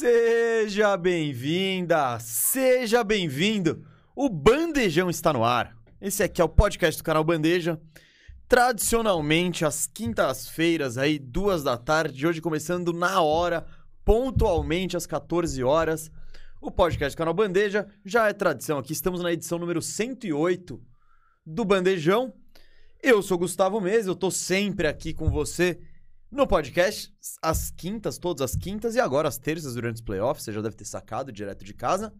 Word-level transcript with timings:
Seja 0.00 0.96
bem-vinda, 0.96 2.18
seja 2.20 3.04
bem-vindo. 3.04 3.84
O 4.16 4.30
Bandejão 4.30 5.10
está 5.10 5.30
no 5.30 5.44
ar. 5.44 5.76
Esse 6.00 6.22
aqui 6.22 6.40
é 6.40 6.44
o 6.44 6.48
podcast 6.48 6.98
do 6.98 7.04
canal 7.04 7.22
Bandeja. 7.22 7.78
Tradicionalmente, 8.48 9.62
às 9.62 9.86
quintas-feiras, 9.86 10.96
aí, 10.96 11.18
duas 11.18 11.62
da 11.62 11.76
tarde, 11.76 12.26
hoje 12.26 12.40
começando 12.40 12.94
na 12.94 13.20
hora, 13.20 13.66
pontualmente 14.02 14.96
às 14.96 15.04
14 15.04 15.62
horas. 15.62 16.10
O 16.62 16.70
podcast 16.70 17.14
do 17.14 17.18
canal 17.18 17.34
Bandeja 17.34 17.86
já 18.02 18.26
é 18.26 18.32
tradição 18.32 18.78
aqui. 18.78 18.94
Estamos 18.94 19.20
na 19.20 19.30
edição 19.30 19.58
número 19.58 19.82
108 19.82 20.80
do 21.44 21.62
Bandejão. 21.62 22.32
Eu 23.02 23.20
sou 23.20 23.36
Gustavo 23.36 23.78
Mesa, 23.82 24.08
eu 24.08 24.16
tô 24.16 24.30
sempre 24.30 24.86
aqui 24.86 25.12
com 25.12 25.28
você 25.28 25.78
no 26.30 26.46
podcast, 26.46 27.12
às 27.42 27.70
quintas, 27.70 28.18
todas 28.18 28.42
as 28.42 28.56
quintas 28.56 28.94
e 28.94 29.00
agora 29.00 29.28
às 29.28 29.36
terças 29.36 29.74
durante 29.74 29.96
os 29.96 30.00
playoffs, 30.00 30.44
você 30.44 30.52
já 30.52 30.60
deve 30.60 30.76
ter 30.76 30.84
sacado 30.84 31.32
direto 31.32 31.64
de 31.64 31.74
casa. 31.74 32.12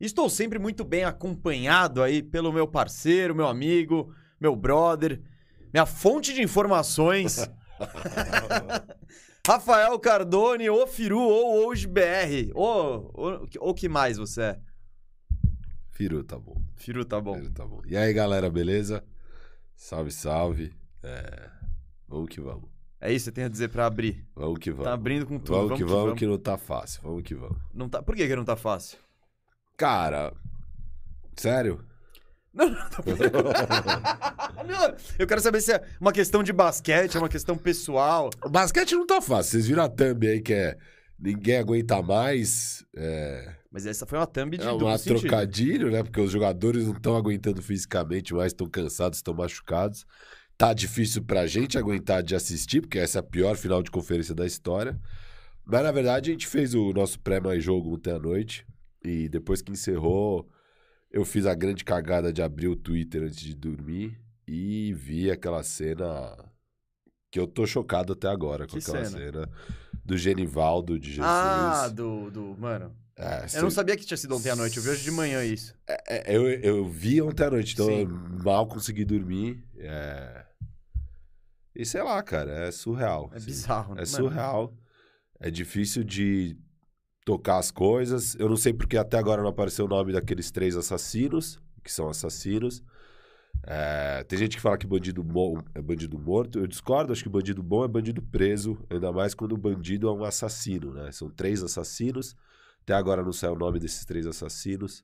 Estou 0.00 0.28
sempre 0.30 0.58
muito 0.58 0.84
bem 0.84 1.04
acompanhado 1.04 2.02
aí 2.02 2.22
pelo 2.22 2.52
meu 2.52 2.66
parceiro, 2.66 3.34
meu 3.34 3.46
amigo, 3.46 4.12
meu 4.40 4.56
brother, 4.56 5.22
minha 5.72 5.86
fonte 5.86 6.32
de 6.32 6.42
informações. 6.42 7.48
Rafael 9.46 9.98
Cardone, 9.98 10.70
ou 10.70 10.86
Firu, 10.86 11.20
ou 11.20 11.66
hoje 11.66 11.86
BR. 11.86 12.50
Ou 12.54 13.12
o 13.60 13.74
que 13.74 13.88
mais 13.88 14.16
você 14.16 14.42
é? 14.42 14.60
Firu, 15.90 16.24
tá 16.24 16.38
bom. 16.38 16.56
Firu, 16.76 17.04
tá 17.04 17.20
bom. 17.20 17.34
Firu, 17.34 17.52
tá 17.52 17.66
bom. 17.66 17.82
E 17.86 17.96
aí, 17.96 18.12
galera, 18.12 18.48
beleza? 18.50 19.04
Salve, 19.76 20.10
salve. 20.10 20.72
É... 21.02 21.50
Vamos 22.08 22.30
que 22.30 22.40
vamos. 22.40 22.73
É 23.04 23.12
isso 23.12 23.24
que 23.24 23.32
você 23.32 23.32
tem 23.32 23.44
a 23.44 23.48
dizer 23.48 23.68
pra 23.68 23.84
abrir. 23.84 24.24
Vamos 24.34 24.58
que 24.58 24.70
vamos. 24.70 24.86
Tá 24.86 24.94
abrindo 24.94 25.26
com 25.26 25.38
tudo. 25.38 25.52
Vamos, 25.54 25.68
Vamos, 25.68 25.78
que, 25.78 25.84
vamos, 25.84 26.18
que 26.20 26.26
não 26.26 26.38
tá 26.38 26.56
fácil. 26.56 27.02
Vamos 27.02 27.22
que 27.22 27.34
vamos. 27.34 27.58
Não 27.74 27.86
tá... 27.86 28.02
Por 28.02 28.16
que, 28.16 28.26
que 28.26 28.34
não 28.34 28.46
tá 28.46 28.56
fácil? 28.56 28.96
Cara, 29.76 30.32
sério? 31.36 31.84
Não, 32.54 32.70
não, 32.70 32.88
tá 32.88 33.02
não, 34.64 34.96
Eu 35.18 35.26
quero 35.26 35.42
saber 35.42 35.60
se 35.60 35.72
é 35.72 35.84
uma 36.00 36.12
questão 36.12 36.42
de 36.42 36.50
basquete, 36.50 37.14
é 37.14 37.20
uma 37.20 37.28
questão 37.28 37.58
pessoal. 37.58 38.30
O 38.42 38.48
basquete 38.48 38.94
não 38.94 39.06
tá 39.06 39.20
fácil. 39.20 39.50
Vocês 39.52 39.66
viram 39.66 39.82
a 39.82 39.88
thumb 39.88 40.26
aí 40.26 40.40
que 40.40 40.54
é 40.54 40.78
ninguém 41.18 41.58
aguenta 41.58 42.00
mais. 42.00 42.86
É, 42.96 43.54
Mas 43.70 43.84
essa 43.84 44.06
foi 44.06 44.18
uma 44.18 44.26
thumb 44.26 44.56
de 44.56 44.64
é 44.64 44.96
sentido. 44.96 45.20
trocadilho, 45.20 45.90
né? 45.90 46.02
Porque 46.02 46.22
os 46.22 46.30
jogadores 46.30 46.86
não 46.86 46.94
estão 46.94 47.16
aguentando 47.16 47.60
fisicamente 47.60 48.32
mais, 48.32 48.52
estão 48.52 48.66
cansados, 48.66 49.18
estão 49.18 49.34
machucados. 49.34 50.06
Tá 50.56 50.72
difícil 50.72 51.22
pra 51.22 51.46
gente 51.46 51.76
aguentar 51.76 52.22
de 52.22 52.34
assistir, 52.34 52.80
porque 52.80 52.98
essa 52.98 53.18
é 53.18 53.20
a 53.20 53.22
pior 53.24 53.56
final 53.56 53.82
de 53.82 53.90
conferência 53.90 54.34
da 54.34 54.46
história. 54.46 54.98
Mas 55.64 55.82
na 55.82 55.90
verdade 55.90 56.30
a 56.30 56.32
gente 56.32 56.46
fez 56.46 56.74
o 56.74 56.92
nosso 56.92 57.18
pré-mais 57.20 57.62
jogo 57.62 57.94
ontem 57.94 58.12
à 58.12 58.18
noite. 58.18 58.66
E 59.02 59.28
depois 59.28 59.60
que 59.60 59.72
encerrou, 59.72 60.48
eu 61.10 61.24
fiz 61.24 61.44
a 61.46 61.54
grande 61.54 61.84
cagada 61.84 62.32
de 62.32 62.40
abrir 62.42 62.68
o 62.68 62.76
Twitter 62.76 63.22
antes 63.22 63.40
de 63.40 63.54
dormir 63.54 64.18
e 64.46 64.92
vi 64.94 65.30
aquela 65.30 65.62
cena 65.62 66.36
que 67.30 67.40
eu 67.40 67.46
tô 67.46 67.66
chocado 67.66 68.12
até 68.12 68.28
agora 68.28 68.66
com 68.66 68.72
Que 68.72 68.78
aquela 68.78 69.04
cena? 69.04 69.18
cena 69.18 69.50
do 70.04 70.16
Genivaldo 70.16 70.98
de 70.98 71.08
Jesus. 71.08 71.26
Ah, 71.26 71.88
do, 71.88 72.30
do. 72.30 72.56
Mano. 72.56 72.94
É, 73.16 73.46
Eu 73.58 73.62
não 73.62 73.70
sabia 73.70 73.96
que 73.96 74.04
tinha 74.04 74.16
sido 74.16 74.36
ontem 74.36 74.50
à 74.50 74.56
noite, 74.56 74.76
eu 74.76 74.82
vi 74.82 74.90
hoje 74.90 75.04
de 75.04 75.10
manhã 75.10 75.44
isso. 75.44 75.74
é, 75.86 76.36
eu, 76.36 76.48
eu 76.48 76.88
vi 76.88 77.22
ontem 77.22 77.44
à 77.44 77.50
noite, 77.50 77.74
então 77.74 77.86
Sim. 77.86 78.00
eu 78.00 78.08
mal 78.08 78.66
consegui 78.66 79.04
dormir. 79.04 79.64
É... 79.78 80.44
E 81.76 81.84
sei 81.84 82.02
lá, 82.02 82.22
cara, 82.22 82.50
é 82.66 82.70
surreal. 82.70 83.30
É 83.32 83.36
assim. 83.36 83.46
bizarro. 83.46 83.92
É 83.92 83.96
mano. 83.96 84.06
surreal. 84.06 84.74
É 85.40 85.50
difícil 85.50 86.02
de 86.02 86.56
tocar 87.24 87.58
as 87.58 87.70
coisas. 87.70 88.34
Eu 88.36 88.48
não 88.48 88.56
sei 88.56 88.72
porque 88.72 88.96
até 88.96 89.18
agora 89.18 89.42
não 89.42 89.50
apareceu 89.50 89.84
o 89.84 89.88
nome 89.88 90.12
daqueles 90.12 90.50
três 90.50 90.76
assassinos, 90.76 91.60
que 91.82 91.92
são 91.92 92.08
assassinos. 92.08 92.82
É, 93.66 94.22
tem 94.24 94.38
gente 94.38 94.56
que 94.56 94.62
fala 94.62 94.76
que 94.76 94.86
bandido 94.86 95.22
bom 95.22 95.58
é 95.74 95.80
bandido 95.80 96.18
morto. 96.18 96.58
Eu 96.58 96.66
discordo, 96.66 97.12
acho 97.12 97.22
que 97.22 97.28
bandido 97.28 97.62
bom 97.62 97.84
é 97.84 97.88
bandido 97.88 98.20
preso, 98.20 98.78
ainda 98.90 99.10
mais 99.10 99.34
quando 99.34 99.52
o 99.52 99.58
bandido 99.58 100.08
é 100.08 100.12
um 100.12 100.24
assassino, 100.24 100.92
né? 100.92 101.10
São 101.12 101.30
três 101.30 101.62
assassinos. 101.62 102.36
Até 102.84 102.94
agora 102.94 103.22
não 103.22 103.32
saiu 103.32 103.54
o 103.54 103.58
nome 103.58 103.80
desses 103.80 104.04
três 104.04 104.26
assassinos. 104.26 105.02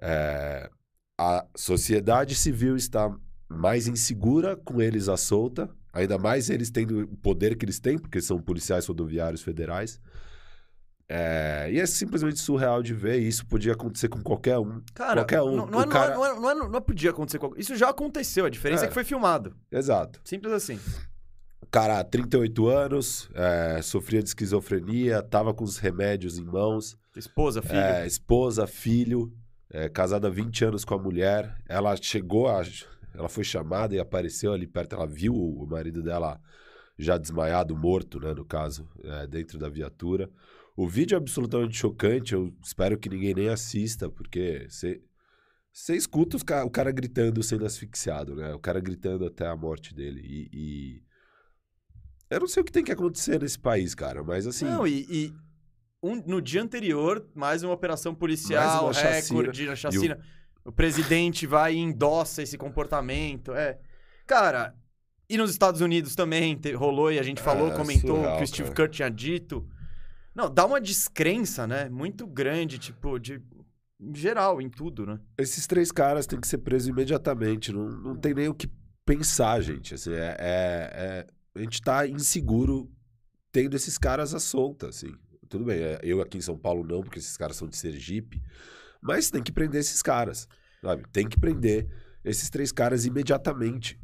É, 0.00 0.70
a 1.18 1.44
sociedade 1.56 2.34
civil 2.34 2.76
está 2.76 3.10
mais 3.48 3.88
insegura 3.88 4.54
com 4.56 4.80
eles 4.80 5.08
à 5.08 5.16
solta, 5.16 5.68
ainda 5.92 6.16
mais 6.18 6.48
eles 6.50 6.70
tendo 6.70 7.00
o 7.02 7.16
poder 7.16 7.56
que 7.56 7.64
eles 7.64 7.80
têm, 7.80 7.98
porque 7.98 8.20
são 8.20 8.40
policiais 8.40 8.86
rodoviários 8.86 9.42
federais. 9.42 9.98
É, 11.08 11.68
e 11.72 11.80
é 11.80 11.86
simplesmente 11.86 12.38
surreal 12.38 12.82
de 12.82 12.94
ver. 12.94 13.18
e 13.20 13.26
Isso 13.26 13.44
podia 13.46 13.72
acontecer 13.72 14.08
com 14.08 14.22
qualquer 14.22 14.58
um. 14.58 14.80
Cara, 14.94 15.22
qualquer 15.22 15.42
um. 15.42 15.56
não, 15.56 15.66
não, 15.66 15.80
é, 15.82 15.84
O 15.84 15.88
cara- 15.88 16.14
não, 16.14 16.24
é, 16.24 16.28
não, 16.34 16.50
é, 16.50 16.54
não, 16.54 16.66
é, 16.66 16.68
não 16.68 16.80
podia 16.82 17.10
acontecer. 17.10 17.38
qualquer- 17.38 17.60
Isso 17.60 17.74
já 17.74 17.88
aconteceu, 17.88 18.44
a 18.44 18.50
diferença 18.50 18.84
é, 18.84 18.86
É. 18.86 18.88
que 18.88 18.94
foi 18.94 19.02
filmado. 19.04 19.56
Exato. 19.72 20.20
Simples 20.24 20.52
assim. 20.52 20.78
O 21.70 21.72
cara, 21.72 22.02
38 22.02 22.66
anos, 22.66 23.30
é, 23.32 23.80
sofria 23.80 24.20
de 24.20 24.28
esquizofrenia, 24.30 25.22
tava 25.22 25.54
com 25.54 25.62
os 25.62 25.78
remédios 25.78 26.36
em 26.36 26.42
mãos. 26.44 26.98
Esposa, 27.16 27.62
filho. 27.62 27.78
É, 27.78 28.04
esposa, 28.04 28.66
filho, 28.66 29.32
é, 29.72 29.88
casada 29.88 30.26
há 30.26 30.30
20 30.32 30.64
anos 30.64 30.84
com 30.84 30.94
a 30.94 30.98
mulher. 30.98 31.56
Ela 31.68 31.94
chegou 31.96 32.48
a. 32.48 32.62
Ela 33.14 33.28
foi 33.28 33.44
chamada 33.44 33.94
e 33.94 34.00
apareceu 34.00 34.52
ali 34.52 34.66
perto. 34.66 34.96
Ela 34.96 35.06
viu 35.06 35.32
o 35.32 35.64
marido 35.64 36.02
dela 36.02 36.40
já 36.98 37.16
desmaiado, 37.16 37.76
morto, 37.76 38.18
né? 38.18 38.34
No 38.34 38.44
caso, 38.44 38.88
é, 39.04 39.28
dentro 39.28 39.56
da 39.56 39.68
viatura. 39.68 40.28
O 40.76 40.88
vídeo 40.88 41.14
é 41.14 41.18
absolutamente 41.18 41.76
chocante. 41.76 42.32
Eu 42.34 42.52
espero 42.64 42.98
que 42.98 43.08
ninguém 43.08 43.32
nem 43.32 43.48
assista, 43.48 44.10
porque 44.10 44.66
você. 44.68 45.00
Escuta 45.90 46.36
os 46.36 46.42
ca- 46.42 46.64
o 46.64 46.70
cara 46.70 46.90
gritando 46.90 47.40
sendo 47.44 47.64
asfixiado, 47.64 48.34
né? 48.34 48.52
O 48.54 48.58
cara 48.58 48.80
gritando 48.80 49.24
até 49.24 49.46
a 49.46 49.54
morte 49.54 49.94
dele. 49.94 50.20
E- 50.24 51.00
Eu 52.30 52.40
não 52.40 52.46
sei 52.46 52.60
o 52.60 52.64
que 52.64 52.72
tem 52.72 52.84
que 52.84 52.92
acontecer 52.92 53.40
nesse 53.40 53.58
país, 53.58 53.94
cara, 53.94 54.22
mas 54.22 54.46
assim. 54.46 54.64
Não, 54.64 54.86
e, 54.86 55.04
e 55.10 55.34
um- 56.02 56.22
no 56.26 56.40
dia 56.40 56.62
anterior, 56.62 57.26
mais 57.34 57.62
uma 57.62 57.74
operação 57.74 58.14
policial, 58.14 58.84
uma 58.86 58.92
recorde, 58.92 59.68
a 59.68 59.76
chacina. 59.76 60.18
O 60.64 60.70
presidente 60.70 61.46
vai 61.46 61.74
e 61.74 61.78
endossa 61.78 62.42
esse 62.42 62.56
comportamento. 62.56 63.52
É. 63.52 63.78
Cara, 64.26 64.74
e 65.28 65.36
nos 65.36 65.50
Estados 65.50 65.80
Unidos 65.80 66.14
também 66.14 66.56
te- 66.56 66.72
rolou 66.72 67.10
e 67.10 67.18
a 67.18 67.22
gente 67.22 67.40
falou, 67.42 67.72
É, 67.72 67.76
comentou 67.76 68.16
surreal, 68.16 68.34
o 68.34 68.38
que 68.38 68.44
o 68.44 68.46
Steve 68.46 68.62
cara. 68.70 68.74
Kerr 68.76 68.90
tinha 68.90 69.10
dito. 69.10 69.66
Não, 70.34 70.48
dá 70.52 70.64
uma 70.66 70.80
descrença, 70.80 71.66
né? 71.66 71.88
Muito 71.88 72.26
grande, 72.26 72.78
tipo, 72.78 73.18
de. 73.18 73.42
geral, 74.14 74.60
em 74.62 74.68
tudo, 74.70 75.04
né? 75.04 75.18
Esses 75.36 75.66
três 75.66 75.90
caras 75.90 76.26
têm 76.26 76.40
que 76.40 76.46
ser 76.48 76.58
presos 76.58 76.88
imediatamente. 76.88 77.72
Não, 77.72 77.88
não 77.88 78.16
tem 78.16 78.32
nem 78.34 78.48
o 78.48 78.54
que 78.54 78.70
pensar, 79.04 79.60
gente. 79.60 79.94
Assim, 79.94 80.12
é, 80.12 80.36
é- 80.38 80.90
é- 80.92 81.26
a 81.60 81.64
gente 81.64 81.80
tá 81.82 82.06
inseguro 82.06 82.90
tendo 83.52 83.74
esses 83.76 83.98
caras 83.98 84.34
à 84.34 84.40
solta, 84.40 84.88
assim. 84.88 85.12
Tudo 85.48 85.64
bem, 85.64 85.78
é, 85.80 85.98
eu 86.02 86.20
aqui 86.20 86.38
em 86.38 86.40
São 86.40 86.56
Paulo 86.56 86.84
não, 86.84 87.02
porque 87.02 87.18
esses 87.18 87.36
caras 87.36 87.56
são 87.56 87.68
de 87.68 87.76
Sergipe. 87.76 88.40
Mas 89.02 89.30
tem 89.30 89.42
que 89.42 89.50
prender 89.52 89.80
esses 89.80 90.02
caras, 90.02 90.46
sabe? 90.82 91.02
Tem 91.12 91.28
que 91.28 91.38
prender 91.38 91.88
esses 92.24 92.48
três 92.50 92.70
caras 92.70 93.04
imediatamente. 93.06 93.98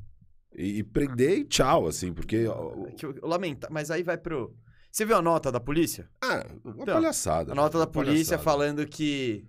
E, 0.54 0.78
e 0.78 0.82
prender 0.82 1.38
e 1.38 1.44
tchau, 1.44 1.86
assim, 1.86 2.12
porque... 2.12 2.46
É 2.46 3.26
lamento, 3.26 3.66
mas 3.70 3.90
aí 3.90 4.02
vai 4.02 4.16
pro. 4.18 4.54
Você 4.90 5.04
viu 5.04 5.16
a 5.16 5.22
nota 5.22 5.52
da 5.52 5.60
polícia? 5.60 6.08
Ah, 6.22 6.44
uma 6.64 6.82
Então, 6.82 6.94
palhaçada. 6.94 7.52
A 7.52 7.54
nota 7.54 7.76
uma 7.78 7.84
da 7.84 7.90
polícia 7.90 8.38
palhaçada. 8.38 8.42
falando 8.42 8.86
que. 8.86 9.44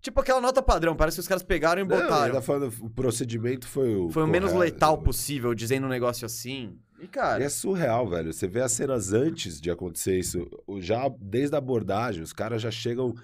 Tipo 0.00 0.18
aquela 0.20 0.40
nota 0.40 0.62
padrão, 0.62 0.96
parece 0.96 1.16
que 1.16 1.20
os 1.20 1.28
caras 1.28 1.42
pegaram 1.42 1.82
e 1.82 1.84
Não, 1.84 1.94
botaram. 1.94 2.24
ainda 2.24 2.40
falando, 2.40 2.72
o 2.80 2.88
procedimento 2.88 3.68
foi 3.68 3.94
o 3.94 4.08
Foi 4.08 4.22
o 4.22 4.26
menos 4.26 4.54
letal 4.54 4.96
possível, 5.02 5.54
dizendo 5.54 5.84
um 5.84 5.90
negócio 5.90 6.24
assim. 6.24 6.78
E, 7.00 7.06
cara, 7.08 7.42
E 7.42 7.46
é 7.46 7.48
surreal, 7.48 8.08
velho. 8.08 8.32
Você 8.32 8.46
vê 8.46 8.60
as 8.60 8.72
cenas 8.72 9.12
antes 9.12 9.60
de 9.60 9.70
acontecer 9.70 10.18
isso, 10.18 10.46
já 10.78 11.08
desde 11.20 11.54
a 11.54 11.58
abordagem, 11.58 12.22
os 12.22 12.32
caras 12.32 12.60
já 12.60 12.70
chegam 12.70 13.14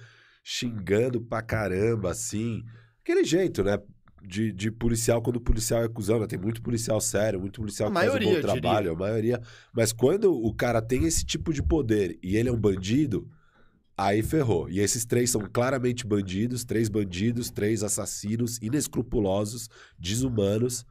xingando 0.43 1.21
pra 1.21 1.43
caramba, 1.43 2.11
assim. 2.11 2.65
Aquele 3.03 3.25
jeito, 3.25 3.63
né? 3.63 3.79
De, 4.23 4.51
de 4.51 4.73
policial, 4.73 5.23
quando 5.23 5.37
o 5.37 5.41
policial 5.41 5.85
é 5.85 5.89
cuzão, 5.89 6.19
né? 6.19 6.27
Tem 6.27 6.39
muito 6.39 6.63
policial 6.63 7.01
sério, 7.01 7.39
muito 7.39 7.61
policial 7.61 7.89
A 7.89 7.93
que 7.93 7.95
faz 7.95 8.09
um 8.09 8.13
maioria, 8.15 8.35
bom 8.35 8.41
trabalho, 8.41 8.93
a 8.93 8.97
maioria. 8.97 9.41
Mas 9.73 9.93
quando 9.93 10.33
o 10.33 10.53
cara 10.55 10.81
tem 10.83 11.05
esse 11.05 11.25
tipo 11.25 11.53
de 11.53 11.63
poder 11.63 12.19
e 12.23 12.37
ele 12.37 12.49
é 12.49 12.53
um 12.53 12.59
bandido, 12.59 13.29
aí 13.97 14.23
ferrou. 14.23 14.69
E 14.69 14.81
esses 14.81 15.05
três 15.05 15.31
são 15.31 15.43
claramente 15.53 16.07
bandidos, 16.07 16.65
três 16.65 16.89
bandidos, 16.89 17.51
três 17.51 17.83
assassinos 17.83 18.59
inescrupulosos, 18.59 19.69
desumanos. 19.99 20.85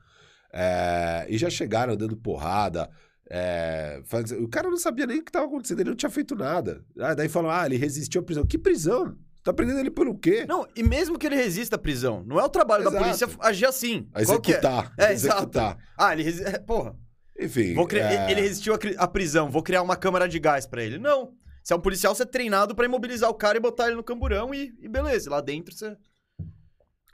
É, 0.58 1.26
e 1.28 1.38
já 1.38 1.50
chegaram 1.50 1.98
dando 1.98 2.16
porrada. 2.16 2.90
é, 3.30 4.02
faz- 4.06 4.32
O 4.32 4.48
cara 4.48 4.70
não 4.70 4.78
sabia 4.78 5.06
nem 5.06 5.20
o 5.20 5.24
que 5.24 5.30
estava 5.30 5.46
acontecendo, 5.48 5.80
ele 5.82 5.90
não 5.90 5.98
tinha 5.98 6.10
feito 6.10 6.34
nada. 6.36 6.82
Ah, 7.00 7.14
daí 7.14 7.28
falam, 7.28 7.52
ah, 7.52 7.66
ele 7.66 7.76
resistiu 7.76 8.22
à 8.22 8.24
prisão. 8.24 8.46
Que 8.46 8.58
prisão? 8.58 9.18
Tá 9.44 9.52
prendendo 9.54 9.80
ele 9.80 9.92
pelo 9.92 10.18
quê? 10.18 10.46
Não, 10.48 10.66
e 10.76 10.82
mesmo 10.82 11.20
que 11.20 11.26
ele 11.28 11.36
resista 11.36 11.76
à 11.76 11.80
prisão, 11.80 12.24
não 12.26 12.40
é 12.40 12.44
o 12.44 12.50
trabalho 12.50 12.84
da 12.84 12.90
Exato. 12.92 13.04
polícia 13.04 13.28
agir 13.42 13.66
assim. 13.66 14.08
A 14.14 14.20
é? 14.20 14.24
executar. 14.24 14.94
É, 14.98 15.12
executar. 15.12 15.78
Ah, 15.98 16.14
ele 16.14 16.24
resistiu. 16.24 16.62
Porra. 16.62 16.96
Enfim. 17.40 17.74
Vou 17.74 17.86
criar- 17.86 18.12
é, 18.12 18.32
Ele 18.32 18.42
resistiu 18.42 18.74
à, 18.74 18.78
cri- 18.78 18.96
prisão, 19.12 19.50
vou 19.52 19.62
criar 19.62 19.82
uma 19.82 19.96
câmara 19.98 20.28
de 20.30 20.40
gás 20.40 20.66
pra 20.66 20.82
ele. 20.84 20.98
Não. 20.98 21.34
Você 21.62 21.74
é 21.74 21.76
um 21.76 21.82
policial, 21.82 22.16
você 22.16 22.24
é 22.24 22.26
treinado 22.28 22.74
pra 22.76 22.86
imobilizar 22.86 23.30
o 23.30 23.34
cara 23.34 23.58
e 23.58 23.62
botar 23.62 23.88
ele 23.88 23.96
no 23.96 24.04
camburão 24.04 24.54
e, 24.54 24.72
e 24.80 24.88
beleza. 24.88 25.30
Lá 25.30 25.42
dentro 25.42 25.76
você. 25.76 25.96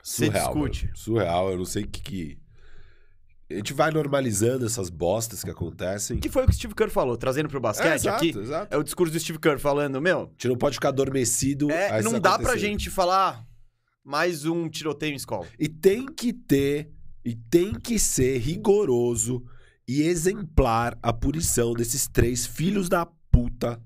Você 0.02 0.26
Surreal, 0.26 0.52
discute. 0.54 0.84
mano. 0.86 0.96
Surreal, 0.96 1.50
eu 1.50 1.58
não 1.58 1.64
sei 1.64 1.84
o 1.84 1.88
que 1.88 2.00
que... 2.02 2.41
A 3.52 3.56
gente 3.56 3.72
vai 3.72 3.90
normalizando 3.90 4.64
essas 4.66 4.88
bostas 4.90 5.42
que 5.44 5.50
acontecem. 5.50 6.18
Que 6.18 6.28
foi 6.28 6.42
o 6.44 6.46
que 6.46 6.52
o 6.52 6.54
Steve 6.54 6.74
Kerr 6.74 6.90
falou, 6.90 7.16
trazendo 7.16 7.48
pro 7.48 7.60
basquete 7.60 7.90
É, 7.92 7.94
exato, 7.94 8.16
aqui. 8.16 8.38
exato. 8.38 8.74
É 8.74 8.78
o 8.78 8.82
discurso 8.82 9.12
do 9.12 9.20
Steve 9.20 9.38
Kerr 9.38 9.58
falando, 9.58 10.00
meu, 10.00 10.20
A 10.20 10.22
gente 10.32 10.48
não 10.48 10.56
pode 10.56 10.74
ficar 10.76 10.88
adormecido 10.88 11.70
é, 11.70 12.02
não 12.02 12.18
dá 12.20 12.38
pra 12.38 12.56
gente 12.56 12.90
falar 12.90 13.40
"Ah, 13.40 13.46
mais 14.04 14.44
um 14.44 14.68
tiroteio 14.68 15.12
em 15.12 15.16
escola. 15.16 15.46
E 15.58 15.68
tem 15.68 16.06
que 16.06 16.32
ter, 16.32 16.90
e 17.24 17.34
tem 17.34 17.72
que 17.72 17.98
ser 17.98 18.38
rigoroso 18.38 19.44
e 19.86 20.02
exemplar 20.02 20.98
a 21.02 21.12
punição 21.12 21.72
desses 21.74 22.06
três 22.08 22.46
filhos 22.46 22.88
da 22.88 23.06
puta. 23.06 23.80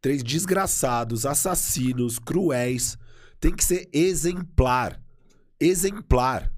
Três 0.00 0.22
desgraçados, 0.22 1.26
assassinos, 1.26 2.18
cruéis. 2.18 2.96
Tem 3.40 3.52
que 3.54 3.64
ser 3.64 3.88
exemplar. 3.92 5.00
Exemplar. 5.60 6.52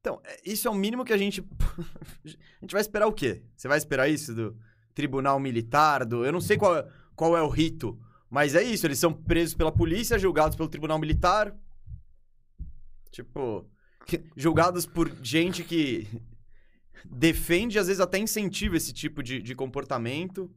Então, 0.00 0.20
é- 0.24 0.40
isso 0.44 0.66
é 0.66 0.70
o 0.70 0.74
mínimo 0.74 1.04
que 1.04 1.12
a 1.12 1.18
gente. 1.18 1.40
a 2.24 2.60
gente 2.60 2.72
vai 2.72 2.80
esperar 2.80 3.06
o 3.06 3.12
quê? 3.12 3.42
Você 3.56 3.68
vai 3.68 3.78
esperar 3.78 4.08
isso 4.08 4.34
do 4.34 4.56
tribunal 4.94 5.38
militar? 5.38 6.04
Do... 6.04 6.24
Eu 6.24 6.32
não 6.32 6.40
sei 6.40 6.56
qual, 6.56 6.76
é- 6.76 6.88
qual 7.14 7.36
é 7.36 7.42
o 7.42 7.48
rito, 7.48 7.98
mas 8.28 8.54
é 8.54 8.62
isso. 8.62 8.86
Eles 8.86 8.98
são 8.98 9.12
presos 9.12 9.54
pela 9.54 9.70
polícia, 9.70 10.18
julgados 10.18 10.56
pelo 10.56 10.68
tribunal 10.68 10.98
militar. 10.98 11.54
Tipo, 13.10 13.68
julgados 14.36 14.86
por 14.86 15.10
gente 15.22 15.62
que 15.62 16.08
defende, 17.04 17.78
às 17.78 17.86
vezes 17.86 18.00
até 18.00 18.18
incentiva 18.18 18.76
esse 18.76 18.92
tipo 18.92 19.22
de, 19.22 19.42
de 19.42 19.54
comportamento. 19.54 20.50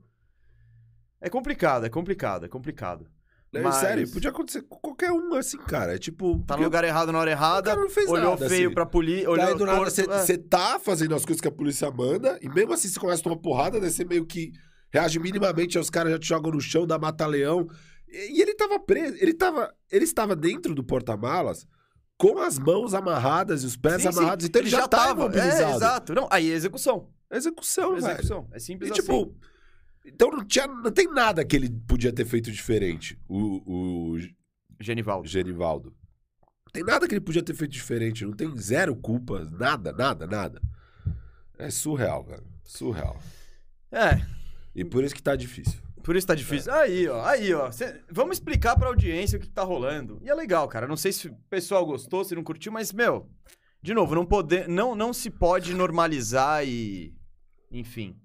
É 1.19 1.30
complicado, 1.30 1.86
é 1.86 1.89
complicado, 1.89 2.46
é 2.46 2.50
complicado. 2.50 3.10
É, 3.54 3.62
Mas- 3.62 3.76
Sério, 3.76 4.10
podia 4.10 4.30
acontecer 4.32 4.64
com 4.64 4.78
qualquer 4.78 5.12
um 5.12 5.34
assim, 5.36 5.58
cara. 5.58 5.94
É 5.96 5.98
tipo. 5.98 6.44
Tá 6.48 6.58
no 6.58 6.64
lugar 6.64 6.84
errado 6.84 7.12
na 7.12 7.20
hora 7.20 7.30
o 7.30 7.34
errada, 7.34 7.70
cara 7.70 7.82
não 7.82 7.90
fez 7.90 8.10
olhou 8.10 8.32
nada, 8.32 8.50
feio 8.50 8.68
assim. 8.68 8.74
pra 8.74 8.86
polícia, 8.86 9.30
olhou 9.30 9.46
Daí 9.46 9.56
do 9.58 9.66
nada 9.66 9.80
você 9.90 10.34
é. 10.34 10.38
tá 10.38 10.80
fazendo 10.80 11.14
as 11.14 11.24
coisas 11.24 11.40
que 11.40 11.48
a 11.48 11.52
polícia 11.52 11.90
manda, 11.92 12.38
e 12.42 12.50
mesmo 12.50 12.74
assim 12.74 12.88
você 12.88 13.00
começa 13.00 13.22
a 13.22 13.24
tomar 13.24 13.38
porrada, 13.38 13.80
daí 13.80 13.92
você 13.92 14.04
meio 14.04 14.26
que 14.26 14.52
reage 14.92 15.20
minimamente, 15.20 15.78
aí 15.78 15.82
os 15.82 15.90
caras 15.90 16.12
já 16.14 16.20
te 16.20 16.28
jogam 16.28 16.52
no 16.52 16.60
chão, 16.62 16.88
dá 16.88 16.98
mata-leão. 16.98 17.68
E, 18.08 18.38
e 18.38 18.42
ele 18.42 18.56
tava 18.56 18.80
preso, 18.80 19.16
ele 19.20 19.34
tava. 19.34 19.72
Ele 19.92 20.04
estava 20.04 20.36
dentro 20.36 20.74
do 20.74 20.84
porta-malas 20.84 21.68
com 22.18 22.40
as 22.40 22.58
mãos 22.58 22.94
amarradas 22.94 23.64
e 23.64 23.66
os 23.66 23.76
pés 23.78 24.02
Sim, 24.02 24.12
sim. 24.12 24.18
amarrados, 24.20 24.46
então 24.48 24.62
ele, 24.62 24.70
já, 24.70 24.88
tava 24.88 25.30
tava. 25.30 25.40
É, 25.40 25.76
exato. 25.76 26.14
Não, 26.16 26.28
aí 26.32 26.52
é 26.52 26.54
execução. 26.56 27.10
Execução, 27.32 27.96
velho. 27.96 28.08
execução. 28.08 28.48
É 28.52 28.60
simples 28.60 28.90
E 28.90 28.94
assim. 28.94 29.02
tipo. 29.02 29.36
Então 30.06 30.30
não, 30.32 30.44
tinha, 30.46 30.68
não 30.68 30.92
tem 30.92 31.08
nada 31.12 31.46
que 31.46 31.56
ele 31.56 31.70
podia 31.88 32.12
ter 32.12 32.26
feito 32.26 32.52
diferente, 32.52 33.18
o, 33.28 34.14
o 34.16 34.18
Genivaldo. 34.80 35.28
Genivaldo. 35.28 35.96
Não 36.66 36.72
tem 36.74 36.84
nada 36.84 37.08
que 37.08 37.14
ele 37.14 37.22
podia 37.22 37.44
ter 37.44 37.54
feito 37.54 37.72
diferente. 37.72 38.26
Não 38.26 38.34
tem 38.34 38.56
zero 38.58 38.96
culpa. 38.96 39.46
Nada, 39.46 39.94
nada, 39.94 40.26
nada. 40.28 40.62
É 41.58 41.70
surreal, 41.70 42.24
cara. 42.26 42.44
Surreal. 42.64 43.18
É, 43.92 44.26
E 44.76 44.84
por 44.84 45.04
isso 45.04 45.14
que 45.16 45.22
tá 45.22 45.36
difícil. 45.36 45.80
por 46.04 46.16
isso 46.16 46.26
tá 46.28 46.34
difícil. 46.36 46.74
Aí, 46.74 47.08
ó, 47.08 47.24
aí, 47.24 47.54
ó. 47.54 47.72
Cê- 47.72 48.02
vamos 48.12 48.38
explicar 48.38 48.76
pra 48.76 48.88
audiência 48.88 49.38
o 49.38 49.40
que, 49.40 49.48
que 49.48 49.54
tá 49.54 49.64
rolando. 49.64 50.20
E 50.24 50.30
é 50.30 50.34
legal, 50.34 50.68
cara. 50.68 50.88
Não 50.88 50.98
sei 50.98 51.12
se 51.14 51.28
o 51.30 51.36
pessoal 51.50 51.86
gostou, 51.86 52.26
se 52.26 52.34
não 52.36 52.44
curtiu, 52.44 52.72
mas, 52.72 52.92
meu, 52.92 53.30
de 53.82 53.94
novo, 53.94 54.16
não, 54.16 54.26
poder, 54.26 54.68
não, 54.68 54.96
não 54.96 55.14
se 55.14 55.30
pode 55.30 55.74
normalizar 55.76 56.68
e. 56.68 57.16
Enfim. 57.72 58.20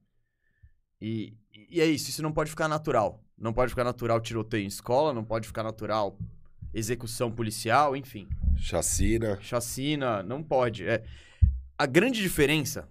E, 1.00 1.36
e 1.68 1.80
é 1.80 1.86
isso, 1.86 2.10
isso 2.10 2.22
não 2.22 2.32
pode 2.32 2.50
ficar 2.50 2.68
natural. 2.68 3.22
Não 3.36 3.52
pode 3.52 3.70
ficar 3.70 3.84
natural 3.84 4.20
tiroteio 4.20 4.64
em 4.64 4.68
escola, 4.68 5.12
não 5.12 5.24
pode 5.24 5.46
ficar 5.46 5.62
natural 5.62 6.18
execução 6.74 7.30
policial, 7.30 7.96
enfim. 7.96 8.28
Chacina. 8.56 9.38
chacina, 9.40 10.22
não 10.22 10.42
pode. 10.42 10.86
É, 10.86 11.04
a 11.76 11.86
grande 11.86 12.20
diferença 12.20 12.88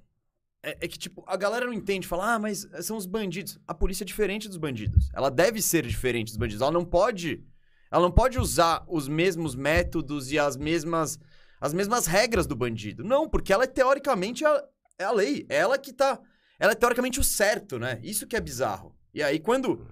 é, 0.63 0.77
é 0.81 0.87
que, 0.87 0.97
tipo, 0.97 1.23
a 1.27 1.35
galera 1.37 1.65
não 1.65 1.73
entende, 1.73 2.07
fala, 2.07 2.35
ah, 2.35 2.39
mas 2.39 2.67
são 2.81 2.97
os 2.97 3.05
bandidos. 3.05 3.59
A 3.67 3.73
polícia 3.73 4.03
é 4.03 4.05
diferente 4.05 4.47
dos 4.47 4.57
bandidos. 4.57 5.09
Ela 5.13 5.29
deve 5.29 5.61
ser 5.61 5.85
diferente 5.85 6.29
dos 6.29 6.37
bandidos. 6.37 6.61
Ela 6.61 6.71
não 6.71 6.85
pode. 6.85 7.43
Ela 7.91 8.03
não 8.03 8.11
pode 8.11 8.37
usar 8.39 8.83
os 8.87 9.07
mesmos 9.07 9.55
métodos 9.55 10.31
e 10.31 10.39
as 10.39 10.57
mesmas. 10.57 11.19
As 11.59 11.73
mesmas 11.73 12.05
regras 12.05 12.45
do 12.45 12.55
bandido. 12.55 13.03
Não, 13.03 13.27
porque 13.27 13.51
ela 13.51 13.63
é 13.63 13.67
teoricamente 13.67 14.45
a, 14.45 14.63
é 14.99 15.03
a 15.05 15.11
lei. 15.11 15.45
É 15.49 15.57
ela 15.57 15.77
que 15.77 15.91
tá. 15.91 16.19
Ela 16.59 16.71
é 16.71 16.75
teoricamente 16.75 17.19
o 17.19 17.23
certo, 17.23 17.77
né? 17.77 17.99
Isso 18.03 18.27
que 18.27 18.35
é 18.35 18.41
bizarro. 18.41 18.95
E 19.13 19.21
aí, 19.21 19.39
quando. 19.39 19.85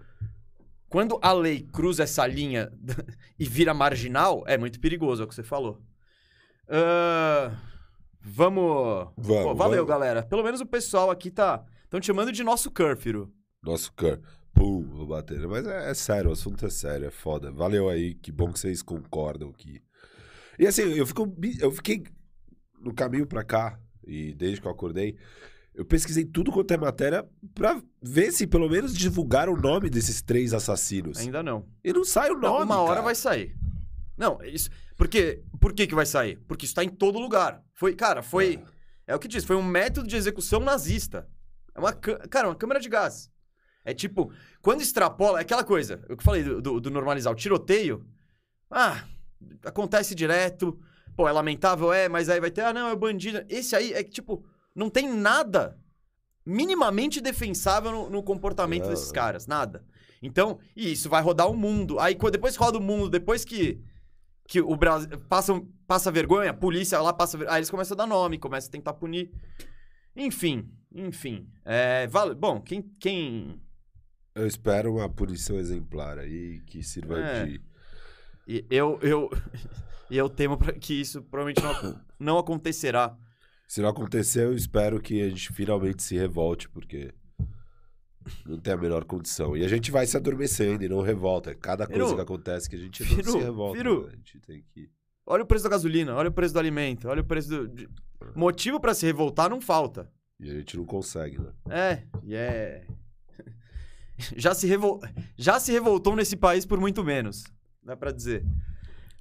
Quando 0.88 1.20
a 1.22 1.34
lei 1.34 1.62
cruza 1.74 2.04
essa 2.04 2.26
linha 2.26 2.72
e 3.38 3.46
vira 3.46 3.74
marginal, 3.74 4.44
é 4.48 4.58
muito 4.58 4.80
perigoso, 4.80 5.22
é 5.22 5.26
o 5.26 5.28
que 5.28 5.36
você 5.36 5.44
falou. 5.44 5.82
Ah, 6.68 7.52
vamos. 8.22 9.10
Vamos, 9.18 9.44
Pô, 9.44 9.56
valeu, 9.56 9.86
vamos. 9.86 9.90
galera. 9.90 10.24
Pelo 10.24 10.44
menos 10.44 10.62
o 10.62 10.66
pessoal 10.66 11.12
aqui 11.12 11.30
tá. 11.30 11.66
Estão 11.84 12.00
te 12.00 12.08
chamando 12.08 12.32
de 12.32 12.44
nosso 12.44 12.72
Curfiro. 12.72 13.32
Nosso 13.64 13.92
cor. 13.94 14.22
Pum, 14.54 14.88
vou 14.90 15.08
bater. 15.08 15.46
Mas 15.48 15.68
é, 15.68 15.92
é 15.92 15.94
sério, 15.94 16.30
o 16.30 16.34
assunto 16.34 16.66
é 16.66 16.70
sério, 16.70 17.08
é 17.08 17.12
foda. 17.12 17.52
Valeu 17.52 17.90
aí, 17.90 18.16
que 18.16 18.32
bom 18.32 18.52
que 18.52 18.60
vocês 18.60 18.82
concordam 18.82 19.52
que. 19.52 19.82
E 20.58 20.66
assim, 20.66 20.84
eu, 20.94 21.06
fico, 21.06 21.36
eu 21.60 21.72
fiquei 21.72 22.04
no 22.80 22.94
caminho 22.94 23.28
pra 23.28 23.44
cá, 23.44 23.78
e 24.08 24.34
desde 24.34 24.62
que 24.62 24.68
eu 24.68 24.72
acordei, 24.72 25.18
eu 25.76 25.86
pesquisei 25.86 26.26
tudo 26.26 26.52
quanto 26.52 26.72
é 26.72 26.78
matéria 26.78 27.28
pra 27.54 27.82
ver 28.02 28.32
se 28.32 28.48
pelo 28.48 28.70
menos 28.70 28.96
divulgaram 28.96 29.54
o 29.54 29.58
nome 29.62 29.90
desses 29.90 30.22
três 30.22 30.54
assassinos. 30.54 31.20
Ainda 31.20 31.44
não. 31.44 31.68
E 31.84 31.92
não 31.94 32.04
sai 32.04 32.30
o 32.32 32.34
Não, 32.36 32.42
nome. 32.54 32.66
uma 32.66 32.80
hora 32.80 32.94
cara. 32.96 33.02
vai 33.04 33.16
sair. 33.16 33.56
Não, 34.18 34.40
isso. 34.44 34.70
Por 34.96 35.08
quê? 35.08 35.44
Por 35.60 35.74
que, 35.74 35.86
que 35.88 35.94
vai 35.96 36.06
sair? 36.06 36.38
Porque 36.48 36.66
isso 36.66 36.74
tá 36.76 36.84
em 36.84 36.90
todo 36.90 37.20
lugar. 37.20 37.62
Foi, 37.74 37.94
cara, 37.94 38.22
foi. 38.24 38.60
É 39.06 39.14
o 39.14 39.20
que 39.20 39.28
diz, 39.28 39.44
foi 39.44 39.56
um 39.56 39.64
método 39.64 40.08
de 40.08 40.16
execução 40.16 40.60
nazista. 40.62 41.28
É 41.76 41.80
uma. 41.80 41.92
Cara, 41.94 42.48
uma 42.48 42.56
câmera 42.56 42.80
de 42.80 42.88
gás. 42.90 43.30
É 43.84 43.94
tipo, 43.94 44.32
quando 44.62 44.82
extrapola, 44.82 45.40
é 45.40 45.42
aquela 45.42 45.64
coisa, 45.64 46.02
o 46.06 46.16
que 46.16 46.22
eu 46.22 46.24
falei 46.24 46.44
do, 46.44 46.62
do- 46.62 46.80
do 46.80 46.90
normalizar 46.90 47.32
o 47.32 47.36
tiroteio. 47.36 48.04
Ah, 48.72 49.04
acontece 49.64 50.16
direto. 50.16 50.80
Pô, 51.16 51.28
é 51.30 51.32
lamentável, 51.32 51.94
é, 51.94 52.10
mas 52.10 52.28
aí 52.30 52.40
vai 52.42 52.52
ter, 52.52 52.62
ah, 52.62 52.74
não, 52.74 52.88
é 52.90 52.94
o 52.94 52.98
bandido. 52.98 53.46
Esse 53.48 53.76
aí 53.76 53.94
é 53.94 54.04
que, 54.04 54.10
tipo, 54.12 54.44
não 54.76 54.90
tem 54.90 55.10
nada 55.10 55.80
minimamente 56.46 57.22
defensável 57.22 57.92
no, 57.92 58.10
no 58.10 58.24
comportamento 58.24 58.84
Não, 58.84 58.90
desses 58.90 59.12
caras. 59.12 59.48
Nada. 59.48 59.84
Então, 60.22 60.60
e 60.76 60.92
isso 60.92 61.10
vai 61.10 61.22
rodar 61.22 61.50
o 61.50 61.56
mundo. 61.56 62.00
Aí, 62.00 62.16
depois 62.32 62.56
que 62.56 62.64
roda 62.64 62.78
o 62.78 62.82
mundo, 62.82 63.10
depois 63.10 63.46
que, 63.46 63.82
que 64.48 64.62
o 64.62 64.76
Brasil 64.76 65.10
passa, 65.30 65.60
passa 65.88 66.12
vergonha, 66.12 66.52
a 66.52 66.54
polícia 66.54 67.00
lá 67.00 67.14
passa 67.14 67.38
vergonha, 67.38 67.56
aí 67.56 67.60
eles 67.60 67.70
começam 67.70 67.96
a 67.96 67.98
dar 67.98 68.08
nome, 68.08 68.38
começam 68.38 68.70
a 68.70 68.72
tentar 68.72 68.94
punir. 68.94 69.32
Enfim, 70.16 70.70
enfim. 70.94 71.48
É, 71.64 72.08
vale, 72.08 72.36
bom, 72.36 72.62
quem, 72.62 72.82
quem 73.00 73.62
Eu 74.34 74.48
espero 74.48 74.96
uma 74.96 75.10
punição 75.10 75.58
exemplar 75.58 76.18
aí 76.20 76.62
que 76.68 76.84
sirva 76.84 77.20
É. 77.20 77.46
de. 77.46 77.62
E 78.48 78.66
eu, 78.70 79.00
eu, 79.02 79.30
eu 80.10 80.30
temo 80.30 80.58
que 80.80 80.94
isso 80.94 81.22
provavelmente 81.24 81.64
não, 81.64 82.02
não 82.20 82.38
acontecerá. 82.38 83.18
Se 83.68 83.82
não 83.82 83.90
acontecer, 83.90 84.44
eu 84.46 84.54
espero 84.54 85.00
que 85.02 85.22
a 85.22 85.30
gente 85.30 85.52
finalmente 85.52 86.04
se 86.04 86.16
revolte, 86.16 86.70
porque 86.70 87.14
não 88.46 88.60
tem 88.60 88.74
a 88.74 88.78
menor 88.78 89.04
condição. 89.06 89.56
E 89.58 89.64
a 89.64 89.68
gente 89.68 89.92
vai 89.92 90.06
se 90.06 90.16
adormecendo 90.18 90.84
e 90.84 90.90
não 90.90 91.02
revolta. 91.02 91.52
É 91.52 91.56
cada 91.56 91.86
coisa 91.88 92.04
Firu, 92.06 92.16
que 92.16 92.22
acontece 92.22 92.70
que 92.70 92.76
a 92.76 92.80
gente 92.80 93.04
Firu, 93.04 93.24
não 93.26 93.32
se 93.40 93.46
revolta. 93.46 93.78
Firu. 93.78 94.04
né? 94.08 94.14
A 94.14 94.16
gente 94.16 94.40
tem 94.40 94.64
que. 94.70 94.90
Olha 95.26 95.44
o 95.44 95.46
preço 95.46 95.64
da 95.64 95.70
gasolina, 95.72 96.14
olha 96.16 96.30
o 96.30 96.34
preço 96.34 96.54
do 96.54 96.60
alimento, 96.60 97.08
olha 97.08 97.22
o 97.22 97.26
preço 97.26 97.50
do. 97.50 97.68
de- 97.68 97.90
Motivo 98.36 98.80
pra 98.80 98.94
se 98.94 99.06
revoltar 99.06 99.50
não 99.50 99.60
falta. 99.62 100.10
E 100.40 100.50
a 100.50 100.54
gente 100.54 100.78
não 100.78 100.86
consegue, 100.86 101.40
né? 101.40 101.52
É, 101.70 102.04
e 102.24 102.36
é. 102.36 102.86
Já 104.36 104.54
se, 104.56 104.66
revol... 104.68 105.02
Já 105.38 105.60
se 105.60 105.72
revoltou 105.72 106.16
nesse 106.16 106.36
país 106.36 106.66
por 106.66 106.80
muito 106.80 107.04
menos. 107.04 107.44
Dá 107.84 107.96
pra 107.98 108.12
dizer. 108.12 108.44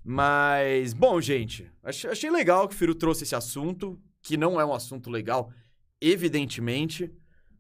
Mas, 0.05 0.93
bom, 0.93 1.21
gente, 1.21 1.71
achei, 1.83 2.11
achei 2.11 2.31
legal 2.31 2.69
que 2.69 2.75
o 2.75 2.79
Firu 2.79 2.95
trouxe 2.95 3.25
esse 3.25 3.35
assunto, 3.35 3.99
que 4.25 4.37
não 4.37 4.59
é 4.61 4.65
um 4.65 4.73
assunto 4.73 5.09
legal, 5.11 5.53
evidentemente. 6.01 7.13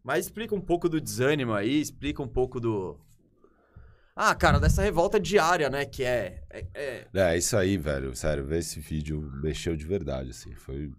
Mas 0.03 0.27
explica 0.27 0.55
um 0.55 0.61
pouco 0.61 0.89
do 0.89 1.01
desânimo 1.01 1.53
aí, 1.55 1.81
explica 1.81 2.23
um 2.23 2.29
pouco 2.29 2.59
do. 2.61 2.99
Ah, 4.17 4.35
cara, 4.35 4.61
dessa 4.61 4.83
revolta 4.83 5.19
diária, 5.19 5.69
né? 5.71 5.85
Que 5.85 6.05
é. 6.05 6.43
é- 6.51 6.67
é- 6.75 7.07
É, 7.15 7.37
isso 7.39 7.57
aí, 7.57 7.77
velho. 7.77 8.15
Sério, 8.15 8.45
ver 8.45 8.59
esse 8.59 8.81
vídeo 8.81 9.21
mexeu 9.43 9.75
de 9.77 9.85
verdade, 9.85 10.31
assim. 10.31 10.55
Foi. 10.55 10.93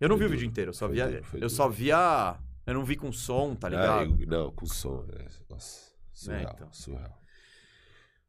Eu 0.00 0.08
não 0.08 0.16
Foi 0.16 0.18
vi 0.18 0.24
o 0.24 0.28
duro, 0.28 0.30
vídeo 0.38 0.46
inteiro, 0.50 0.70
eu 0.70 0.74
só 0.74 0.86
foi 0.86 0.94
via. 0.96 1.06
duro, 1.06 1.24
eu 1.34 1.40
duro. 1.40 1.50
só 1.50 1.68
via. 1.68 2.36
Eu 2.66 2.74
não 2.74 2.84
vi 2.84 2.96
com 2.96 3.12
som, 3.12 3.54
tá 3.54 3.68
ligado? 3.68 4.00
Ah, 4.00 4.04
eu- 4.20 4.26
não, 4.26 4.50
com 4.52 4.66
som. 4.66 5.06
é, 5.12 5.28
Nossa, 5.48 5.92
surreal, 6.12 6.52
então. 6.54 6.72
surreal. 6.72 7.20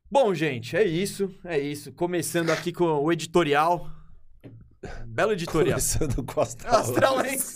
Bom, 0.09 0.33
gente, 0.33 0.77
é 0.77 0.83
isso, 0.83 1.33
é 1.43 1.57
isso. 1.59 1.91
Começando 1.91 2.51
aqui 2.51 2.71
com 2.71 2.85
o 2.85 3.11
editorial. 3.11 3.89
Belo 5.05 5.31
editorial. 5.33 5.79
Começando 5.79 6.23
com 6.23 6.39
o 6.39 6.43
astral. 6.43 6.83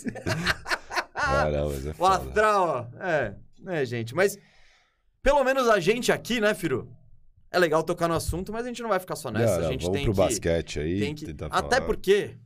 Não, 1.52 1.68
mas 1.68 1.86
é 1.86 1.94
O 1.98 2.06
astral, 2.06 2.90
ó. 2.98 3.04
É, 3.04 3.34
é, 3.66 3.84
gente. 3.84 4.14
Mas 4.14 4.38
Pelo 5.22 5.44
menos 5.44 5.68
a 5.68 5.78
gente 5.78 6.10
aqui, 6.10 6.40
né, 6.40 6.54
Firu? 6.54 6.90
É 7.50 7.58
legal 7.58 7.82
tocar 7.82 8.08
no 8.08 8.14
assunto, 8.14 8.52
mas 8.52 8.64
a 8.64 8.68
gente 8.68 8.80
não 8.80 8.88
vai 8.88 9.00
ficar 9.00 9.16
só 9.16 9.30
nessa. 9.30 9.58
A 9.58 9.70
gente 9.70 9.82
vamos 9.82 9.96
tem 9.96 10.04
pro 10.04 10.12
que... 10.12 10.18
basquete 10.18 10.80
aí. 10.80 11.00
tem 11.00 11.14
que... 11.14 11.26
tentar 11.26 11.46
Até 11.46 11.76
falar. 11.76 11.86
porque, 11.86 12.36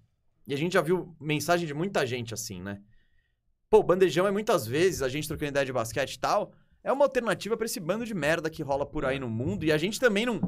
e 0.47 0.55
a 0.55 0.57
gente 0.57 0.73
já 0.73 0.81
viu 0.81 1.15
mensagem 1.21 1.67
de 1.67 1.75
muita 1.75 2.07
gente 2.07 2.33
assim, 2.33 2.61
né? 2.61 2.81
Pô, 3.69 3.79
o 3.79 3.83
bandejão 3.83 4.27
é 4.27 4.31
muitas 4.31 4.67
vezes, 4.67 5.03
a 5.03 5.09
gente 5.09 5.29
trocando 5.29 5.51
ideia 5.51 5.67
de 5.67 5.73
basquete 5.73 6.15
e 6.15 6.19
tal, 6.19 6.53
é 6.83 6.91
uma 6.91 7.05
alternativa 7.05 7.57
pra 7.57 7.67
esse 7.67 7.79
bando 7.79 8.05
de 8.05 8.15
merda 8.15 8.49
que 8.49 8.63
rola 8.63 8.87
por 8.87 9.05
aí 9.05 9.19
no 9.19 9.29
mundo. 9.29 9.65
E 9.65 9.73
a 9.73 9.79
gente 9.79 10.01
também 10.01 10.25
não. 10.27 10.41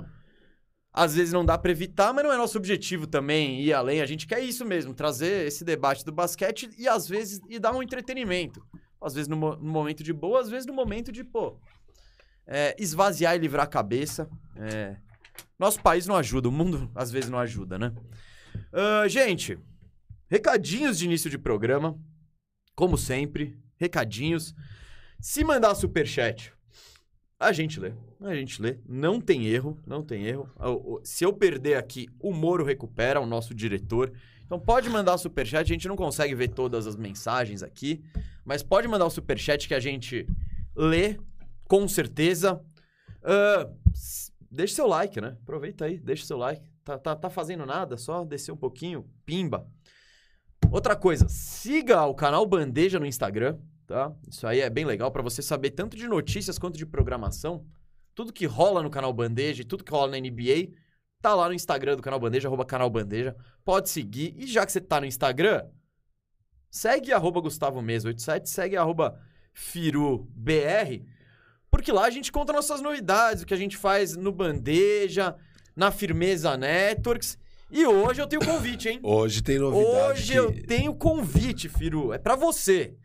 Às 0.96 1.14
vezes 1.14 1.30
não 1.30 1.44
dá 1.44 1.58
pra 1.58 1.70
evitar, 1.70 2.10
mas 2.14 2.24
não 2.24 2.32
é 2.32 2.38
nosso 2.38 2.56
objetivo 2.56 3.06
também 3.06 3.60
ir 3.60 3.74
além. 3.74 4.00
A 4.00 4.06
gente 4.06 4.26
quer 4.26 4.40
isso 4.40 4.64
mesmo, 4.64 4.94
trazer 4.94 5.46
esse 5.46 5.62
debate 5.62 6.02
do 6.02 6.10
basquete 6.10 6.70
e 6.78 6.88
às 6.88 7.06
vezes 7.06 7.38
e 7.50 7.58
dar 7.58 7.74
um 7.74 7.82
entretenimento. 7.82 8.66
Às 8.98 9.12
vezes 9.12 9.28
no, 9.28 9.36
no 9.36 9.70
momento 9.70 10.02
de 10.02 10.14
boa, 10.14 10.40
às 10.40 10.48
vezes 10.48 10.66
no 10.66 10.72
momento 10.72 11.12
de, 11.12 11.22
pô, 11.22 11.60
é, 12.46 12.74
esvaziar 12.78 13.36
e 13.36 13.38
livrar 13.38 13.66
a 13.66 13.68
cabeça. 13.68 14.26
É, 14.56 14.96
nosso 15.58 15.82
país 15.82 16.06
não 16.06 16.16
ajuda, 16.16 16.48
o 16.48 16.52
mundo 16.52 16.90
às 16.94 17.10
vezes 17.10 17.28
não 17.28 17.38
ajuda, 17.38 17.78
né? 17.78 17.94
Ah, 18.72 19.06
gente, 19.06 19.58
recadinhos 20.30 20.98
de 20.98 21.04
início 21.04 21.28
de 21.28 21.36
programa. 21.36 21.94
Como 22.74 22.96
sempre, 22.96 23.58
recadinhos. 23.78 24.54
Se 25.20 25.44
mandar 25.44 25.74
superchat, 25.74 26.54
a 27.38 27.52
gente 27.52 27.78
lê. 27.78 27.92
A 28.20 28.34
gente 28.34 28.60
lê. 28.62 28.78
Não 28.88 29.20
tem 29.20 29.46
erro, 29.46 29.78
não 29.86 30.02
tem 30.02 30.24
erro. 30.26 30.48
O- 30.58 30.94
o- 30.94 31.00
Se 31.04 31.24
eu 31.24 31.32
perder 31.32 31.76
aqui, 31.76 32.08
o 32.18 32.32
Moro 32.32 32.64
recupera, 32.64 33.20
o 33.20 33.26
nosso 33.26 33.54
diretor. 33.54 34.12
Então 34.44 34.58
pode 34.60 34.88
mandar 34.88 35.18
superchat, 35.18 35.60
a 35.62 35.74
gente 35.74 35.88
não 35.88 35.96
consegue 35.96 36.34
ver 36.34 36.48
todas 36.48 36.86
as 36.86 36.96
mensagens 36.96 37.62
aqui, 37.62 38.02
mas 38.44 38.62
pode 38.62 38.86
mandar 38.88 39.04
o 39.06 39.10
superchat 39.10 39.66
que 39.66 39.74
a 39.74 39.80
gente 39.80 40.26
lê, 40.74 41.18
com 41.68 41.86
certeza. 41.88 42.60
S- 43.92 44.30
deixa 44.50 44.74
seu 44.76 44.86
like, 44.86 45.20
né? 45.20 45.36
Aproveita 45.42 45.84
aí, 45.84 45.98
deixa 45.98 46.24
seu 46.24 46.38
like. 46.38 46.62
Tá, 46.84 46.96
tá, 46.96 47.16
tá 47.16 47.28
fazendo 47.28 47.66
nada, 47.66 47.96
só 47.96 48.24
descer 48.24 48.52
um 48.52 48.56
pouquinho, 48.56 49.04
pimba. 49.24 49.66
Outra 50.70 50.94
coisa, 50.94 51.26
siga 51.28 52.04
o 52.06 52.14
canal 52.14 52.46
Bandeja 52.46 53.00
no 53.00 53.06
Instagram, 53.06 53.58
tá? 53.86 54.12
Isso 54.28 54.46
aí 54.46 54.60
é 54.60 54.68
bem 54.70 54.84
legal 54.84 55.10
pra 55.10 55.22
você 55.22 55.40
saber 55.42 55.70
tanto 55.70 55.96
de 55.96 56.06
notícias 56.08 56.58
quanto 56.58 56.76
de 56.76 56.84
programação. 56.86 57.64
Tudo 58.14 58.32
que 58.32 58.46
rola 58.46 58.82
no 58.82 58.90
canal 58.90 59.12
Bandeja 59.12 59.62
e 59.62 59.64
tudo 59.64 59.84
que 59.84 59.92
rola 59.92 60.12
na 60.12 60.18
NBA 60.18 60.72
tá 61.22 61.34
lá 61.34 61.48
no 61.48 61.54
Instagram 61.54 61.96
do 61.96 62.02
canal 62.02 62.18
Bandeja, 62.20 62.48
arroba 62.48 62.64
canal 62.64 62.88
Bandeja. 62.90 63.36
Pode 63.64 63.88
seguir. 63.90 64.34
E 64.36 64.46
já 64.46 64.64
que 64.64 64.72
você 64.72 64.80
tá 64.80 65.00
no 65.00 65.06
Instagram, 65.06 65.66
segue 66.70 67.12
arroba 67.12 67.40
Gustavo 67.40 67.80
Mesa 67.82 68.08
87, 68.08 68.48
segue 68.48 68.76
arroba 68.76 69.18
FiruBR, 69.54 71.04
porque 71.70 71.92
lá 71.92 72.04
a 72.06 72.10
gente 72.10 72.30
conta 72.32 72.52
nossas 72.52 72.80
novidades, 72.80 73.42
o 73.42 73.46
que 73.46 73.54
a 73.54 73.56
gente 73.56 73.76
faz 73.76 74.16
no 74.16 74.32
Bandeja, 74.32 75.34
na 75.74 75.90
Firmeza 75.90 76.56
Networks. 76.56 77.38
E 77.70 77.84
hoje 77.86 78.22
eu 78.22 78.26
tenho 78.26 78.44
convite, 78.44 78.88
hein? 78.88 79.00
Hoje 79.02 79.42
tem 79.42 79.58
novidade. 79.58 80.12
Hoje 80.12 80.32
que- 80.32 80.38
eu 80.38 80.66
tenho 80.66 80.94
convite, 80.94 81.68
Firu. 81.68 82.12
É 82.12 82.18
pra 82.18 82.36
você. 82.36 82.96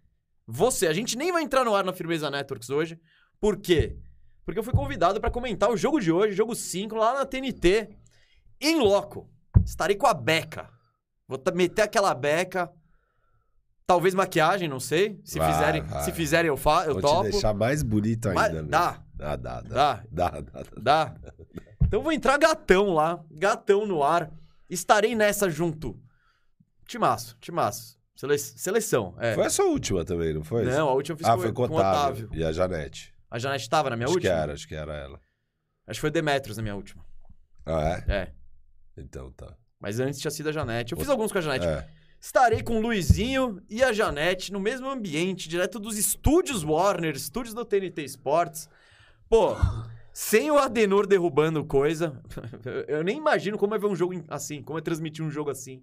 Você. 0.48 0.88
A 0.88 0.94
gente 0.94 1.18
nem 1.18 1.32
vai 1.32 1.44
entrar 1.44 1.64
no 1.64 1.76
ar 1.76 1.84
na 1.84 1.94
Firmeza 1.94 2.30
Networks 2.30 2.70
hoje. 2.70 3.00
Por 3.40 3.58
quê? 3.58 3.98
Porque 4.46 4.60
eu 4.60 4.64
fui 4.64 4.74
convidado 4.74 5.20
pra 5.22 5.30
comentar 5.32 5.70
o 5.70 5.78
jogo 5.78 6.00
de 6.00 6.12
hoje, 6.12 6.36
jogo 6.36 6.56
5, 6.56 6.96
lá 6.96 7.14
na 7.14 7.26
TNT, 7.26 7.90
em 8.60 8.80
loco. 8.80 9.30
Estarei 9.66 9.96
com 9.96 10.08
a 10.08 10.14
Beca. 10.14 10.70
Vou 11.28 11.42
meter 11.54 11.84
aquela 11.84 12.14
Beca. 12.14 12.72
Talvez 13.86 14.14
maquiagem, 14.14 14.68
não 14.70 14.80
sei. 14.80 15.20
Se 15.24 15.38
Vai, 15.38 15.52
fizerem, 15.52 15.82
vai. 15.84 16.04
se 16.04 16.12
fizerem 16.12 16.48
eu, 16.48 16.58
fa 16.58 16.86
eu 16.86 16.94
Vou 16.94 17.02
topo. 17.02 17.24
te 17.26 17.32
deixar 17.32 17.54
mais 17.54 17.84
bonito 17.84 18.30
ainda. 18.30 18.64
Dá, 18.64 19.04
Dá, 19.14 19.36
dá, 19.36 19.62
dá. 19.62 19.62
dá. 19.62 20.04
Dá, 20.10 20.30
dá, 20.30 20.42
dá. 20.42 20.66
Dá. 20.82 21.16
Então 21.84 22.00
eu 22.00 22.04
vou 22.04 22.12
entrar 22.12 22.38
gatão 22.38 22.94
lá, 22.94 23.24
gatão 23.30 23.86
no 23.86 24.02
ar. 24.04 24.32
Estarei 24.70 25.14
nessa 25.14 25.50
junto. 25.50 26.00
Timaço, 26.88 27.38
timaço. 27.40 28.00
Sele- 28.22 28.38
seleção, 28.38 29.16
é. 29.18 29.34
Foi 29.34 29.48
a 29.48 29.50
sua 29.50 29.66
última 29.66 30.06
também, 30.06 30.32
não 30.32 30.44
foi? 30.44 30.64
Não, 30.64 30.90
a 30.90 30.94
última 30.94 31.16
eu 31.16 31.18
fiz 31.18 31.28
ah, 31.28 31.36
com, 31.36 31.42
foi 31.42 31.52
com 31.52 31.64
o 31.64 31.76
Otávio. 31.76 32.30
E 32.32 32.44
a 32.44 32.52
Janete. 32.52 33.16
A 33.32 33.40
Janete 33.40 33.68
tava 33.68 33.90
na 33.90 33.96
minha 33.96 34.06
acho 34.06 34.14
última? 34.14 34.32
que 34.32 34.40
era, 34.40 34.54
acho 34.54 34.68
que 34.68 34.76
era 34.76 34.94
ela. 34.96 35.20
Acho 35.88 35.98
que 35.98 36.02
foi 36.02 36.12
Demetrios 36.12 36.56
na 36.56 36.62
minha 36.62 36.76
última. 36.76 37.04
Ah, 37.66 38.04
é? 38.08 38.14
É. 38.14 38.32
Então 38.96 39.32
tá. 39.32 39.58
Mas 39.80 40.00
antes 40.00 40.20
tinha 40.20 40.30
sido 40.30 40.50
a 40.50 40.52
Janete. 40.52 40.92
Eu 40.92 41.00
fiz 41.00 41.10
alguns 41.10 41.32
com 41.32 41.40
a 41.40 41.42
Janete. 41.42 41.66
É. 41.66 41.90
Estarei 42.20 42.62
com 42.62 42.78
o 42.78 42.80
Luizinho 42.80 43.60
e 43.68 43.84
a 43.84 43.92
Janete 43.92 44.54
no 44.54 44.60
mesmo 44.60 44.88
ambiente, 44.88 45.50
direto 45.50 45.80
dos 45.80 45.98
estúdios 45.98 46.64
Warner, 46.64 47.16
estúdios 47.16 47.56
do 47.56 47.66
TNT 47.66 48.04
Sports. 48.04 48.70
Pô, 49.28 49.56
sem 50.14 50.52
o 50.52 50.60
Adenor 50.60 51.08
derrubando 51.08 51.66
coisa, 51.66 52.22
eu 52.88 53.04
nem 53.04 53.18
imagino 53.18 53.58
como 53.58 53.74
é 53.74 53.80
ver 53.80 53.88
um 53.88 53.96
jogo 53.96 54.24
assim, 54.28 54.62
como 54.62 54.78
é 54.78 54.82
transmitir 54.84 55.26
um 55.26 55.32
jogo 55.32 55.50
assim. 55.50 55.82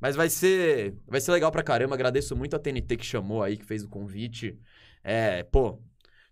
Mas 0.00 0.14
vai 0.14 0.28
ser, 0.28 0.94
vai 1.06 1.20
ser 1.20 1.32
legal 1.32 1.50
pra 1.50 1.62
caramba. 1.62 1.94
Agradeço 1.94 2.36
muito 2.36 2.54
a 2.54 2.58
TNT 2.58 2.96
que 2.96 3.06
chamou 3.06 3.42
aí, 3.42 3.56
que 3.56 3.64
fez 3.64 3.82
o 3.82 3.88
convite. 3.88 4.58
É, 5.02 5.42
pô, 5.44 5.78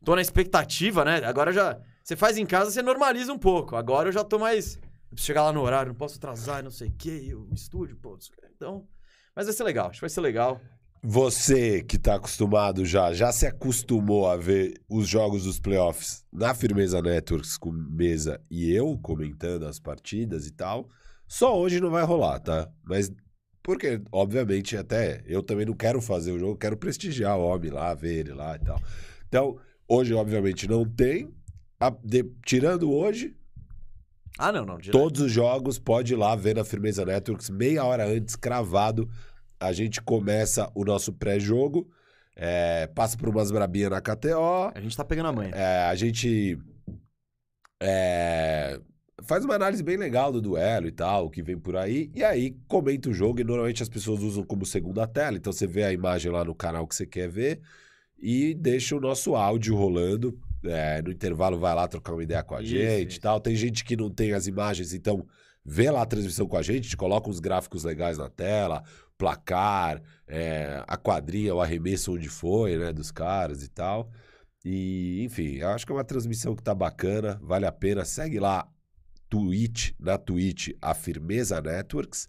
tô 0.04 0.14
na 0.14 0.21
expectativa, 0.21 1.04
né? 1.04 1.25
Agora 1.25 1.52
já, 1.52 1.78
você 2.02 2.16
faz 2.16 2.37
em 2.37 2.44
casa, 2.44 2.71
você 2.71 2.83
normaliza 2.83 3.33
um 3.33 3.38
pouco. 3.38 3.76
Agora 3.76 4.09
eu 4.09 4.12
já 4.12 4.23
tô 4.23 4.38
mais, 4.38 4.76
eu 4.76 4.80
preciso 5.11 5.26
chegar 5.26 5.44
lá 5.44 5.52
no 5.52 5.62
horário, 5.62 5.88
não 5.88 5.97
posso 5.97 6.18
atrasar, 6.18 6.62
não 6.62 6.71
sei 6.71 6.88
o 6.88 6.94
quê, 6.99 7.35
o 7.35 7.54
estúdio, 7.54 7.97
pô. 7.97 8.18
Então, 8.54 8.87
mas 9.35 9.47
vai 9.47 9.54
ser 9.54 9.64
legal, 9.64 9.88
acho 9.88 9.99
que 9.99 10.02
vai 10.02 10.11
ser 10.11 10.21
legal. 10.21 10.61
Você 11.06 11.83
que 11.83 11.99
tá 11.99 12.14
acostumado 12.14 12.83
já, 12.87 13.12
já 13.12 13.30
se 13.30 13.47
acostumou 13.47 14.26
a 14.26 14.38
ver 14.38 14.80
os 14.88 15.06
jogos 15.06 15.44
dos 15.44 15.61
playoffs 15.61 16.25
na 16.33 16.54
Firmeza 16.54 17.02
Networks 17.02 17.59
com 17.59 17.71
Mesa 17.71 18.40
e 18.50 18.73
eu 18.73 18.99
comentando 19.02 19.66
as 19.66 19.78
partidas 19.78 20.47
e 20.47 20.50
tal. 20.50 20.88
Só 21.28 21.59
hoje 21.59 21.78
não 21.78 21.90
vai 21.90 22.04
rolar, 22.04 22.40
tá? 22.40 22.71
Mas 22.83 23.12
porque, 23.64 24.00
obviamente, 24.12 24.76
até 24.76 25.23
eu 25.26 25.42
também 25.42 25.64
não 25.64 25.73
quero 25.75 26.00
fazer 26.00 26.30
o 26.33 26.38
jogo, 26.38 26.56
quero 26.59 26.76
prestigiar 26.76 27.37
o 27.38 27.42
homem 27.42 27.71
lá, 27.71 27.94
ver 27.94 28.18
ele 28.18 28.33
lá 28.35 28.54
e 28.56 28.59
tal. 28.59 28.78
Então, 29.26 29.59
hoje, 29.88 30.12
obviamente, 30.14 30.68
não 30.68 30.85
tem. 30.85 31.35
A- 31.80 31.90
de- 32.04 32.30
tirando 32.44 32.92
hoje, 32.92 33.35
Ah, 34.38 34.52
não, 34.52 34.64
não. 34.66 34.76
direto. 34.78 34.92
Todos 35.00 35.23
os 35.23 35.33
jogos, 35.33 35.78
pode 35.78 36.12
ir 36.12 36.16
lá 36.16 36.37
ver 36.37 36.54
na 36.56 36.62
Firmeza 36.64 37.04
Networks, 37.06 37.49
meia 37.49 37.85
hora 37.85 38.06
antes, 38.06 38.37
cravado. 38.37 39.09
A 39.59 39.73
gente 39.73 40.02
começa 40.02 40.71
o 40.75 40.85
nosso 40.85 41.12
pré-jogo, 41.12 41.90
é, 42.37 42.87
passa 42.88 43.16
por 43.16 43.28
umas 43.30 43.50
brabinhas 43.50 43.90
na 43.90 44.00
KTO, 44.02 44.73
A 44.75 44.80
gente 44.80 44.94
tá 44.97 45.04
pegando 45.04 45.28
a 45.28 45.33
manha. 45.33 45.54
é, 45.54 45.85
a 45.85 45.94
gente 45.94 46.59
é, 47.83 48.78
faz 49.25 49.45
uma 49.45 49.54
análise 49.54 49.83
bem 49.83 49.97
legal 49.97 50.33
do 50.33 50.40
duelo 50.40 50.87
e 50.87 50.93
tal, 50.93 51.26
o 51.26 51.31
que 51.31 51.43
vem 51.43 51.59
por 51.59 51.76
aí, 51.76 52.11
e 52.14 52.23
aí 52.23 52.57
comenta 52.69 53.09
o 53.09 53.14
jogo, 53.14 53.40
e 53.40 53.45
normalmente 53.45 53.83
as 53.83 53.88
pessoas 53.88 54.23
usam 54.23 54.45
como 54.45 54.64
segunda 54.64 55.07
tela, 55.07 55.37
então 55.37 55.52
você 55.52 55.66
vê 55.66 55.85
a 55.85 55.93
imagem 55.93 56.31
lá 56.31 56.45
no 56.45 56.54
canal 56.54 56.87
que 56.87 56.95
você 56.95 57.07
quer 57.07 57.28
ver, 57.28 57.61
e 58.19 58.54
deixa 58.54 58.97
o 58.97 59.00
nosso 59.00 59.35
áudio 59.35 59.75
rolando, 59.76 60.38
é, 60.64 61.02
no 61.02 61.11
intervalo 61.11 61.59
vai 61.59 61.75
lá 61.75 61.87
trocar 61.87 62.12
uma 62.12 62.23
ideia 62.23 62.43
com 62.43 62.54
a 62.54 62.62
Isso, 62.62 62.71
gente 62.71 63.09
isso. 63.11 63.19
e 63.19 63.21
tal, 63.21 63.40
tem 63.40 63.54
gente 63.54 63.85
que 63.85 63.97
não 63.97 64.11
tem 64.11 64.33
as 64.33 64.47
imagens, 64.47 64.95
então 64.95 65.26
vê 65.64 65.90
lá 65.90 66.02
a 66.02 66.07
transmissão 66.07 66.47
com 66.47 66.57
a 66.57 66.62
gente, 66.62 66.97
coloca 66.97 67.28
uns 67.28 67.40
gráficos 67.40 67.85
legais 67.85 68.19
na 68.19 68.28
tela, 68.28 68.83
placar, 69.16 70.02
é, 70.26 70.83
a 70.87 70.97
quadrinha, 70.97 71.54
o 71.54 71.61
arremesso 71.61 72.12
onde 72.14 72.28
foi, 72.28 72.76
né, 72.76 72.93
dos 72.93 73.11
caras 73.11 73.62
e 73.62 73.69
tal. 73.69 74.11
E, 74.64 75.23
enfim, 75.23 75.61
acho 75.61 75.85
que 75.85 75.93
é 75.93 75.95
uma 75.95 76.04
transmissão 76.04 76.57
que 76.57 76.62
tá 76.62 76.75
bacana, 76.75 77.38
vale 77.43 77.66
a 77.66 77.73
pena. 77.73 78.04
Segue 78.04 78.40
lá 78.40 78.66
Twitch, 79.28 79.93
na 79.99 80.16
Twitch, 80.19 80.71
a 80.81 80.95
Firmeza 80.95 81.61
Networks. 81.61 82.28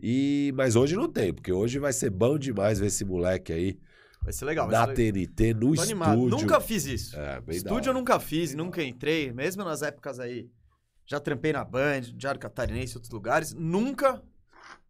E 0.00 0.52
mas 0.54 0.76
hoje 0.76 0.94
não 0.96 1.08
tem, 1.10 1.32
porque 1.34 1.52
hoje 1.52 1.78
vai 1.78 1.92
ser 1.92 2.10
bom 2.10 2.38
demais 2.38 2.78
ver 2.78 2.86
esse 2.86 3.04
moleque 3.04 3.52
aí 3.52 3.78
Vai 4.22 4.32
ser 4.32 4.44
legal. 4.44 4.68
Na 4.68 4.84
ser 4.84 4.92
legal. 4.94 5.12
TNT 5.26 5.54
no 5.54 5.74
Tô 5.74 5.80
animado. 5.80 6.14
estúdio. 6.18 6.38
Nunca 6.38 6.60
fiz 6.60 6.84
isso. 6.84 7.16
É, 7.16 7.42
Estúdio 7.48 7.90
eu 7.90 7.94
nunca 7.94 8.18
fiz, 8.20 8.54
nunca 8.54 8.82
entrei, 8.82 9.32
mesmo 9.32 9.64
nas 9.64 9.80
épocas 9.80 10.18
aí. 10.20 10.50
Já 11.06 11.18
trampei 11.18 11.52
na 11.52 11.64
Band, 11.64 12.02
Diário 12.14 12.38
Catarinense 12.40 12.92
e 12.92 12.96
outros 12.96 13.10
lugares. 13.12 13.54
Nunca, 13.54 14.22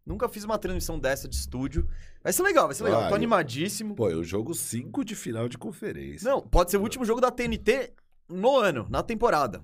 nunca 0.05 0.27
fiz 0.27 0.43
uma 0.43 0.57
transmissão 0.57 0.99
dessa 0.99 1.27
de 1.29 1.35
estúdio. 1.35 1.87
Vai 2.21 2.33
ser 2.33 2.43
legal, 2.43 2.65
vai 2.65 2.75
ser 2.75 2.83
legal. 2.83 3.01
Ah, 3.01 3.05
Tô 3.05 3.11
eu- 3.11 3.15
animadíssimo. 3.15 3.95
Pô, 3.95 4.07
o 4.07 4.23
jogo 4.23 4.53
5 4.53 5.05
de 5.05 5.15
final 5.15 5.47
de 5.47 5.57
conferência. 5.57 6.29
Não, 6.29 6.41
pode 6.41 6.71
ser 6.71 6.77
o 6.77 6.81
último 6.81 7.05
jogo 7.05 7.21
da 7.21 7.31
TNT 7.31 7.93
no 8.27 8.57
ano, 8.57 8.87
na 8.89 9.01
temporada. 9.01 9.63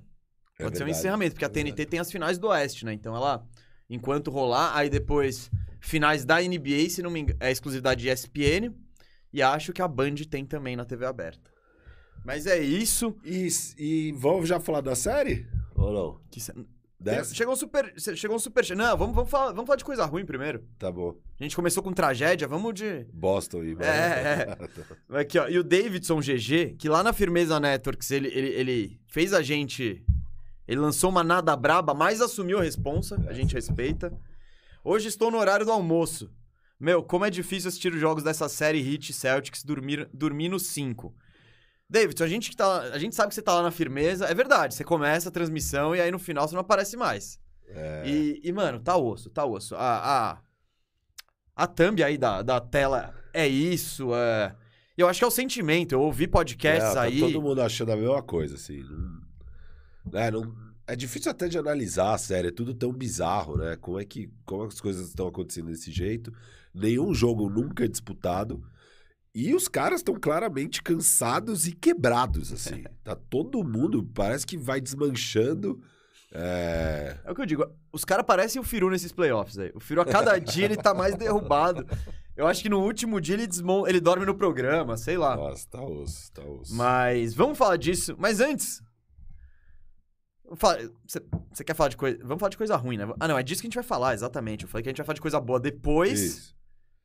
É 0.57 0.63
Pode 0.63 0.77
ser 0.77 0.83
um 0.83 0.87
encerramento, 0.87 1.33
porque 1.33 1.45
é 1.45 1.47
a 1.47 1.51
TNT 1.51 1.85
tem 1.85 1.99
as 1.99 2.11
finais 2.11 2.37
do 2.37 2.47
Oeste, 2.47 2.85
né? 2.85 2.93
Então 2.93 3.15
ela, 3.15 3.45
enquanto 3.89 4.31
rolar, 4.31 4.75
aí 4.75 4.89
depois 4.89 5.51
finais 5.79 6.25
da 6.25 6.39
NBA, 6.41 6.89
se 6.89 7.01
não 7.01 7.11
me 7.11 7.21
engano, 7.21 7.39
é 7.41 7.51
exclusividade 7.51 8.01
de 8.01 8.09
ESPN. 8.09 8.73
E 9.33 9.41
acho 9.41 9.73
que 9.73 9.81
a 9.81 9.87
Band 9.87 10.15
tem 10.29 10.45
também 10.45 10.77
na 10.77 10.85
TV 10.85 11.05
aberta. 11.05 11.51
Mas 12.23 12.47
é 12.47 12.57
isso. 12.57 13.15
E, 13.23 13.47
e 13.77 14.11
vamos 14.13 14.47
já 14.47 14.59
falar 14.59 14.81
da 14.81 14.95
série? 14.95 15.45
Ou 15.75 15.93
não? 15.93 16.21
Que 16.31 16.39
Dessa? 16.97 17.35
Chegou 17.35 17.53
um 17.53 17.57
super. 17.57 17.93
Chegou 17.97 18.35
um 18.35 18.39
super. 18.39 18.65
Não, 18.75 18.97
vamos, 18.97 19.13
vamos, 19.13 19.29
falar, 19.29 19.51
vamos 19.51 19.67
falar 19.67 19.75
de 19.75 19.85
coisa 19.85 20.05
ruim 20.05 20.25
primeiro. 20.25 20.63
Tá 20.79 20.91
bom. 20.91 21.15
A 21.39 21.43
gente 21.43 21.55
começou 21.55 21.83
com 21.83 21.93
tragédia, 21.93 22.47
vamos 22.47 22.73
de. 22.73 23.05
Boston 23.13 23.63
e... 23.63 23.77
É, 23.79 24.57
Aqui, 25.19 25.37
ó. 25.37 25.47
E 25.47 25.59
o 25.59 25.63
Davidson 25.63 26.19
GG, 26.19 26.77
que 26.79 26.89
lá 26.89 27.03
na 27.03 27.13
Firmeza 27.13 27.59
Networks, 27.59 28.09
ele, 28.09 28.29
ele, 28.29 28.47
ele 28.47 28.99
fez 29.05 29.33
a 29.33 29.43
gente. 29.43 30.03
Ele 30.67 30.79
lançou 30.79 31.09
uma 31.09 31.23
nada 31.23 31.55
braba, 31.55 31.93
mas 31.93 32.21
assumiu 32.21 32.59
a 32.59 32.63
responsa. 32.63 33.23
A 33.27 33.33
gente 33.33 33.53
respeita. 33.53 34.11
Hoje 34.83 35.07
estou 35.07 35.29
no 35.31 35.37
horário 35.37 35.65
do 35.65 35.71
almoço. 35.71 36.31
Meu, 36.79 37.01
como 37.03 37.25
é 37.25 37.29
difícil 37.29 37.69
assistir 37.69 37.93
os 37.93 37.99
jogos 37.99 38.23
dessa 38.23 38.49
série 38.49 38.81
Hit 38.81 39.13
Celtics 39.13 39.63
dormir, 39.63 40.09
dormir 40.13 40.49
no 40.49 40.59
5. 40.59 41.15
Davidson, 41.89 42.23
a 42.23 42.27
gente, 42.27 42.49
que 42.49 42.55
tá, 42.55 42.79
a 42.81 42.97
gente 42.97 43.15
sabe 43.15 43.29
que 43.29 43.35
você 43.35 43.41
tá 43.41 43.53
lá 43.53 43.61
na 43.63 43.71
firmeza. 43.71 44.25
É 44.25 44.33
verdade, 44.33 44.73
você 44.73 44.83
começa 44.83 45.29
a 45.29 45.31
transmissão 45.31 45.95
e 45.95 46.01
aí 46.01 46.11
no 46.11 46.19
final 46.19 46.47
você 46.47 46.55
não 46.55 46.61
aparece 46.61 46.97
mais. 46.97 47.39
É. 47.69 48.03
E, 48.05 48.41
e, 48.43 48.51
mano, 48.51 48.79
tá 48.79 48.97
osso, 48.97 49.29
tá 49.29 49.45
osso. 49.45 49.75
A, 49.75 50.31
a, 50.33 50.37
a 51.55 51.67
thumb 51.67 52.03
aí 52.03 52.17
da, 52.17 52.41
da 52.41 52.59
tela 52.59 53.13
é 53.33 53.47
isso, 53.47 54.13
é... 54.13 54.55
Eu 54.97 55.09
acho 55.09 55.19
que 55.19 55.25
é 55.25 55.27
o 55.27 55.31
sentimento. 55.31 55.91
Eu 55.91 56.01
ouvi 56.01 56.25
podcasts 56.25 56.91
É, 56.91 56.93
tá 56.93 57.01
aí. 57.01 57.19
todo 57.19 57.41
mundo 57.41 57.61
achando 57.61 57.91
a 57.91 57.97
mesma 57.97 58.23
coisa, 58.23 58.55
assim. 58.55 58.81
É, 60.13 60.31
não- 60.31 60.53
é 60.87 60.95
difícil 60.95 61.31
até 61.31 61.47
de 61.47 61.57
analisar 61.57 62.13
a 62.13 62.17
série, 62.17 62.49
é 62.49 62.51
tudo 62.51 62.73
tão 62.73 62.91
bizarro, 62.91 63.57
né? 63.57 63.75
Como 63.77 63.99
é 63.99 64.05
que 64.05 64.29
como 64.45 64.63
as 64.63 64.79
coisas 64.79 65.07
estão 65.09 65.27
acontecendo 65.27 65.67
desse 65.67 65.91
jeito? 65.91 66.33
Nenhum 66.73 67.13
jogo 67.13 67.49
nunca 67.49 67.85
é 67.85 67.87
disputado. 67.87 68.63
E 69.33 69.53
os 69.53 69.67
caras 69.67 69.99
estão 69.99 70.15
claramente 70.15 70.81
cansados 70.81 71.67
e 71.67 71.73
quebrados, 71.73 72.53
assim. 72.53 72.83
Tá 73.03 73.15
todo 73.15 73.63
mundo, 73.63 74.03
parece 74.13 74.45
que 74.47 74.57
vai 74.57 74.81
desmanchando. 74.81 75.81
É... 76.31 77.17
É 77.23 77.31
o 77.31 77.35
que 77.35 77.41
eu 77.41 77.45
digo. 77.45 77.65
Os 77.91 78.03
caras 78.03 78.25
parecem 78.25 78.59
o 78.59 78.63
Firu 78.63 78.89
nesses 78.89 79.11
playoffs 79.11 79.57
aí. 79.57 79.71
O 79.75 79.79
Firu, 79.79 80.01
a 80.01 80.05
cada 80.05 80.37
dia, 80.39 80.65
ele 80.65 80.75
tá 80.75 80.93
mais 80.93 81.15
derrubado. 81.15 81.85
Eu 82.35 82.47
acho 82.47 82.61
que 82.61 82.69
no 82.69 82.81
último 82.81 83.21
dia 83.21 83.35
ele, 83.35 83.47
desmon... 83.47 83.87
ele 83.87 84.01
dorme 84.01 84.25
no 84.25 84.35
programa, 84.35 84.97
sei 84.97 85.17
lá. 85.17 85.35
Nossa, 85.35 85.67
tá 85.69 85.81
osso, 85.81 86.31
tá 86.31 86.43
osso. 86.43 86.73
Mas 86.75 87.33
vamos 87.33 87.57
falar 87.57 87.77
disso. 87.77 88.15
Mas 88.17 88.39
antes. 88.39 88.81
Você 90.47 91.63
quer 91.63 91.75
falar 91.75 91.89
de 91.89 91.97
coisa. 91.97 92.17
Vamos 92.21 92.39
falar 92.39 92.49
de 92.49 92.57
coisa 92.57 92.75
ruim, 92.75 92.97
né? 92.97 93.05
Ah, 93.19 93.27
não, 93.27 93.37
é 93.37 93.43
disso 93.43 93.61
que 93.61 93.67
a 93.67 93.69
gente 93.69 93.75
vai 93.75 93.83
falar, 93.83 94.13
exatamente. 94.13 94.63
Eu 94.63 94.69
falei 94.69 94.83
que 94.83 94.89
a 94.89 94.91
gente 94.91 94.97
vai 94.97 95.05
falar 95.05 95.15
de 95.15 95.21
coisa 95.21 95.39
boa 95.39 95.59
depois. 95.59 96.19
Isso. 96.19 96.55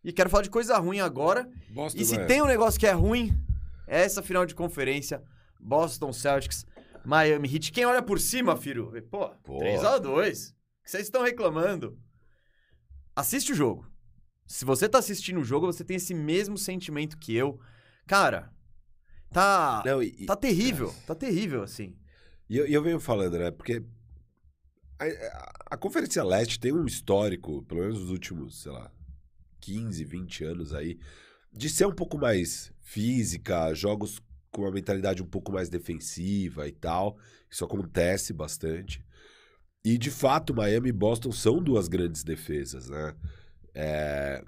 E 0.04 0.12
quero 0.12 0.30
falar 0.30 0.42
de 0.42 0.50
coisa 0.50 0.76
ruim 0.78 1.00
agora. 1.00 1.48
Boston 1.70 2.00
E 2.00 2.04
se 2.04 2.26
tem 2.26 2.42
um 2.42 2.46
negócio 2.46 2.78
que 2.80 2.86
é 2.86 2.92
ruim, 2.92 3.38
é 3.86 4.02
essa 4.02 4.22
final 4.22 4.46
de 4.46 4.54
conferência. 4.54 5.22
Boston 5.58 6.12
Celtics, 6.12 6.64
Miami 7.04 7.52
Heat. 7.52 7.72
Quem 7.72 7.84
olha 7.84 8.02
por 8.02 8.18
cima, 8.18 8.54
vê, 8.54 9.02
Pô, 9.02 9.28
Pô. 9.42 9.58
3x2. 9.58 10.50
O 10.50 10.54
que 10.84 10.90
vocês 10.90 11.02
estão 11.04 11.22
reclamando? 11.22 11.98
Assiste 13.14 13.52
o 13.52 13.54
jogo. 13.54 13.86
Se 14.46 14.64
você 14.64 14.88
tá 14.88 14.98
assistindo 14.98 15.40
o 15.40 15.44
jogo, 15.44 15.66
você 15.66 15.84
tem 15.84 15.96
esse 15.96 16.14
mesmo 16.14 16.56
sentimento 16.56 17.18
que 17.18 17.34
eu. 17.34 17.60
Cara, 18.06 18.50
tá. 19.30 19.82
Não, 19.84 20.02
e- 20.02 20.26
Tá 20.26 20.34
terrível. 20.34 20.94
Tá 21.06 21.14
terrível, 21.14 21.62
assim. 21.62 21.96
E 22.50 22.56
eu, 22.58 22.66
eu 22.66 22.82
venho 22.82 23.00
falando, 23.00 23.38
né? 23.38 23.50
Porque 23.50 23.82
a, 24.98 25.04
a- 25.04 25.52
a 25.72 25.76
Conferência 25.76 26.22
Leste 26.24 26.58
tem 26.58 26.72
um 26.72 26.84
histórico, 26.86 27.62
pelo 27.62 27.80
menos 27.82 28.00
nos 28.00 28.10
últimos, 28.10 28.62
sei 28.62 28.72
lá, 28.72 28.90
15, 29.60 30.04
20 30.04 30.44
anos 30.44 30.74
aí, 30.74 30.98
de 31.52 31.68
ser 31.68 31.86
um 31.86 31.94
pouco 31.94 32.18
mais 32.18 32.72
física, 32.80 33.72
jogos 33.74 34.20
com 34.50 34.62
uma 34.62 34.72
mentalidade 34.72 35.22
um 35.22 35.26
pouco 35.26 35.52
mais 35.52 35.68
defensiva 35.68 36.66
e 36.68 36.72
tal. 36.72 37.18
Isso 37.50 37.64
acontece 37.64 38.32
bastante. 38.32 39.04
E, 39.84 39.98
de 39.98 40.10
fato, 40.10 40.54
Miami 40.54 40.90
e 40.90 40.92
Boston 40.92 41.32
são 41.32 41.62
duas 41.62 41.88
grandes 41.88 42.24
defesas, 42.24 42.88
né? 42.90 43.16
É, 43.74 44.44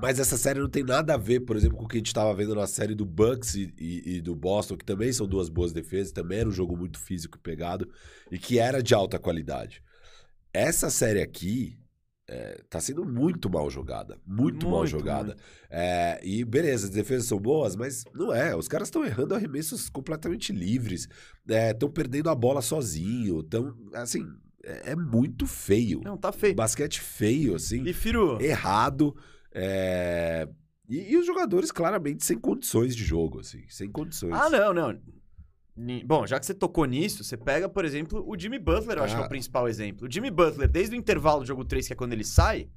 Mas 0.00 0.18
essa 0.18 0.36
série 0.36 0.60
não 0.60 0.68
tem 0.68 0.82
nada 0.82 1.14
a 1.14 1.16
ver, 1.16 1.40
por 1.40 1.56
exemplo, 1.56 1.76
com 1.76 1.84
o 1.84 1.88
que 1.88 1.96
a 1.96 1.98
gente 1.98 2.06
estava 2.08 2.32
vendo 2.34 2.54
na 2.54 2.66
série 2.66 2.94
do 2.94 3.04
Bucks 3.04 3.54
e, 3.54 3.72
e- 3.78 4.16
e 4.16 4.20
do 4.20 4.34
Boston, 4.34 4.76
que 4.76 4.84
também 4.84 5.12
são 5.12 5.26
duas 5.26 5.48
boas 5.48 5.72
defesas, 5.72 6.12
também 6.12 6.38
era 6.40 6.48
um 6.48 6.52
jogo 6.52 6.76
muito 6.76 6.98
físico 6.98 7.38
e 7.38 7.40
pegado 7.40 7.88
e 8.30 8.38
que 8.38 8.58
era 8.58 8.82
de 8.82 8.94
alta 8.94 9.18
qualidade. 9.18 9.82
Essa 10.52 10.90
série 10.90 11.20
aqui 11.20 11.78
é, 12.28 12.60
tá 12.68 12.80
sendo 12.80 13.04
muito 13.04 13.48
mal 13.48 13.70
jogada, 13.70 14.18
muito, 14.26 14.66
mal 14.68 14.80
Muito, 14.80 14.90
jogada. 14.90 15.36
É, 15.70 16.18
e 16.24 16.44
beleza, 16.44 16.86
as 16.86 16.90
defesas 16.90 17.26
são 17.28 17.38
boas, 17.38 17.76
mas 17.76 18.04
não 18.14 18.32
é. 18.32 18.54
Os 18.56 18.66
caras 18.66 18.88
estão 18.88 19.04
errando 19.04 19.34
arremessos 19.34 19.88
completamente 19.88 20.52
livres, 20.52 21.08
estão 21.46 21.88
perdendo 21.90 22.28
a 22.28 22.34
bola 22.34 22.60
sozinho, 22.62 23.40
estão 23.40 23.76
assim, 23.94 24.26
é, 24.64 24.92
é 24.92 24.96
muito 24.96 25.46
feio. 25.46 26.00
Não, 26.02 26.16
tá 26.16 26.32
feio. 26.32 26.54
Basquete 26.54 27.00
feio, 27.00 27.54
assim 27.54 27.84
E 27.84 27.92
Firu, 27.92 28.40
errado. 28.40 29.14
É, 29.56 30.48
E, 30.88 31.12
e 31.12 31.16
os 31.16 31.26
jogadores 31.26 31.72
claramente 31.72 32.24
sem 32.24 32.38
condições 32.38 32.94
de 32.94 33.02
jogo, 33.04 33.40
assim, 33.40 33.64
sem 33.68 33.90
condições. 33.90 34.32
Ah, 34.32 34.48
não, 34.48 34.72
não. 34.72 34.96
Bom, 36.06 36.26
já 36.26 36.38
que 36.40 36.46
você 36.46 36.54
tocou 36.54 36.84
nisso, 36.86 37.22
você 37.24 37.36
pega, 37.36 37.68
por 37.68 37.84
exemplo, 37.84 38.24
o 38.26 38.38
Jimmy 38.38 38.58
Butler, 38.58 38.98
eu 38.98 39.04
acho 39.04 39.14
que 39.14 39.20
é 39.20 39.24
Ah. 39.24 39.26
o 39.26 39.28
principal 39.28 39.68
exemplo. 39.68 40.06
O 40.06 40.10
Jimmy 40.10 40.30
Butler, 40.30 40.68
desde 40.68 40.94
o 40.94 40.98
intervalo 40.98 41.40
do 41.40 41.46
jogo 41.46 41.64
3, 41.64 41.86
que 41.86 41.92
é 41.92 41.96
quando 41.96 42.12
ele 42.12 42.24
sai, 42.24 42.68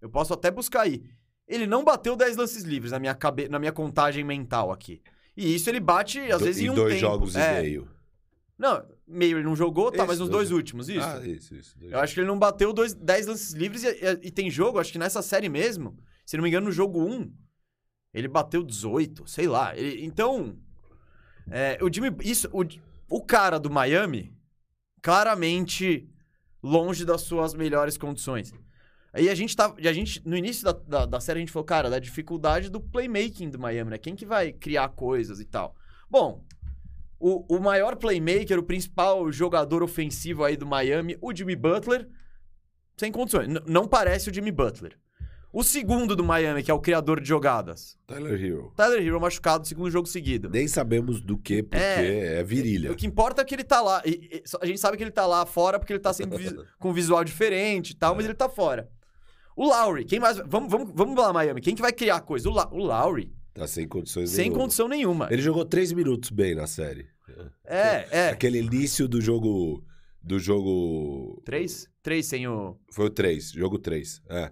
eu 0.00 0.08
posso 0.08 0.32
até 0.32 0.50
buscar 0.50 0.82
aí. 0.82 1.02
Ele 1.46 1.66
não 1.66 1.82
bateu 1.84 2.14
10 2.16 2.36
lances 2.36 2.62
livres 2.62 2.92
na 2.92 2.98
minha, 2.98 3.14
cabe... 3.14 3.48
na 3.48 3.58
minha 3.58 3.72
contagem 3.72 4.22
mental 4.24 4.70
aqui. 4.70 5.02
E 5.36 5.54
isso 5.54 5.68
ele 5.68 5.80
bate, 5.80 6.20
às 6.32 6.38
Do- 6.38 6.44
vezes, 6.44 6.62
em 6.62 6.66
em 6.66 6.70
um 6.70 6.74
dois 6.74 6.94
tempo. 6.94 7.00
jogos 7.00 7.36
É. 7.36 7.58
e 7.58 7.62
meio. 7.62 7.88
Não, 8.56 8.82
meio 9.06 9.38
ele 9.38 9.44
não 9.44 9.54
jogou, 9.56 9.90
tá, 9.90 9.98
Isso, 9.98 10.06
mas 10.06 10.18
nos 10.18 10.28
dois- 10.28 10.48
dois 10.48 10.56
últimos, 10.58 10.88
isso. 10.88 11.00
Ah, 11.06 11.20
isso, 11.26 11.54
isso. 11.54 11.78
dois 11.78 11.92
Eu 11.92 11.98
acho 12.00 12.14
que 12.14 12.20
ele 12.20 12.26
não 12.26 12.38
bateu 12.38 12.72
dois, 12.72 12.94
10 12.94 13.26
lances 13.26 13.52
livres 13.52 13.84
e, 13.84 13.88
e- 13.88 14.28
e 14.28 14.30
tem 14.30 14.50
jogo, 14.50 14.78
acho 14.78 14.90
que 14.92 14.98
nessa 14.98 15.22
série 15.22 15.48
mesmo, 15.48 15.96
se 16.28 16.36
não 16.36 16.42
me 16.42 16.50
engano, 16.50 16.66
no 16.66 16.72
jogo 16.72 17.02
1, 17.02 17.32
ele 18.12 18.28
bateu 18.28 18.62
18, 18.62 19.26
sei 19.26 19.46
lá. 19.46 19.74
Ele- 19.74 20.04
então, 20.04 20.58
é, 21.50 21.78
o 21.82 21.90
Jimmy, 21.90 22.14
isso, 22.22 22.46
o, 22.52 22.62
o 23.08 23.22
cara 23.24 23.58
do 23.58 23.70
Miami, 23.70 24.36
claramente 25.02 26.06
longe 26.62 27.02
das 27.06 27.22
suas 27.22 27.54
melhores 27.54 27.96
condições. 27.96 28.52
Aí 29.10 29.30
a 29.30 29.34
gente 29.34 29.56
tá, 29.56 29.74
e 29.78 29.88
a 29.88 29.92
gente, 29.92 30.20
no 30.28 30.36
início 30.36 30.64
da, 30.64 30.72
da, 30.72 31.06
da 31.06 31.18
série 31.20 31.38
a 31.38 31.40
gente 31.40 31.50
falou, 31.50 31.64
cara, 31.64 31.88
da 31.88 31.98
dificuldade 31.98 32.68
do 32.68 32.78
playmaking 32.78 33.48
do 33.48 33.58
Miami, 33.58 33.92
né? 33.92 33.96
Quem 33.98 34.14
que 34.14 34.26
vai 34.26 34.52
criar 34.52 34.90
coisas 34.90 35.40
e 35.40 35.46
tal. 35.46 35.74
Bom, 36.10 36.44
o, 37.18 37.56
o 37.56 37.58
maior 37.58 37.96
playmaker, 37.96 38.58
o 38.58 38.62
principal 38.62 39.32
jogador 39.32 39.82
ofensivo 39.82 40.44
aí 40.44 40.58
do 40.58 40.66
Miami, 40.66 41.16
o 41.22 41.34
Jimmy 41.34 41.56
Butler, 41.56 42.06
sem 42.98 43.10
condições. 43.10 43.48
N- 43.48 43.62
não 43.66 43.88
parece 43.88 44.28
o 44.28 44.34
Jimmy 44.34 44.52
Butler. 44.52 44.98
O 45.52 45.62
segundo 45.64 46.14
do 46.14 46.22
Miami, 46.22 46.62
que 46.62 46.70
é 46.70 46.74
o 46.74 46.78
criador 46.80 47.20
de 47.20 47.28
jogadas, 47.28 47.96
Tyler 48.06 48.34
Hero. 48.42 48.72
Tyler 48.76 49.00
Hero 49.04 49.18
machucado, 49.20 49.66
segundo 49.66 49.90
jogo 49.90 50.06
seguido. 50.06 50.50
Nem 50.50 50.68
sabemos 50.68 51.22
do 51.22 51.38
que, 51.38 51.62
porque 51.62 51.82
É. 51.82 52.40
é, 52.40 52.44
virilha. 52.44 52.92
O 52.92 52.94
que 52.96 53.06
importa 53.06 53.40
é 53.40 53.44
que 53.44 53.54
ele 53.54 53.64
tá 53.64 53.80
lá. 53.80 54.02
E- 54.04 54.28
e- 54.30 54.42
a 54.60 54.66
gente 54.66 54.78
sabe 54.78 54.96
que 54.98 55.02
ele 55.02 55.10
tá 55.10 55.26
lá 55.26 55.46
fora 55.46 55.78
porque 55.78 55.92
ele 55.92 56.00
tá 56.00 56.12
sempre 56.12 56.36
vis- 56.38 56.54
com 56.78 56.90
um 56.90 56.92
visual 56.92 57.24
diferente 57.24 57.90
e 57.90 57.96
tal, 57.96 58.14
mas 58.14 58.26
ele 58.26 58.34
tá 58.34 58.48
fora. 58.48 58.90
O 59.56 59.66
Lowry, 59.66 60.04
quem 60.04 60.20
mais. 60.20 60.36
Vamos, 60.46 60.70
vamos, 60.70 60.92
vamos 60.94 61.16
lá, 61.18 61.32
Miami. 61.32 61.60
Quem 61.62 61.74
que 61.74 61.82
vai 61.82 61.92
criar 61.92 62.20
coisa? 62.20 62.48
O, 62.48 62.52
La, 62.52 62.68
o 62.70 62.78
Lowry, 62.78 63.32
Tá 63.54 63.66
sem 63.66 63.88
condições 63.88 64.30
sem 64.30 64.44
nenhuma. 64.44 64.60
condição 64.60 64.86
nenhuma. 64.86 65.28
Ele 65.32 65.42
jogou 65.42 65.64
três 65.64 65.90
minutos 65.92 66.30
bem 66.30 66.54
na 66.54 66.66
série. 66.68 67.06
É, 67.64 68.06
é. 68.10 68.28
Aquele 68.30 68.58
início 68.58 69.08
do 69.08 69.20
jogo. 69.20 69.82
Do 70.22 70.38
jogo. 70.38 71.42
Três? 71.44 71.88
Três 72.02 72.26
sem 72.26 72.46
o. 72.46 72.76
Foi 72.92 73.06
o 73.06 73.10
3, 73.10 73.50
jogo 73.50 73.78
3. 73.78 74.20
É. 74.28 74.50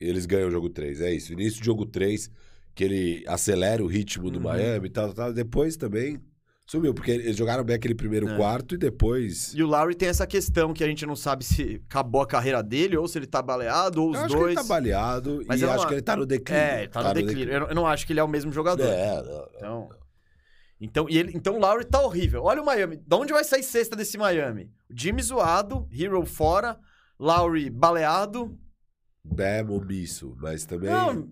Eles 0.00 0.26
ganham 0.26 0.48
o 0.48 0.50
jogo 0.50 0.68
3, 0.70 1.00
é 1.00 1.12
isso. 1.12 1.32
Início 1.32 1.60
do 1.60 1.64
jogo 1.64 1.84
3, 1.86 2.30
que 2.74 2.84
ele 2.84 3.24
acelera 3.26 3.82
o 3.82 3.86
ritmo 3.86 4.30
do 4.30 4.36
Uhum. 4.38 4.44
Miami 4.44 4.86
e 4.86 4.90
tal, 4.90 5.12
tal. 5.12 5.32
Depois 5.32 5.76
também 5.76 6.20
sumiu, 6.64 6.94
porque 6.94 7.10
eles 7.10 7.36
jogaram 7.36 7.64
bem 7.64 7.74
aquele 7.74 7.94
primeiro 7.94 8.28
É. 8.28 8.36
quarto 8.36 8.74
e 8.74 8.78
depois. 8.78 9.52
E 9.54 9.62
o 9.62 9.66
Lowry 9.66 9.94
tem 9.96 10.08
essa 10.08 10.26
questão 10.26 10.72
que 10.72 10.84
a 10.84 10.86
gente 10.86 11.04
não 11.04 11.16
sabe 11.16 11.44
se 11.44 11.82
acabou 11.88 12.20
a 12.22 12.26
carreira 12.26 12.62
dele 12.62 12.96
ou 12.96 13.08
se 13.08 13.18
ele 13.18 13.26
tá 13.26 13.42
baleado 13.42 14.02
ou 14.02 14.10
os 14.10 14.18
eu 14.18 14.24
acho 14.26 14.34
dois. 14.36 14.44
que 14.54 14.60
ele 14.60 14.68
tá 14.68 14.74
baleado 14.74 15.42
Mas 15.48 15.60
e 15.60 15.64
eu 15.64 15.68
não 15.68 15.74
acho 15.74 15.84
a- 15.84 15.88
que 15.88 15.94
ele 15.94 16.02
tá 16.02 16.14
no 16.16 16.26
declínio. 16.26 16.62
É, 16.62 16.86
tá, 16.86 17.02
no 17.02 17.14
declínio. 17.14 17.52
Eu, 17.52 17.60
não- 17.60 17.68
eu 17.68 17.74
não 17.74 17.86
acho 17.86 18.06
que 18.06 18.12
ele 18.12 18.20
é 18.20 18.24
o 18.24 18.28
mesmo 18.28 18.52
jogador. 18.52 18.84
É, 18.86 19.22
não. 19.22 19.48
Então, 19.56 19.88
então, 20.80 21.06
e 21.08 21.18
ele, 21.18 21.32
então 21.34 21.56
o 21.56 21.58
Lowry 21.58 21.84
tá 21.86 22.00
horrível. 22.02 22.44
Olha 22.44 22.62
o 22.62 22.64
Miami. 22.64 22.98
Da 23.04 23.16
onde 23.16 23.32
vai 23.32 23.42
sair 23.42 23.64
sexta 23.64 23.96
desse 23.96 24.16
Miami? 24.16 24.70
Jimmy 24.94 25.22
zoado, 25.22 25.88
Hero 25.90 26.24
fora, 26.24 26.78
Lowry 27.18 27.68
baleado. 27.68 28.56
Bam 29.24 29.70
omisso, 29.70 30.36
mas 30.40 30.64
também. 30.64 30.90
Não, 30.90 31.28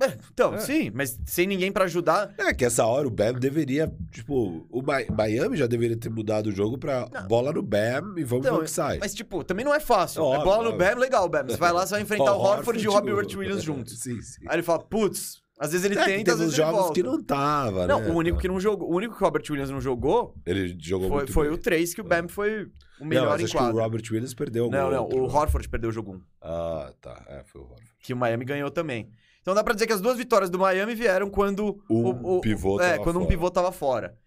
é, 0.00 0.16
então, 0.32 0.54
É. 0.54 0.58
sim, 0.58 0.90
mas 0.94 1.18
sem 1.26 1.46
ninguém 1.46 1.72
pra 1.72 1.84
ajudar. 1.84 2.32
É 2.38 2.54
que 2.54 2.64
essa 2.64 2.84
hora 2.86 3.06
o 3.08 3.10
Bam 3.10 3.32
deveria, 3.34 3.92
tipo, 4.12 4.66
o 4.70 4.80
Mi- 4.82 5.06
Miami 5.16 5.56
já 5.56 5.66
deveria 5.66 5.96
ter 5.96 6.08
mudado 6.08 6.48
o 6.48 6.52
jogo 6.52 6.78
pra 6.78 7.08
Não. 7.12 7.26
bola 7.26 7.52
no 7.52 7.62
Bam 7.62 8.14
e 8.16 8.22
vamos 8.24 8.46
Então, 8.46 8.56
ver 8.58 8.62
o 8.62 8.64
que 8.64 8.70
sai. 8.70 8.98
Mas, 8.98 9.12
tipo, 9.14 9.42
também 9.42 9.64
não 9.64 9.74
é 9.74 9.80
fácil. 9.80 10.22
Óbvio, 10.22 10.40
é 10.40 10.44
bola 10.44 10.70
no. 10.70 10.76
Bam, 10.76 10.94
legal, 10.96 11.28
Bam. 11.28 11.44
Você 11.48 11.56
vai 11.56 11.72
lá, 11.72 11.84
você 11.86 11.94
vai 11.94 12.02
enfrentar 12.02 12.32
o 12.34 12.38
Ó, 12.40 12.56
Horford 12.56 12.84
e 12.84 12.88
o 12.88 12.92
Robert 12.92 13.26
Williams 13.36 13.62
juntos. 13.62 13.98
sim, 14.02 14.20
sim. 14.22 14.44
Aí 14.48 14.56
ele 14.56 14.62
fala, 14.62 14.78
putz, 14.80 15.42
Às 15.58 15.72
vezes 15.72 15.84
ele 15.84 15.98
É, 15.98 16.04
tenta, 16.04 16.32
às 16.32 16.38
vezes 16.38 16.54
ele 16.54 16.62
jogos 16.64 16.78
volta. 16.80 16.94
que 16.94 17.02
não 17.02 17.20
tava, 17.20 17.86
Não, 17.88 18.00
né? 18.00 18.10
o 18.10 18.14
único 18.14 18.38
que 18.38 18.46
não 18.46 18.60
jogou, 18.60 18.88
o 18.88 18.94
único 18.94 19.16
que 19.16 19.22
o 19.22 19.24
Robert 19.26 19.42
Williams 19.50 19.70
não 19.70 19.80
jogou 19.80 20.32
Ele 20.46 20.76
jogou 20.80 21.08
foi, 21.08 21.26
foi 21.26 21.46
bem. 21.48 21.54
o 21.54 21.58
3 21.58 21.92
que 21.94 22.00
o 22.00 22.04
Bam 22.04 22.28
foi 22.28 22.68
o 22.98 23.02
Não, 23.02 23.08
melhor 23.08 23.28
mas 23.28 23.40
em 23.40 23.44
acho 23.44 23.56
que 23.56 23.62
o. 23.62 23.72
Robert 23.72 24.02
Williams 24.10 24.34
perdeu 24.34 24.64
algum 24.64 24.76
Não, 24.76 24.90
não, 24.90 25.02
outro, 25.04 25.18
o? 25.22 25.24
Horford 25.26 25.68
perdeu 25.68 25.90
o 25.90 25.92
jogo 25.92 26.12
1, 26.16 26.20
Ah, 26.42 26.92
tá. 27.00 27.24
É, 27.28 27.44
foi 27.44 27.60
o 27.60 27.64
Horford. 27.64 27.90
que 28.00 28.12
o 28.12 28.16
Miami 28.16 28.44
ganhou 28.44 28.70
também. 28.70 29.10
Então 29.40 29.54
dá 29.54 29.64
pra 29.64 29.72
dizer 29.72 29.86
que 29.86 29.92
as 29.92 30.00
duas 30.00 30.16
vitórias 30.18 30.50
do 30.50 30.58
Miami 30.58 30.94
vieram 30.94 31.30
quando 31.30 31.82
Um 31.88 32.04
o, 32.06 32.36
o- 32.36 32.40
pivô 32.40 32.80
é, 32.80 32.98
quando 32.98 33.16
um 33.16 33.20
fora. 33.20 33.28
pivô 33.28 33.50
tava 33.50 33.72
fora. 33.72 34.18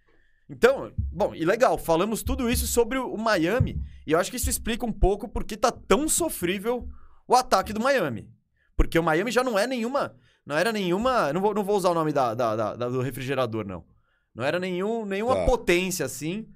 Então, 0.49 0.91
bom, 1.11 1.33
e 1.33 1.45
legal, 1.45 1.77
falamos 1.77 2.23
tudo 2.23 2.49
isso 2.49 2.67
sobre 2.67 2.97
o 2.97 3.15
Miami, 3.17 3.79
e 4.05 4.11
eu 4.11 4.19
acho 4.19 4.29
que 4.29 4.35
isso 4.37 4.49
explica 4.49 4.85
um 4.85 4.91
pouco 4.91 5.27
porque 5.29 5.55
tá 5.55 5.71
tão 5.71 6.09
sofrível 6.09 6.87
o 7.27 7.35
ataque 7.35 7.71
do 7.71 7.79
Miami. 7.79 8.29
Porque 8.75 8.99
o 8.99 9.03
Miami 9.03 9.31
já 9.31 9.43
não 9.43 9.57
é 9.57 9.65
nenhuma. 9.67 10.13
Não 10.45 10.57
era 10.57 10.71
nenhuma. 10.73 11.31
Não 11.31 11.39
vou, 11.39 11.53
não 11.53 11.63
vou 11.63 11.77
usar 11.77 11.91
o 11.91 11.93
nome 11.93 12.11
da, 12.11 12.33
da- 12.33 12.55
da- 12.55 12.75
da- 12.75 12.89
do 12.89 12.99
refrigerador, 13.01 13.65
não. 13.65 13.85
Não 14.33 14.43
era 14.43 14.59
nenhum, 14.59 15.05
nenhuma 15.05 15.35
Tá. 15.35 15.45
potência 15.45 16.05
assim. 16.05 16.47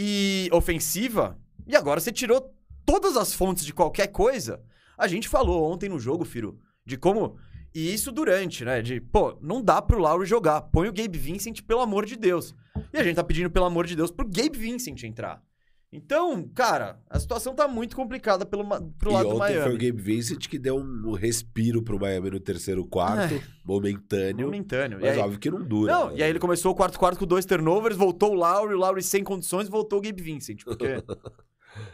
E 0.00 0.48
ofensiva. 0.52 1.36
E 1.66 1.74
agora 1.74 1.98
você 1.98 2.12
tirou 2.12 2.54
todas 2.86 3.16
as 3.16 3.34
fontes 3.34 3.64
de 3.64 3.74
qualquer 3.74 4.06
coisa. 4.06 4.62
A 4.96 5.08
gente 5.08 5.28
falou 5.28 5.68
ontem 5.72 5.88
no 5.88 5.98
jogo, 5.98 6.24
Firo, 6.24 6.56
de 6.86 6.96
como. 6.96 7.36
E 7.74 7.92
isso 7.92 8.12
durante, 8.12 8.64
né? 8.64 8.80
De, 8.80 9.00
pô, 9.00 9.36
não 9.42 9.60
dá 9.60 9.82
pro 9.82 9.98
Lowry 9.98 10.24
jogar. 10.24 10.62
Põe 10.62 10.88
o 10.88 10.92
Gabe 10.92 11.18
Vincent, 11.18 11.62
pelo 11.62 11.80
amor 11.80 12.06
de 12.06 12.14
Deus. 12.14 12.54
E 12.92 12.96
a 12.96 13.02
gente 13.02 13.16
tá 13.16 13.24
pedindo, 13.24 13.50
pelo 13.50 13.66
amor 13.66 13.86
de 13.88 13.96
Deus, 13.96 14.12
pro 14.12 14.24
Gabe 14.24 14.56
Vincent 14.56 15.02
entrar. 15.02 15.42
Então, 15.90 16.46
cara, 16.54 17.00
a 17.08 17.18
situação 17.18 17.54
tá 17.54 17.66
muito 17.66 17.96
complicada 17.96 18.44
pelo, 18.44 18.62
pro 18.98 19.10
E 19.10 19.14
lado 19.14 19.30
do 19.30 19.38
Miami. 19.38 19.62
foi 19.62 19.74
o 19.74 19.78
Gabe 19.78 20.02
Vincent 20.02 20.46
que 20.46 20.58
deu 20.58 20.76
um 20.76 21.12
respiro 21.12 21.82
pro 21.82 21.98
Miami 21.98 22.30
no 22.30 22.38
terceiro 22.40 22.84
quarto, 22.86 23.34
É. 23.34 23.42
momentâneo. 23.64 24.46
Momentâneo. 24.46 24.98
Mas 25.00 25.12
aí- 25.12 25.18
óbvio 25.18 25.38
que 25.38 25.50
não 25.50 25.62
dura. 25.64 25.90
Não, 25.92 26.08
né? 26.10 26.16
e 26.16 26.22
aí 26.22 26.28
ele 26.28 26.38
começou 26.38 26.72
o 26.72 26.74
quarto 26.74 26.98
quarto 26.98 27.18
com 27.18 27.24
dois 27.26 27.46
turnovers, 27.46 27.96
voltou 27.96 28.32
o 28.32 28.34
Lowry, 28.34 28.74
o 28.74 28.78
Lowry 28.78 29.02
sem 29.02 29.24
condições, 29.24 29.66
voltou 29.66 29.98
o 29.98 30.02
Gabe 30.02 30.22
Vincent. 30.22 30.62
Porque... 30.64 30.84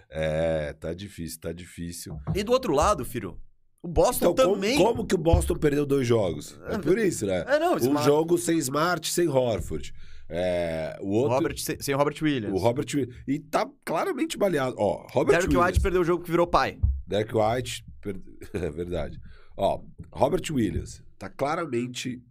É, 0.08 0.72
tá 0.74 0.94
difícil, 0.94 1.40
tá 1.40 1.52
difícil. 1.52 2.16
e 2.34 2.42
do 2.42 2.52
outro 2.52 2.72
lado, 2.72 3.04
Firo, 3.04 3.38
o 3.82 3.88
Boston 3.88 4.30
Então, 4.30 4.46
como, 4.46 4.54
também... 4.54 4.78
como 4.78 5.04
que 5.06 5.14
o 5.14 5.18
Boston 5.18 5.56
perdeu 5.56 5.84
dois 5.84 6.06
jogos? 6.06 6.58
É 6.68 6.78
por 6.78 6.96
isso, 6.98 7.26
né? 7.26 7.44
É, 7.46 7.58
não, 7.58 7.74
Um 7.74 7.78
Smart- 7.78 8.06
jogo 8.06 8.38
sem 8.38 8.56
Smart, 8.58 9.12
sem 9.12 9.28
Horford. 9.28 9.92
É, 10.28 10.96
o 11.00 11.08
outro, 11.10 11.34
Robert, 11.34 11.54
sem 11.58 11.94
o 11.94 11.98
Robert 11.98 12.16
Williams. 12.22 12.54
o 12.54 12.58
Robert 12.58 12.86
Williams. 12.94 13.14
E 13.28 13.38
tá 13.38 13.68
claramente 13.84 14.38
baleado. 14.38 14.74
Ó, 14.78 15.06
Robert 15.10 15.36
Derrick 15.38 15.48
Williams. 15.54 15.72
White 15.72 15.80
perdeu 15.82 16.00
o 16.00 16.04
jogo 16.04 16.24
que 16.24 16.30
virou 16.30 16.46
pai. 16.46 16.78
Derek 17.06 17.32
White. 17.36 17.84
per- 18.00 18.20
É 18.54 18.70
verdade. 18.70 19.20
Ó, 19.56 19.82
Robert 20.10 20.42
Williams 20.50 21.02
tá 21.18 21.28
claramente 21.28 22.22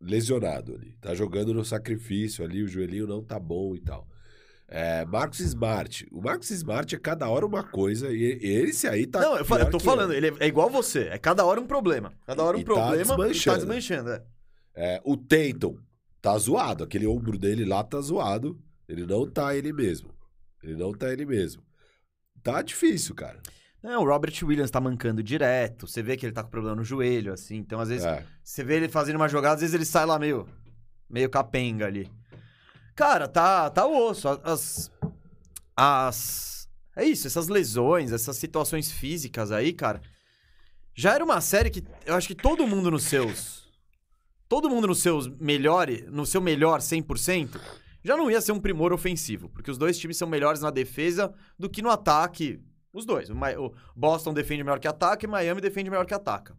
lesionado 0.00 0.74
ali. 0.74 0.96
Tá 1.00 1.14
jogando 1.14 1.54
no 1.54 1.64
sacrifício 1.64 2.44
ali, 2.44 2.62
o 2.62 2.68
joelhinho 2.68 3.06
não 3.06 3.22
tá 3.22 3.38
bom 3.38 3.74
e 3.76 3.80
tal. 3.80 4.06
É, 4.68 5.04
Marcos 5.04 5.40
Smart. 5.40 6.08
O 6.10 6.20
Marcos 6.22 6.50
Smart 6.50 6.94
é 6.94 6.98
cada 6.98 7.28
hora 7.28 7.44
uma 7.44 7.62
coisa 7.62 8.10
e 8.10 8.38
esse 8.42 8.88
aí 8.88 9.06
tá. 9.06 9.20
não, 9.20 9.36
eu, 9.36 9.44
fa- 9.44 9.60
eu 9.60 9.70
tô 9.70 9.78
falando, 9.78 10.14
ele 10.14 10.32
é, 10.40 10.46
igual 10.46 10.70
você. 10.70 11.08
É 11.08 11.18
cada 11.18 11.44
hora 11.44 11.60
um 11.60 11.66
problema. 11.66 12.14
Cada 12.26 12.42
hora 12.42 12.56
um 12.56 12.60
E 12.60 12.64
tá 12.64 12.72
problema 12.72 12.94
e 13.02 13.04
tá 13.06 13.14
desmanchando. 13.16 13.58
desmanchando. 13.58 14.10
É. 14.10 14.24
É, 14.74 15.00
o 15.04 15.14
Tatum 15.16 15.76
tá 16.22 16.38
zoado. 16.38 16.84
Aquele 16.84 17.06
ombro 17.06 17.36
dele 17.36 17.64
lá 17.66 17.82
tá 17.84 18.00
zoado. 18.00 18.58
Ele 18.88 19.04
não 19.04 19.28
tá 19.28 19.54
ele 19.54 19.72
mesmo. 19.72 20.14
Ele 20.62 20.76
não 20.76 20.92
tá 20.94 21.12
ele 21.12 21.26
mesmo. 21.26 21.62
Tá 22.42 22.62
difícil, 22.62 23.14
cara. 23.14 23.40
Não, 23.82 24.02
o 24.02 24.06
Robert 24.06 24.32
Williams 24.44 24.70
tá 24.70 24.80
mancando 24.80 25.22
direto. 25.22 25.88
Você 25.88 26.02
vê 26.02 26.16
que 26.16 26.24
ele 26.24 26.32
tá 26.32 26.42
com 26.44 26.50
problema 26.50 26.76
no 26.76 26.84
joelho, 26.84 27.32
assim. 27.32 27.56
Então, 27.56 27.80
às 27.80 27.88
vezes, 27.88 28.04
É. 28.04 28.24
você 28.42 28.62
vê 28.62 28.76
ele 28.76 28.88
fazendo 28.88 29.16
uma 29.16 29.28
jogada, 29.28 29.56
às 29.56 29.60
vezes 29.60 29.74
ele 29.74 29.84
sai 29.84 30.06
lá 30.06 30.18
meio, 30.18 30.48
meio 31.10 31.28
capenga 31.28 31.86
ali. 31.86 32.08
Cara, 32.94 33.26
tá, 33.26 33.68
tá 33.70 33.84
osso. 33.86 34.28
As, 34.28 34.90
as. 35.76 36.68
É 36.94 37.04
isso, 37.04 37.26
essas 37.26 37.48
lesões, 37.48 38.12
essas 38.12 38.36
situações 38.36 38.92
físicas 38.92 39.50
aí, 39.50 39.72
cara. 39.72 40.00
Já 40.94 41.14
era 41.14 41.24
uma 41.24 41.40
série 41.40 41.70
que 41.70 41.82
eu 42.04 42.14
acho 42.14 42.28
que 42.28 42.34
todo 42.34 42.66
mundo 42.66 42.90
nos 42.90 43.04
seus. 43.04 43.61
Todo 44.52 44.68
mundo 44.68 44.86
nos 44.86 44.98
seus 44.98 45.28
melhores, 45.28 46.04
no 46.10 46.26
seu 46.26 46.38
melhor 46.38 46.80
100%, 46.80 47.58
já 48.04 48.18
não 48.18 48.30
ia 48.30 48.38
ser 48.38 48.52
um 48.52 48.60
primor 48.60 48.92
ofensivo, 48.92 49.48
porque 49.48 49.70
os 49.70 49.78
dois 49.78 49.98
times 49.98 50.18
são 50.18 50.28
melhores 50.28 50.60
na 50.60 50.68
defesa 50.68 51.32
do 51.58 51.70
que 51.70 51.80
no 51.80 51.88
ataque. 51.88 52.60
Os 52.92 53.06
dois. 53.06 53.30
O, 53.30 53.72
Boston 53.96 54.34
defende 54.34 54.62
melhor 54.62 54.78
que 54.78 54.86
ataca 54.86 55.24
e 55.24 55.26
Miami 55.26 55.62
defende 55.62 55.88
melhor 55.88 56.04
que 56.04 56.12
ataca. 56.12 56.54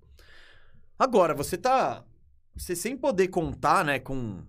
Agora, 0.97 1.35
você 1.35 1.55
tá. 1.55 2.03
Você 2.55 2.75
sem 2.75 2.97
poder 2.97 3.27
contar, 3.27 3.85
né, 3.85 3.99
com. 3.99 4.41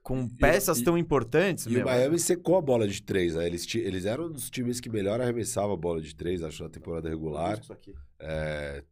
Com 0.00 0.28
peças 0.28 0.78
e- 0.78 0.84
tão 0.84 0.96
importantes, 0.96 1.66
E 1.66 1.70
meu. 1.70 1.82
o 1.82 1.86
Miami 1.86 2.20
secou 2.20 2.56
a 2.56 2.62
bola 2.62 2.86
de 2.86 3.02
três, 3.02 3.34
né? 3.34 3.46
Eles, 3.46 3.66
eles 3.74 4.04
eram 4.04 4.26
um 4.26 4.30
dos 4.32 4.48
times 4.48 4.78
que 4.78 4.88
melhor 4.88 5.20
arremessavam 5.20 5.72
a 5.72 5.76
bola 5.76 6.00
de 6.00 6.14
três, 6.14 6.40
acho, 6.44 6.62
na 6.62 6.70
temporada 6.70 7.08
regular. 7.08 7.58
Isso 7.58 7.72
aqui. 7.72 7.96
É, 8.20 8.84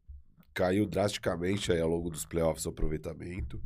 caiu 0.56 0.86
drasticamente 0.86 1.70
aí 1.70 1.78
ao 1.80 1.88
longo 1.90 2.08
dos 2.08 2.24
playoffs 2.24 2.64
o 2.64 2.70
aproveitamento. 2.70 3.60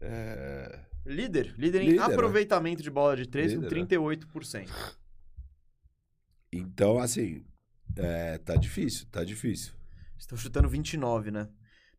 É, 0.00 0.80
Líder, 1.04 1.54
líder 1.58 1.82
em 1.82 1.90
Líder, 1.90 1.98
né? 2.08 2.14
aproveitamento 2.14 2.82
de 2.82 2.90
bola 2.90 3.14
de 3.14 3.26
3 3.26 3.54
com 3.54 3.60
Líder, 3.60 3.76
né? 3.78 3.86
38%. 3.86 4.68
então, 6.52 6.98
assim, 6.98 7.44
é, 7.96 8.38
tá 8.38 8.56
difícil, 8.56 9.06
tá 9.10 9.22
difícil. 9.22 9.72
Estão 10.18 10.36
chutando 10.38 10.68
29, 10.68 11.30
né? 11.30 11.48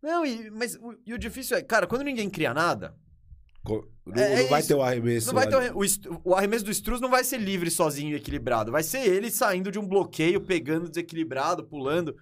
Não, 0.01 0.25
e, 0.25 0.49
mas 0.49 0.75
o, 0.75 0.95
e 1.05 1.13
o 1.13 1.17
difícil 1.19 1.57
é, 1.57 1.61
cara, 1.61 1.85
quando 1.85 2.03
ninguém 2.03 2.29
cria 2.29 2.53
nada, 2.53 2.95
Co- 3.63 3.87
Não, 4.07 4.19
É- 4.21 4.33
é 4.33 4.41
não 4.43 4.49
vai 4.49 4.59
isso. 4.59 4.67
ter 4.69 4.73
o 4.73 4.81
arremesso. 4.81 5.27
não 5.27 5.35
vai 5.35 5.47
ter 5.47 5.75
o, 5.75 5.83
est- 5.83 6.07
o 6.23 6.33
arremesso 6.33 6.65
do 6.65 6.71
Struz 6.71 6.99
não 6.99 7.11
vai 7.11 7.23
ser 7.23 7.37
livre, 7.37 7.69
sozinho 7.69 8.13
e 8.13 8.15
equilibrado. 8.15 8.71
Vai 8.71 8.81
ser 8.81 9.05
ele 9.07 9.29
saindo 9.29 9.71
de 9.71 9.77
um 9.77 9.87
bloqueio, 9.87 10.41
pegando 10.41 10.89
desequilibrado, 10.89 11.63
pulando. 11.67 12.15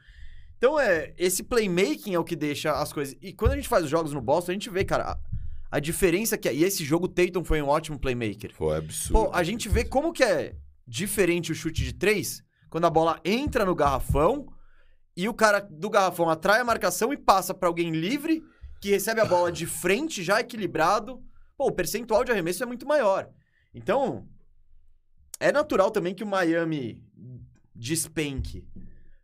Então, 0.59 0.77
é, 0.77 1.13
esse 1.17 1.41
playmaking 1.41 2.13
é 2.13 2.19
o 2.19 2.23
que 2.23 2.35
deixa 2.35 2.73
as 2.73 2.91
coisas. 2.91 3.15
E 3.21 3.31
quando 3.31 3.53
a 3.53 3.55
gente 3.55 3.69
faz 3.69 3.85
os 3.85 3.89
jogos 3.89 4.11
no 4.11 4.19
Boston, 4.19 4.51
a 4.51 4.53
gente 4.53 4.69
vê, 4.69 4.83
cara, 4.83 5.13
a, 5.13 5.19
a 5.71 5.79
diferença 5.79 6.37
que 6.37 6.49
é. 6.49 6.53
E 6.53 6.65
esse 6.65 6.83
jogo, 6.83 7.05
o 7.05 7.07
Tatum 7.07 7.45
foi 7.45 7.61
um 7.61 7.67
ótimo 7.67 7.97
playmaker. 7.97 8.53
Foi 8.53 8.77
absurdo. 8.77 9.13
Pô, 9.13 9.33
a 9.33 9.41
gente 9.41 9.69
vê 9.69 9.85
como 9.85 10.11
que 10.11 10.21
é 10.21 10.57
diferente 10.85 11.53
o 11.53 11.55
chute 11.55 11.81
de 11.81 11.93
três 11.93 12.43
quando 12.69 12.85
a 12.85 12.89
bola 12.89 13.21
entra 13.23 13.63
no 13.63 13.73
garrafão 13.73 14.47
e 15.15 15.29
o 15.29 15.33
cara 15.33 15.61
do 15.61 15.89
garrafão 15.89 16.29
atrai 16.29 16.59
a 16.59 16.65
marcação 16.65 17.13
e 17.13 17.17
passa 17.17 17.53
pra 17.53 17.69
alguém 17.69 17.91
livre 17.91 18.43
que 18.81 18.89
recebe 18.89 19.21
a 19.21 19.25
bola 19.25 19.51
de 19.51 19.65
frente, 19.65 20.23
já 20.23 20.41
equilibrado. 20.41 21.23
Pô, 21.57 21.67
o 21.67 21.71
percentual 21.71 22.25
de 22.25 22.33
arremesso 22.33 22.63
é 22.63 22.65
muito 22.65 22.85
maior. 22.85 23.29
Então, 23.73 24.27
é 25.39 25.53
natural 25.53 25.89
também 25.89 26.13
que 26.13 26.23
o 26.23 26.27
Miami 26.27 27.01
despenque. 27.73 28.67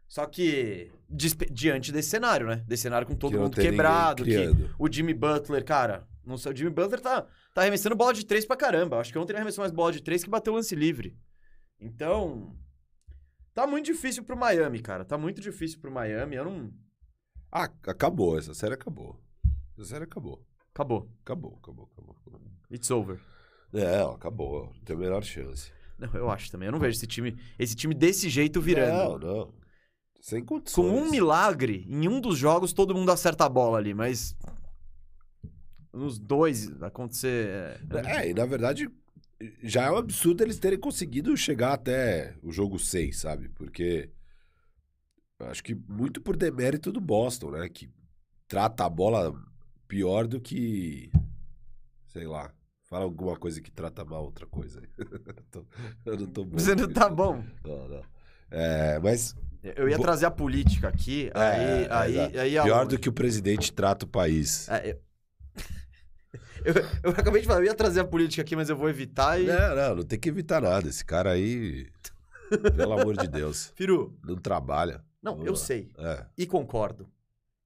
Só 0.08 0.26
que 0.26 0.92
diante 1.10 1.92
desse 1.92 2.10
cenário, 2.10 2.48
né? 2.48 2.64
Desse 2.68 2.84
cenário 2.84 3.08
com 3.08 3.16
todo 3.16 3.34
Que 3.34 3.38
mundo 3.38 3.56
quebrado, 3.56 4.24
que 4.24 4.36
o 4.78 4.92
Jimmy 4.92 5.14
Butler, 5.14 5.64
cara, 5.64 6.08
não 6.26 6.38
sei, 6.38 6.52
o 6.52 6.56
Jimmy 6.56 6.72
Butler 6.72 7.00
tá, 7.00 7.28
tá 7.54 7.62
arremessando 7.62 7.96
bola 7.96 8.14
de 8.14 8.26
três 8.26 8.46
pra 8.46 8.58
caramba. 8.58 9.00
Acho 9.00 9.12
que 9.12 9.20
ontem 9.20 9.32
ele 9.32 9.38
arremessou 9.38 9.62
mais 9.62 9.72
bola 9.72 9.92
de 9.92 10.02
três 10.02 10.24
que 10.24 10.30
bateu 10.30 10.54
lance 10.54 10.76
livre. 10.76 11.16
Então, 11.80 12.56
tá 13.54 13.68
muito 13.68 13.86
difícil 13.86 14.24
pro 14.24 14.36
Miami, 14.38 14.80
cara. 14.80 15.06
Tá 15.06 15.18
muito 15.18 15.40
difícil 15.42 15.80
pro 15.80 15.92
Miami. 15.92 16.36
Eu 16.36 16.46
não. 16.46 16.74
Ah, 17.52 17.70
acabou. 17.88 18.38
Essa 18.38 18.54
série 18.54 18.74
acabou. 18.74 19.20
Essa 19.78 19.90
série 19.90 20.04
acabou. 20.06 20.44
Acabou. 20.74 21.10
Acabou, 21.24 21.60
acabou, 21.62 21.90
acabou. 21.92 22.16
acabou. 22.20 22.42
It's 22.72 22.90
over. 22.90 23.20
É, 23.74 24.02
acabou. 24.02 24.74
Não 24.74 24.82
tem 24.84 24.96
a 24.96 25.00
menor 25.00 25.24
chance. 25.24 25.72
Não, 25.98 26.12
eu 26.14 26.30
acho 26.30 26.52
também. 26.52 26.68
Eu 26.68 26.72
não 26.72 26.80
vejo 26.80 26.98
esse 26.98 27.08
time, 27.08 27.38
esse 27.58 27.76
time 27.76 27.94
desse 27.94 28.30
jeito 28.30 28.60
virando. 28.60 29.20
Não, 29.20 29.36
não. 29.36 29.54
Sem 30.26 30.44
condições. 30.44 30.90
Com 30.92 31.02
um 31.04 31.12
milagre, 31.12 31.86
em 31.88 32.08
um 32.08 32.20
dos 32.20 32.36
jogos 32.36 32.74
todo 32.74 32.96
mundo 32.96 33.12
acerta 33.12 33.46
a 33.46 33.50
bola 33.50 33.78
ali, 33.78 33.94
mas. 33.94 34.36
Nos 35.94 36.18
dois 36.18 36.82
acontecer. 36.82 37.80
é- 37.92 38.24
É, 38.24 38.30
e 38.32 38.34
na 38.34 38.44
verdade, 38.48 38.90
já 39.62 39.84
é 39.84 39.92
um 39.92 39.98
absurdo 39.98 40.42
eles 40.42 40.58
terem 40.58 40.80
conseguido 40.80 41.38
chegar 41.38 41.74
até 41.74 42.36
o 42.42 42.52
jogo 42.52 42.80
6, 42.80 43.20
sabe? 43.20 43.50
Porque 43.50 44.10
acho 45.42 45.64
que 45.64 45.76
muito 45.76 46.20
por 46.20 46.36
demérito 46.36 46.92
do 46.92 47.00
Boston, 47.00 47.52
né? 47.52 47.70
Que 47.70 47.88
trata 48.48 48.84
a 48.84 48.90
bola 48.90 49.32
pior 49.88 50.26
do 50.26 50.42
que. 50.42 51.12
Sei 52.08 52.26
lá. 52.26 52.52
Fala 52.86 53.04
alguma 53.04 53.38
coisa 53.38 53.62
que 53.62 53.70
trata 53.70 54.04
mal 54.04 54.26
outra 54.26 54.48
coisa. 54.48 54.82
eu 56.04 56.18
não 56.18 56.26
tô 56.26 56.44
bom. 56.44 56.58
Você 56.58 56.74
não 56.74 56.92
tá 56.92 57.08
bom. 57.10 57.44
Não, 57.64 57.88
não. 57.88 58.04
É, 58.50 59.00
mas 59.00 59.36
Eu 59.76 59.90
ia 59.90 59.98
Bo- 59.98 60.04
trazer 60.04 60.26
a 60.26 60.32
política 60.32 60.88
aqui, 60.88 61.32
aí. 61.34 61.84
É, 61.84 61.88
aí, 61.92 62.38
aí 62.38 62.52
pior 62.52 62.82
aonde? 62.82 62.96
do 62.96 63.02
que 63.02 63.10
o 63.10 63.14
presidente 63.14 63.72
trata 63.74 64.06
o 64.06 64.08
país. 64.08 64.70
É, 64.70 64.92
eu... 64.92 65.00
eu... 66.66 66.74
eu 67.04 67.10
acabei 67.12 67.42
de 67.42 67.48
falar, 67.48 67.60
eu 67.62 67.66
ia 67.66 67.74
trazer 67.74 68.02
a 68.02 68.06
política 68.06 68.42
aqui, 68.42 68.56
mas 68.56 68.70
eu 68.70 68.76
vou 68.76 68.90
evitar 68.90 69.40
e. 69.42 69.46
Não, 69.46 69.76
não, 69.76 69.96
não 69.98 70.04
tem 70.04 70.20
que 70.20 70.30
evitar 70.30 70.62
nada. 70.62 70.88
Esse 70.88 71.04
cara 71.04 71.32
aí, 71.32 71.88
pelo 72.76 72.94
amor 72.94 73.18
de 73.18 73.28
Deus, 73.28 73.72
Firu, 73.76 74.18
não 74.24 74.36
trabalha. 74.36 75.04
não, 75.22 75.34
Vamos 75.34 75.48
eu 75.48 75.54
lá. 75.54 75.58
sei. 75.60 75.90
É. 75.98 76.26
E 76.38 76.46
concordo. 76.46 77.10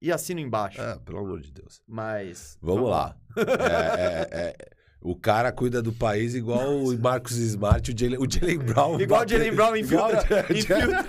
e 0.01 0.11
assino 0.11 0.39
embaixo. 0.39 0.81
Ah, 0.81 0.99
pelo 1.03 1.19
amor 1.19 1.41
de 1.41 1.51
Deus. 1.51 1.81
Mas. 1.87 2.57
Vamos, 2.61 2.89
lá. 2.89 3.17
É, 3.35 3.41
é, 3.41 4.55
é, 4.57 4.69
o 5.01 5.15
cara 5.15 5.51
cuida 5.51 5.81
do 5.81 5.93
país 5.93 6.35
igual 6.35 6.77
o 6.77 6.99
Marcos 6.99 7.37
Smart, 7.37 7.89
o 7.91 7.97
Jalen, 7.97 8.19
o 8.19 8.29
Jalen 8.29 8.57
Brown. 8.57 8.99
Igual 8.99 9.23
o 9.23 9.27
Jalen 9.27 9.53
Brown 9.53 9.75
infiltra. 9.77 10.45
Infiltra 10.49 11.05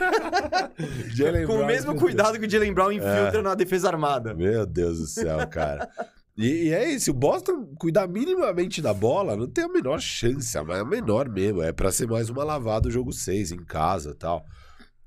com 1.46 1.54
o 1.54 1.56
Brown 1.56 1.66
mesmo 1.66 1.90
infiltra. 1.90 2.00
cuidado 2.00 2.38
que 2.38 2.46
o 2.46 2.50
Jalen 2.50 2.72
Brown 2.72 2.92
infiltra 2.92 3.42
na 3.42 3.54
defesa 3.54 3.88
armada. 3.88 4.32
Meu 4.32 4.64
Deus 4.64 4.98
do 4.98 5.06
céu, 5.06 5.46
cara. 5.48 5.88
E, 6.36 6.68
e 6.68 6.72
é 6.72 6.88
isso, 6.88 7.10
o 7.10 7.14
Boston 7.14 7.66
cuidar 7.78 8.06
minimamente 8.06 8.80
da 8.80 8.94
bola, 8.94 9.36
não 9.36 9.48
tem 9.48 9.64
a 9.64 9.68
menor 9.68 10.00
chance, 10.00 10.56
a 10.56 10.60
a 10.60 10.84
menor 10.84 11.28
mesmo. 11.28 11.60
É 11.62 11.72
pra 11.72 11.90
ser 11.90 12.06
mais 12.06 12.30
uma 12.30 12.44
lavada 12.44 12.88
o 12.88 12.90
jogo 12.90 13.12
6 13.12 13.52
em 13.52 13.64
casa 13.64 14.10
e 14.10 14.14
tal. 14.14 14.44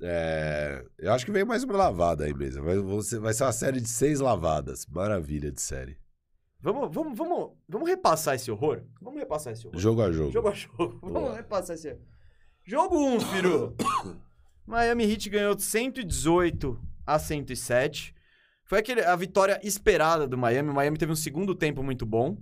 É, 0.02 0.84
eu 1.00 1.14
acho 1.14 1.26
que 1.26 1.32
vem 1.32 1.46
mais 1.46 1.64
uma 1.64 1.78
lavada 1.78 2.26
aí 2.26 2.34
mesmo. 2.34 2.62
Vai, 2.64 2.78
vai 3.20 3.34
ser 3.34 3.44
uma 3.46 3.54
série 3.54 3.80
de 3.80 3.88
seis 3.88 4.20
lavadas. 4.20 4.86
Maravilha 4.86 5.50
de 5.50 5.62
série. 5.62 5.96
Vamos, 6.64 6.96
vamos, 6.96 7.18
vamos, 7.18 7.52
vamos 7.68 7.90
repassar 7.90 8.36
esse 8.36 8.50
horror? 8.50 8.84
Vamos 9.02 9.20
repassar 9.20 9.52
esse 9.52 9.68
horror. 9.68 9.78
Jogo 9.78 10.02
a 10.02 10.12
jogo. 10.12 10.32
Jogo 10.32 10.48
a 10.48 10.54
jogo. 10.54 11.00
Vamos 11.04 11.22
Boa. 11.22 11.36
repassar 11.36 11.76
esse. 11.76 11.98
Jogo 12.64 12.98
1, 12.98 13.16
um, 13.16 13.20
Firu. 13.20 13.76
Miami 14.66 15.04
Heat 15.04 15.30
ganhou 15.30 15.54
de 15.56 15.62
118 15.62 16.80
a 17.06 17.20
107. 17.20 18.16
Foi 18.64 18.80
aquele, 18.80 19.02
a 19.02 19.14
vitória 19.18 19.60
esperada 19.62 20.26
do 20.26 20.38
Miami. 20.38 20.70
O 20.70 20.74
Miami 20.74 20.98
teve 20.98 21.12
um 21.12 21.18
segundo 21.18 21.54
tempo 21.54 21.84
muito 21.84 22.06
bom. 22.06 22.38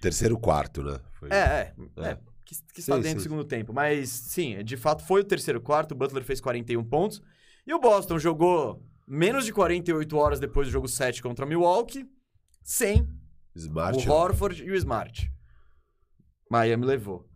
Terceiro 0.00 0.36
quarto, 0.36 0.82
né? 0.82 0.98
Foi- 1.12 1.28
É, 1.30 1.36
é. 1.36 1.74
É. 1.98 2.08
é, 2.08 2.18
que, 2.44 2.56
que 2.74 2.80
está 2.80 2.96
Sim, 2.96 3.02
dentro 3.02 3.18
do 3.18 3.22
sim. 3.22 3.28
segundo 3.28 3.44
tempo. 3.44 3.72
Mas, 3.72 4.08
sim, 4.08 4.64
de 4.64 4.76
fato 4.76 5.04
foi 5.04 5.20
o 5.20 5.24
terceiro 5.24 5.60
quarto. 5.60 5.92
O 5.92 5.94
Butler 5.94 6.24
fez 6.24 6.40
41 6.40 6.82
pontos. 6.82 7.22
E 7.64 7.72
o 7.72 7.78
Boston 7.78 8.18
jogou 8.18 8.82
menos 9.06 9.44
de 9.44 9.52
48 9.52 10.16
horas 10.16 10.40
depois 10.40 10.66
do 10.66 10.72
jogo 10.72 10.88
7 10.88 11.22
contra 11.22 11.46
Milwaukee, 11.46 12.04
sem 12.64 13.06
Smart. 13.54 14.08
o 14.08 14.12
Horford 14.12 14.64
e 14.64 14.70
o 14.70 14.74
Smart. 14.76 15.30
Miami 16.50 16.84
levou. 16.86 17.28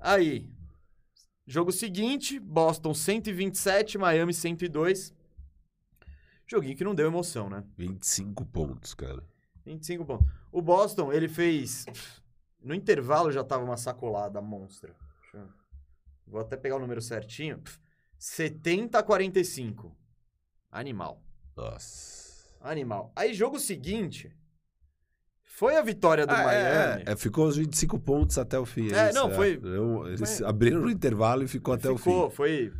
Aí, 0.00 0.50
jogo 1.46 1.72
seguinte, 1.72 2.38
Boston 2.38 2.94
127, 2.94 3.98
Miami 3.98 4.32
102. 4.34 5.14
Joguinho 6.46 6.76
que 6.76 6.84
não 6.84 6.94
deu 6.94 7.06
emoção, 7.06 7.50
né? 7.50 7.62
25 7.76 8.44
pontos, 8.46 8.94
cara. 8.94 9.22
25 9.66 10.04
pontos. 10.04 10.26
O 10.50 10.62
Boston, 10.62 11.12
ele 11.12 11.28
fez. 11.28 11.84
No 12.60 12.74
intervalo 12.74 13.30
já 13.30 13.44
tava 13.44 13.64
uma 13.64 13.76
sacolada 13.76 14.40
monstra. 14.40 14.94
Eu- 15.34 15.48
Vou 16.26 16.40
até 16.40 16.56
pegar 16.56 16.76
o 16.76 16.80
número 16.80 17.00
certinho. 17.02 17.62
70 18.18 18.98
a 18.98 19.02
45. 19.02 19.96
Animal. 20.70 21.22
Nossa. 21.56 22.48
Animal. 22.60 23.12
Aí, 23.14 23.32
jogo 23.34 23.58
seguinte. 23.58 24.34
Foi 25.58 25.76
a 25.76 25.82
vitória 25.82 26.24
do 26.24 26.32
Ah, 26.32 26.44
Miami. 26.44 27.02
é, 27.06 27.12
é, 27.12 27.16
ficou 27.16 27.46
os 27.48 27.56
25 27.56 27.98
pontos 27.98 28.38
até 28.38 28.56
o 28.58 28.64
fim. 28.64 28.92
É, 28.92 29.06
isso, 29.10 29.14
não, 29.18 29.28
foi- 29.30 29.58
Eu- 29.62 30.06
eles 30.06 30.38
foi- 30.38 30.46
abriram 30.46 30.80
no 30.82 30.88
intervalo 30.90 31.42
e 31.42 31.48
ficou 31.48 31.74
até 31.74 31.90
o 31.90 31.98
Ficou, 31.98 32.30
fim. 32.30 32.36
foi. 32.36 32.72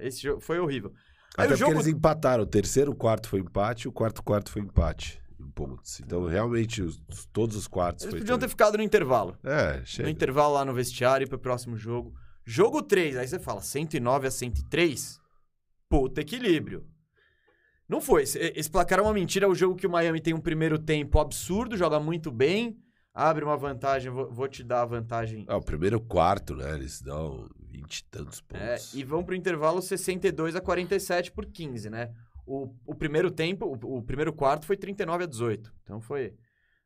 Esse 0.00 0.22
jogo 0.22 0.40
foi 0.40 0.58
horrível. 0.58 0.92
Aí 1.38 1.46
Até 1.46 1.46
o 1.46 1.48
porque 1.48 1.58
jogo. 1.60 1.72
eles 1.72 1.86
empataram. 1.86 2.42
O 2.42 2.46
terceiro 2.46 2.94
quarto 2.94 3.28
foi 3.28 3.40
empate, 3.40 3.88
o 3.88 3.92
quarto 3.92 4.22
quarto 4.22 4.50
foi 4.52 4.60
empate 4.60 5.22
em 5.40 5.50
pontos. 5.50 6.00
Então, 6.00 6.26
realmente, 6.26 6.82
os- 6.82 7.02
os- 7.08 7.24
todos 7.32 7.56
os 7.56 7.66
quartos 7.66 8.04
Eles 8.04 8.12
foi 8.12 8.20
podiam 8.20 8.38
ter 8.38 8.48
ficado 8.48 8.76
no 8.76 8.82
intervalo. 8.82 9.36
É, 9.42 9.78
No 9.80 9.86
chega. 9.86 10.10
intervalo 10.10 10.52
lá 10.52 10.64
no 10.66 10.74
vestiário 10.74 11.24
e 11.24 11.28
pro 11.28 11.38
próximo 11.38 11.78
jogo. 11.78 12.12
Jogo 12.44 12.82
3, 12.82 13.16
aí 13.16 13.26
você 13.26 13.38
fala 13.38 13.62
109 13.62 14.26
a 14.26 14.30
103. 14.30 15.18
Puta 15.88 16.20
equilíbrio. 16.20 16.84
Não 17.92 18.00
foi. 18.00 18.22
Esse, 18.22 18.70
placar 18.70 18.98
é 18.98 19.02
uma 19.02 19.12
mentira. 19.12 19.44
É 19.46 19.48
o 19.48 19.54
jogo 19.54 19.76
que 19.76 19.86
o 19.86 19.90
Miami 19.90 20.20
tem 20.20 20.32
um 20.34 20.40
primeiro 20.40 20.78
tempo 20.78 21.18
absurdo, 21.18 21.76
joga 21.76 22.00
muito 22.00 22.30
bem, 22.30 22.76
abre 23.12 23.44
uma 23.44 23.56
vantagem. 23.56 24.10
Vou, 24.10 24.30
vou 24.32 24.48
te 24.48 24.64
dar 24.64 24.80
a 24.82 24.86
vantagem. 24.86 25.44
Ah, 25.46 25.56
o 25.58 25.62
primeiro 25.62 26.00
quarto, 26.00 26.56
né? 26.56 26.74
Eles 26.74 27.02
dão 27.02 27.48
20 27.70 27.98
e 27.98 28.04
tantos 28.10 28.42
É, 28.54 28.68
pontos. 28.76 28.94
e 28.94 29.04
vão 29.04 29.22
pro 29.22 29.34
intervalo 29.34 29.82
62 29.82 30.56
a 30.56 30.60
47 30.60 31.30
por 31.32 31.44
15, 31.46 31.90
né? 31.90 32.10
O, 32.46 32.74
o 32.86 32.94
primeiro 32.94 33.30
tempo, 33.30 33.66
o, 33.66 33.98
o 33.98 34.02
primeiro 34.02 34.32
quarto 34.32 34.64
foi 34.66 34.76
39 34.76 35.24
a 35.24 35.26
18. 35.26 35.72
Então 35.84 36.00
foi 36.00 36.32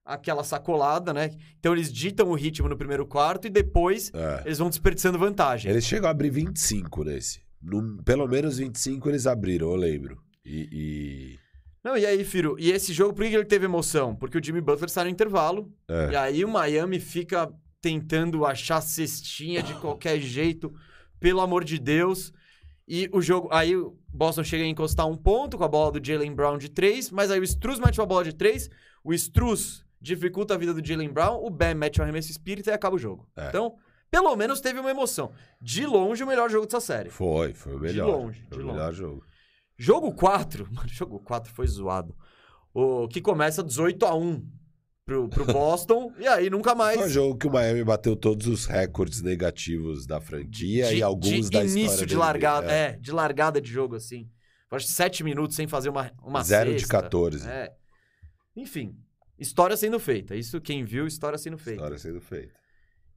aquela 0.05 0.45
sacolada, 0.45 1.13
né? 1.15 1.31
Então 1.59 1.73
eles 1.73 1.93
ditam 1.93 2.29
o 2.29 2.35
ritmo 2.35 2.69
no 2.69 2.77
primeiro 2.77 3.07
quarto 3.07 3.47
e 3.47 3.51
depois 3.51 4.11
É. 4.13 4.43
eles 4.45 4.59
vão 4.59 4.69
desperdiçando 4.69 5.19
vantagem. 5.19 5.71
Eles 5.71 5.85
chegam 5.85 6.09
a 6.09 6.11
abrir 6.11 6.31
25 6.31 7.05
nesse. 7.05 7.41
Num- 7.63 7.97
pelo 8.05 8.27
menos 8.29 8.59
25 8.59 9.09
eles 9.09 9.27
abriram, 9.27 9.69
eu 9.71 9.77
lembro. 9.77 10.21
E. 10.47 10.69
e- 10.73 11.39
Não, 11.83 11.97
e 11.97 12.07
aí, 12.07 12.25
Firo, 12.25 12.57
e 12.59 12.71
esse 12.71 12.93
jogo, 12.93 13.13
por 13.15 13.25
que 13.27 13.35
ele 13.35 13.45
teve 13.45 13.65
emoção? 13.65 14.15
Porque 14.15 14.39
o 14.39 14.43
Jimmy 14.43 14.61
Butler 14.61 14.87
está 14.87 15.03
no 15.05 15.11
intervalo, 15.11 15.73
é. 15.89 16.11
e 16.13 16.17
aí 16.17 16.45
o 16.45 16.49
Miami 16.49 17.01
fica 17.01 17.53
tentando 17.81 18.45
achar 18.47 18.81
cestinha 18.81 19.63
de 19.63 19.75
qualquer 19.75 20.19
jeito, 20.21 20.73
pelo 21.21 21.41
amor 21.41 21.65
de 21.65 21.79
Deus. 21.79 22.33
E 22.89 23.09
o 23.13 23.21
jogo, 23.21 23.49
aí 23.51 23.77
o 23.77 23.97
Boston 24.09 24.45
chega 24.45 24.63
a 24.63 24.67
encostar 24.67 25.07
um 25.09 25.17
ponto 25.17 25.59
com 25.59 25.65
a 25.65 25.69
bola 25.69 25.93
do 25.99 26.05
Jalen 26.07 26.33
Brown 26.35 26.57
de 26.57 26.69
três, 26.69 27.11
mas 27.11 27.31
aí 27.33 27.41
o 27.41 27.45
Struz 27.45 27.81
mete 27.81 27.99
uma 28.01 28.07
bola 28.07 28.23
de 28.25 28.33
três, 28.33 28.71
o 29.03 29.13
Struz 29.13 29.85
dificulta 30.01 30.55
a 30.55 30.57
vida 30.57 30.73
do 30.73 30.85
Jalen 30.87 31.09
Brown, 31.13 31.45
o 31.45 31.51
Bam 31.51 31.75
mete 31.75 32.01
um 32.01 32.05
arremesso 32.05 32.31
espírita 32.31 32.71
e 32.71 32.75
acaba 32.75 32.95
o 32.95 32.99
jogo. 32.99 33.29
É. 33.37 33.49
Então, 33.49 33.75
pelo 34.09 34.35
menos 34.37 34.61
teve 34.61 34.79
uma 34.79 34.91
emoção. 34.91 35.33
De 35.61 35.85
longe, 35.85 36.23
o 36.23 36.27
melhor 36.27 36.49
jogo 36.49 36.67
dessa 36.67 36.81
série. 36.81 37.11
Foi, 37.11 37.53
foi 37.55 37.75
o 37.75 37.79
melhor. 37.81 38.07
longe, 38.09 38.41
foi 38.49 38.59
de 38.59 38.65
o 38.65 38.67
melhor 38.69 38.93
jogo. 38.93 39.25
Jogo 39.79 40.13
4, 40.13 40.69
mano, 40.73 40.89
jogo 40.89 41.21
4 41.21 41.53
foi 41.53 41.67
zoado. 41.67 42.15
O 42.73 43.09
que 43.09 43.21
começa 43.21 43.63
18 43.63 44.05
a 44.05 44.15
1 44.15 44.47
pro, 45.05 45.29
pro 45.29 45.45
Boston, 45.53 46.13
e 46.19 46.27
aí 46.27 46.51
nunca 46.51 46.75
mais. 46.75 46.99
Foi 46.99 47.07
um 47.07 47.11
jogo 47.11 47.39
que 47.39 47.47
o 47.47 47.51
Miami 47.51 47.85
bateu 47.85 48.17
todos 48.17 48.47
os 48.47 48.67
recordes 48.67 49.23
negativos 49.23 50.07
da 50.07 50.21
franquia 50.21 50.89
de, 50.89 50.97
e 50.97 51.03
alguns 51.03 51.49
de 51.49 51.51
da 51.51 51.63
início 51.63 51.85
história 51.85 52.07
de 52.07 52.15
da 52.15 52.21
largada, 52.21 52.67
NBA. 52.67 52.73
é. 52.75 52.97
de 52.97 53.13
largada 53.13 53.61
de 53.61 53.71
jogo 53.71 53.97
assim. 53.97 54.29
Acho 54.71 54.87
que 54.87 54.93
7 54.93 55.23
minutos 55.25 55.57
sem 55.57 55.67
fazer 55.67 55.89
uma 55.89 56.11
uma 56.23 56.43
Zero 56.43 56.73
de 56.75 56.81
cesta. 56.81 57.03
14. 57.03 57.49
É. 57.49 57.73
Enfim, 58.55 58.95
história 59.39 59.77
sendo 59.77 59.99
feita. 60.01 60.35
Isso 60.35 60.61
quem 60.61 60.85
viu, 60.85 61.07
história 61.07 61.39
sendo 61.39 61.57
feita. 61.57 61.79
História 61.79 61.99
sendo 61.99 62.21
feita. 62.21 62.53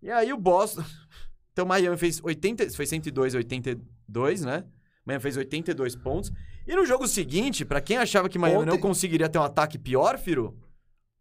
E 0.01 0.09
aí 0.11 0.31
o 0.31 0.37
Boston, 0.37 0.83
então 1.51 1.65
Miami 1.65 1.97
fez 1.97 2.23
80, 2.23 2.69
foi 2.69 2.85
102 2.85 3.35
a 3.35 3.39
82, 3.39 4.45
né? 4.45 4.63
Miami 5.09 5.21
fez 5.21 5.35
82 5.37 5.95
pontos. 5.95 6.31
E 6.67 6.75
no 6.75 6.85
jogo 6.85 7.07
seguinte, 7.07 7.65
pra 7.65 7.81
quem 7.81 7.97
achava 7.97 8.29
que 8.29 8.37
Miami 8.39 8.65
não 8.65 8.73
Ontem- 8.73 8.81
conseguiria 8.81 9.27
ter 9.27 9.39
um 9.39 9.43
ataque 9.43 9.77
pior, 9.77 10.17
Firo, 10.17 10.55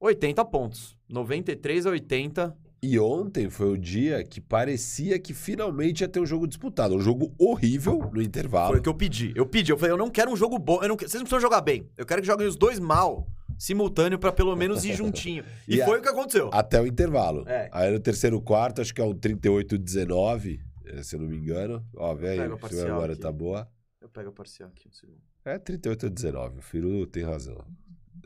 80 0.00 0.44
pontos. 0.44 0.96
93 1.08 1.86
a 1.86 1.90
80. 1.90 2.56
E 2.80 2.96
ontem 2.98 3.50
foi 3.50 3.70
o 3.72 3.76
dia 3.76 4.22
que 4.22 4.40
parecia 4.40 5.18
que 5.18 5.34
finalmente 5.34 6.02
ia 6.02 6.08
ter 6.08 6.20
um 6.20 6.26
jogo 6.26 6.46
disputado. 6.46 6.94
Um 6.94 7.00
jogo 7.00 7.34
horrível 7.36 8.08
no 8.12 8.22
intervalo. 8.22 8.68
Foi 8.70 8.78
o 8.78 8.82
que 8.82 8.88
eu 8.88 8.94
pedi. 8.94 9.32
Eu 9.34 9.46
pedi, 9.46 9.72
eu 9.72 9.76
falei, 9.78 9.92
eu 9.92 9.96
não 9.98 10.08
quero 10.10 10.30
um 10.30 10.36
jogo 10.36 10.58
bom, 10.60 10.80
eu 10.82 10.88
não 10.88 10.96
quero- 10.96 11.10
vocês 11.10 11.20
não 11.20 11.24
precisam 11.26 11.40
jogar 11.40 11.60
bem. 11.60 11.88
Eu 11.96 12.06
quero 12.06 12.20
que 12.20 12.26
joguem 12.28 12.46
os 12.46 12.54
dois 12.54 12.78
mal, 12.78 13.26
simultâneo, 13.58 14.16
pra 14.16 14.30
pelo 14.30 14.54
menos 14.54 14.84
ir 14.84 14.94
juntinho. 14.94 15.44
E, 15.66 15.76
E 15.76 15.82
a- 15.82 15.86
foi 15.86 15.98
o 15.98 16.02
que 16.02 16.08
aconteceu. 16.08 16.50
Até 16.52 16.80
o 16.80 16.86
intervalo. 16.86 17.42
É. 17.48 17.68
Aí 17.72 17.90
no 17.90 17.98
terceiro 17.98 18.40
quarto, 18.40 18.80
acho 18.80 18.94
que 18.94 19.00
é 19.00 19.04
um 19.04 19.12
38-19, 19.12 20.60
eh, 20.86 21.02
se 21.02 21.16
eu 21.16 21.20
não 21.20 21.26
me 21.28 21.36
engano. 21.36 21.84
Ó, 21.96 22.14
velho, 22.14 22.42
a 22.62 22.84
memória 22.84 23.16
tá 23.16 23.32
boa. 23.32 23.66
Eu 24.08 24.12
pego 24.12 24.30
a 24.30 24.32
parcial 24.32 24.70
aqui 24.70 24.88
um 24.88 24.92
segundo. 24.92 25.20
É 25.44 25.58
38-19. 25.58 26.58
O 26.58 26.62
Firu 26.62 27.06
tem 27.06 27.24
razão. 27.24 27.62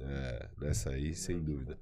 É, 0.01 0.49
nessa 0.61 0.91
aí, 0.91 1.13
sem 1.13 1.43
dúvida. 1.43 1.77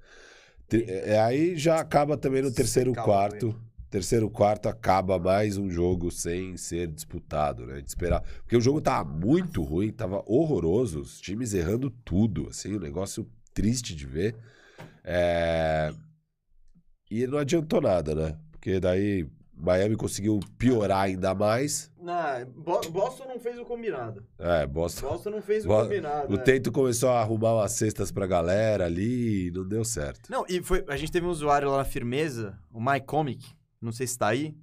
Te- 0.67 0.85
é, 0.89 1.19
aí 1.21 1.55
já 1.55 1.79
acaba 1.79 2.17
também 2.17 2.41
no 2.41 2.51
terceiro 2.51 2.93
quarto. 2.93 3.55
Terceiro 3.91 4.29
quarto 4.29 4.67
acaba 4.69 5.19
mais 5.19 5.57
um 5.57 5.69
jogo 5.69 6.09
sem 6.09 6.55
ser 6.57 6.87
disputado, 6.87 7.65
né? 7.67 7.81
De 7.81 7.89
esperar. 7.89 8.21
Porque 8.41 8.55
o 8.57 8.61
jogo 8.61 8.81
tava 8.81 9.07
muito 9.07 9.61
ruim, 9.61 9.91
tava 9.91 10.23
horroroso, 10.25 11.01
os 11.01 11.19
times 11.19 11.53
errando 11.53 11.89
tudo, 11.89 12.47
assim, 12.49 12.75
um 12.75 12.79
negócio 12.79 13.29
triste 13.53 13.93
de 13.95 14.07
ver. 14.07 14.35
É, 15.03 15.93
E 17.09 17.27
não 17.27 17.37
adiantou 17.37 17.81
nada, 17.81 18.15
né? 18.15 18.37
Porque 18.51 18.79
daí 18.79 19.27
Miami 19.53 19.95
conseguiu 19.97 20.39
piorar 20.57 21.01
ainda 21.01 21.35
mais. 21.35 21.90
Não, 22.01 22.45
Bo- 22.45 22.81
Boston 22.89 23.25
não 23.25 23.39
fez 23.39 23.57
o 23.59 23.65
combinado. 23.65 24.25
É, 24.39 24.65
Boston. 24.65 25.07
Boston 25.07 25.29
não 25.29 25.41
fez 25.41 25.63
o 25.65 25.67
Bo- 25.67 25.83
combinado. 25.83 26.33
O 26.33 26.37
né? 26.37 26.43
Teito 26.43 26.71
começou 26.71 27.09
a 27.09 27.19
arrumar 27.21 27.53
umas 27.55 27.71
cestas 27.73 28.11
pra 28.11 28.25
galera 28.25 28.85
ali 28.85 29.47
e 29.47 29.51
não 29.51 29.67
deu 29.67 29.85
certo. 29.85 30.29
Não, 30.31 30.43
e 30.49 30.61
foi, 30.63 30.83
a 30.87 30.97
gente 30.97 31.11
teve 31.11 31.25
um 31.25 31.29
usuário 31.29 31.69
lá 31.69 31.77
na 31.77 31.85
firmeza, 31.85 32.57
o 32.71 32.81
MyComic, 32.81 33.45
não 33.79 33.91
sei 33.91 34.07
se 34.07 34.17
tá 34.17 34.29
aí, 34.29 34.55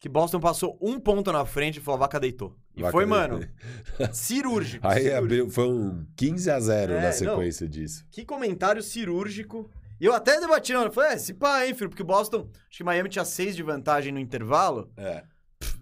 que 0.00 0.08
Boston 0.08 0.40
passou 0.40 0.76
um 0.82 0.98
ponto 1.00 1.30
na 1.32 1.46
frente 1.46 1.76
e 1.78 1.80
falou, 1.80 1.96
a 1.98 2.00
vaca 2.00 2.18
deitou. 2.20 2.56
E 2.76 2.82
Vaca 2.82 2.92
foi, 2.92 3.06
deitou. 3.06 3.18
mano, 3.38 3.48
cirúrgico. 4.12 4.86
Aí 4.86 4.94
cirúrgico. 5.04 5.16
abriu, 5.18 5.50
foi 5.50 5.68
um 5.68 6.04
15 6.16 6.50
a 6.50 6.60
0 6.60 6.92
É, 6.92 6.96
na 7.00 7.06
não. 7.06 7.12
sequência 7.12 7.68
disso. 7.68 8.04
Que 8.10 8.24
comentário 8.24 8.82
cirúrgico. 8.82 9.70
E 10.00 10.04
eu 10.06 10.12
até 10.12 10.40
debati 10.40 10.74
hora, 10.74 10.90
falei, 10.90 11.12
é, 11.12 11.18
se 11.18 11.32
pá, 11.34 11.64
hein, 11.66 11.72
filho, 11.72 11.88
porque 11.88 12.02
Boston, 12.02 12.48
acho 12.68 12.78
que 12.78 12.84
Miami 12.84 13.08
tinha 13.08 13.24
seis 13.24 13.54
de 13.54 13.62
vantagem 13.62 14.12
no 14.12 14.18
intervalo. 14.18 14.90
É. 14.96 15.22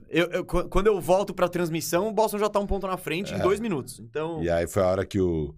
Eu, 0.08 0.26
eu- 0.30 0.44
qu- 0.44 0.68
quando 0.68 0.86
eu 0.88 1.00
volto 1.00 1.32
pra 1.34 1.48
transmissão, 1.48 2.08
o 2.08 2.12
Boston 2.12 2.38
já 2.38 2.48
tá 2.48 2.58
um 2.60 2.66
ponto 2.66 2.86
na 2.86 2.96
frente 2.96 3.32
em 3.32 3.36
É. 3.38 3.42
dois 3.42 3.58
minutos. 3.60 3.98
Então, 3.98 4.42
E 4.42 4.50
aí 4.50 4.66
foi 4.66 4.82
a 4.82 4.86
hora 4.86 5.06
que 5.06 5.18
o, 5.20 5.54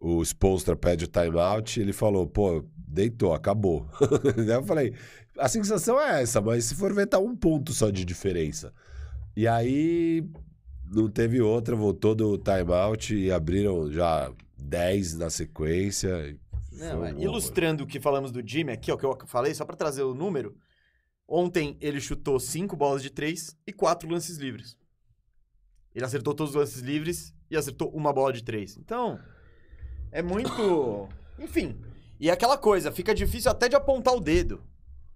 o 0.00 0.22
Spolstra 0.24 0.76
pede 0.76 1.04
o 1.04 1.08
timeout, 1.08 1.80
ele 1.80 1.92
falou, 1.92 2.26
pô, 2.26 2.64
deitou, 2.76 3.34
acabou. 3.34 3.86
Daí 4.46 4.56
eu 4.56 4.62
falei, 4.64 4.94
a 5.38 5.48
sensação 5.48 6.00
é 6.00 6.22
essa, 6.22 6.40
mas 6.40 6.64
se 6.66 6.74
for 6.74 6.92
ver, 6.94 7.06
tá 7.06 7.18
um 7.18 7.34
ponto 7.34 7.72
só 7.72 7.90
de 7.90 8.04
diferença. 8.04 8.72
E 9.36 9.46
aí, 9.48 10.24
não 10.92 11.08
teve 11.08 11.40
outra, 11.40 11.74
voltou 11.74 12.14
do 12.14 12.38
timeout 12.38 13.14
e 13.16 13.30
abriram 13.32 13.90
já 13.90 14.30
10 14.56 15.16
na 15.18 15.30
sequência. 15.30 16.36
Não, 16.72 17.04
é, 17.04 17.12
um 17.12 17.18
ilustrando 17.20 17.84
o 17.84 17.86
que 17.86 17.98
falamos 18.00 18.30
do 18.30 18.40
Jimmy 18.46 18.72
aqui, 18.72 18.90
ó, 18.92 18.96
que 18.96 19.04
eu 19.04 19.18
falei, 19.26 19.52
só 19.54 19.64
pra 19.64 19.74
trazer 19.76 20.02
o 20.02 20.14
número. 20.14 20.54
Ontem 21.32 21.76
ele 21.80 22.00
chutou 22.00 22.40
cinco 22.40 22.74
bolas 22.74 23.00
de 23.00 23.08
três 23.08 23.56
e 23.64 23.72
quatro 23.72 24.10
lances 24.10 24.36
livres. 24.36 24.76
Ele 25.94 26.04
acertou 26.04 26.34
todos 26.34 26.56
os 26.56 26.60
lances 26.60 26.80
livres 26.82 27.32
e 27.48 27.56
acertou 27.56 27.88
uma 27.90 28.12
bola 28.12 28.32
de 28.32 28.42
três. 28.42 28.76
Então, 28.76 29.16
é 30.10 30.22
muito. 30.22 31.08
Enfim. 31.38 31.80
E 32.18 32.28
é 32.28 32.32
aquela 32.32 32.58
coisa, 32.58 32.90
fica 32.90 33.14
difícil 33.14 33.48
até 33.48 33.68
de 33.68 33.76
apontar 33.76 34.12
o 34.12 34.20
dedo. 34.20 34.60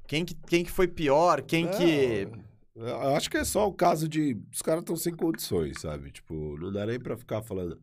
Quem 0.07 0.24
que, 0.24 0.35
quem 0.35 0.64
que 0.64 0.70
foi 0.70 0.87
pior, 0.87 1.42
quem 1.42 1.68
que. 1.68 2.29
Eu 2.77 2.87
eu 2.87 3.16
acho 3.16 3.29
que 3.29 3.37
é 3.37 3.44
só 3.44 3.66
o 3.66 3.72
caso 3.72 4.09
de. 4.09 4.40
Os 4.53 4.62
caras 4.62 4.83
estão 4.83 4.96
sem 4.96 5.12
condições, 5.16 5.81
sabe? 5.81 6.12
Tipo, 6.12 6.57
não 6.59 6.70
dá 6.70 6.87
nem 6.87 7.00
pra 7.00 7.16
ficar 7.16 7.42
falando. 7.42 7.77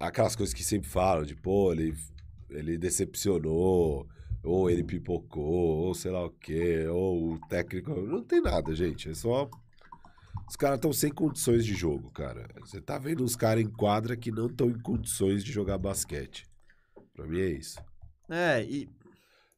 Aquelas 0.00 0.34
coisas 0.34 0.54
que 0.54 0.64
sempre 0.64 0.88
falam, 0.88 1.26
de 1.26 1.36
pô, 1.36 1.72
ele, 1.72 1.94
ele 2.48 2.78
decepcionou, 2.78 4.08
ou 4.42 4.68
ele 4.68 4.82
pipocou, 4.82 5.86
ou 5.86 5.94
sei 5.94 6.10
lá 6.10 6.24
o 6.24 6.30
quê, 6.30 6.86
ou 6.88 7.34
o 7.34 7.38
técnico. 7.48 7.90
Não 8.00 8.22
tem 8.22 8.40
nada, 8.40 8.74
gente. 8.74 9.10
É 9.10 9.14
só. 9.14 9.48
Os 10.48 10.56
caras 10.56 10.76
estão 10.76 10.92
sem 10.92 11.10
condições 11.10 11.64
de 11.64 11.74
jogo, 11.74 12.10
cara. 12.10 12.48
Você 12.60 12.80
tá 12.80 12.98
vendo 12.98 13.24
os 13.24 13.36
caras 13.36 13.62
em 13.62 13.70
quadra 13.70 14.16
que 14.16 14.30
não 14.30 14.46
estão 14.46 14.68
em 14.68 14.78
condições 14.78 15.44
de 15.44 15.52
jogar 15.52 15.78
basquete. 15.78 16.46
Pra 17.14 17.26
mim 17.26 17.40
é 17.40 17.50
isso. 17.50 17.78
É, 18.28 18.62
e. 18.62 18.88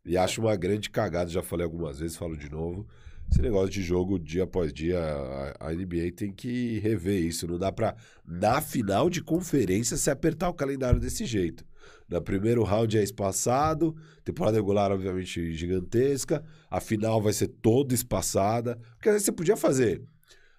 E 0.07 0.19
acho 0.19 0.43
uma 0.43 0.55
grande 0.55 0.91
cagada, 0.91 1.31
já 1.31 1.43
falei 1.43 1.65
algumas 1.65 1.99
vezes, 1.99 2.17
falo 2.17 2.37
de 2.37 2.51
novo. 2.51 2.87
Esse 3.31 3.41
negócio 3.41 3.71
de 3.71 3.83
jogo 3.83 4.19
dia 4.19 4.45
após 4.45 4.71
dia, 4.71 5.01
a, 5.01 5.69
a 5.69 5.73
NBA 5.73 6.13
tem 6.15 6.31
que 6.31 6.79
rever 6.81 7.23
isso. 7.23 7.47
Não 7.47 7.59
dá 7.59 7.73
pra, 7.73 7.97
na 8.23 8.61
final 8.61 9.09
de 9.09 9.23
conferência, 9.23 9.97
se 9.97 10.11
apertar 10.11 10.51
o 10.51 10.55
calendário 10.55 11.01
desse 11.01 11.25
jeito. 11.25 11.65
No 12.09 12.21
primeiro 12.21 12.63
round 12.63 12.97
é 12.99 13.03
espaçado, 13.03 13.95
temporada 14.25 14.57
regular, 14.57 14.93
obviamente, 14.93 15.53
gigantesca. 15.53 16.45
A 16.71 16.81
final 16.81 17.21
vai 17.21 17.33
ser 17.33 17.49
toda 17.49 17.95
espaçada. 17.95 18.79
Porque 18.97 19.09
às 19.09 19.15
vezes 19.15 19.27
você 19.27 19.33
podia 19.33 19.57
fazer. 19.57 20.03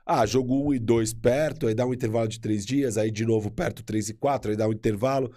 Ah, 0.05 0.25
jogo 0.25 0.69
1 0.69 0.75
e 0.75 0.79
2 0.79 1.13
perto, 1.15 1.67
aí 1.67 1.73
dá 1.73 1.85
um 1.85 1.93
intervalo 1.93 2.27
de 2.27 2.39
três 2.39 2.63
dias, 2.63 2.95
aí 2.95 3.09
de 3.09 3.25
novo 3.25 3.49
perto 3.49 3.83
3 3.83 4.09
e 4.09 4.13
4, 4.13 4.51
aí 4.51 4.57
dá 4.57 4.67
um 4.67 4.73
intervalo. 4.73 5.31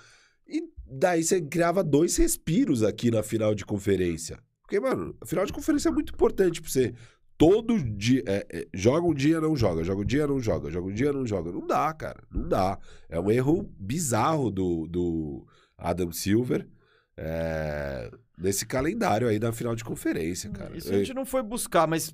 E 0.47 0.63
daí 0.87 1.25
você 1.25 1.41
criava 1.41 1.83
dois 1.83 2.17
respiros 2.17 2.83
aqui 2.83 3.11
na 3.11 3.23
final 3.23 3.55
de 3.55 3.65
conferência. 3.65 4.39
Porque, 4.63 4.79
mano, 4.79 5.17
a 5.23 5.25
final 5.25 5.47
de 5.47 5.53
conferência 5.53 5.89
é 5.89 5.93
muito 5.93 6.13
importante 6.13 6.61
pra 6.61 6.71
você. 6.71 6.95
Todo 7.39 7.79
dia. 7.83 8.23
é, 8.27 8.47
é, 8.51 8.69
joga 8.75 9.07
um 9.07 9.15
dia, 9.15 9.41
não 9.41 9.57
joga. 9.57 9.83
Joga 9.83 10.03
um 10.03 10.05
dia, 10.05 10.27
não 10.27 10.41
joga. 10.41 10.71
Joga 10.71 10.89
um 10.89 10.93
dia, 10.93 11.13
não 11.13 11.27
joga. 11.27 11.51
Não 11.51 11.67
dá, 11.67 11.91
cara. 11.95 12.23
Não 12.31 12.47
dá. 12.47 12.79
É 13.09 13.19
um 13.19 13.31
erro 13.31 13.73
bizarro 13.79 14.51
do, 14.51 14.87
do 14.87 15.47
Adam 15.79 16.11
Silver 16.13 16.69
é, 17.17 18.11
nesse 18.37 18.67
calendário 18.67 19.29
aí 19.29 19.39
da 19.39 19.53
final 19.53 19.75
de 19.75 19.85
conferência, 19.85 20.51
cara. 20.51 20.77
Isso 20.77 20.93
a 20.93 20.99
gente 20.99 21.15
não 21.15 21.25
foi 21.25 21.43
buscar, 21.43 21.87
mas. 21.87 22.13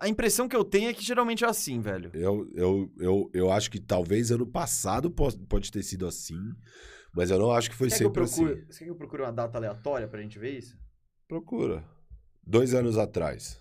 a- 0.00 0.08
impressão 0.08 0.48
que 0.48 0.56
eu 0.56 0.64
tenho 0.64 0.88
é 0.90 0.94
que 0.94 1.02
geralmente 1.04 1.44
é 1.44 1.48
assim, 1.48 1.80
velho. 1.80 2.10
Eu, 2.14 2.48
eu, 2.54 2.92
eu, 2.98 3.30
eu 3.32 3.50
acho 3.52 3.70
que 3.70 3.80
talvez 3.80 4.30
ano 4.30 4.46
passado 4.46 5.10
pode, 5.10 5.38
pode 5.46 5.70
ter 5.70 5.82
sido 5.82 6.06
assim, 6.06 6.38
mas 7.14 7.30
eu 7.30 7.38
não 7.38 7.52
acho 7.52 7.70
que 7.70 7.76
foi 7.76 7.88
Quer 7.88 7.98
que 7.98 8.04
eu 8.04 8.08
sempre 8.08 8.22
procure, 8.24 8.52
assim. 8.52 8.66
Você 8.72 8.78
quer 8.80 8.84
que 8.86 8.90
eu 8.90 8.96
procure 8.96 9.22
uma 9.22 9.32
data 9.32 9.58
aleatória 9.58 10.08
pra 10.08 10.20
gente 10.22 10.38
ver 10.38 10.58
isso? 10.58 10.76
Procura. 11.28 11.84
Dois 12.46 12.74
anos 12.74 12.98
atrás. 12.98 13.60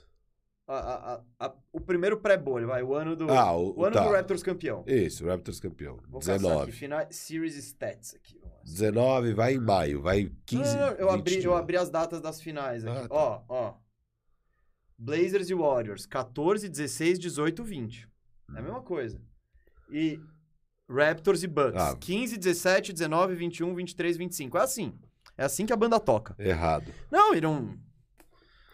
A- 0.67 0.73
a- 0.79 1.13
a- 1.15 1.45
a- 1.47 1.56
o 1.73 1.79
primeiro 1.79 2.17
pré-bolha, 2.21 2.65
vai, 2.65 2.82
o 2.82 2.93
ano 2.95 3.15
do. 3.15 3.29
Ah, 3.29 3.51
o, 3.56 3.77
o 3.79 3.86
ano 3.86 3.95
tá. 3.95 4.03
do 4.08 4.12
Raptors 4.13 4.41
campeão. 4.41 4.84
Isso, 4.88 5.25
Raptors 5.27 5.60
campeão. 5.60 5.99
Vou 6.10 6.19
caçar 6.21 6.36
aqui, 6.36 6.43
19. 6.43 6.71
final, 6.71 7.06
Series 7.12 7.56
Stats 7.56 8.15
aqui. 8.15 8.39
Vamos 8.63 8.80
lá. 8.80 8.91
19 8.91 9.34
vai 9.34 9.54
em 9.56 9.60
maio, 9.60 10.02
vai 10.02 10.32
15. 10.45 10.76
Não, 10.76 10.80
não, 10.82 10.88
eu, 10.93 11.12
20 11.12 11.19
abri, 11.19 11.43
eu 11.43 11.56
abri 11.56 11.78
as 11.78 11.89
datas 11.89 12.21
das 12.21 12.41
finais 12.41 12.86
aqui. 12.86 12.97
Ah, 12.97 13.08
tá. 13.08 13.15
Ó, 13.15 13.41
ó. 13.49 13.73
Blazers 14.97 15.49
e 15.49 15.54
Warriors, 15.54 16.06
14, 16.06 16.69
16, 16.69 17.19
18, 17.19 17.63
20. 17.63 18.08
É 18.56 18.60
a 18.60 18.62
mesma 18.62 18.82
coisa. 18.82 19.21
E 19.91 20.19
Raptors 20.89 21.43
e 21.43 21.47
Bucks, 21.47 21.82
Ah. 21.82 21.95
15, 21.99 22.38
17, 22.38 22.93
19, 22.93 23.36
21, 23.36 23.73
23, 23.76 24.17
25. 24.17 24.58
É 24.58 24.62
assim. 24.62 24.93
É 25.38 25.43
assim 25.43 25.65
que 25.65 25.73
a 25.73 25.78
banda 25.78 25.99
toca. 25.99 26.36
Errado. 26.38 26.91
Não, 27.12 27.34
e 27.34 27.41
não. 27.41 27.78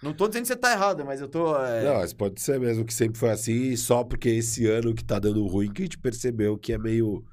Não 0.01 0.13
tô 0.13 0.27
dizendo 0.27 0.43
que 0.43 0.47
você 0.49 0.55
tá 0.55 0.71
errado, 0.71 1.03
mas 1.05 1.19
eu 1.19 1.27
tô. 1.27 1.57
é, 1.57 1.83
Não, 1.83 1.95
mas 1.95 2.13
pode 2.13 2.39
ser 2.41 2.59
mesmo 2.59 2.85
que 2.85 2.93
sempre 2.93 3.17
foi 3.19 3.31
assim, 3.31 3.75
só 3.75 4.03
porque 4.03 4.29
esse 4.29 4.65
ano 4.67 4.93
que 4.93 5.03
tá 5.03 5.19
dando 5.19 5.45
ruim 5.47 5.71
que 5.71 5.81
a 5.81 5.85
gente 5.85 5.97
percebeu 5.97 6.57
que 6.57 6.71
é 6.73 6.77
meio. 6.77 7.25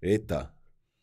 Eita, 0.00 0.53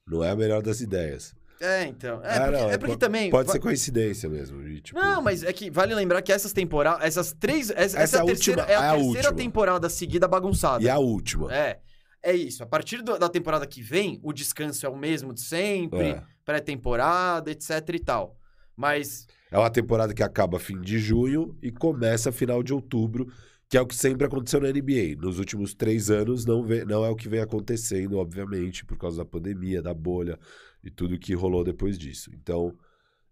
não 0.08 0.24
é 0.24 0.30
a 0.32 0.36
melhor 0.36 0.62
das 0.62 0.82
ideias. 0.82 1.34
É, 1.60 1.84
então. 1.86 2.24
É, 2.24 2.38
Ah, 2.38 2.42
porque, 2.46 2.52
não, 2.58 2.70
é 2.72 2.78
porque 2.78 2.94
po- 2.94 3.00
também. 3.00 3.30
Pode 3.30 3.52
ser 3.52 3.60
coincidência 3.60 4.28
mesmo. 4.28 4.64
de, 4.64 4.82
tipo, 4.82 5.00
Não, 5.00 5.22
mas 5.22 5.44
é 5.44 5.54
que 5.54 5.70
vale 5.70 5.94
lembrar 5.94 6.22
que 6.24 6.32
essas 6.34 6.52
temporadas. 6.52 7.04
Essas 7.06 7.34
três. 7.34 7.70
Essa, 7.70 8.00
essa 8.00 8.18
é 8.18 8.20
é 8.20 8.24
a 8.24 8.26
terceira, 8.26 8.62
última, 8.64 8.74
é 8.74 8.76
a 8.76 8.84
é 8.86 8.90
a 8.90 8.92
terceira 8.94 9.28
última. 9.30 9.34
temporada 9.36 9.90
seguida 9.90 10.28
bagunçada. 10.28 10.84
E 10.84 10.90
a 10.90 10.98
última. 10.98 11.54
É. 11.54 11.80
É 12.24 12.34
isso. 12.34 12.64
A 12.64 12.66
partir 12.66 13.02
do- 13.04 13.18
da 13.18 13.30
temporada 13.30 13.66
que 13.68 13.82
vem, 13.82 14.20
o 14.24 14.34
descanso 14.34 14.86
é 14.86 14.90
o 14.90 14.96
mesmo 14.98 15.34
de 15.34 15.42
sempre, 15.42 16.10
É. 16.10 16.24
pré-temporada, 16.44 17.52
etc 17.52 17.88
e 17.94 18.00
tal. 18.00 18.36
Mas. 18.76 19.28
É 19.52 19.58
uma 19.58 19.70
temporada 19.70 20.14
que 20.14 20.24
acaba 20.24 20.58
fim 20.60 20.80
de 20.82 20.98
junho 20.98 21.56
e 21.62 21.72
começa 21.72 22.32
final 22.32 22.64
de 22.64 22.74
outubro, 22.74 23.28
que 23.72 23.78
é 23.78 23.82
o 23.82 23.88
que 23.88 23.96
sempre 23.96 24.26
aconteceu 24.28 24.60
na 24.60 24.68
NBA. 24.68 25.16
Nos 25.18 25.40
últimos 25.40 25.74
três 25.74 26.12
anos 26.12 26.46
não, 26.46 26.62
vê- 26.62 26.84
não 26.84 27.06
é 27.06 27.10
o 27.10 27.16
que 27.16 27.30
vem 27.30 27.40
acontecendo, 27.40 28.18
obviamente, 28.18 28.84
por 28.84 28.98
causa 28.98 29.20
da 29.20 29.26
pandemia, 29.26 29.82
da 29.82 29.94
bolha 29.94 30.38
e 30.84 30.92
tudo 30.92 31.18
que 31.18 31.34
rolou 31.34 31.64
depois 31.64 31.98
disso. 31.98 32.30
Então, 32.34 32.78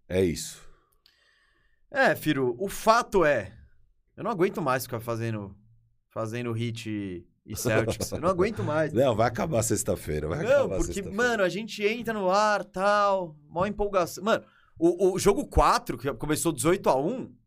é 0.08 0.24
isso. 0.24 0.66
É, 1.90 2.16
Firo, 2.16 2.56
o 2.58 2.70
fato 2.70 3.22
é. 3.22 3.52
Eu 4.16 4.24
não 4.24 4.30
aguento 4.30 4.62
mais 4.62 4.84
ficar 4.84 4.98
fazendo. 4.98 5.54
Fazendo 6.08 6.52
hit 6.52 6.88
e, 7.44 7.54
Celtics. 7.54 8.10
eu 8.10 8.20
não 8.20 8.30
aguento 8.30 8.64
mais. 8.64 8.92
Não, 8.94 9.14
vai 9.14 9.28
acabar 9.28 9.62
sexta-feira. 9.62 10.26
Vai 10.26 10.42
Não, 10.42 10.64
acabar 10.64 10.78
porque, 10.78 11.02
mano, 11.02 11.42
a 11.42 11.50
gente 11.50 11.84
entra 11.84 12.14
no 12.14 12.30
ar, 12.30 12.64
tal, 12.64 13.36
mó 13.46 13.66
empolgação. 13.66 14.24
Mano, 14.24 14.42
o, 14.78 15.12
o 15.12 15.18
jogo 15.18 15.46
4, 15.46 15.98
que 15.98 16.12
começou 16.14 16.50
18 16.50 16.88
a 16.88 16.96
1 16.96 17.39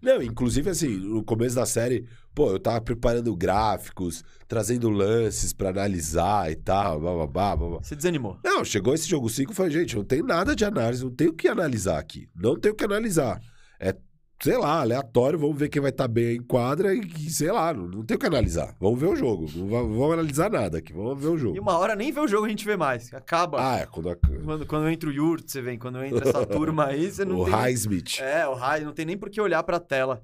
Não, 0.00 0.22
inclusive 0.22 0.70
assim, 0.70 0.88
no 0.88 1.22
começo 1.24 1.54
da 1.56 1.66
série, 1.66 2.06
pô, 2.34 2.52
eu 2.52 2.58
tava 2.58 2.80
preparando 2.80 3.34
gráficos, 3.36 4.24
trazendo 4.46 4.88
lances 4.88 5.52
pra 5.52 5.70
analisar 5.70 6.50
e 6.50 6.56
tal, 6.56 7.00
bababá, 7.00 7.56
babá. 7.56 7.78
você 7.78 7.96
desanimou. 7.96 8.38
Não, 8.44 8.64
chegou 8.64 8.94
esse 8.94 9.08
jogo 9.08 9.28
5 9.28 9.52
e 9.52 9.54
falei, 9.54 9.72
gente, 9.72 9.96
não 9.96 10.04
tem 10.04 10.22
nada 10.22 10.54
de 10.54 10.64
análise, 10.64 11.04
não 11.04 11.10
tem 11.10 11.28
o 11.28 11.32
que 11.32 11.48
analisar 11.48 11.98
aqui. 11.98 12.28
Não 12.34 12.58
tem 12.58 12.72
o 12.72 12.74
que 12.74 12.84
analisar. 12.84 13.40
É, 13.80 13.94
sei 14.40 14.56
lá, 14.56 14.80
aleatório, 14.80 15.38
vamos 15.38 15.58
ver 15.58 15.68
quem 15.68 15.80
vai 15.82 15.90
estar 15.90 16.06
bem 16.08 16.36
em 16.36 16.42
quadra 16.42 16.94
e, 16.94 17.00
e, 17.00 17.30
sei 17.30 17.50
lá, 17.50 17.72
não, 17.74 17.86
não 17.88 18.04
tem 18.04 18.16
o 18.16 18.20
que 18.20 18.26
analisar. 18.26 18.76
Vamos 18.80 19.00
ver 19.00 19.06
o 19.06 19.16
jogo. 19.16 19.46
Não 19.54 19.68
va- 19.68 19.82
vamos 19.82 20.12
analisar 20.12 20.50
nada 20.50 20.78
aqui, 20.78 20.92
vamos 20.92 21.20
ver 21.20 21.28
o 21.28 21.34
E 21.36 21.38
jogo. 21.38 21.60
uma 21.60 21.76
hora 21.78 21.96
nem 21.96 22.12
vê 22.12 22.20
o 22.20 22.28
jogo 22.28 22.46
a 22.46 22.48
gente 22.48 22.64
vê 22.64 22.76
mais. 22.76 23.12
Acaba. 23.12 23.58
Ah, 23.60 23.78
é, 23.80 23.86
quando 23.86 24.10
a, 24.10 24.16
Quando, 24.16 24.66
quando 24.66 24.88
entra 24.88 25.08
o 25.08 25.12
Yurt, 25.12 25.48
você 25.48 25.60
vem. 25.60 25.78
Quando 25.78 26.02
entra 26.04 26.28
essa 26.28 26.44
turma 26.46 26.86
aí, 26.86 27.10
você 27.10 27.24
não 27.24 27.40
o 27.40 27.44
tem. 27.44 27.52
nem- 27.52 27.62
Highsmith. 27.62 28.20
É, 28.20 28.46
o 28.46 28.54
Rai, 28.54 28.80
não 28.84 28.92
tem 28.92 29.04
nem 29.06 29.16
por 29.18 29.28
que 29.30 29.40
olhar 29.40 29.62
pra 29.62 29.80
tela. 29.80 30.22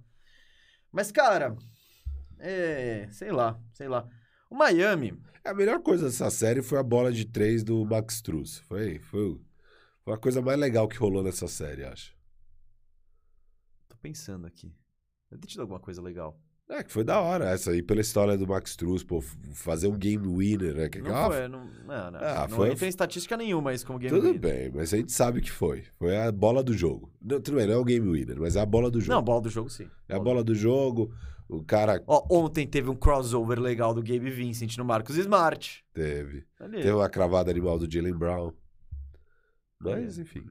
Mas, 0.92 1.10
cara, 1.10 1.56
é. 2.38 3.08
Sei 3.10 3.30
lá, 3.32 3.58
sei 3.72 3.88
lá. 3.88 4.06
O 4.50 4.54
Miami. 4.56 5.18
A 5.44 5.52
melhor 5.52 5.80
coisa 5.80 6.06
dessa 6.06 6.30
série 6.30 6.62
foi 6.62 6.78
a 6.78 6.82
bola 6.82 7.12
de 7.12 7.24
três 7.26 7.62
do 7.64 7.84
Max 7.84 8.14
Struz. 8.14 8.58
Foi, 8.68 8.98
foi, 9.00 9.36
foi 10.04 10.14
a 10.14 10.16
coisa 10.16 10.40
mais 10.40 10.58
legal 10.58 10.86
que 10.88 10.96
rolou 10.96 11.22
nessa 11.22 11.46
série, 11.48 11.84
acho. 11.84 12.14
Pensando 14.04 14.46
aqui. 14.46 14.70
Deve 15.30 15.40
ter 15.40 15.48
tido 15.48 15.60
alguma 15.62 15.80
coisa 15.80 16.02
legal. 16.02 16.38
É, 16.68 16.82
que 16.82 16.92
foi 16.92 17.04
da 17.04 17.20
hora 17.20 17.48
essa 17.48 17.70
aí, 17.70 17.82
pela 17.82 18.02
história 18.02 18.36
do 18.36 18.46
Max 18.46 18.70
Struz, 18.72 19.02
pô, 19.02 19.22
fazer 19.54 19.86
um 19.86 19.96
game 19.96 20.26
winner, 20.26 20.74
né? 20.74 20.88
Que 20.90 21.00
Não 21.00 21.14
ah, 21.16 21.30
foi, 21.30 21.48
não, 21.48 21.64
não, 21.64 22.10
não, 22.10 22.20
Ah, 22.20 22.46
não 22.48 22.56
foi- 22.56 22.70
entra 22.70 22.84
em 22.84 22.88
estatística 22.90 23.34
nenhuma 23.34 23.72
isso 23.72 23.86
como 23.86 23.98
game 23.98 24.14
Tudo 24.14 24.26
winner. 24.28 24.40
bem, 24.40 24.70
mas 24.74 24.92
a 24.92 24.98
gente 24.98 25.10
sabe 25.10 25.40
que 25.40 25.50
foi. 25.50 25.84
Foi 25.98 26.14
a 26.16 26.30
bola 26.30 26.62
do 26.62 26.74
jogo. 26.74 27.10
Não, 27.20 27.40
tudo 27.40 27.56
bem, 27.56 27.66
não 27.66 27.74
é 27.74 27.76
o 27.78 27.84
game 27.84 28.06
winner, 28.10 28.38
mas 28.38 28.56
é 28.56 28.60
a 28.60 28.66
bola 28.66 28.90
do 28.90 29.00
jogo. 29.00 29.12
Não, 29.14 29.22
bola 29.22 29.40
do 29.40 29.48
jogo 29.48 29.70
sim. 29.70 29.88
é 30.06 30.14
a 30.14 30.20
bola 30.20 30.44
do 30.44 30.54
jogo, 30.54 31.14
o 31.48 31.62
cara 31.64 32.02
Ó, 32.06 32.26
ontem 32.30 32.66
teve 32.66 32.90
um 32.90 32.96
crossover 32.96 33.58
legal 33.58 33.94
do 33.94 34.02
Gabe 34.02 34.30
Vincent 34.30 34.76
no 34.76 34.84
Marcos 34.84 35.16
Smart. 35.16 35.82
teve. 35.94 36.46
Ali. 36.60 36.76
Teve 36.76 36.92
uma 36.92 37.08
cravada 37.08 37.50
animal 37.50 37.78
do 37.78 37.90
Jalen 37.90 38.14
Brown. 38.14 38.52
Mas, 39.80 40.18
enfim. 40.18 40.44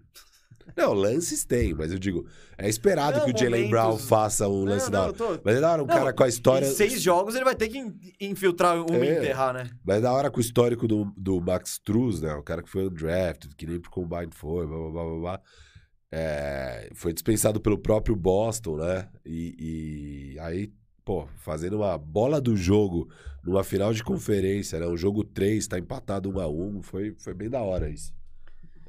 Não, 0.75 0.93
lances 0.93 1.43
tem, 1.45 1.73
mas 1.73 1.91
eu 1.91 1.99
digo, 1.99 2.25
é 2.57 2.67
esperado 2.69 3.19
Não, 3.19 3.25
que 3.25 3.31
o 3.31 3.37
Jalen 3.37 3.69
Brown 3.69 3.97
faça 3.97 4.47
um 4.47 4.63
lance 4.65 4.85
não, 4.85 4.91
da 4.91 5.01
hora. 5.03 5.13
tô- 5.13 5.39
Mas 5.43 5.55
é 5.55 5.61
da 5.61 5.71
hora 5.71 5.83
um 5.83 5.85
Não, 5.85 5.95
cara 5.95 6.13
com 6.13 6.23
a 6.23 6.27
história. 6.27 6.65
Em 6.65 6.71
seis 6.71 7.01
jogos 7.01 7.35
ele 7.35 7.43
vai 7.43 7.55
ter 7.55 7.67
que 7.69 7.77
in- 7.77 7.93
infiltrar 8.19 8.75
um 8.79 9.03
e 9.03 9.07
É. 9.07 9.17
enterrar, 9.17 9.53
né? 9.53 9.69
Mas 9.85 9.97
é 9.97 10.01
da 10.01 10.11
hora 10.13 10.31
com 10.31 10.37
o 10.37 10.41
histórico 10.41 10.87
do, 10.87 11.05
do 11.17 11.39
Max 11.41 11.71
Struz, 11.73 12.21
né? 12.21 12.33
O 12.33 12.41
cara 12.43 12.63
que 12.63 12.69
foi 12.69 12.85
undrafted, 12.87 13.55
que 13.55 13.65
nem 13.65 13.79
pro 13.79 13.91
Combine 13.91 14.29
foi, 14.31 14.65
blá 14.65 14.77
blá 14.77 14.89
blá 14.91 15.03
blá. 15.03 15.19
blá. 15.19 15.41
É, 16.11 16.89
foi 16.93 17.11
dispensado 17.13 17.59
pelo 17.59 17.77
próprio 17.77 18.15
Boston, 18.15 18.77
né? 18.77 19.07
E, 19.25 20.33
e 20.35 20.39
aí, 20.39 20.71
pô, 21.03 21.27
fazendo 21.37 21.77
uma 21.77 21.97
bola 21.97 22.39
do 22.39 22.55
jogo 22.55 23.09
numa 23.43 23.63
final 23.63 23.91
de 23.93 24.03
conferência, 24.03 24.79
né? 24.79 24.85
Um 24.87 24.95
jogo 24.97 25.23
3, 25.23 25.67
tá 25.67 25.79
empatado 25.79 26.29
1 26.29 26.39
a 26.39 26.47
1 26.47 26.81
foi, 26.83 27.15
foi 27.17 27.33
bem 27.33 27.49
da 27.49 27.61
hora 27.61 27.89
isso. 27.89 28.13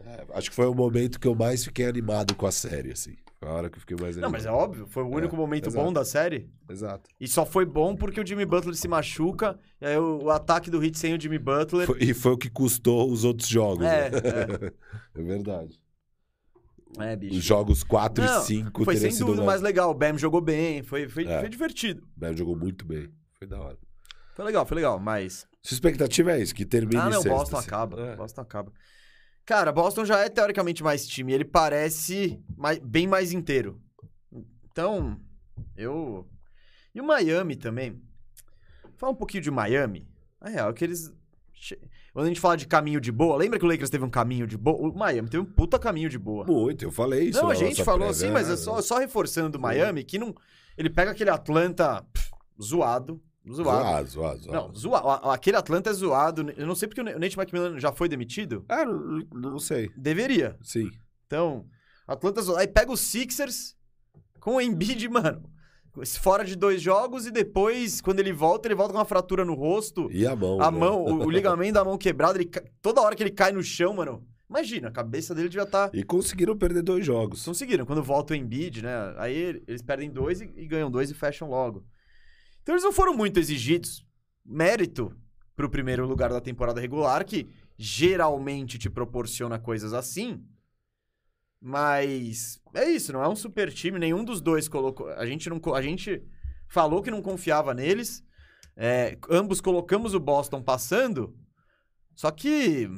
É, 0.07 0.25
acho 0.35 0.51
que 0.51 0.57
foi 0.57 0.67
o 0.67 0.75
momento 0.75 1.19
que 1.19 1.27
eu 1.27 1.35
mais 1.35 1.65
fiquei 1.65 1.87
animado 1.87 2.35
com 2.35 2.47
a 2.47 2.53
série, 2.53 2.93
assim. 2.93 3.15
Foi 3.39 3.49
a 3.49 3.53
hora 3.53 3.71
que 3.71 3.77
eu 3.77 3.81
fiquei 3.81 3.97
mais 4.01 4.17
Não, 4.17 4.25
animado. 4.25 4.33
mas 4.33 4.47
é 4.47 4.51
óbvio, 4.51 4.87
foi 4.87 5.03
o 5.03 5.09
único 5.09 5.35
É, 5.35 5.39
momento 5.39 5.69
exato. 5.69 5.85
bom 5.85 5.93
da 5.93 6.05
série. 6.05 6.51
Exato. 6.69 7.11
E 7.21 7.27
só 7.29 7.45
foi 7.45 7.65
bom 7.67 7.95
porque 7.97 8.21
o 8.21 8.27
Jimmy 8.27 8.45
Butler 8.47 8.75
se 8.75 8.89
machuca, 8.89 9.59
e 9.81 9.87
aí 9.87 9.99
o, 9.99 10.25
o 10.25 10.31
ataque 10.31 10.71
do 10.71 10.83
Heat 10.83 10.99
sem 10.99 11.15
o 11.15 11.21
Jimmy 11.21 11.39
Butler. 11.39 11.87
Foi- 11.87 11.99
e 12.01 12.15
foi 12.15 12.33
o 12.33 12.39
que 12.39 12.49
custou 12.51 13.11
os 13.11 13.25
outros 13.25 13.49
jogos. 13.49 13.85
É, 13.85 14.11
né? 14.11 14.19
é 15.15 15.23
verdade. 15.23 15.79
É, 16.99 17.17
bicho. 17.17 17.37
Os 17.39 17.45
jogos 17.45 17.83
4 17.83 18.23
Não, 18.25 18.41
e 18.41 18.45
5 18.45 18.85
Foi 18.85 18.97
sem 18.97 19.11
dúvida 19.11 19.39
mais- 19.39 19.47
mais 19.47 19.63
legal. 19.63 19.91
O 19.91 19.95
Bam 19.95 20.17
jogou 20.17 20.41
bem, 20.41 20.83
foi, 20.83 21.09
foi, 21.09 21.27
É. 21.27 21.41
foi 21.41 21.49
divertido. 21.49 22.03
O 22.17 22.21
Bam 22.21 22.37
jogou 22.37 22.57
muito 22.57 22.85
bem. 22.87 23.09
Foi 23.39 23.49
da 23.49 23.59
hora. 23.61 23.79
Foi 24.35 24.45
legal, 24.45 24.65
foi 24.65 24.77
legal, 24.77 24.99
mas. 25.01 25.47
Sua 25.63 25.75
expectativa 25.75 26.33
é 26.33 26.41
isso, 26.43 26.55
que 26.55 26.65
termine 26.65 27.01
ah, 27.01 27.05
não, 27.11 27.23
sexta, 27.23 27.31
Boston 27.31 27.57
assim. 27.57 27.67
acaba. 27.69 28.01
É. 28.01 28.17
Boston 28.17 28.41
acaba. 28.43 28.73
Cara, 29.47 29.71
Boston 29.73 30.05
já 30.05 30.21
é 30.21 30.29
teoricamente 30.29 30.83
mais 30.83 31.07
time. 31.07 31.33
Ele 31.33 31.45
parece 31.45 32.43
mais- 32.57 32.79
bem 32.79 33.07
mais 33.07 33.33
inteiro. 33.33 33.81
Então, 34.71 35.21
eu. 35.77 36.27
E 36.95 37.01
o 37.01 37.05
Miami 37.05 37.55
também. 37.57 38.01
Fala 38.97 39.13
um 39.13 39.17
pouquinho 39.17 39.43
de 39.43 39.51
Miami. 39.51 40.09
Na 40.41 40.49
real, 40.49 40.71
é 40.71 40.73
que 40.73 40.85
eles. 40.85 41.13
Quando 42.13 42.27
a 42.27 42.29
gente 42.29 42.41
fala 42.41 42.57
de 42.57 42.67
caminho 42.67 43.01
de 43.01 43.11
boa, 43.11 43.37
lembra 43.37 43.59
que 43.59 43.65
o 43.65 43.69
Lakers 43.69 43.91
teve 43.91 44.05
um 44.05 44.11
caminho 44.11 44.47
de 44.47 44.57
boa? 44.57 44.89
O 44.89 44.97
Miami 44.97 45.29
teve 45.29 45.43
um 45.43 45.47
puta 45.47 45.79
caminho 45.79 46.09
de 46.09 46.19
boa. 46.19 46.45
Muito, 46.47 46.85
eu 46.85 46.93
falei 46.93 47.29
isso. 47.29 47.41
Não, 47.43 47.51
a 47.51 47.55
gente 47.55 47.83
falou 47.83 48.09
prévia, 48.09 48.13
assim, 48.27 48.31
mas 48.33 48.49
é 48.49 48.57
só, 48.57 48.81
só 48.81 48.99
reforçando 48.99 49.51
do 49.51 49.61
Miami 49.61 50.05
que 50.05 50.19
não. 50.19 50.35
Ele 50.77 50.89
pega 50.91 51.11
aquele 51.11 51.31
Atlanta 51.31 52.03
pff, 52.13 52.31
zoado. 52.63 53.21
Zoado. 53.53 54.09
Zoado, 54.09 54.09
zoado, 54.09 54.43
zoado. 54.43 54.53
Não, 54.53 54.75
zoado. 54.75 55.31
Aquele 55.31 55.57
Atlanta 55.57 55.91
é 55.91 55.93
zoado. 55.93 56.51
Eu 56.57 56.67
não 56.67 56.75
sei 56.75 56.89
porque 56.89 57.01
o 57.01 57.05
Nate 57.05 57.39
McMillan 57.39 57.79
já 57.79 57.93
foi 57.93 58.09
demitido. 58.09 58.65
Ah, 58.69 58.85
não, 58.85 59.51
não 59.51 59.59
sei. 59.59 59.91
Deveria. 59.97 60.57
Sim. 60.63 60.91
Então, 61.27 61.67
Atlanta 62.07 62.41
zoado. 62.41 62.61
Aí 62.61 62.67
pega 62.67 62.91
os 62.91 63.01
Sixers 63.01 63.77
com 64.41 64.57
o 64.57 64.61
Embiid, 64.61 65.09
mano. 65.11 65.51
Fora 66.21 66.45
de 66.45 66.57
dois 66.57 66.83
jogos 66.83 67.25
e 67.25 67.31
depois, 67.31 68.01
quando 68.01 68.19
ele 68.19 68.33
volta, 68.33 68.67
ele 68.67 68.75
volta 68.75 68.93
com 68.93 68.99
uma 68.99 69.05
fratura 69.05 69.45
no 69.45 69.55
rosto. 69.55 70.11
E 70.11 70.27
a 70.27 70.35
mão. 70.35 70.61
A 70.61 70.71
né? 70.71 70.79
mão, 70.79 71.05
o, 71.05 71.27
o 71.27 71.31
ligamento 71.31 71.75
da 71.75 71.85
mão 71.85 71.99
quebrado. 71.99 72.39
Ele, 72.39 72.51
toda 72.83 73.01
hora 73.01 73.15
que 73.15 73.23
ele 73.23 73.31
cai 73.31 73.53
no 73.53 73.63
chão, 73.63 73.95
mano. 73.95 74.27
Imagina, 74.49 74.89
a 74.89 74.93
cabeça 74.93 75.35
dele 75.35 75.49
devia 75.49 75.65
estar. 75.65 75.91
E 75.93 76.03
conseguiram 76.03 76.57
perder 76.57 76.83
dois 76.83 77.05
jogos. 77.05 77.45
Conseguiram. 77.45 77.85
Quando 77.85 78.03
volta 78.03 78.33
o 78.33 78.37
Embiid, 78.37 78.83
né? 78.83 79.15
Aí 79.17 79.37
eles 79.67 79.83
perdem 79.83 80.11
dois 80.11 80.41
e, 80.41 80.51
e 80.57 80.67
ganham 80.67 80.91
dois 80.91 81.11
e 81.11 81.15
fecham 81.15 81.49
logo. 81.49 81.85
Então 82.65 82.75
eles 82.75 82.83
não 82.83 82.93
foram 82.93 83.15
muito 83.15 83.39
exigidos. 83.39 84.03
Mérito 84.45 85.15
pro 85.55 85.69
primeiro 85.71 86.07
lugar 86.07 86.31
da 86.31 86.41
temporada 86.41 86.81
regular, 86.81 87.25
que 87.25 87.47
geralmente 87.77 88.79
te 88.79 88.89
proporciona 88.91 89.59
coisas 89.59 89.93
assim. 89.93 90.43
Mas 91.61 92.61
é 92.75 92.85
isso, 92.91 93.13
não 93.13 93.23
é 93.23 93.29
um 93.29 93.37
super 93.37 93.73
time. 93.73 93.99
Nenhum 93.99 94.25
dos 94.25 94.41
dois 94.41 94.67
colocou. 94.69 95.09
A 95.11 95.25
gente, 95.27 95.49
não, 95.49 95.61
a 95.75 95.83
gente 95.83 96.23
falou 96.69 97.03
que 97.03 97.11
não 97.11 97.23
confiava 97.23 97.73
neles. 97.73 98.23
É, 98.77 99.17
ambos 99.31 99.61
colocamos 99.61 100.15
o 100.15 100.21
Boston 100.21 100.63
passando. 100.63 101.35
Só 102.15 102.31
que 102.31 102.89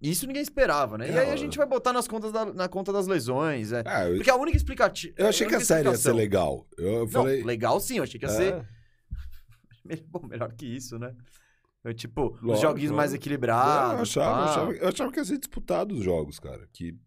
isso 0.00 0.26
ninguém 0.26 0.42
esperava, 0.42 0.96
né? 0.98 1.08
E 1.08 1.12
É, 1.12 1.18
aí 1.20 1.30
a 1.30 1.36
gente 1.36 1.58
vai 1.58 1.66
botar 1.66 1.92
nas 1.92 2.08
contas 2.08 2.32
da- 2.32 2.52
na 2.52 2.68
conta 2.68 2.92
das 2.92 3.06
lesões. 3.06 3.72
É. 3.72 3.82
Ah, 3.86 4.08
eu, 4.08 4.16
Porque 4.16 4.30
a 4.30 4.36
única 4.36 4.56
explicativa. 4.56 5.14
eu 5.18 5.26
achei 5.28 5.46
que 5.46 5.54
a 5.54 5.60
série 5.60 5.88
ia 5.88 5.96
ser 5.96 6.12
legal. 6.12 6.66
Eu, 6.78 6.86
eu 6.86 7.00
Não, 7.00 7.08
falei. 7.08 7.42
legal 7.44 7.78
sim, 7.80 7.98
eu 7.98 8.02
achei 8.04 8.18
que 8.18 8.26
ia 8.26 8.32
É, 8.32 8.34
ser. 8.34 8.68
Bom, 10.08 10.26
melhor 10.26 10.52
que 10.52 10.66
isso, 10.66 10.98
né? 10.98 11.14
Eu, 11.86 11.94
tipo, 11.94 12.34
os 12.34 12.42
Lógico, 12.42 12.68
joguinhos 12.68 12.90
mais 12.90 13.14
equilibrados. 13.14 13.94
eu, 14.16 14.22
achava, 14.22 14.40
eu, 14.40 14.44
achava, 14.44 14.72
eu 14.72 14.88
achava 14.88 15.12
que 15.12 15.20
ia 15.20 15.24
ser 15.24 15.38
disputado 15.38 15.94
os 15.94 16.02
jogos, 16.02 16.40
cara. 16.40 16.68
Que. 16.72 16.98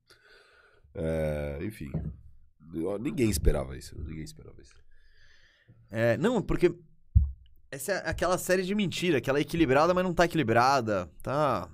é, 0.95 1.59
enfim. 1.63 1.91
Ninguém 3.01 3.29
esperava 3.29 3.75
isso. 3.75 3.99
Ninguém 3.99 4.23
esperava 4.23 4.61
isso. 4.61 4.73
É, 5.89 6.15
não, 6.17 6.41
porque. 6.41 6.73
Essa 7.71 7.91
é 7.91 8.09
aquela 8.09 8.37
série 8.37 8.63
de 8.63 8.73
mentira, 8.73 9.21
que 9.21 9.29
ela 9.29 9.37
é 9.37 9.41
equilibrada, 9.41 9.93
mas 9.93 10.03
não 10.03 10.13
tá 10.13 10.25
equilibrada. 10.25 11.11
Tá. 11.21 11.69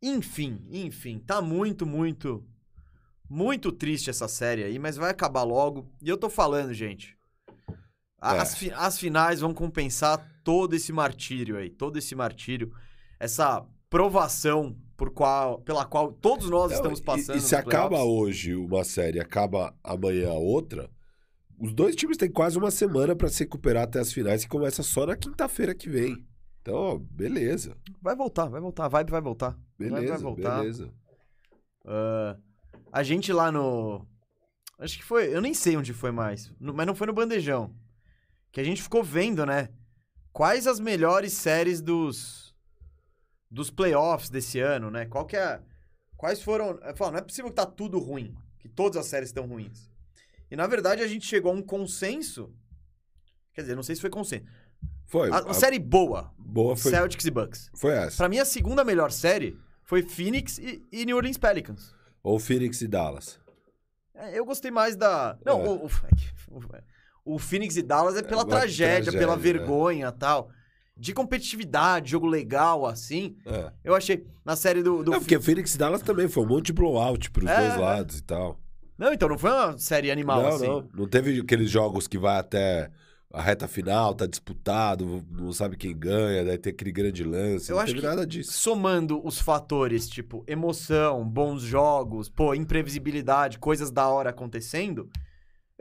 Enfim, 0.00 0.66
enfim, 0.70 1.18
tá 1.18 1.42
muito, 1.42 1.86
muito. 1.86 2.44
Muito 3.28 3.70
triste 3.70 4.10
essa 4.10 4.26
série 4.26 4.64
aí, 4.64 4.78
mas 4.78 4.96
vai 4.96 5.10
acabar 5.10 5.42
logo. 5.42 5.90
E 6.00 6.08
eu 6.08 6.16
tô 6.16 6.28
falando, 6.28 6.74
gente. 6.74 7.16
É. 8.22 8.38
As, 8.38 8.54
fi- 8.54 8.72
as 8.72 8.98
finais 8.98 9.40
vão 9.40 9.52
compensar 9.52 10.24
todo 10.44 10.74
esse 10.74 10.92
martírio 10.92 11.56
aí, 11.56 11.68
todo 11.70 11.98
esse 11.98 12.14
martírio, 12.14 12.72
essa 13.18 13.64
provação 13.90 14.76
por 14.96 15.10
qual, 15.10 15.60
pela 15.60 15.84
qual 15.84 16.12
todos 16.12 16.48
nós 16.48 16.72
estamos 16.72 17.00
e- 17.00 17.02
passando. 17.02 17.36
E, 17.36 17.40
se 17.40 17.46
nos 17.46 17.52
acaba 17.52 18.02
hoje 18.04 18.54
uma 18.54 18.84
série 18.84 19.18
e 19.18 19.20
acaba 19.20 19.74
amanhã 19.82 20.30
outra, 20.32 20.88
os 21.58 21.72
dois 21.72 21.96
times 21.96 22.16
têm 22.16 22.30
quase 22.30 22.56
uma 22.58 22.70
semana 22.70 23.14
pra 23.16 23.28
se 23.28 23.40
recuperar 23.44 23.84
até 23.84 23.98
as 24.00 24.12
finais, 24.12 24.42
que 24.44 24.50
começa 24.50 24.82
só 24.82 25.04
na 25.06 25.16
quinta-feira 25.16 25.74
que 25.74 25.88
vem. 25.88 26.24
Então, 26.60 26.74
ó, 26.74 26.98
beleza. 26.98 27.76
Vai 28.00 28.14
voltar, 28.14 28.46
vai 28.48 28.60
voltar, 28.60 28.84
a 28.84 28.88
vibe 28.88 29.10
vai 29.10 29.20
voltar. 29.20 29.58
Beleza, 29.76 30.12
vai 30.14 30.18
voltar. 30.22 30.60
beleza. 30.60 30.92
Ah, 31.84 32.36
a 32.92 33.02
gente 33.02 33.32
lá 33.32 33.50
no. 33.50 34.06
Acho 34.78 34.96
que 34.98 35.04
foi. 35.04 35.34
Eu 35.34 35.40
nem 35.40 35.54
sei 35.54 35.76
onde 35.76 35.92
foi 35.92 36.10
mais. 36.12 36.52
mas 36.60 36.86
não 36.86 36.94
foi 36.94 37.06
no 37.08 37.12
Bandejão. 37.12 37.74
Que 38.52 38.60
a 38.60 38.64
gente 38.64 38.82
ficou 38.82 39.02
vendo, 39.02 39.44
né? 39.46 39.70
Quais 40.32 40.66
as 40.66 40.78
melhores 40.78 41.32
séries 41.32 41.80
dos. 41.80 42.54
Dos 43.50 43.70
playoffs 43.70 44.30
desse 44.30 44.60
ano, 44.60 44.90
né? 44.90 45.06
Qual 45.06 45.26
que 45.26 45.36
é. 45.36 45.60
Quais 46.16 46.40
foram. 46.42 46.78
Eu 46.82 46.94
falo, 46.96 47.12
não 47.12 47.18
é 47.18 47.22
possível 47.22 47.50
que 47.50 47.56
tá 47.56 47.66
tudo 47.66 47.98
ruim. 47.98 48.34
Que 48.58 48.68
todas 48.68 48.96
as 48.96 49.06
séries 49.06 49.28
estão 49.30 49.46
ruins. 49.46 49.90
E 50.50 50.56
na 50.56 50.66
verdade 50.66 51.02
a 51.02 51.08
gente 51.08 51.26
chegou 51.26 51.50
a 51.50 51.54
um 51.54 51.62
consenso. 51.62 52.54
Quer 53.52 53.62
dizer, 53.62 53.74
não 53.74 53.82
sei 53.82 53.94
se 53.94 54.00
foi 54.00 54.10
consenso. 54.10 54.44
Foi. 55.06 55.30
A, 55.30 55.38
a 55.38 55.54
série 55.54 55.78
boa. 55.78 56.32
boa 56.38 56.76
foi, 56.76 56.90
Celtics 56.90 57.26
e 57.26 57.30
Bucks. 57.30 57.70
foi 57.74 57.92
essa. 57.92 58.16
Pra 58.16 58.28
mim, 58.28 58.38
a 58.38 58.44
segunda 58.44 58.84
melhor 58.84 59.10
série 59.10 59.58
foi 59.82 60.02
Phoenix 60.02 60.58
e, 60.58 60.86
e 60.90 61.04
New 61.04 61.16
Orleans 61.16 61.36
Pelicans. 61.36 61.94
Ou 62.22 62.38
Phoenix 62.38 62.80
e 62.80 62.88
Dallas. 62.88 63.38
É, 64.14 64.38
eu 64.38 64.44
gostei 64.44 64.70
mais 64.70 64.96
da. 64.96 65.36
Não, 65.44 65.60
É. 65.60 65.68
o, 65.68 65.86
o, 65.86 65.90
o 66.48 66.60
Phoenix 67.38 67.76
e 67.76 67.82
Dallas 67.82 68.16
é 68.16 68.22
pela 68.22 68.42
uma 68.42 68.48
tragédia, 68.50 69.12
pela 69.12 69.34
tragédia, 69.36 69.36
né? 69.36 69.58
vergonha 69.66 70.08
e 70.08 70.18
tal. 70.18 70.50
De 70.96 71.12
competitividade, 71.14 72.10
jogo 72.10 72.26
legal, 72.26 72.84
assim. 72.86 73.36
É. 73.46 73.72
Eu 73.82 73.94
achei. 73.94 74.26
Na 74.44 74.56
série 74.56 74.82
do. 74.82 75.02
do 75.02 75.10
Não, 75.12 75.18
porque 75.20 75.40
Phoenix 75.40 75.74
e 75.74 75.78
Dallas 75.78 76.02
também 76.02 76.28
foi 76.28 76.42
um 76.44 76.48
monte 76.48 76.66
de 76.66 76.72
blowout 76.72 77.30
pros 77.30 77.48
É, 77.50 77.56
dois 77.56 77.74
é. 77.74 77.76
lados 77.78 78.18
e 78.18 78.22
tal. 78.22 78.60
Não, 78.98 79.12
então 79.12 79.28
não 79.28 79.38
foi 79.38 79.50
uma 79.50 79.76
série 79.78 80.10
animal 80.10 80.42
não, 80.42 80.48
assim. 80.48 80.66
não. 80.66 80.88
Não 80.94 81.08
teve 81.08 81.40
aqueles 81.40 81.70
jogos 81.70 82.06
que 82.06 82.18
vai 82.18 82.38
até 82.38 82.90
a 83.32 83.40
reta 83.40 83.66
final, 83.66 84.14
tá 84.14 84.26
disputado, 84.26 85.24
não 85.30 85.52
sabe 85.52 85.76
quem 85.76 85.96
ganha, 85.96 86.44
daí 86.44 86.58
tem 86.58 86.70
aquele 86.72 86.92
grande 86.92 87.24
lance. 87.24 87.70
Eu 87.70 87.76
não 87.76 87.82
acho 87.82 87.92
teve 87.94 88.00
que- 88.02 88.06
nada 88.06 88.26
disso. 88.26 88.52
Somando 88.52 89.26
os 89.26 89.40
fatores, 89.40 90.06
tipo, 90.06 90.44
emoção, 90.46 91.26
bons 91.26 91.62
jogos, 91.62 92.28
pô, 92.28 92.54
imprevisibilidade, 92.54 93.58
coisas 93.58 93.90
da 93.90 94.06
hora 94.06 94.28
acontecendo, 94.30 95.08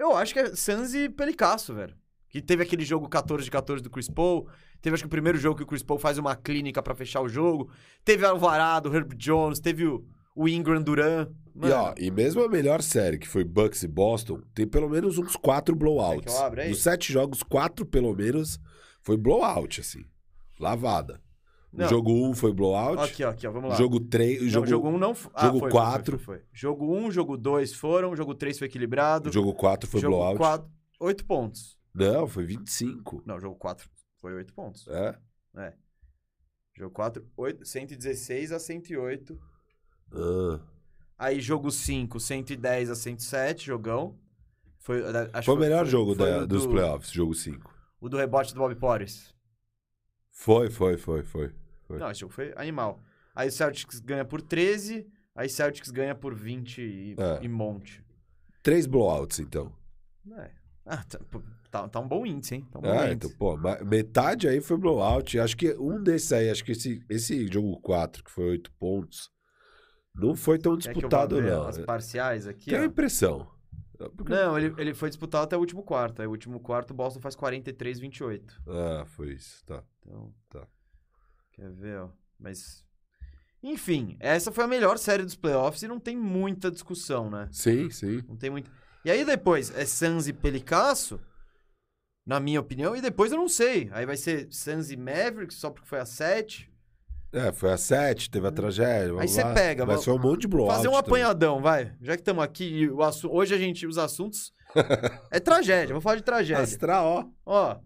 eu 0.02 0.18
acho 0.18 0.34
que 0.34 0.39
é 0.39 0.56
Suns 0.56 0.93
e 0.93 1.10
Pelicasso, 1.10 1.74
velho. 1.74 1.95
Que 2.30 2.41
teve 2.41 2.64
aquele 2.64 2.86
jogo 2.86 3.10
14 3.10 3.43
de 3.43 3.52
14 3.52 3.84
do 3.84 3.89
Chris 3.89 4.10
Paul, 4.10 4.47
teve 4.82 4.93
acho 4.93 5.04
que 5.04 5.08
o 5.08 5.10
primeiro 5.10 5.38
jogo 5.38 5.58
que 5.58 5.64
o 5.64 5.68
Chris 5.68 5.84
Paul 5.84 5.99
faz 5.99 6.18
uma 6.18 6.36
clínica 6.36 6.82
pra 6.82 6.95
fechar 6.95 7.22
o 7.22 7.28
jogo, 7.28 7.70
teve 8.06 8.26
Alvarado, 8.26 8.93
Herb 8.95 9.16
Jones, 9.16 9.60
teve 9.60 9.86
o, 9.86 10.06
o 10.36 10.47
Ingram 10.47 10.82
Duran. 10.82 11.28
E, 11.62 11.70
ó, 11.70 11.93
e 11.97 12.10
mesmo 12.10 12.41
a 12.41 12.47
melhor 12.47 12.82
série, 12.82 13.18
que 13.18 13.28
foi 13.28 13.43
Bucks 13.43 13.84
e 13.84 13.88
Boston, 13.88 14.41
tem 14.56 14.66
pelo 14.66 14.89
menos 14.89 15.18
uns 15.18 15.36
quatro 15.36 15.76
blowouts. 15.76 16.34
Aí? 16.58 16.70
Dos 16.70 16.82
sete 16.82 17.12
jogos, 17.12 17.43
quatro 17.43 17.86
pelo 17.86 18.16
menos 18.16 18.58
foi 19.02 19.18
blowout, 19.18 19.82
assim. 19.82 20.06
Lavada. 20.60 21.20
Não. 21.74 21.88
Jogo 21.88 22.11
um 22.11 22.34
foi 22.34 22.51
blowout. 22.51 23.01
aqui, 23.01 23.24
ó, 23.24 23.30
aqui, 23.30 23.47
ó, 23.47 23.51
vamos 23.51 23.69
lá. 23.69 23.76
Jogo 23.76 23.99
3. 24.01 24.41
O 24.41 24.43
Não, 24.43 24.49
jogo, 24.51 24.67
jogo 24.67 24.89
1 24.89 24.93
um 24.93 24.97
não 24.97 25.15
foi. 25.15 25.32
jogo 25.41 25.51
foi, 25.51 25.59
foi, 25.59 25.72
quatro. 25.72 26.17
Foi, 26.19 26.26
foi, 26.26 26.38
foi. 26.39 26.47
Jogo 26.53 26.86
1, 26.93 27.05
um, 27.05 27.11
jogo 27.11 27.38
2 27.38 27.74
foram, 27.74 28.15
jogo 28.15 28.36
3 28.36 28.59
foi 28.59 28.67
equilibrado. 28.67 29.30
o 29.30 29.32
jogo 29.34 29.53
4 29.53 29.89
foi 29.89 30.01
jogo 30.01 30.15
blowout. 30.17 30.38
4, 30.38 30.69
8 30.99 31.26
pontos. 31.26 31.80
Não, 31.95 32.28
foi 32.28 32.43
25. 32.45 33.24
Não, 33.26 33.39
jogo 33.39 33.55
4 33.55 33.89
foi 34.17 34.34
8 34.34 34.53
pontos. 34.53 34.86
É? 34.89 35.17
Jogo 36.74 36.93
4, 36.93 37.26
8, 37.38 37.65
116 37.65 38.51
a 38.51 38.59
108. 38.59 39.39
Ah. 40.13 40.59
Aí 41.17 41.39
jogo 41.39 41.69
5, 41.72 42.19
110 42.19 42.89
a 42.89 42.95
107, 42.95 43.65
jogão. 43.65 44.17
Foi, 44.80 45.01
acho 45.34 45.45
Foi 45.45 45.55
o 45.55 45.59
melhor 45.59 45.86
jogo 45.86 46.15
foi 46.15 46.30
da- 46.30 46.43
o 46.43 46.47
dos 46.47 46.63
do- 46.65 46.69
playoffs, 46.72 47.11
jogo 47.11 47.34
5. 47.36 47.74
O 47.99 48.09
do 48.09 48.17
rebote 48.17 48.53
do 48.53 48.59
Bob 48.59 48.74
Porres. 48.76 49.32
Foi, 50.32 50.69
foi, 50.72 50.97
foi, 50.97 51.24
foi. 51.24 51.53
Foi. 51.92 52.00
Não, 52.00 52.12
esse 52.12 52.20
jogo 52.22 52.34
foi 52.34 52.54
animal. 52.56 53.02
Aí 53.36 53.48
o 53.48 53.52
Celtics 53.52 54.00
ganha 54.00 54.26
por 54.26 54.42
13, 54.42 55.08
aí 55.36 55.48
o 55.48 55.50
Celtics 55.50 55.89
ganha 55.92 56.14
por 56.16 56.34
20 56.36 56.82
e, 56.82 57.16
É. 57.18 57.44
e 57.44 57.48
monte. 57.48 58.04
Três 58.64 58.86
blowouts, 58.86 59.39
então. 59.39 59.74
É. 60.38 60.52
Ah, 60.86 61.04
tá, 61.04 61.20
tá- 61.70 61.88
tá 61.88 62.00
um 62.00 62.08
bom 62.08 62.26
índice, 62.26 62.56
hein? 62.56 62.68
Tá 62.72 62.80
um 62.80 62.82
bom 62.82 62.89
É, 62.89 63.14
índice. 63.14 63.34
então, 63.34 63.38
pô, 63.38 63.58
metade 63.86 64.48
aí 64.48 64.60
foi 64.62 64.78
blowout. 64.78 65.39
Acho 65.39 65.56
que 65.56 65.74
um 65.76 66.02
desses 66.04 66.32
aí, 66.34 66.50
acho 66.50 66.64
que 66.64 66.72
esse, 66.74 67.04
esse 67.10 67.48
jogo 67.48 67.80
4, 67.82 68.24
que 68.24 68.32
foi 68.32 68.46
8 68.50 68.72
pontos, 68.74 69.30
não 70.14 70.36
foi 70.36 70.58
tão 70.60 70.76
disputado, 70.76 71.36
ver 71.42 71.52
não. 71.52 71.68
As 71.68 71.78
parciais 71.80 72.46
aqui, 72.48 72.76
a 72.76 72.82
ó. 72.82 72.84
impressão. 72.86 73.48
Porque- 74.18 74.34
Não, 74.34 74.58
ele, 74.58 74.74
ele 74.80 74.94
foi 74.96 75.10
disputado 75.10 75.44
até 75.44 75.56
o 75.56 75.60
último 75.60 75.84
quarto. 75.84 76.22
Aí 76.24 76.28
o 76.28 76.32
último 76.32 76.60
quarto 76.60 76.89
o 76.89 76.94
Boston 76.96 77.20
faz 77.22 77.36
43, 77.36 78.00
28. 78.00 78.60
Ah, 78.68 79.06
foi 79.06 79.34
isso, 79.34 79.64
tá. 79.66 79.84
Então, 80.02 80.34
Tá. 80.50 80.68
Quer 81.62 81.72
ver, 81.72 81.99
ó. 81.99 82.09
Mas, 82.39 82.84
enfim, 83.62 84.18
essa 84.20 84.51
foi 84.51 84.64
a 84.64 84.68
melhor 84.68 84.97
série 84.97 85.24
dos 85.24 85.36
playoffs 85.36 85.84
e 85.84 85.88
não 85.88 85.99
tem 85.99 86.18
muita 86.18 86.72
discussão, 86.72 87.30
né? 87.30 87.47
Sim, 87.51 87.89
sim. 87.91 88.24
Não 88.28 88.36
tem 88.36 88.49
muito. 88.49 88.70
E 89.05 89.12
aí 89.12 89.24
depois 89.24 89.72
é 89.76 89.86
Suns 89.86 90.28
e 90.28 90.34
Pelicasso, 90.34 91.20
na 92.26 92.39
minha 92.39 92.59
opinião, 92.59 92.95
e 92.95 93.01
depois 93.01 93.32
eu 93.32 93.38
não 93.38 93.47
sei. 93.49 93.89
Aí 93.93 94.05
vai 94.05 94.18
ser 94.18 94.47
Suns 94.51 94.89
e 94.91 94.97
Mavericks, 94.97 95.57
só 95.57 95.70
porque 95.70 95.88
foi 95.88 95.99
a 95.99 96.05
7. 96.05 96.72
É, 97.34 97.51
foi 97.51 97.72
a 97.72 97.78
7, 97.78 98.30
teve 98.30 98.47
a 98.47 98.51
tragédia. 98.51 99.18
Aí 99.20 99.28
você 99.28 99.43
pega, 99.53 99.86
Mas 99.86 100.03
foi 100.03 100.14
um 100.14 100.20
monte 100.20 100.41
de 100.41 100.47
blowout. 100.47 100.76
Fazer 100.76 100.88
um 100.88 100.91
também. 100.91 100.99
apanhadão, 100.99 101.62
vai. 101.62 101.95
Já 102.01 102.16
que 102.16 102.22
estamos 102.22 102.43
aqui, 102.43 102.89
o 102.89 103.01
assu- 103.03 103.32
hoje 103.32 103.53
a 103.53 103.57
gente, 103.57 103.86
os 103.88 103.97
assuntos. 103.97 104.51
é 105.32 105.39
tragédia, 105.39 105.93
vou 105.93 106.01
falar 106.01 106.16
de 106.18 106.24
tragédia. 106.24 106.64
Astra, 106.64 107.01
ó. 107.01 107.26
Ó, 107.45 107.80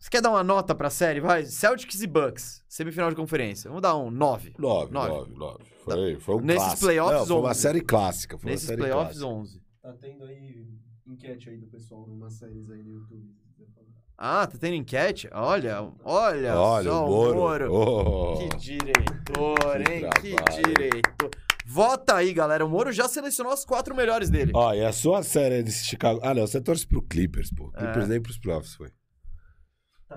você 0.00 0.10
quer 0.10 0.20
dar 0.22 0.30
uma 0.30 0.42
nota 0.42 0.74
pra 0.74 0.88
série? 0.90 1.20
Vai, 1.20 1.44
Celtics 1.44 2.00
e 2.02 2.06
Bucks, 2.06 2.64
semifinal 2.68 3.10
de 3.10 3.16
conferência. 3.16 3.68
Vamos 3.68 3.82
dar 3.82 3.96
um 3.96 4.10
9. 4.10 4.54
9, 4.58 4.92
Nove. 4.92 5.10
9, 5.10 5.34
9. 5.36 5.64
Foi, 5.84 6.20
foi 6.20 6.34
um 6.36 6.40
Nesses 6.40 6.62
clássico. 6.62 6.80
playoffs, 6.86 7.18
Não, 7.20 7.26
foi 7.26 7.36
uma 7.36 7.50
11. 7.50 7.60
série 7.60 7.80
clássica. 7.80 8.38
Foi 8.38 8.50
Nesses 8.50 8.64
uma 8.66 8.68
série 8.68 8.80
playoffs, 8.82 9.18
clássica. 9.18 9.40
11. 9.40 9.62
Tá 9.82 9.92
tendo 10.00 10.24
aí 10.24 10.66
enquete 11.06 11.50
aí 11.50 11.56
do 11.58 11.66
pessoal 11.66 12.06
numas 12.06 12.34
séries 12.34 12.70
aí 12.70 12.82
no 12.82 12.90
YouTube. 12.92 13.26
se 13.42 13.48
quiser 13.52 13.66
falar. 13.74 13.86
Ah, 14.16 14.46
tá 14.46 14.58
tendo 14.58 14.74
enquete? 14.74 15.28
Olha, 15.32 15.82
olha, 16.04 16.54
Olha, 16.58 16.90
só 16.90 17.06
o 17.06 17.34
Moro. 17.34 17.72
Oh. 17.74 18.38
Que 18.48 18.56
diretor, 18.58 19.82
Que 19.84 19.92
hein? 19.92 20.10
Que, 20.20 20.34
trabalho. 20.34 20.62
diretor. 20.74 21.30
Vota 21.66 22.16
aí, 22.16 22.32
galera. 22.32 22.66
O 22.66 22.68
Moro 22.68 22.92
já 22.92 23.08
selecionou 23.08 23.52
as 23.52 23.64
quatro 23.64 23.94
melhores 23.94 24.28
dele. 24.28 24.52
Ó, 24.54 24.74
e 24.74 24.84
a 24.84 24.92
sua 24.92 25.22
série 25.22 25.62
desse 25.62 25.84
Chicago... 25.86 26.20
Ah, 26.22 26.34
não, 26.34 26.46
você 26.46 26.60
torce 26.60 26.86
pro 26.86 27.00
Clippers, 27.00 27.50
pô. 27.52 27.70
Clippers 27.70 28.04
É. 28.06 28.08
nem 28.08 28.20
pros 28.20 28.38
playoffs 28.38 28.74
foi. 28.74 28.90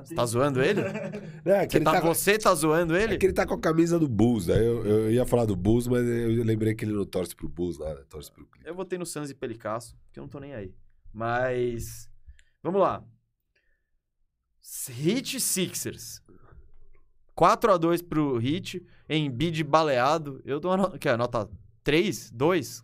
Você 0.01 0.15
tá 0.15 0.25
zoando 0.25 0.61
ele? 0.61 0.81
É 1.45 1.65
que 1.67 1.71
Você 1.73 1.77
ele 1.77 1.85
tá, 1.85 1.91
tá, 1.91 2.01
com- 2.01 2.07
você 2.07 2.37
tá 2.37 2.55
zoando 2.55 2.95
ele? 2.95 3.13
é 3.15 3.17
que 3.17 3.25
ele 3.25 3.33
tá 3.33 3.45
com 3.45 3.53
a 3.53 3.59
camisa 3.59 3.99
do 3.99 4.07
Bulls. 4.07 4.49
Aí 4.49 4.65
eu, 4.65 4.85
eu 4.85 5.11
ia 5.11 5.25
falar 5.25 5.45
do 5.45 5.55
Bulls, 5.55 5.87
mas 5.87 6.01
eu 6.07 6.43
lembrei 6.43 6.73
que 6.73 6.83
ele 6.85 6.93
não 6.93 7.05
torce 7.05 7.35
pro 7.35 7.47
Bulls 7.47 7.77
lá, 7.77 7.93
né? 7.93 8.01
Torce 8.09 8.31
pro 8.31 8.45
Clippers. 8.45 8.65
Eu 8.65 8.73
votei 8.75 8.97
no 8.97 9.05
Suns 9.05 9.29
e 9.29 9.35
Pelicasso, 9.35 9.95
porque 10.05 10.19
eu 10.19 10.23
não 10.23 10.29
tô 10.29 10.39
nem 10.39 10.53
aí. 10.53 10.73
Mas. 11.13 12.09
Vamos 12.63 12.81
lá. 12.81 13.03
Hit 14.89 15.39
Sixers. 15.39 16.21
4x2 17.37 18.03
pro 18.07 18.37
Hit. 18.37 18.85
Em 19.07 19.29
bid 19.29 19.63
baleado. 19.63 20.41
Eu 20.45 20.59
dou 20.59 20.71
uma 20.71 20.77
nota. 20.77 20.97
Que 20.97 21.09
é, 21.09 21.17
nota 21.17 21.49
3? 21.83 22.31
2? 22.31 22.83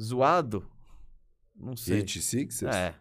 Zoado? 0.00 0.68
Não 1.54 1.76
sei. 1.76 1.98
Hit 1.98 2.20
Sixers? 2.20 2.74
É. 2.74 2.94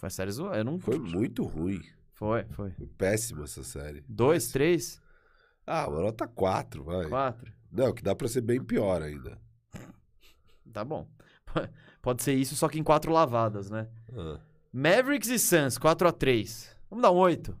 Foi 0.00 0.06
uma 0.06 0.10
série 0.10 0.30
zoada. 0.32 0.56
Eu 0.56 0.64
não. 0.64 0.80
Foi 0.80 0.98
muito 0.98 1.44
ruim. 1.44 1.82
Foi, 2.14 2.44
foi. 2.52 2.70
Péssima 2.96 3.44
essa 3.44 3.62
série. 3.62 4.02
2, 4.08 4.48
3, 4.50 4.98
Ah, 5.66 5.86
uma 5.88 6.00
nota 6.00 6.26
4, 6.26 6.82
vai. 6.82 7.06
4. 7.06 7.52
Não, 7.70 7.92
que 7.92 8.02
dá 8.02 8.14
pra 8.14 8.26
ser 8.26 8.40
bem 8.40 8.62
pior 8.64 9.02
ainda. 9.02 9.38
Tá 10.72 10.82
bom. 10.84 11.06
Pode 12.00 12.22
ser 12.22 12.32
isso, 12.32 12.56
só 12.56 12.66
que 12.68 12.78
em 12.78 12.82
quatro 12.82 13.12
lavadas, 13.12 13.68
né? 13.70 13.88
Ah, 14.16 14.40
Mavericks 14.72 15.28
e 15.28 15.38
Suns, 15.38 15.78
4x3. 15.78 16.68
Vamos 16.88 17.02
dar 17.02 17.10
um 17.10 17.16
8. 17.16 17.54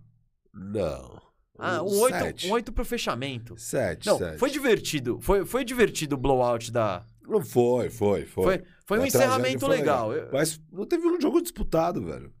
não. 0.54 1.20
Ah, 1.62 1.82
um 1.82 2.00
8, 2.00 2.18
Sete. 2.18 2.46
um 2.48 2.52
8 2.52 2.72
pro 2.72 2.86
fechamento. 2.86 3.54
7, 3.58 4.06
Não, 4.06 4.16
7. 4.16 4.38
foi 4.38 4.48
divertido. 4.50 5.20
Foi, 5.20 5.44
foi 5.44 5.62
divertido 5.62 6.14
o 6.14 6.18
blowout 6.18 6.72
da. 6.72 7.04
Não 7.28 7.42
foi, 7.44 7.90
foi, 7.90 8.24
foi. 8.24 8.44
Foi, 8.44 8.64
foi 8.90 8.98
um 8.98 9.06
encerramento 9.06 9.66
legal. 9.66 10.12
Eu- 10.12 10.28
Mas 10.32 10.60
não 10.72 10.84
teve 10.84 11.06
um 11.06 11.20
jogo 11.20 11.40
disputado, 11.40 12.04
velho. 12.04 12.32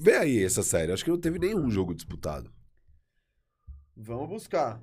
Vê 0.00 0.14
aí 0.16 0.42
essa 0.42 0.62
série. 0.62 0.92
Acho 0.92 1.04
que 1.04 1.10
não 1.10 1.20
teve 1.20 1.38
nenhum 1.38 1.70
jogo 1.70 1.94
disputado. 1.94 2.50
Vamos 3.96 4.28
buscar. 4.28 4.80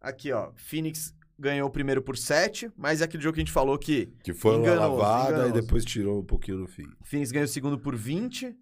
Aqui, 0.00 0.32
ó. 0.32 0.52
Phoenix 0.56 1.14
ganhou 1.38 1.68
o 1.68 1.72
primeiro 1.72 2.02
por 2.02 2.16
7, 2.16 2.70
mas 2.76 3.00
é 3.00 3.04
aquele 3.04 3.22
jogo 3.22 3.34
que 3.34 3.40
a 3.40 3.44
gente 3.44 3.52
falou 3.52 3.78
que 3.78 4.06
Que 4.22 4.34
foi 4.34 4.56
uma 4.56 4.74
lavada 4.74 5.30
enganoso. 5.34 5.48
e 5.58 5.60
depois 5.62 5.84
tirou 5.84 6.20
um 6.20 6.24
pouquinho 6.24 6.58
no 6.58 6.66
fim. 6.66 6.84
Phoenix 7.04 7.30
ganhou 7.30 7.44
o 7.46 7.48
segundo 7.48 7.78
por 7.78 7.94
20, 7.96 8.54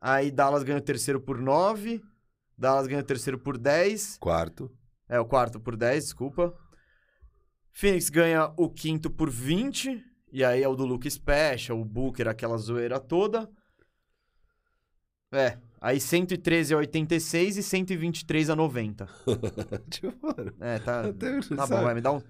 aí 0.00 0.30
Dallas 0.30 0.62
ganhou 0.64 0.80
o 0.80 0.84
terceiro 0.84 1.20
por 1.20 1.38
9, 1.40 2.02
Dallas 2.58 2.86
ganhou 2.86 3.02
o 3.02 3.06
terceiro 3.06 3.38
por 3.38 3.56
10, 3.56 4.18
Quarto. 4.18 4.70
é, 5.08 5.18
o 5.20 5.24
quarto 5.24 5.60
por 5.60 5.76
10, 5.76 6.04
desculpa. 6.04 6.52
Phoenix 7.72 8.08
ganha 8.10 8.52
o 8.56 8.68
quinto 8.70 9.08
por 9.10 9.30
20, 9.30 10.02
e 10.32 10.44
aí 10.44 10.62
é 10.62 10.68
o 10.68 10.74
do 10.76 10.84
Luke 10.84 11.10
Special, 11.10 11.80
o 11.80 11.84
Booker, 11.84 12.28
aquela 12.28 12.56
zoeira 12.58 12.98
toda. 13.00 13.48
É, 15.32 15.58
aí 15.80 16.00
113 16.00 16.72
a 16.74 16.76
86 16.78 17.56
e 17.56 17.62
123 17.62 18.50
a 18.50 18.56
90. 18.56 19.08
tipo, 19.90 20.14
mano, 20.22 20.54
É, 20.60 20.78
tá, 20.78 21.02
tá 21.12 21.66
bom, 21.66 21.82
vai 21.82 21.94
me 21.94 22.00
dar 22.00 22.12
um 22.12 22.22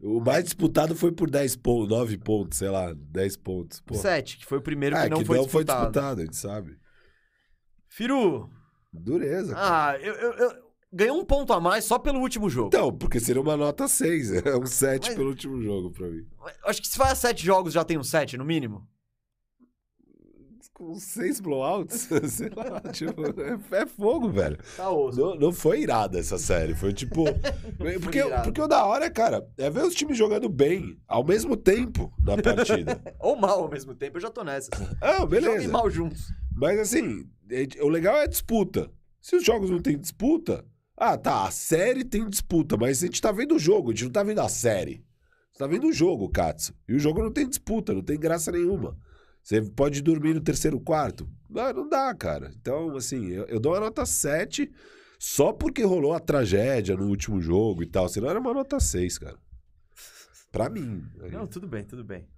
O 0.00 0.20
mais 0.20 0.44
disputado 0.44 0.96
foi 0.96 1.12
por 1.12 1.28
10 1.30 1.56
pontos, 1.56 1.88
9 1.90 2.16
pontos, 2.18 2.58
sei 2.58 2.70
lá, 2.70 2.92
10 2.94 3.36
pontos. 3.36 3.80
Pô. 3.80 3.94
7, 3.94 4.38
que 4.38 4.46
foi 4.46 4.58
o 4.58 4.62
primeiro 4.62 4.96
Ah, 4.96 5.04
que 5.04 5.10
não, 5.10 5.18
que 5.18 5.24
foi, 5.24 5.36
não 5.36 5.48
foi 5.48 5.64
disputado. 5.64 5.92
disputado, 5.92 6.20
a 6.20 6.24
gente 6.24 6.36
sabe. 6.36 6.78
Firu, 7.88 8.48
Dureza. 8.92 9.54
cara. 9.54 9.90
ah, 9.90 9.98
eu, 10.00 10.14
eu, 10.14 10.32
eu- 10.32 10.69
ganhou 10.92 11.18
um 11.20 11.24
ponto 11.24 11.52
a 11.52 11.60
mais 11.60 11.84
só 11.84 11.98
pelo 11.98 12.20
último 12.20 12.48
jogo. 12.50 12.68
Então, 12.68 12.92
porque 12.92 13.20
seria 13.20 13.40
uma 13.42 13.56
nota 13.56 13.86
6. 13.88 14.32
É 14.46 14.56
um 14.56 14.66
7 14.66 15.06
Mas- 15.08 15.14
pelo 15.16 15.28
último 15.30 15.60
jogo 15.62 15.90
pra 15.90 16.08
mim. 16.08 16.26
Acho 16.64 16.80
que 16.82 16.88
se 16.88 16.96
faz 16.96 17.18
sete 17.18 17.44
jogos 17.44 17.72
já 17.72 17.84
tem 17.84 17.98
um 17.98 18.02
7, 18.04 18.36
no 18.36 18.44
mínimo. 18.44 18.86
Com 20.72 20.94
6 20.94 21.40
blowouts, 21.40 22.08
sei 22.32 22.48
lá, 22.56 22.80
tipo, 22.90 23.22
é, 23.72 23.82
é 23.82 23.86
fogo, 23.86 24.30
velho. 24.30 24.56
Tá 24.78 24.88
osso. 24.90 25.20
Não, 25.20 25.34
não 25.34 25.52
foi 25.52 25.82
irada 25.82 26.18
essa 26.18 26.38
série, 26.38 26.74
foi 26.74 26.90
tipo... 26.94 27.24
porque, 28.02 28.22
porque 28.44 28.62
o 28.62 28.66
da 28.66 28.86
hora, 28.86 29.10
cara, 29.10 29.46
é 29.58 29.68
ver 29.68 29.82
os 29.84 29.94
times 29.94 30.16
jogando 30.16 30.48
bem, 30.48 30.98
ao 31.06 31.22
mesmo 31.22 31.54
tempo, 31.54 32.10
na 32.24 32.40
partida. 32.40 32.98
Ou 33.18 33.36
mal 33.36 33.60
ao 33.64 33.68
mesmo 33.68 33.94
tempo, 33.94 34.16
eu 34.16 34.22
já 34.22 34.30
tô 34.30 34.42
nessa. 34.42 34.70
ah, 35.02 35.18
Joguem 35.18 35.28
beleza. 35.42 35.68
mal 35.68 35.90
juntos. 35.90 36.32
Mas 36.56 36.78
assim, 36.80 37.28
é- 37.50 37.82
o 37.84 37.88
legal 37.90 38.16
é 38.16 38.22
a 38.22 38.26
disputa. 38.26 38.90
Se 39.20 39.36
os 39.36 39.44
jogos 39.44 39.68
não 39.68 39.80
tem 39.82 39.98
disputa, 39.98 40.64
ah, 41.00 41.16
tá, 41.16 41.46
a 41.46 41.50
série 41.50 42.04
tem 42.04 42.28
disputa, 42.28 42.76
mas 42.76 43.02
a 43.02 43.06
gente 43.06 43.22
tá 43.22 43.32
vendo 43.32 43.54
o 43.54 43.58
jogo, 43.58 43.90
a 43.90 43.94
gente 43.94 44.04
não 44.04 44.12
tá 44.12 44.22
vendo 44.22 44.42
a 44.42 44.50
série. 44.50 45.02
Você 45.50 45.58
tá 45.58 45.66
vendo 45.66 45.86
o 45.86 45.92
jogo, 45.94 46.28
Katsu. 46.28 46.74
E 46.86 46.94
o 46.94 46.98
jogo 46.98 47.22
não 47.22 47.32
tem 47.32 47.48
disputa, 47.48 47.94
não 47.94 48.02
tem 48.02 48.20
graça 48.20 48.52
nenhuma. 48.52 48.98
Você 49.42 49.62
pode 49.62 50.02
dormir 50.02 50.34
no 50.34 50.42
terceiro 50.42 50.78
quarto? 50.78 51.26
Não, 51.48 51.72
não 51.72 51.88
dá, 51.88 52.14
cara. 52.14 52.52
Então, 52.60 52.94
assim, 52.98 53.30
eu, 53.30 53.46
eu 53.46 53.58
dou 53.58 53.72
uma 53.72 53.80
nota 53.80 54.04
7 54.04 54.70
só 55.18 55.54
porque 55.54 55.82
rolou 55.82 56.12
a 56.12 56.20
tragédia 56.20 56.94
no 56.94 57.08
último 57.08 57.40
jogo 57.40 57.82
e 57.82 57.86
tal. 57.86 58.06
Senão 58.06 58.28
era 58.28 58.38
uma 58.38 58.52
nota 58.52 58.78
6, 58.78 59.16
cara. 59.16 59.38
Pra 60.52 60.68
mim. 60.68 61.02
Aí. 61.22 61.30
Não, 61.30 61.46
tudo 61.46 61.66
bem, 61.66 61.82
tudo 61.82 62.04
bem. 62.04 62.28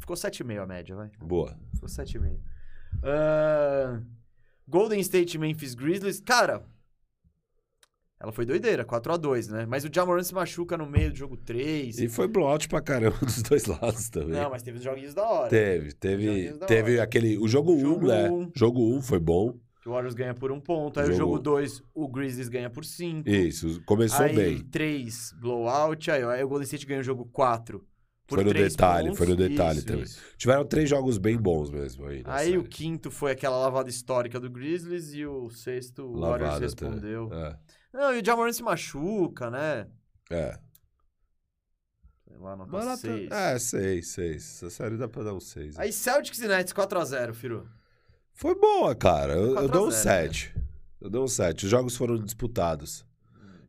Ficou 0.00 0.16
7,5 0.16 0.60
a 0.60 0.66
média, 0.66 0.96
vai. 0.96 1.12
Boa. 1.20 1.56
Ficou 1.74 1.88
7,5. 1.88 2.40
Ah, 3.04 4.02
Golden 4.66 4.98
State 4.98 5.38
Memphis 5.38 5.74
Grizzlies. 5.74 6.18
Cara, 6.20 6.66
ela 8.24 8.32
foi 8.32 8.44
doideira, 8.46 8.84
4x2, 8.84 9.50
né? 9.50 9.66
Mas 9.66 9.84
o 9.84 9.88
Jamoran 9.92 10.22
se 10.22 10.34
machuca 10.34 10.76
no 10.76 10.86
meio 10.86 11.10
do 11.10 11.16
jogo 11.16 11.36
3. 11.36 11.98
E 11.98 12.08
foi 12.08 12.26
blowout 12.26 12.66
pra 12.68 12.80
caramba 12.80 13.16
dos 13.22 13.42
dois 13.42 13.66
lados 13.66 14.08
também. 14.08 14.30
Não, 14.40 14.50
mas 14.50 14.62
teve 14.62 14.78
os 14.78 14.84
joguinhos 14.84 15.14
da 15.14 15.22
hora. 15.22 15.48
Teve, 15.50 15.92
teve, 15.92 16.52
teve 16.66 16.98
aquele. 17.00 17.38
O 17.38 17.46
jogo 17.46 17.72
1, 17.74 17.80
Jogo 17.80 18.06
né? 18.08 18.30
um. 18.30 18.50
Jogo 18.54 18.96
1 18.96 19.02
foi 19.02 19.18
bom. 19.20 19.54
Que 19.82 19.88
o 19.88 19.92
Warriors 19.92 20.14
ganha 20.14 20.34
por 20.34 20.50
um 20.50 20.58
ponto. 20.58 20.98
Aí 20.98 21.04
o 21.10 21.12
Jogo- 21.12 21.18
jogo 21.34 21.38
2, 21.40 21.82
o 21.94 22.08
Grizzlies 22.08 22.48
ganha 22.48 22.70
por 22.70 22.84
5. 22.86 23.28
Isso, 23.28 23.82
começou 23.84 24.24
aí, 24.24 24.34
bem. 24.34 24.58
3, 24.70 25.34
blowout. 25.38 26.10
Aí, 26.10 26.22
aí 26.24 26.42
o 26.42 26.48
Golden 26.48 26.64
State 26.64 26.86
ganha 26.86 27.00
o 27.00 27.04
jogo 27.04 27.26
4. 27.30 27.84
Por 28.26 28.36
Foi 28.36 28.44
no 28.44 28.54
detalhe, 28.54 29.04
pontos. 29.08 29.18
foi 29.18 29.26
no 29.26 29.36
detalhe 29.36 29.76
Isso, 29.80 29.86
também. 29.86 30.02
isso. 30.04 30.18
Tiveram 30.38 30.64
três 30.64 30.88
jogos 30.88 31.18
bem 31.18 31.36
bons 31.36 31.68
mesmo 31.70 32.06
aí. 32.06 32.22
Aí 32.24 32.56
o 32.56 32.62
série. 32.62 32.68
quinto 32.70 33.10
foi 33.10 33.32
aquela 33.32 33.58
lavada 33.58 33.90
histórica 33.90 34.40
do 34.40 34.48
Grizzlies 34.48 35.12
e 35.12 35.26
o 35.26 35.50
sexto 35.50 35.98
o 36.06 36.20
Warriors 36.20 36.40
Lavada 36.42 36.64
respondeu. 36.64 37.28
É, 37.30 37.54
Não, 37.94 38.14
e 38.14 38.20
o 38.20 38.24
Jamoran 38.24 38.52
se 38.52 38.62
machuca, 38.62 39.50
né? 39.50 39.86
é. 40.30 40.58
Sei 42.26 42.36
lá, 42.38 42.56
nota 42.56 42.76
ela 42.76 42.84
tá- 42.90 42.96
6. 42.96 43.30
É, 43.30 43.58
6, 43.58 44.08
6. 44.08 44.42
Essa 44.56 44.70
série 44.70 44.96
dá 44.96 45.06
pra 45.08 45.22
dar 45.22 45.34
um 45.34 45.40
6. 45.40 45.78
Aí 45.78 45.92
Celtics 45.92 46.40
e 46.40 46.48
Nets 46.48 46.72
4x0, 46.72 47.32
Firu. 47.32 47.68
Foi 48.32 48.58
boa, 48.58 48.92
cara. 48.96 49.34
Eu, 49.34 49.46
eu 49.46 49.52
4 49.54 49.68
a 49.68 49.72
dou 49.72 49.86
um 49.86 49.90
0, 49.92 50.02
7. 50.02 50.54
Eu 51.00 51.08
dou 51.08 51.24
um 51.24 51.28
7. 51.28 51.64
Os 51.66 51.70
jogos 51.70 51.96
foram 51.96 52.18
disputados. 52.18 53.06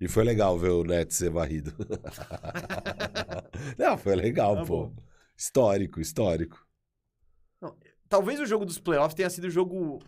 E 0.01 0.07
foi 0.07 0.23
legal 0.23 0.57
ver 0.57 0.69
o 0.71 0.83
Nets 0.83 1.15
ser 1.15 1.29
varrido. 1.29 1.71
Não, 3.77 3.97
foi 3.97 4.15
legal, 4.15 4.55
Tá 4.55 4.65
pô. 4.65 4.87
bom. 4.87 4.95
Histórico, 5.37 6.01
histórico. 6.01 6.65
Talvez 8.09 8.39
o 8.39 8.45
jogo 8.45 8.65
dos 8.65 8.79
playoffs 8.79 9.13
tenha 9.15 9.29
sido 9.29 9.45
o 9.45 9.49
jogo. 9.49 10.01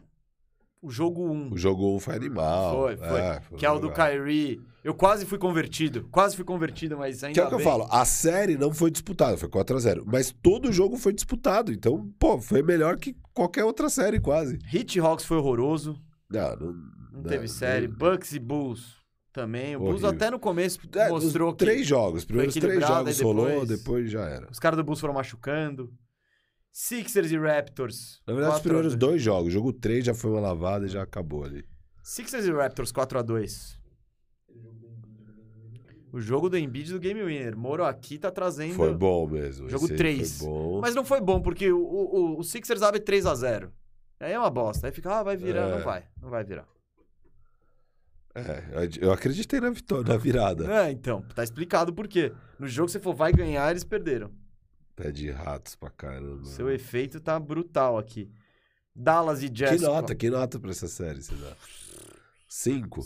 O 0.81 0.89
jogo 0.91 1.27
1. 1.27 1.53
O 1.53 1.57
jogo 1.57 1.95
1 1.95 1.99
foi 1.99 2.15
animal. 2.15 2.75
Foi, 2.75 2.97
foi. 2.97 3.19
É, 3.19 3.41
que 3.57 3.65
é 3.65 3.71
o 3.71 3.79
do. 3.79 3.91
Kyrie. 3.91 4.61
Eu 4.83 4.93
quase 4.93 5.25
fui 5.25 5.37
convertido. 5.37 6.07
Quase 6.11 6.35
fui 6.35 6.45
convertido, 6.45 6.97
mas 6.97 7.23
ainda 7.23 7.33
Que 7.33 7.39
é 7.39 7.43
o 7.43 7.47
que 7.49 7.53
eu 7.55 7.57
bem. 7.57 7.65
falo, 7.67 7.87
a 7.91 8.05
série 8.05 8.55
não 8.57 8.71
foi 8.73 8.89
disputada, 8.89 9.35
foi 9.37 9.49
4x0. 9.49 10.03
Mas 10.05 10.31
todo 10.31 10.71
jogo 10.71 10.95
foi 10.95 11.11
disputado. 11.13 11.73
Então, 11.73 12.09
pô, 12.19 12.39
foi 12.39 12.61
melhor 12.63 12.95
que 12.97 13.15
qualquer 13.33 13.65
outra 13.65 13.89
série, 13.89 14.19
quase. 14.19 14.59
Hit 14.65 14.97
Hawks 14.99 15.25
foi 15.25 15.37
horroroso. 15.37 15.99
Não, 16.29 16.55
não, 16.55 16.73
Não 17.11 17.23
teve 17.23 17.47
série. 17.47 17.87
Bucks 17.87 18.31
e 18.33 18.39
Bulls 18.39 18.95
também. 19.33 19.75
O 19.75 19.79
Bulls 19.79 20.03
Horrível. 20.03 20.09
até 20.11 20.31
no 20.31 20.39
começo 20.39 20.79
É, 20.95 21.09
mostrou 21.09 21.49
os 21.49 21.53
que 21.57 21.65
três 21.65 21.85
jogos. 21.85 22.19
Os 22.19 22.25
primeiros 22.25 22.53
três 22.53 22.85
jogos 22.87 23.19
rolou, 23.19 23.45
depois- 23.47 23.67
depois 23.69 24.11
já 24.11 24.21
era. 24.25 24.47
os 24.49 24.59
caras 24.59 24.77
do 24.77 24.83
Bulls 24.83 24.99
foram 25.01 25.13
machucando. 25.15 25.91
Sixers 26.79 27.31
e 27.31 27.37
Raptors. 27.39 28.21
Na 28.27 28.35
verdade, 28.35 28.55
os 28.55 28.59
4 28.59 28.59
a 28.59 28.61
primeiros 28.61 28.95
2. 28.95 28.99
dois 28.99 29.21
jogos. 29.21 29.51
Jogo 29.51 29.73
3 29.73 30.05
já 30.05 30.13
foi 30.13 30.29
uma 30.29 30.39
lavada 30.39 30.85
e 30.85 30.87
já 30.87 31.01
acabou 31.01 31.43
ali. 31.43 31.65
Sixers 32.03 32.45
e 32.45 32.51
Raptors 32.51 32.93
4x2. 32.93 33.79
O 36.13 36.21
jogo 36.21 36.51
do 36.51 36.55
Embiid 36.55 36.93
do 36.93 36.99
Game 36.99 37.23
Winner. 37.23 37.57
Moro 37.57 37.83
aqui 37.83 38.19
tá 38.19 38.29
trazendo. 38.29 38.75
Foi 38.75 38.93
bom 38.93 39.27
mesmo. 39.27 39.67
Jogo 39.67 39.85
esse 39.85 39.93
aí 39.93 39.97
três. 39.97 40.37
Foi 40.37 40.47
bom. 40.47 40.79
Mas 40.79 40.93
não 40.93 41.03
foi 41.03 41.19
bom, 41.19 41.41
porque 41.41 41.71
o, 41.71 41.79
o, 41.79 42.39
o 42.39 42.43
Sixers 42.43 42.83
abre 42.83 42.99
3x0. 42.99 43.71
Aí 44.19 44.33
é 44.33 44.37
uma 44.37 44.51
bosta. 44.51 44.85
Aí 44.85 44.93
fica, 44.93 45.09
ah, 45.17 45.23
vai 45.23 45.35
virar. 45.35 45.69
É. 45.69 45.77
Não 45.77 45.83
vai. 45.83 46.03
Não 46.21 46.29
vai 46.29 46.43
virar. 46.43 46.67
É, 48.35 48.87
eu 49.01 49.11
acreditei 49.11 49.59
na 49.59 49.71
vitória, 49.71 50.13
na 50.13 50.17
virada. 50.17 50.71
É, 50.71 50.91
então. 50.91 51.23
Tá 51.33 51.43
explicado 51.43 51.91
por 51.91 52.07
quê. 52.07 52.31
No 52.59 52.67
jogo 52.67 52.87
você 52.87 52.99
for 52.99 53.15
vai 53.15 53.33
ganhar, 53.33 53.71
eles 53.71 53.83
perderam. 53.83 54.31
Pé 54.97 55.11
de 55.11 55.29
ratos 55.31 55.75
pra 55.75 55.89
caramba. 55.89 56.43
Seu 56.45 56.69
efeito 56.69 57.21
tá 57.21 57.39
brutal 57.39 57.97
aqui. 57.97 58.29
Dallas 58.93 59.41
e 59.43 59.47
Que 59.47 59.53
Jazz. 59.53 59.81
nota, 59.81 60.13
que 60.15 60.29
nota 60.29 60.59
pra 60.59 60.71
essa 60.71 60.87
série 60.87 61.21
você 61.21 61.35
dá? 61.35 61.53
Cinco? 62.49 63.01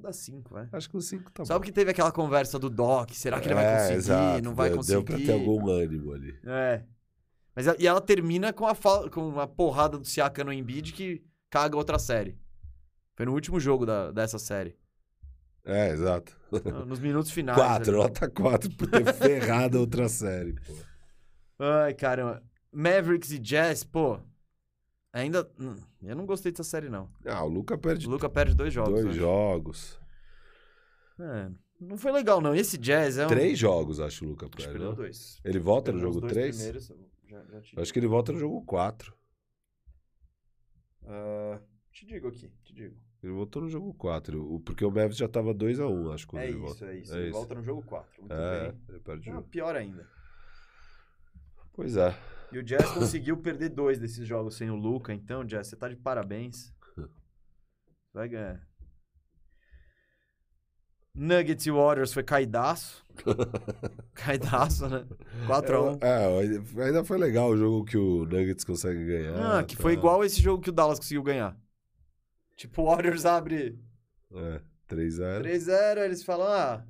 Dá 0.00 0.12
5, 0.12 0.52
vai. 0.52 0.68
Acho 0.72 0.90
que 0.90 0.96
o 0.96 1.00
cinco 1.00 1.30
tá 1.30 1.44
Só 1.44 1.54
bom. 1.54 1.60
porque 1.60 1.70
teve 1.70 1.90
aquela 1.90 2.10
conversa 2.10 2.58
do 2.58 2.68
Doc. 2.68 3.10
Será 3.12 3.38
que 3.40 3.46
ele 3.46 3.54
vai 3.54 3.64
É, 3.66 3.76
conseguir? 3.78 3.96
exato, 3.98 4.42
Não 4.44 4.54
vai 4.54 4.68
deu, 4.70 4.76
conseguir? 4.78 4.94
Deu 4.96 5.04
pra 5.04 5.16
ter 5.18 5.32
algum 5.32 5.68
ânimo 5.70 6.12
ali. 6.12 6.36
É. 6.44 6.82
Mas 7.54 7.66
ela- 7.66 7.76
e 7.78 7.86
ela 7.86 8.00
termina 8.00 8.52
com 8.52 8.66
a 8.66 8.74
com 9.10 9.28
uma 9.28 9.46
porrada 9.46 9.98
do 9.98 10.04
Siaka 10.06 10.42
no 10.42 10.52
Embiid 10.52 10.92
que 10.92 11.22
caga 11.50 11.76
outra 11.76 11.98
série. 11.98 12.36
Foi 13.14 13.26
no 13.26 13.32
último 13.32 13.60
jogo 13.60 13.84
da, 13.86 14.10
dessa 14.10 14.38
série. 14.38 14.76
É, 15.64 15.90
exato. 15.90 16.36
No- 16.50 16.86
Nos 16.86 16.98
minutos 16.98 17.30
finais. 17.30 17.58
Quatro, 17.58 17.96
nota 17.98 18.28
quatro 18.30 18.70
por 18.74 18.88
ter 18.88 19.12
ferrado 19.12 19.78
outra 19.80 20.08
série, 20.08 20.54
pô. 20.54 20.72
Ai, 21.58 21.94
caramba. 21.94 22.42
Mavericks 22.72 23.30
e 23.32 23.38
Jazz, 23.38 23.82
pô. 23.84 24.20
Ainda. 25.12 25.50
Eu 26.02 26.14
não 26.14 26.26
gostei 26.26 26.52
dessa 26.52 26.62
série, 26.64 26.88
não. 26.88 27.10
Ah, 27.26 27.42
o 27.44 27.48
Luca 27.48 27.76
perde 27.78 28.06
O 28.06 28.10
Luca 28.10 28.28
perde 28.28 28.54
dois 28.54 28.72
jogos. 28.72 28.92
dois 28.92 29.06
acho. 29.06 29.16
jogos. 29.18 30.00
É, 31.18 31.50
não 31.80 31.96
foi 31.96 32.12
legal, 32.12 32.40
não. 32.40 32.54
E 32.54 32.60
esse 32.60 32.78
Jazz 32.78 33.18
é 33.18 33.24
um. 33.24 33.28
Três 33.28 33.58
jogos, 33.58 33.98
acho 33.98 34.24
o 34.24 34.28
Luca 34.28 34.46
Acho 34.46 34.50
que 34.52 34.56
perde. 34.58 34.72
perdeu 34.72 34.88
não? 34.90 34.96
dois. 34.96 35.40
Ele 35.44 35.58
volta 35.58 35.90
no 35.90 35.98
Perdeu 35.98 36.12
jogo 36.12 36.20
dois 36.20 36.32
3? 36.32 36.56
primeiros, 36.56 36.90
eu 36.90 36.98
já, 37.26 37.44
já 37.44 37.60
te... 37.60 37.80
Acho 37.80 37.92
que 37.92 37.98
ele 37.98 38.06
volta 38.06 38.32
no 38.32 38.38
jogo 38.38 38.62
4. 38.64 39.12
Ah, 41.06 41.60
te 41.90 42.06
digo 42.06 42.28
aqui, 42.28 42.48
te 42.62 42.74
digo. 42.74 42.96
Ele 43.22 43.32
voltou 43.32 43.62
no 43.62 43.68
jogo 43.68 43.92
4. 43.94 44.60
Porque 44.64 44.84
o 44.84 44.90
Mavis 44.90 45.16
já 45.16 45.26
tava 45.28 45.52
2x1, 45.54 46.14
acho, 46.14 46.26
quando 46.28 46.42
É 46.42 46.48
ele 46.48 46.56
isso, 46.58 46.66
volta. 46.66 46.84
é 46.86 46.96
isso. 46.98 47.14
É 47.14 47.16
Ele 47.18 47.24
isso. 47.28 47.32
volta 47.38 47.54
no 47.56 47.62
jogo 47.62 47.82
4. 47.82 48.20
Muito 48.22 48.32
É, 48.32 48.70
bem. 48.70 48.80
ele 48.90 49.00
perde 49.00 49.28
Não, 49.28 49.36
jogo. 49.38 49.48
pior 49.48 49.74
ainda. 49.74 50.08
Pois 51.78 51.96
é. 51.96 52.12
E 52.50 52.58
o 52.58 52.62
Jazz 52.64 52.90
conseguiu 52.90 53.36
perder 53.36 53.68
dois 53.68 54.00
desses 54.00 54.26
jogos 54.26 54.56
sem 54.56 54.68
o 54.68 54.74
Luca, 54.74 55.14
então, 55.14 55.44
Jazz, 55.44 55.68
você 55.68 55.76
tá 55.76 55.88
de 55.88 55.94
parabéns. 55.94 56.74
Vai 58.12 58.28
ganhar. 58.28 58.60
Nuggets 61.14 61.66
e 61.66 61.70
Warriors 61.70 62.12
foi 62.12 62.24
caidaço. 62.24 63.04
caidaço, 64.12 64.88
né? 64.88 65.06
4x1. 65.46 65.98
É, 66.02 66.82
ainda 66.82 67.04
foi 67.04 67.16
legal 67.16 67.50
o 67.50 67.56
jogo 67.56 67.84
que 67.84 67.96
o 67.96 68.24
Nuggets 68.24 68.64
consegue 68.64 69.06
ganhar. 69.06 69.58
Ah, 69.58 69.62
que 69.62 69.76
foi 69.76 69.92
tá. 69.92 70.00
igual 70.00 70.24
esse 70.24 70.42
jogo 70.42 70.60
que 70.60 70.70
o 70.70 70.72
Dallas 70.72 70.98
conseguiu 70.98 71.22
ganhar. 71.22 71.56
Tipo, 72.56 72.82
o 72.82 72.86
Warriors 72.86 73.24
abre 73.24 73.78
É, 74.34 74.60
3x0. 74.90 75.42
3x0, 75.42 75.98
eles 75.98 76.24
falam, 76.24 76.48
ah... 76.48 76.84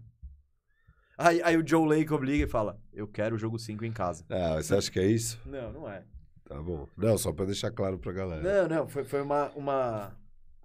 Aí, 1.19 1.43
aí 1.43 1.57
o 1.57 1.67
Joe 1.67 1.85
Lacob 1.99 2.25
liga 2.25 2.45
e 2.45 2.49
fala, 2.49 2.79
eu 2.93 3.09
quero 3.09 3.35
o 3.35 3.39
jogo 3.39 3.59
5 3.59 3.85
em 3.85 3.91
casa. 3.91 4.25
Ah, 4.31 4.55
você 4.63 4.75
acha 4.77 4.89
que 4.91 5.01
é 5.01 5.07
isso? 5.07 5.39
Não, 5.45 5.73
não 5.73 5.91
é. 5.91 6.05
Tá 6.49 6.63
bom. 6.63 6.87
Não, 6.97 7.19
só 7.19 7.33
pra 7.33 7.45
deixar 7.45 7.73
claro 7.73 7.99
pra 7.99 8.13
galera. 8.13 8.41
Não, 8.69 8.77
não, 8.77 8.89
foi, 8.89 9.03
foi 9.05 9.21
uma, 9.21 9.51
uma, 9.57 10.17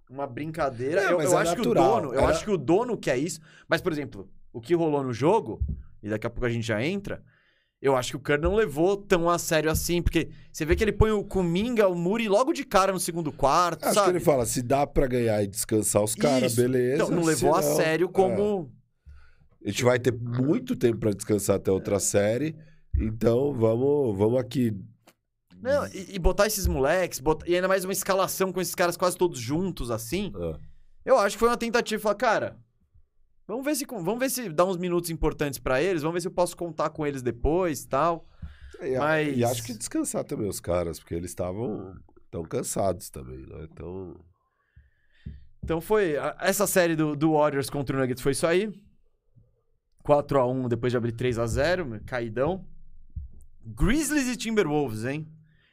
uma 0.08 0.26
brincadeira. 0.26 1.02
Eu 1.02 1.20
eu 1.20 1.32
é 1.38 1.42
acho 1.42 1.54
que 1.56 1.60
o 1.62 1.64
natural. 1.64 2.00
dono, 2.00 2.14
eu 2.14 2.20
Era- 2.20 2.28
acho 2.28 2.44
que 2.44 2.50
o 2.52 2.56
dono 2.56 2.96
quer 2.96 3.18
isso. 3.18 3.40
Mas, 3.68 3.80
por 3.82 3.90
exemplo, 3.92 4.30
o 4.52 4.60
que 4.60 4.74
rolou 4.74 5.02
no 5.02 5.12
jogo, 5.12 5.60
e 6.02 6.08
daqui 6.08 6.26
a 6.26 6.30
pouco 6.30 6.46
a 6.46 6.50
gente 6.50 6.64
já 6.66 6.80
entra, 6.82 7.20
eu 7.82 7.96
acho 7.96 8.12
que 8.12 8.16
o 8.16 8.20
Kerr 8.20 8.40
não 8.40 8.54
levou 8.54 8.96
tão 8.96 9.28
a 9.28 9.36
sério 9.38 9.68
assim, 9.70 10.00
porque 10.00 10.30
você 10.52 10.64
vê 10.64 10.76
que 10.76 10.84
ele 10.84 10.92
põe 10.92 11.10
o 11.10 11.24
Kuminga, 11.24 11.88
o 11.88 11.94
Muri 11.96 12.28
logo 12.28 12.52
de 12.52 12.64
cara 12.64 12.92
no 12.92 13.00
segundo 13.00 13.30
quarto, 13.32 13.84
Acho 13.84 13.94
sabe? 13.94 14.06
que 14.06 14.16
ele 14.18 14.24
fala, 14.24 14.46
se 14.46 14.62
dá 14.62 14.86
pra 14.86 15.06
ganhar 15.08 15.42
e 15.42 15.46
descansar 15.48 16.02
os 16.02 16.14
caras, 16.14 16.52
Isso. 16.52 16.62
beleza. 16.62 17.02
Então, 17.02 17.10
não 17.14 17.24
levou 17.24 17.54
a 17.56 17.60
senão- 17.60 17.76
sério 17.76 18.08
como... 18.08 18.70
É. 18.80 18.83
A 19.64 19.68
gente 19.70 19.84
vai 19.84 19.98
ter 19.98 20.12
muito 20.12 20.76
tempo 20.76 20.98
pra 20.98 21.10
descansar 21.12 21.56
até 21.56 21.70
outra 21.70 21.98
série. 21.98 22.54
Então, 22.98 23.52
vamos, 23.54 24.16
vamos 24.16 24.38
aqui. 24.38 24.76
Não, 25.60 25.86
e, 25.88 26.16
e 26.16 26.18
botar 26.18 26.46
esses 26.46 26.66
moleques, 26.66 27.18
botar- 27.18 27.48
e 27.48 27.54
ainda 27.54 27.66
mais 27.68 27.84
uma 27.84 27.92
escalação 27.92 28.52
com 28.52 28.60
esses 28.60 28.74
caras 28.74 28.96
quase 28.96 29.16
todos 29.16 29.38
juntos, 29.40 29.90
assim, 29.90 30.30
Ah, 30.36 30.58
Eu 31.04 31.18
acho 31.18 31.36
que 31.36 31.40
foi 31.40 31.48
uma 31.48 31.56
tentativa, 31.56 32.00
falar, 32.02 32.14
cara, 32.16 32.58
vamos 33.48 33.64
ver 33.64 33.74
se 33.74 33.86
vamos 33.86 34.18
ver 34.18 34.30
se 34.30 34.48
dá 34.50 34.64
uns 34.64 34.76
minutos 34.76 35.08
importantes 35.10 35.58
pra 35.58 35.80
eles, 35.82 36.02
vamos 36.02 36.14
ver 36.14 36.20
se 36.20 36.28
eu 36.28 36.32
posso 36.32 36.54
contar 36.56 36.90
com 36.90 37.06
eles 37.06 37.22
depois, 37.22 37.84
tal. 37.86 38.28
E, 38.82 38.98
Mas- 38.98 39.36
e 39.38 39.44
acho 39.44 39.62
que 39.64 39.72
descansar 39.72 40.24
também 40.24 40.48
os 40.48 40.60
caras, 40.60 40.98
porque 40.98 41.14
eles 41.14 41.30
estavam 41.30 41.94
tão 42.30 42.42
cansados 42.44 43.08
também, 43.08 43.38
né? 43.46 43.66
Então, 43.72 44.14
Então 45.62 45.80
foi 45.80 46.14
essa 46.40 46.66
série 46.66 46.94
do, 46.94 47.16
do 47.16 47.32
Warriors 47.32 47.70
contra 47.70 47.96
o 47.96 48.00
Nuggets 48.00 48.22
foi 48.22 48.32
isso 48.32 48.46
aí. 48.46 48.70
4 50.04 50.38
a 50.38 50.46
1 50.46 50.68
depois 50.68 50.92
de 50.92 50.96
abrir 50.96 51.12
3 51.12 51.38
a 51.38 51.46
0, 51.46 52.00
caidão. 52.06 52.64
Grizzlies 53.64 54.28
e 54.28 54.36
Timberwolves, 54.36 55.04
hein? 55.06 55.26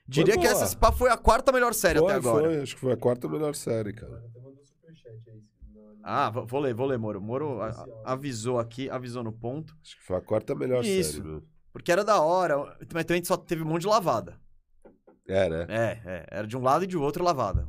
Diria 0.07 0.37
que 0.37 0.47
essa 0.47 0.75
pá 0.77 0.91
foi 0.91 1.09
a 1.11 1.17
quarta 1.17 1.51
melhor 1.51 1.73
série 1.73 1.99
foi, 1.99 2.07
até 2.09 2.15
agora. 2.17 2.43
foi, 2.49 2.61
acho 2.61 2.75
que 2.75 2.81
foi 2.81 2.93
a 2.93 2.97
quarta 2.97 3.27
melhor 3.27 3.53
série, 3.53 3.93
cara. 3.93 4.17
Até 4.17 4.39
mandou 4.39 4.63
superchat 4.65 5.29
aí. 5.29 5.43
na- 5.73 5.99
Ah, 6.03 6.29
vou 6.29 6.45
vou 6.47 6.59
ler, 6.61 6.73
vou 6.73 6.87
ler, 6.87 6.97
Moro. 6.97 7.21
Moro 7.21 7.61
a- 7.61 7.85
avisou 8.05 8.57
aqui, 8.59 8.89
avisou 8.89 9.23
no 9.23 9.31
ponto. 9.33 9.75
Acho 9.83 9.95
que 9.97 10.03
foi 10.03 10.15
a 10.17 10.21
quarta 10.21 10.55
melhor 10.55 10.83
Isso. 10.83 11.13
série, 11.17 11.23
meu. 11.27 11.43
Porque 11.73 11.91
era 11.91 12.03
da 12.03 12.19
hora, 12.21 12.57
mas 12.93 13.05
também 13.05 13.23
só 13.23 13.35
teve 13.37 13.61
um 13.63 13.65
monte 13.67 13.81
de 13.81 13.87
lavada. 13.87 14.39
É, 15.27 15.47
né? 15.49 15.65
É, 15.69 16.01
é. 16.05 16.25
Era 16.31 16.47
de 16.47 16.57
um 16.57 16.61
lado 16.61 16.83
e 16.83 16.87
de 16.87 16.97
outro 16.97 17.23
lavada. 17.23 17.67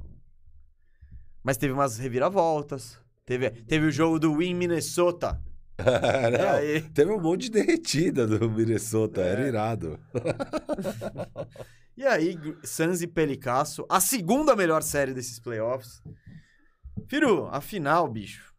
Mas 1.44 1.56
teve 1.56 1.72
umas 1.72 1.98
reviravoltas. 1.98 2.98
Teve, 3.26 3.50
teve 3.50 3.86
o 3.86 3.90
jogo 3.92 4.18
do 4.18 4.36
Win 4.36 4.54
Minnesota. 4.54 5.40
Não, 6.82 6.90
Teve 6.92 7.10
um 7.12 7.20
monte 7.20 7.42
de 7.42 7.50
derretida 7.50 8.26
do 8.26 8.50
Minnesota, 8.50 9.20
É. 9.20 9.28
era 9.28 9.48
irado. 9.48 9.98
e 11.96 12.06
aí, 12.06 12.38
Suns 12.62 13.02
e 13.02 13.06
Pelicasso, 13.06 13.84
a 13.88 14.00
segunda 14.00 14.54
melhor 14.54 14.82
série 14.82 15.14
desses 15.14 15.38
playoffs. 15.40 16.02
Firu, 17.08 17.46
a 17.46 17.60
final, 17.60 18.08
bicho. 18.08 18.52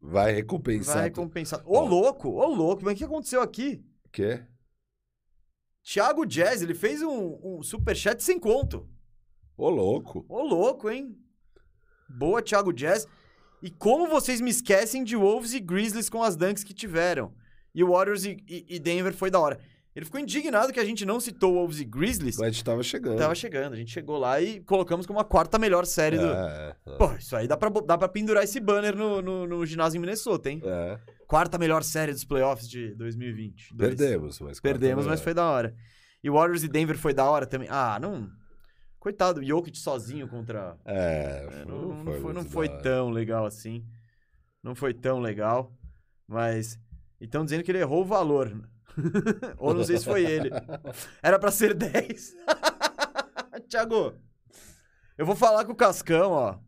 Vai 0.00 0.32
recompensar. 0.32 0.94
Vai 0.96 1.04
recompensar. 1.04 1.62
Ô, 1.66 1.80
louco, 1.80 2.30
ô, 2.30 2.46
louco, 2.46 2.82
mas 2.84 2.94
o 2.94 2.96
que 2.96 3.04
aconteceu 3.04 3.42
aqui? 3.42 3.84
O 4.06 4.08
quê? 4.10 4.42
Thiago 5.82 6.24
Jazz, 6.24 6.62
ele 6.62 6.74
fez 6.74 7.02
um, 7.02 7.38
um 7.42 7.62
superchat 7.62 8.22
sem 8.22 8.38
conto. 8.38 8.88
Ô, 9.56 9.68
louco. 9.68 10.24
Ô, 10.28 10.42
louco, 10.42 10.88
hein? 10.88 11.18
Boa, 12.08 12.42
Thiago 12.42 12.72
Jazz. 12.72 13.06
E 13.62 13.70
como 13.70 14.06
vocês 14.08 14.40
me 14.40 14.50
esquecem 14.50 15.04
de 15.04 15.16
Wolves 15.16 15.52
e 15.54 15.60
Grizzlies 15.60 16.08
com 16.08 16.22
as 16.22 16.36
dunks 16.36 16.64
que 16.64 16.72
tiveram. 16.74 17.32
E 17.74 17.84
Warriors 17.84 18.24
e, 18.24 18.36
e- 18.48 18.66
e 18.68 18.78
Denver 18.78 19.12
foi 19.14 19.30
da 19.30 19.38
hora. 19.38 19.58
Ele 19.94 20.04
ficou 20.04 20.20
indignado 20.20 20.72
que 20.72 20.78
a 20.80 20.84
gente 20.84 21.04
não 21.04 21.18
citou 21.20 21.54
Wolves 21.54 21.80
e 21.80 21.84
Grizzlies. 21.84 22.36
Mas 22.38 22.46
a 22.46 22.50
gente 22.50 22.64
tava 22.64 22.82
chegando. 22.82 23.18
Tava 23.18 23.34
chegando, 23.34 23.72
a 23.72 23.76
gente 23.76 23.90
chegou 23.90 24.18
lá 24.18 24.40
e 24.40 24.60
colocamos 24.60 25.04
como 25.04 25.18
a 25.18 25.24
quarta 25.24 25.58
melhor 25.58 25.84
série 25.84 26.16
do. 26.16 26.26
É, 26.26 26.76
é, 26.86 26.96
Pô, 26.96 27.12
isso 27.14 27.34
aí 27.36 27.48
dá 27.48 27.56
pra, 27.56 27.68
dá 27.68 27.98
pra 27.98 28.08
pendurar 28.08 28.44
esse 28.44 28.60
banner 28.60 28.94
no, 28.96 29.20
no, 29.20 29.46
no 29.46 29.66
ginásio 29.66 29.98
em 29.98 30.00
Minnesota, 30.00 30.50
hein? 30.50 30.62
é. 30.64 30.98
Quarta 31.26 31.58
melhor 31.58 31.84
série 31.84 32.10
dos 32.12 32.24
playoffs 32.24 32.68
de 32.68 32.92
2020. 32.96 33.72
Dois. 33.74 33.94
Perdemos, 33.94 34.40
mas 34.40 34.58
Perdemos, 34.58 35.06
mas 35.06 35.20
foi 35.20 35.32
da 35.32 35.44
hora. 35.48 35.74
E 36.24 36.28
Warriors 36.28 36.64
e 36.64 36.68
Denver 36.68 36.98
foi 36.98 37.14
da 37.14 37.24
hora 37.24 37.46
também. 37.46 37.68
Ah, 37.70 37.98
não. 38.00 38.28
Coitado, 39.00 39.42
Jokic 39.42 39.76
sozinho 39.78 40.28
contra. 40.28 40.76
É, 40.84 41.46
É, 41.46 41.50
foi- 41.50 41.64
não, 41.64 41.80
não 41.88 42.04
foi 42.04 42.20
foi, 42.20 42.32
não 42.34 42.44
foi 42.44 42.68
da 42.68 42.74
hora. 42.74 42.82
tão 42.82 43.10
legal 43.10 43.46
assim. 43.46 43.84
Não 44.62 44.74
foi 44.74 44.92
tão 44.94 45.18
legal. 45.20 45.72
Mas. 46.28 46.78
E 47.20 47.24
estão 47.24 47.44
dizendo 47.44 47.64
que 47.64 47.70
ele 47.72 47.78
errou 47.80 48.02
o 48.02 48.06
valor. 48.06 48.52
Ou 49.58 49.72
não 49.74 49.82
sei 49.84 49.96
se 49.98 50.04
foi 50.04 50.24
ele. 50.24 50.50
Era 51.22 51.38
pra 51.38 51.50
ser 51.50 51.74
10. 51.74 52.36
Thiago, 53.68 54.14
eu 55.16 55.24
vou 55.24 55.34
falar 55.36 55.64
com 55.64 55.72
o 55.72 55.76
Cascão, 55.76 56.32
ó. 56.32 56.58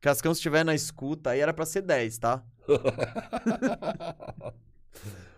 Cascão, 0.00 0.32
se 0.34 0.38
estiver 0.38 0.64
na 0.64 0.74
escuta, 0.74 1.30
aí 1.30 1.40
era 1.40 1.52
pra 1.52 1.66
ser 1.66 1.82
10, 1.82 2.18
tá? 2.18 2.42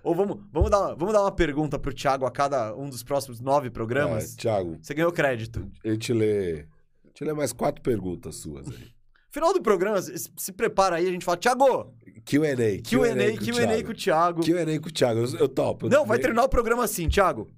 Ou 0.03 0.15
vamos, 0.15 0.39
vamos, 0.53 0.71
dar, 0.71 0.79
uma- 0.81 0.95
vamos 0.95 1.13
dar 1.15 1.21
uma 1.23 1.33
pergunta 1.33 1.79
pro 1.79 1.93
Thiago 1.93 2.25
a 2.27 2.31
cada 2.31 2.75
um 2.75 2.89
dos 2.89 3.03
próximos 3.03 3.41
nove 3.41 3.71
programas? 3.71 4.35
É, 4.35 4.37
Thiago, 4.41 4.79
Você 4.81 4.95
ganhou 4.95 5.13
crédito. 5.13 5.71
a 5.85 5.89
gente 5.89 6.13
lê. 6.13 6.67
Gente 7.07 7.25
lê 7.25 7.33
mais 7.33 7.53
quatro 7.53 7.83
perguntas 7.83 8.37
suas 8.37 8.69
aí. 8.69 8.89
Final 9.33 9.53
do 9.53 9.63
programa, 9.63 10.01
se, 10.03 10.29
se 10.37 10.53
prepara 10.53 10.97
aí, 10.97 11.07
a 11.07 11.11
gente 11.13 11.25
fala, 11.25 11.37
Thiago, 11.37 11.95
QA. 12.25 12.83
Q&A, 12.83 13.39
Q&A 13.39 13.85
com 13.85 13.91
o 13.93 13.95
Thiago. 13.95 14.43
QA 14.43 14.81
com 14.81 14.89
o 14.89 14.93
Thiago. 14.93 15.21
Eu, 15.21 15.39
eu 15.39 15.49
topo. 15.49 15.89
Não, 15.89 16.05
vai 16.05 16.19
terminar 16.19 16.43
o 16.45 16.49
programa 16.49 16.83
assim, 16.85 17.09
Thiago. 17.09 17.49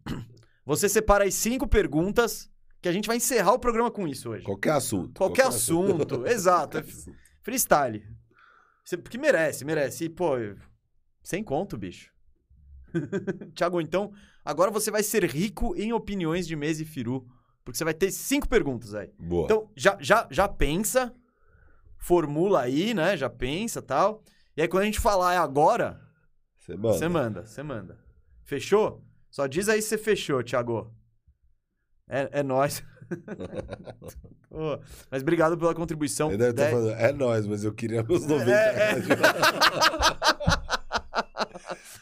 Você 0.67 0.89
separa 0.89 1.25
as 1.25 1.33
cinco 1.35 1.67
perguntas 1.67 2.51
que 2.83 2.89
a 2.89 2.93
gente 2.93 3.07
vai 3.07 3.17
encerrar 3.17 3.53
o 3.55 3.59
programa 3.59 3.91
com 3.91 4.07
isso 4.07 4.29
hoje. 4.31 4.45
Qualquer 4.45 4.73
assunto. 4.73 5.17
Qualquer 5.17 5.47
assunto, 5.47 6.27
exato. 6.29 6.79
é 6.79 6.85
Freestyle. 7.41 8.03
Porque 9.03 9.17
merece, 9.17 9.65
merece. 9.65 10.05
E, 10.05 10.09
pô, 10.11 10.33
sem 11.23 11.43
conto, 11.43 11.79
bicho. 11.79 12.12
Thiago, 13.55 13.81
então, 13.81 14.13
agora 14.45 14.71
você 14.71 14.91
vai 14.91 15.03
ser 15.03 15.25
rico 15.25 15.75
em 15.77 15.93
opiniões 15.93 16.47
de 16.47 16.57
mesa 16.57 16.83
e 16.83 16.85
firu. 16.87 17.27
Porque 17.65 17.79
você 17.79 17.85
vai 17.85 17.95
ter 17.95 18.11
cinco 18.11 18.49
perguntas 18.49 18.95
aí. 18.95 19.11
Boa. 19.19 19.45
Então, 19.45 19.71
já, 19.77 19.97
já, 20.01 20.27
já 20.31 20.49
pensa, 20.49 21.15
formula 21.97 22.61
aí, 22.63 22.93
né? 22.93 23.17
Já 23.17 23.31
pensa 23.31 23.81
tal. 23.81 24.23
E 24.57 24.63
aí, 24.63 24.69
quando 24.69 24.83
a 24.83 24.87
gente 24.87 24.99
falar 25.01 25.35
é 25.35 25.39
agora, 25.39 26.01
Você 26.59 26.77
manda. 26.77 26.99
você 26.99 27.09
manda, 27.09 27.47
você 27.47 27.63
manda. 27.63 27.99
Fechou? 28.45 29.05
Só 29.31 29.47
diz 29.47 29.69
aí 29.69 29.81
se 29.81 29.89
você 29.91 29.99
fechou, 29.99 30.43
Thiago. 30.43 30.93
É, 32.09 32.41
é 32.41 32.43
nóis. 32.43 32.83
Pô, 34.51 34.79
mas 35.11 35.23
obrigado 35.23 35.57
pela 35.57 35.75
contribuição. 35.75 36.37
Dez- 36.37 36.55
falando, 36.55 36.91
é 36.91 37.13
nóis, 37.13 37.47
mas 37.47 37.65
eu 37.65 37.73
queria 37.73 38.03
meus 38.03 38.27
90 38.27 38.51
É, 38.53 38.93
é. 38.93 39.03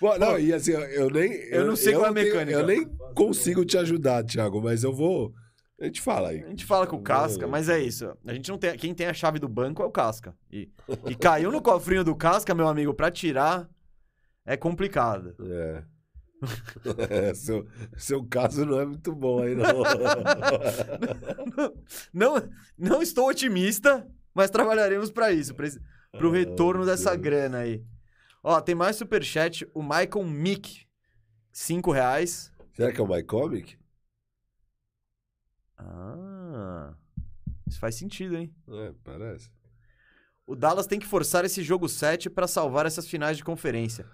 Bom, 0.01 0.19
não, 0.19 0.39
e 0.39 0.53
assim, 0.53 0.73
eu, 0.73 0.81
eu 0.81 1.11
nem. 1.11 1.33
Eu 1.51 1.67
não 1.67 1.77
sei 1.77 1.93
qual 1.95 2.07
é 2.07 2.09
a 2.11 2.13
tenho- 2.15 2.27
mecânica. 2.27 2.59
eu 2.59 2.67
nem 2.67 2.85
consigo 3.15 3.65
te 3.65 3.77
ajudar, 3.79 4.25
Thiago, 4.25 4.61
mas 4.63 4.83
eu 4.85 4.93
vou. 4.93 5.33
A 5.81 5.85
gente 5.87 6.01
fala 6.01 6.29
aí. 6.29 6.43
A 6.45 6.49
gente 6.49 6.65
fala 6.67 6.87
com 6.87 6.97
o 6.97 7.03
Casca, 7.03 7.47
mas 7.47 7.69
é 7.69 7.79
isso. 7.81 8.13
A 8.27 8.35
gente 8.35 8.51
não 8.51 8.59
tem. 8.59 8.77
Quem 8.77 8.93
tem 8.95 9.07
a 9.07 9.15
chave 9.15 9.39
do 9.39 9.49
banco 9.49 9.83
é 9.83 9.87
o 9.87 9.91
Casca. 9.91 10.35
E, 10.53 10.69
e 11.09 11.15
caiu 11.15 11.51
no 11.51 11.63
cofrinho 11.63 12.05
do 12.05 12.15
Casca, 12.15 12.55
meu 12.55 12.69
amigo, 12.69 12.93
pra 12.93 13.11
tirar 13.11 13.69
é 14.45 14.57
complicado. 14.57 15.35
É. 15.41 15.83
É, 17.09 17.33
seu, 17.37 17.67
seu 17.99 18.25
caso 18.25 18.65
não 18.65 18.81
é 18.81 18.87
muito 18.87 19.15
bom 19.15 19.43
aí, 19.43 19.55
não. 19.57 19.83
Não, 22.13 22.49
não 22.79 23.03
estou 23.03 23.29
otimista, 23.29 24.07
mas 24.35 24.51
trabalharemos 24.51 25.11
pra 25.11 25.33
isso, 25.33 25.55
pra, 25.55 25.67
esse- 25.67 25.81
pro 26.13 26.33
Ai, 26.33 26.39
retorno 26.41 26.85
dessa 26.85 27.11
Deus. 27.11 27.23
grana 27.23 27.59
aí. 27.59 27.83
Ó, 28.43 28.61
tem 28.61 28.75
mais 28.75 28.97
superchat, 28.97 29.69
o 29.75 29.83
Michael 29.83 30.25
Mick, 30.25 30.87
5 31.53 31.93
reais. 31.93 32.53
Será 32.73 32.91
que 32.93 33.01
é 33.01 33.05
o 33.05 33.07
MyComic? 33.09 33.79
Ah, 35.79 36.95
isso 37.67 37.79
faz 37.79 37.95
sentido, 37.97 38.37
hein? 38.37 38.55
É, 38.69 38.93
parece. 39.05 39.51
O 40.47 40.55
Dallas 40.57 40.87
tem 40.87 40.99
que 40.99 41.07
forçar 41.07 41.45
esse 41.45 41.63
jogo 41.63 41.89
7 41.89 42.29
pra 42.29 42.47
salvar 42.47 42.87
essas 42.87 43.07
finais 43.07 43.37
de 43.37 43.45
conferência. 43.45 44.07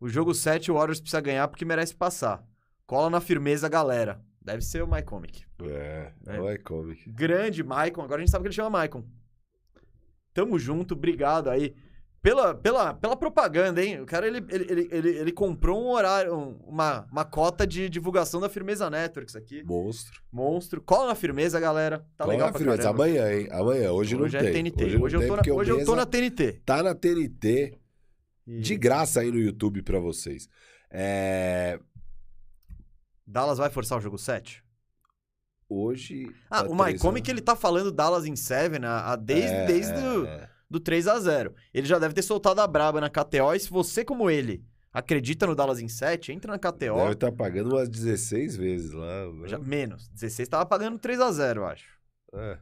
O 0.00 0.08
jogo 0.08 0.34
7 0.34 0.70
o 0.70 0.74
Warriors 0.74 1.00
precisa 1.00 1.20
ganhar 1.20 1.46
porque 1.48 1.64
merece 1.64 1.94
passar. 1.94 2.44
Cola 2.86 3.08
na 3.08 3.20
firmeza, 3.20 3.68
galera. 3.68 4.20
Deve 4.42 4.62
ser 4.62 4.82
o 4.82 4.86
MyComic. 4.86 5.44
É, 5.62 6.12
É. 6.26 6.36
é 6.36 6.40
o 6.40 6.44
MyComic. 6.44 7.10
Grande 7.10 7.62
Maicon. 7.62 8.02
Agora 8.02 8.20
a 8.20 8.24
gente 8.24 8.30
sabe 8.30 8.42
que 8.42 8.48
ele 8.48 8.54
chama 8.54 8.70
Maicon. 8.70 9.04
Tamo 10.34 10.58
junto, 10.58 10.94
obrigado 10.94 11.48
aí. 11.48 11.74
Pela, 12.26 12.54
pela, 12.56 12.92
pela 12.92 13.14
propaganda, 13.14 13.80
hein? 13.80 14.00
O 14.00 14.04
cara, 14.04 14.26
ele, 14.26 14.44
ele, 14.48 14.88
ele, 14.90 15.08
ele, 15.10 15.30
comprou 15.32 15.80
um 15.80 15.90
horário, 15.90 16.34
um- 16.34 16.58
uma, 16.66 17.06
uma 17.12 17.24
cota 17.24 17.64
de 17.64 17.88
divulgação 17.88 18.40
da 18.40 18.48
Firmeza 18.48 18.90
Networks 18.90 19.36
aqui. 19.36 19.62
Monstro. 19.62 20.20
Monstro. 20.32 20.80
Cola 20.80 21.06
na 21.06 21.14
firmeza, 21.14 21.60
galera. 21.60 22.04
Tá 22.18 22.24
é 22.24 22.26
legal 22.26 22.48
a 22.48 22.50
pra 22.50 22.58
firmeza? 22.58 22.82
caramba. 22.82 23.04
Amanhã, 23.04 23.32
hein? 23.32 23.48
Amanhã. 23.52 23.92
Hoje, 23.92 24.16
Hoje 24.16 24.36
não 24.36 24.40
é 24.44 24.50
tem. 24.50 24.64
TNT. 24.64 24.84
Hoje, 24.84 24.96
não 24.96 25.04
Hoje, 25.04 25.14
eu, 25.14 25.20
tô 25.28 25.36
na, 25.36 25.42
o 25.46 25.56
hoje 25.56 25.70
eu 25.70 25.84
tô 25.84 25.94
na 25.94 26.04
TNT. 26.04 26.62
Tá 26.66 26.82
na 26.82 26.96
TNT. 26.96 27.78
De 28.44 28.76
graça 28.76 29.20
aí 29.20 29.30
no 29.30 29.38
YouTube 29.38 29.82
pra 29.82 30.00
vocês. 30.00 30.48
É... 30.90 31.78
Dallas 33.24 33.58
vai 33.58 33.70
forçar 33.70 33.98
o 33.98 34.00
jogo 34.00 34.18
7? 34.18 34.64
Hoje. 35.68 36.26
Ah, 36.50 36.62
o 36.64 36.76
três, 36.76 36.94
MyComic, 36.94 37.28
né? 37.28 37.34
ele 37.34 37.40
tá 37.40 37.54
falando 37.54 37.92
Dallas 37.92 38.26
em 38.26 38.34
7 38.34 38.84
a, 38.84 39.12
a 39.12 39.16
desde, 39.16 39.54
É, 39.54 39.66
desde 39.66 39.94
é, 39.94 40.48
do, 40.68 40.76
é. 40.76 40.78
do 40.78 40.80
3 40.80 41.06
a 41.08 41.18
0 41.18 41.54
Ele 41.72 41.86
já 41.86 41.98
deve 41.98 42.14
ter 42.14 42.22
soltado 42.22 42.60
a 42.60 42.66
braba 42.66 43.00
na 43.00 43.10
KTO. 43.10 43.54
E 43.54 43.60
se 43.60 43.70
você, 43.70 44.04
como 44.04 44.30
ele, 44.30 44.64
acredita 44.92 45.46
no 45.46 45.54
Dallas 45.54 45.80
em 45.80 45.88
7, 45.88 46.32
entra 46.32 46.52
na 46.52 46.58
KTO. 46.58 46.96
Deve 46.96 47.12
estar 47.12 47.32
pagando 47.32 47.74
umas 47.74 47.88
16 47.88 48.56
vezes 48.56 48.92
lá. 48.92 49.32
né? 49.32 49.48
Já, 49.48 49.58
menos. 49.58 50.08
16 50.08 50.48
tava 50.48 50.66
pagando 50.66 50.98
3 50.98 51.20
a 51.20 51.32
0 51.32 51.60
eu 51.60 51.66
acho. 51.66 51.86
É. 52.34 52.58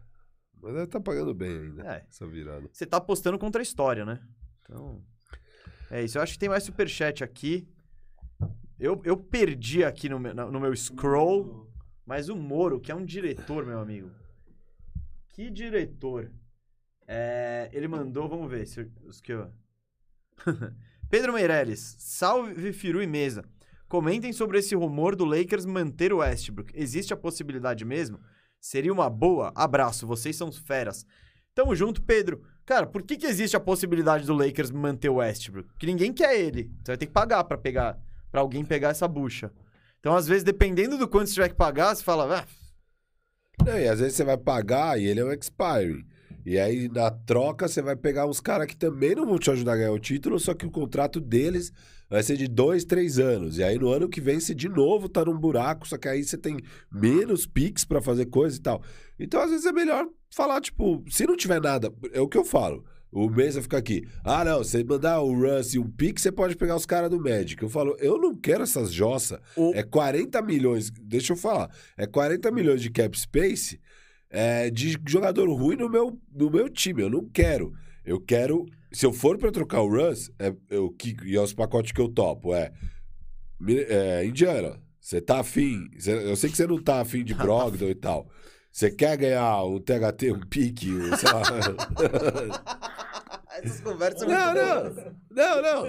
Mas 0.60 0.72
deve 0.72 0.84
estar 0.84 1.00
pagando 1.00 1.34
bem 1.34 1.50
ainda. 1.50 1.82
É. 1.86 2.06
Essa 2.08 2.26
virada. 2.26 2.68
Você 2.72 2.86
tá 2.86 2.96
apostando 2.96 3.38
contra 3.38 3.60
a 3.60 3.62
história, 3.62 4.04
né? 4.04 4.20
Então. 4.62 5.02
É 5.90 6.02
isso. 6.02 6.18
Eu 6.18 6.22
acho 6.22 6.32
que 6.32 6.38
tem 6.38 6.48
mais 6.48 6.64
superchat 6.64 7.22
aqui. 7.22 7.68
Eu, 8.80 9.00
eu 9.04 9.16
perdi 9.16 9.84
aqui 9.84 10.08
no 10.08 10.18
meu, 10.18 10.34
no 10.34 10.60
meu 10.60 10.74
scroll, 10.74 11.70
mas 12.04 12.28
o 12.28 12.34
Moro, 12.36 12.80
que 12.80 12.90
é 12.90 12.94
um 12.94 13.04
diretor, 13.04 13.64
meu 13.64 13.78
amigo. 13.78 14.10
Que 15.28 15.50
diretor? 15.50 16.30
É, 17.06 17.68
ele 17.72 17.88
mandou, 17.88 18.28
vamos 18.28 18.50
ver 18.50 18.66
se 18.66 18.90
os 19.04 19.20
que 19.20 19.32
eu. 19.32 19.50
Pedro 21.10 21.32
Meirelles, 21.32 21.96
salve 21.98 22.72
Firu 22.72 23.02
e 23.02 23.06
Mesa. 23.06 23.44
Comentem 23.88 24.32
sobre 24.32 24.58
esse 24.58 24.74
rumor 24.74 25.14
do 25.14 25.24
Lakers 25.24 25.66
manter 25.66 26.12
o 26.12 26.18
Westbrook. 26.18 26.72
Existe 26.74 27.12
a 27.12 27.16
possibilidade 27.16 27.84
mesmo? 27.84 28.18
Seria 28.60 28.92
uma 28.92 29.10
boa? 29.10 29.52
Abraço, 29.54 30.06
vocês 30.06 30.34
são 30.34 30.50
feras. 30.50 31.06
Tamo 31.54 31.76
junto, 31.76 32.02
Pedro. 32.02 32.42
Cara, 32.66 32.86
por 32.86 33.02
que, 33.02 33.16
que 33.16 33.26
existe 33.26 33.56
a 33.56 33.60
possibilidade 33.60 34.26
do 34.26 34.34
Lakers 34.34 34.70
manter 34.70 35.10
o 35.10 35.16
Westbrook? 35.16 35.68
Porque 35.68 35.86
ninguém 35.86 36.12
quer 36.12 36.36
ele. 36.36 36.72
Você 36.82 36.92
vai 36.92 36.96
ter 36.96 37.06
que 37.06 37.12
pagar 37.12 37.44
pra 37.44 37.58
pegar, 37.58 37.98
para 38.32 38.40
alguém 38.40 38.64
pegar 38.64 38.88
essa 38.88 39.06
bucha. 39.06 39.52
Então, 40.00 40.16
às 40.16 40.26
vezes, 40.26 40.42
dependendo 40.42 40.98
do 40.98 41.06
quanto 41.06 41.28
você 41.28 41.34
tiver 41.34 41.50
que 41.50 41.54
pagar, 41.54 41.94
você 41.94 42.02
fala, 42.02 42.40
ah, 42.40 42.46
Não, 43.64 43.78
e 43.78 43.86
às 43.86 44.00
vezes 44.00 44.16
você 44.16 44.24
vai 44.24 44.36
pagar 44.36 44.98
e 44.98 45.04
ele 45.04 45.20
é 45.20 45.24
um 45.24 45.32
expiring. 45.32 46.04
E 46.44 46.58
aí, 46.58 46.88
na 46.88 47.10
troca, 47.10 47.66
você 47.68 47.80
vai 47.80 47.96
pegar 47.96 48.26
uns 48.26 48.40
caras 48.40 48.66
que 48.66 48.76
também 48.76 49.14
não 49.14 49.26
vão 49.26 49.38
te 49.38 49.50
ajudar 49.50 49.72
a 49.72 49.76
ganhar 49.76 49.92
o 49.92 49.98
título, 49.98 50.38
só 50.38 50.52
que 50.54 50.66
o 50.66 50.70
contrato 50.70 51.18
deles 51.20 51.72
vai 52.10 52.22
ser 52.22 52.36
de 52.36 52.46
dois, 52.46 52.84
três 52.84 53.18
anos. 53.18 53.56
E 53.58 53.64
aí, 53.64 53.78
no 53.78 53.88
ano 53.88 54.08
que 54.08 54.20
vem, 54.20 54.38
você 54.38 54.54
de 54.54 54.68
novo 54.68 55.08
tá 55.08 55.24
num 55.24 55.38
buraco, 55.38 55.88
só 55.88 55.96
que 55.96 56.06
aí 56.06 56.22
você 56.22 56.36
tem 56.36 56.58
menos 56.92 57.46
picks 57.46 57.84
pra 57.84 58.02
fazer 58.02 58.26
coisa 58.26 58.56
e 58.56 58.60
tal. 58.60 58.82
Então, 59.18 59.40
às 59.40 59.50
vezes, 59.50 59.64
é 59.66 59.72
melhor 59.72 60.06
falar, 60.30 60.60
tipo, 60.60 61.02
se 61.08 61.26
não 61.26 61.36
tiver 61.36 61.60
nada, 61.60 61.92
é 62.12 62.20
o 62.20 62.28
que 62.28 62.36
eu 62.36 62.44
falo. 62.44 62.84
O 63.10 63.30
Mesa 63.30 63.62
fica 63.62 63.78
aqui. 63.78 64.02
Ah, 64.24 64.44
não, 64.44 64.58
você 64.58 64.82
mandar 64.82 65.20
o 65.20 65.32
Russ 65.32 65.72
e 65.74 65.78
um 65.78 65.88
pick, 65.88 66.18
você 66.18 66.32
pode 66.32 66.56
pegar 66.56 66.74
os 66.74 66.84
caras 66.84 67.08
do 67.08 67.20
Magic. 67.20 67.62
Eu 67.62 67.68
falo, 67.68 67.96
eu 68.00 68.18
não 68.18 68.34
quero 68.34 68.64
essas 68.64 68.92
jossa. 68.92 69.40
o- 69.56 69.72
É 69.72 69.84
40 69.84 70.42
milhões, 70.42 70.90
deixa 71.00 71.32
eu 71.32 71.36
falar, 71.36 71.70
é 71.96 72.08
40 72.08 72.50
milhões 72.50 72.82
de 72.82 72.90
cap 72.90 73.16
space 73.16 73.80
é, 74.34 74.70
de 74.70 74.98
jogador 75.06 75.48
ruim 75.52 75.76
no 75.76 75.88
meu, 75.88 76.18
no 76.34 76.50
meu 76.50 76.68
time. 76.68 77.02
Eu 77.02 77.10
não 77.10 77.28
quero. 77.28 77.72
Eu 78.04 78.20
quero, 78.20 78.66
se 78.92 79.06
eu 79.06 79.12
for 79.12 79.38
pra 79.38 79.50
trocar 79.52 79.80
o 79.82 79.88
Russ, 79.88 80.30
é, 80.38 80.52
eu, 80.68 80.90
que, 80.90 81.16
e 81.24 81.36
é 81.36 81.40
os 81.40 81.54
pacotes 81.54 81.92
que 81.92 82.00
eu 82.00 82.08
topo, 82.08 82.52
é, 82.54 82.72
é 83.88 84.26
Indiana, 84.26 84.78
você 85.00 85.20
tá 85.20 85.40
afim, 85.40 85.88
cê- 85.98 86.12
eu 86.30 86.36
sei 86.36 86.50
que 86.50 86.56
você 86.56 86.66
não 86.66 86.82
tá 86.82 87.00
afim 87.00 87.22
de 87.24 87.32
Brogdon 87.34 87.88
e 87.88 87.94
tal. 87.94 88.28
Você 88.72 88.90
quer 88.90 89.16
ganhar 89.16 89.62
um 89.64 89.78
THT, 89.78 90.32
um 90.32 90.40
pique, 90.40 90.90
um, 90.90 91.16
sei 91.16 91.32
lá. 91.32 91.42
Essas 93.62 93.80
conversas 93.80 94.20
são 94.20 94.28
Não, 94.28 94.52
não. 94.52 94.94
Não, 95.30 95.62
não. 95.62 95.86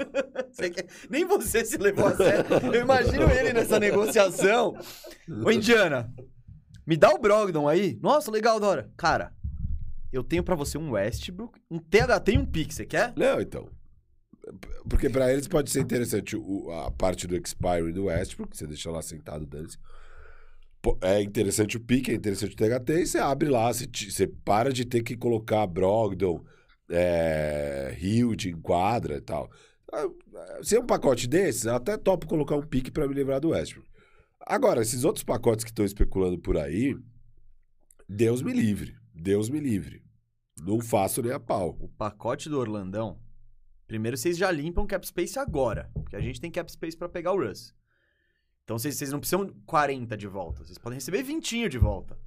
Você 0.51 0.69
quer- 0.69 0.85
Nem 1.09 1.25
você 1.25 1.65
se 1.65 1.77
levou 1.77 2.07
a 2.07 2.15
sério. 2.15 2.45
Eu 2.73 2.81
imagino 2.81 3.29
ele 3.31 3.53
nessa 3.53 3.79
negociação. 3.79 4.75
Ô, 5.43 5.51
Indiana, 5.51 6.13
me 6.85 6.95
dá 6.97 7.09
o 7.13 7.17
Brogdon 7.17 7.67
aí. 7.67 7.97
Nossa, 8.01 8.29
legal, 8.31 8.59
Dora. 8.59 8.91
Cara, 8.97 9.33
eu 10.11 10.23
tenho 10.23 10.43
pra 10.43 10.55
você 10.55 10.77
um 10.77 10.91
Westbrook, 10.91 11.59
um 11.69 11.79
THT 11.79 12.31
e 12.33 12.37
um 12.37 12.45
pick. 12.45 12.71
Você 12.71 12.85
quer? 12.85 13.13
Não, 13.15 13.39
então. 13.41 13.67
Porque 14.87 15.09
pra 15.09 15.31
eles 15.33 15.47
pode 15.47 15.71
ser 15.71 15.79
interessante 15.81 16.35
o- 16.35 16.69
a 16.71 16.91
parte 16.91 17.25
do 17.25 17.35
expiring 17.35 17.91
do 17.91 18.05
Westbrook, 18.05 18.55
você 18.55 18.67
deixa 18.67 18.91
lá 18.91 19.01
sentado, 19.01 19.45
dane 19.45 19.67
É 21.01 21.19
interessante 21.19 21.77
o 21.77 21.79
pique, 21.79 22.11
é 22.11 22.13
interessante 22.13 22.53
o 22.53 22.55
THT, 22.55 22.89
e 23.01 23.07
você 23.07 23.17
abre 23.17 23.49
lá, 23.49 23.73
você, 23.73 23.87
você 23.87 24.27
para 24.27 24.71
de 24.71 24.85
ter 24.85 25.01
que 25.01 25.17
colocar 25.17 25.65
Brogdon, 25.65 26.45
é, 26.87 27.97
Hilt 27.99 28.45
em 28.45 28.55
quadra 28.61 29.15
e 29.17 29.21
tal. 29.21 29.49
Ah, 29.91 30.05
Se 30.61 30.75
é 30.75 30.79
um 30.79 30.85
pacote 30.85 31.27
desses, 31.27 31.65
até 31.65 31.97
topo 31.97 32.27
colocar 32.27 32.55
um 32.55 32.61
pique 32.61 32.91
pra 32.91 33.07
me 33.07 33.15
livrar 33.15 33.39
do 33.39 33.49
Westbrook. 33.49 33.89
Agora, 34.45 34.81
esses 34.81 35.03
outros 35.03 35.23
pacotes 35.23 35.63
que 35.63 35.71
estão 35.71 35.83
especulando 35.83 36.37
por 36.37 36.55
aí, 36.55 36.95
Deus 38.07 38.43
me 38.43 38.53
livre. 38.53 38.95
Deus 39.11 39.49
me 39.49 39.59
livre. 39.59 40.03
Não 40.61 40.79
faço 40.79 41.21
nem 41.23 41.31
a 41.31 41.39
pau. 41.39 41.75
O 41.79 41.87
pacote 41.87 42.47
do 42.47 42.59
Orlandão. 42.59 43.19
Primeiro, 43.87 44.15
vocês 44.15 44.37
já 44.37 44.51
limpam 44.51 44.85
cap 44.85 45.05
space 45.05 45.39
agora. 45.39 45.89
Porque 45.95 46.15
a 46.15 46.19
gente 46.19 46.39
tem 46.39 46.51
cap 46.51 46.71
space 46.71 46.95
pra 46.95 47.09
pegar 47.09 47.33
o 47.33 47.43
Russ. 47.43 47.73
Então 48.63 48.77
vocês, 48.77 48.95
vocês 48.95 49.11
não 49.11 49.19
precisam 49.19 49.53
40 49.65 50.15
de 50.15 50.27
volta. 50.27 50.63
Vocês 50.63 50.77
podem 50.77 50.97
receber 50.97 51.23
20 51.23 51.67
de 51.67 51.77
volta. 51.79 52.17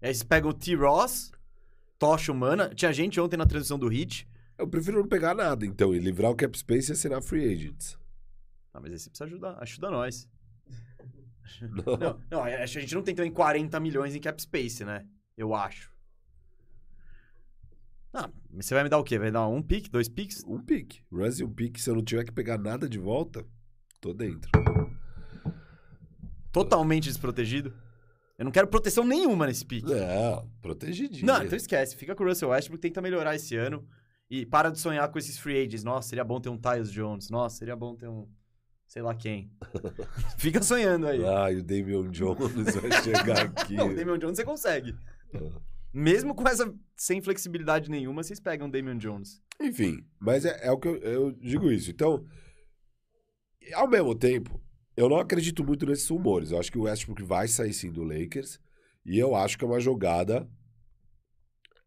Aí 0.00 0.12
vocês 0.12 0.22
pegam 0.22 0.50
o 0.50 0.54
T-Ross, 0.54 1.32
Tocha 1.98 2.30
Humana. 2.30 2.74
Tinha 2.74 2.92
gente 2.92 3.18
ontem 3.20 3.36
na 3.36 3.46
transmissão 3.46 3.78
do 3.78 3.88
Hit. 3.88 4.28
Eu 4.56 4.68
prefiro 4.68 4.98
não 4.98 5.08
pegar 5.08 5.34
nada, 5.34 5.64
então, 5.64 5.94
e 5.94 5.98
livrar 5.98 6.30
o 6.30 6.36
cap 6.36 6.56
space 6.58 6.90
e 6.90 6.92
assinar 6.92 7.22
free 7.22 7.52
agents. 7.52 7.98
Ah, 8.72 8.80
mas 8.80 8.92
aí 8.92 8.98
você 8.98 9.08
precisa 9.08 9.24
ajudar. 9.24 9.56
Ajuda 9.62 9.90
nós. 9.90 10.28
Não. 11.62 11.96
Não, 11.98 12.20
não, 12.30 12.44
a 12.44 12.66
gente 12.66 12.94
não 12.94 13.02
tem 13.02 13.14
também 13.14 13.30
40 13.32 13.78
milhões 13.80 14.14
em 14.14 14.20
cap 14.20 14.40
space, 14.40 14.84
né? 14.84 15.06
Eu 15.36 15.54
acho. 15.54 15.90
Ah, 18.12 18.30
mas 18.50 18.66
você 18.66 18.74
vai 18.74 18.82
me 18.82 18.88
dar 18.88 18.98
o 18.98 19.04
quê? 19.04 19.18
Vai 19.18 19.30
dar 19.30 19.46
um 19.46 19.62
pick, 19.62 19.90
dois 19.90 20.08
picks? 20.08 20.42
Um 20.44 20.60
pique. 20.60 21.02
Russ 21.12 21.40
e 21.40 21.44
um 21.44 21.52
pique, 21.52 21.80
se 21.80 21.90
eu 21.90 21.94
não 21.94 22.02
tiver 22.02 22.24
que 22.24 22.32
pegar 22.32 22.58
nada 22.58 22.88
de 22.88 22.98
volta, 22.98 23.46
tô 24.00 24.12
dentro. 24.12 24.50
Totalmente 26.50 27.04
desprotegido. 27.04 27.74
Eu 28.38 28.44
não 28.44 28.52
quero 28.52 28.68
proteção 28.68 29.04
nenhuma 29.04 29.46
nesse 29.46 29.64
pick. 29.64 29.84
Não, 29.84 30.48
protegidinho. 30.62 31.26
Não, 31.26 31.42
então 31.42 31.56
esquece. 31.56 31.96
Fica 31.96 32.14
com 32.14 32.24
o 32.24 32.26
Russell 32.26 32.50
Westbrook, 32.50 32.80
tenta 32.80 33.02
melhorar 33.02 33.34
esse 33.34 33.56
ano. 33.56 33.86
E 34.30 34.46
para 34.46 34.70
de 34.70 34.78
sonhar 34.78 35.10
com 35.10 35.18
esses 35.18 35.38
free 35.38 35.58
agents. 35.58 35.82
Nossa, 35.82 36.08
seria 36.08 36.24
bom 36.24 36.40
ter 36.40 36.48
um 36.48 36.56
Tyus 36.56 36.90
Jones. 36.90 37.30
Nossa, 37.30 37.56
seria 37.56 37.74
bom 37.74 37.96
ter 37.96 38.08
um... 38.08 38.28
Sei 38.88 39.02
lá 39.02 39.14
quem. 39.14 39.52
Fica 40.38 40.62
sonhando 40.62 41.06
aí. 41.06 41.22
Ai, 41.24 41.56
o 41.56 41.62
Damian 41.62 42.10
Jones 42.10 42.74
vai 42.74 42.90
chegar 43.04 43.42
aqui. 43.44 43.74
Não, 43.74 43.90
o 43.90 43.94
Damian 43.94 44.18
Jones 44.18 44.36
você 44.36 44.44
consegue. 44.44 44.96
Ah. 45.34 45.60
Mesmo 45.92 46.34
com 46.34 46.48
essa... 46.48 46.74
Sem 46.96 47.20
flexibilidade 47.20 47.90
nenhuma, 47.90 48.22
vocês 48.22 48.40
pegam 48.40 48.66
o 48.66 48.70
Damian 48.70 48.96
Jones. 48.96 49.42
Enfim, 49.60 50.04
mas 50.18 50.44
é, 50.44 50.66
é 50.66 50.72
o 50.72 50.78
que 50.78 50.88
eu, 50.88 50.96
eu 50.96 51.32
digo 51.32 51.70
isso. 51.70 51.90
Então, 51.90 52.24
ao 53.74 53.86
mesmo 53.86 54.14
tempo, 54.14 54.60
eu 54.96 55.08
não 55.08 55.18
acredito 55.18 55.62
muito 55.62 55.84
nesses 55.84 56.08
rumores. 56.08 56.50
Eu 56.50 56.58
acho 56.58 56.72
que 56.72 56.78
o 56.78 56.82
Westbrook 56.82 57.22
vai 57.22 57.46
sair 57.46 57.74
sim 57.74 57.92
do 57.92 58.02
Lakers. 58.02 58.58
E 59.04 59.18
eu 59.18 59.34
acho 59.34 59.58
que 59.58 59.64
é 59.64 59.68
uma 59.68 59.80
jogada 59.80 60.48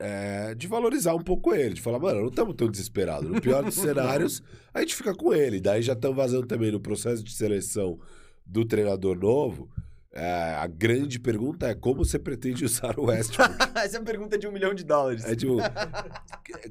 é, 0.01 0.55
de 0.55 0.67
valorizar 0.67 1.13
um 1.13 1.21
pouco 1.21 1.53
ele. 1.53 1.75
De 1.75 1.81
falar, 1.81 1.99
mano, 1.99 2.21
não 2.21 2.29
estamos 2.29 2.55
tão 2.55 2.67
desesperados. 2.67 3.29
No 3.29 3.39
pior 3.39 3.63
dos 3.63 3.75
cenários, 3.75 4.41
a 4.73 4.79
gente 4.79 4.95
fica 4.95 5.13
com 5.13 5.31
ele. 5.31 5.61
Daí 5.61 5.83
já 5.83 5.93
estão 5.93 6.13
vazando 6.13 6.47
também 6.47 6.71
no 6.71 6.79
processo 6.79 7.23
de 7.23 7.31
seleção 7.31 7.99
do 8.43 8.65
treinador 8.65 9.15
novo. 9.15 9.69
É, 10.11 10.55
a 10.57 10.65
grande 10.67 11.19
pergunta 11.19 11.67
é 11.67 11.75
como 11.75 12.03
você 12.03 12.17
pretende 12.17 12.65
usar 12.65 12.99
o 12.99 13.05
Westbrook? 13.05 13.55
Essa 13.77 13.97
é 13.97 13.99
a 13.99 14.03
pergunta 14.03 14.37
de 14.37 14.47
um 14.47 14.51
milhão 14.51 14.73
de 14.73 14.83
dólares. 14.83 15.23
É 15.23 15.35
tipo, 15.35 15.57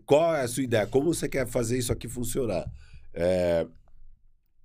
qual 0.04 0.34
é 0.34 0.42
a 0.42 0.48
sua 0.48 0.64
ideia? 0.64 0.86
Como 0.86 1.14
você 1.14 1.28
quer 1.28 1.46
fazer 1.46 1.78
isso 1.78 1.92
aqui 1.92 2.08
funcionar? 2.08 2.68
É, 3.14 3.64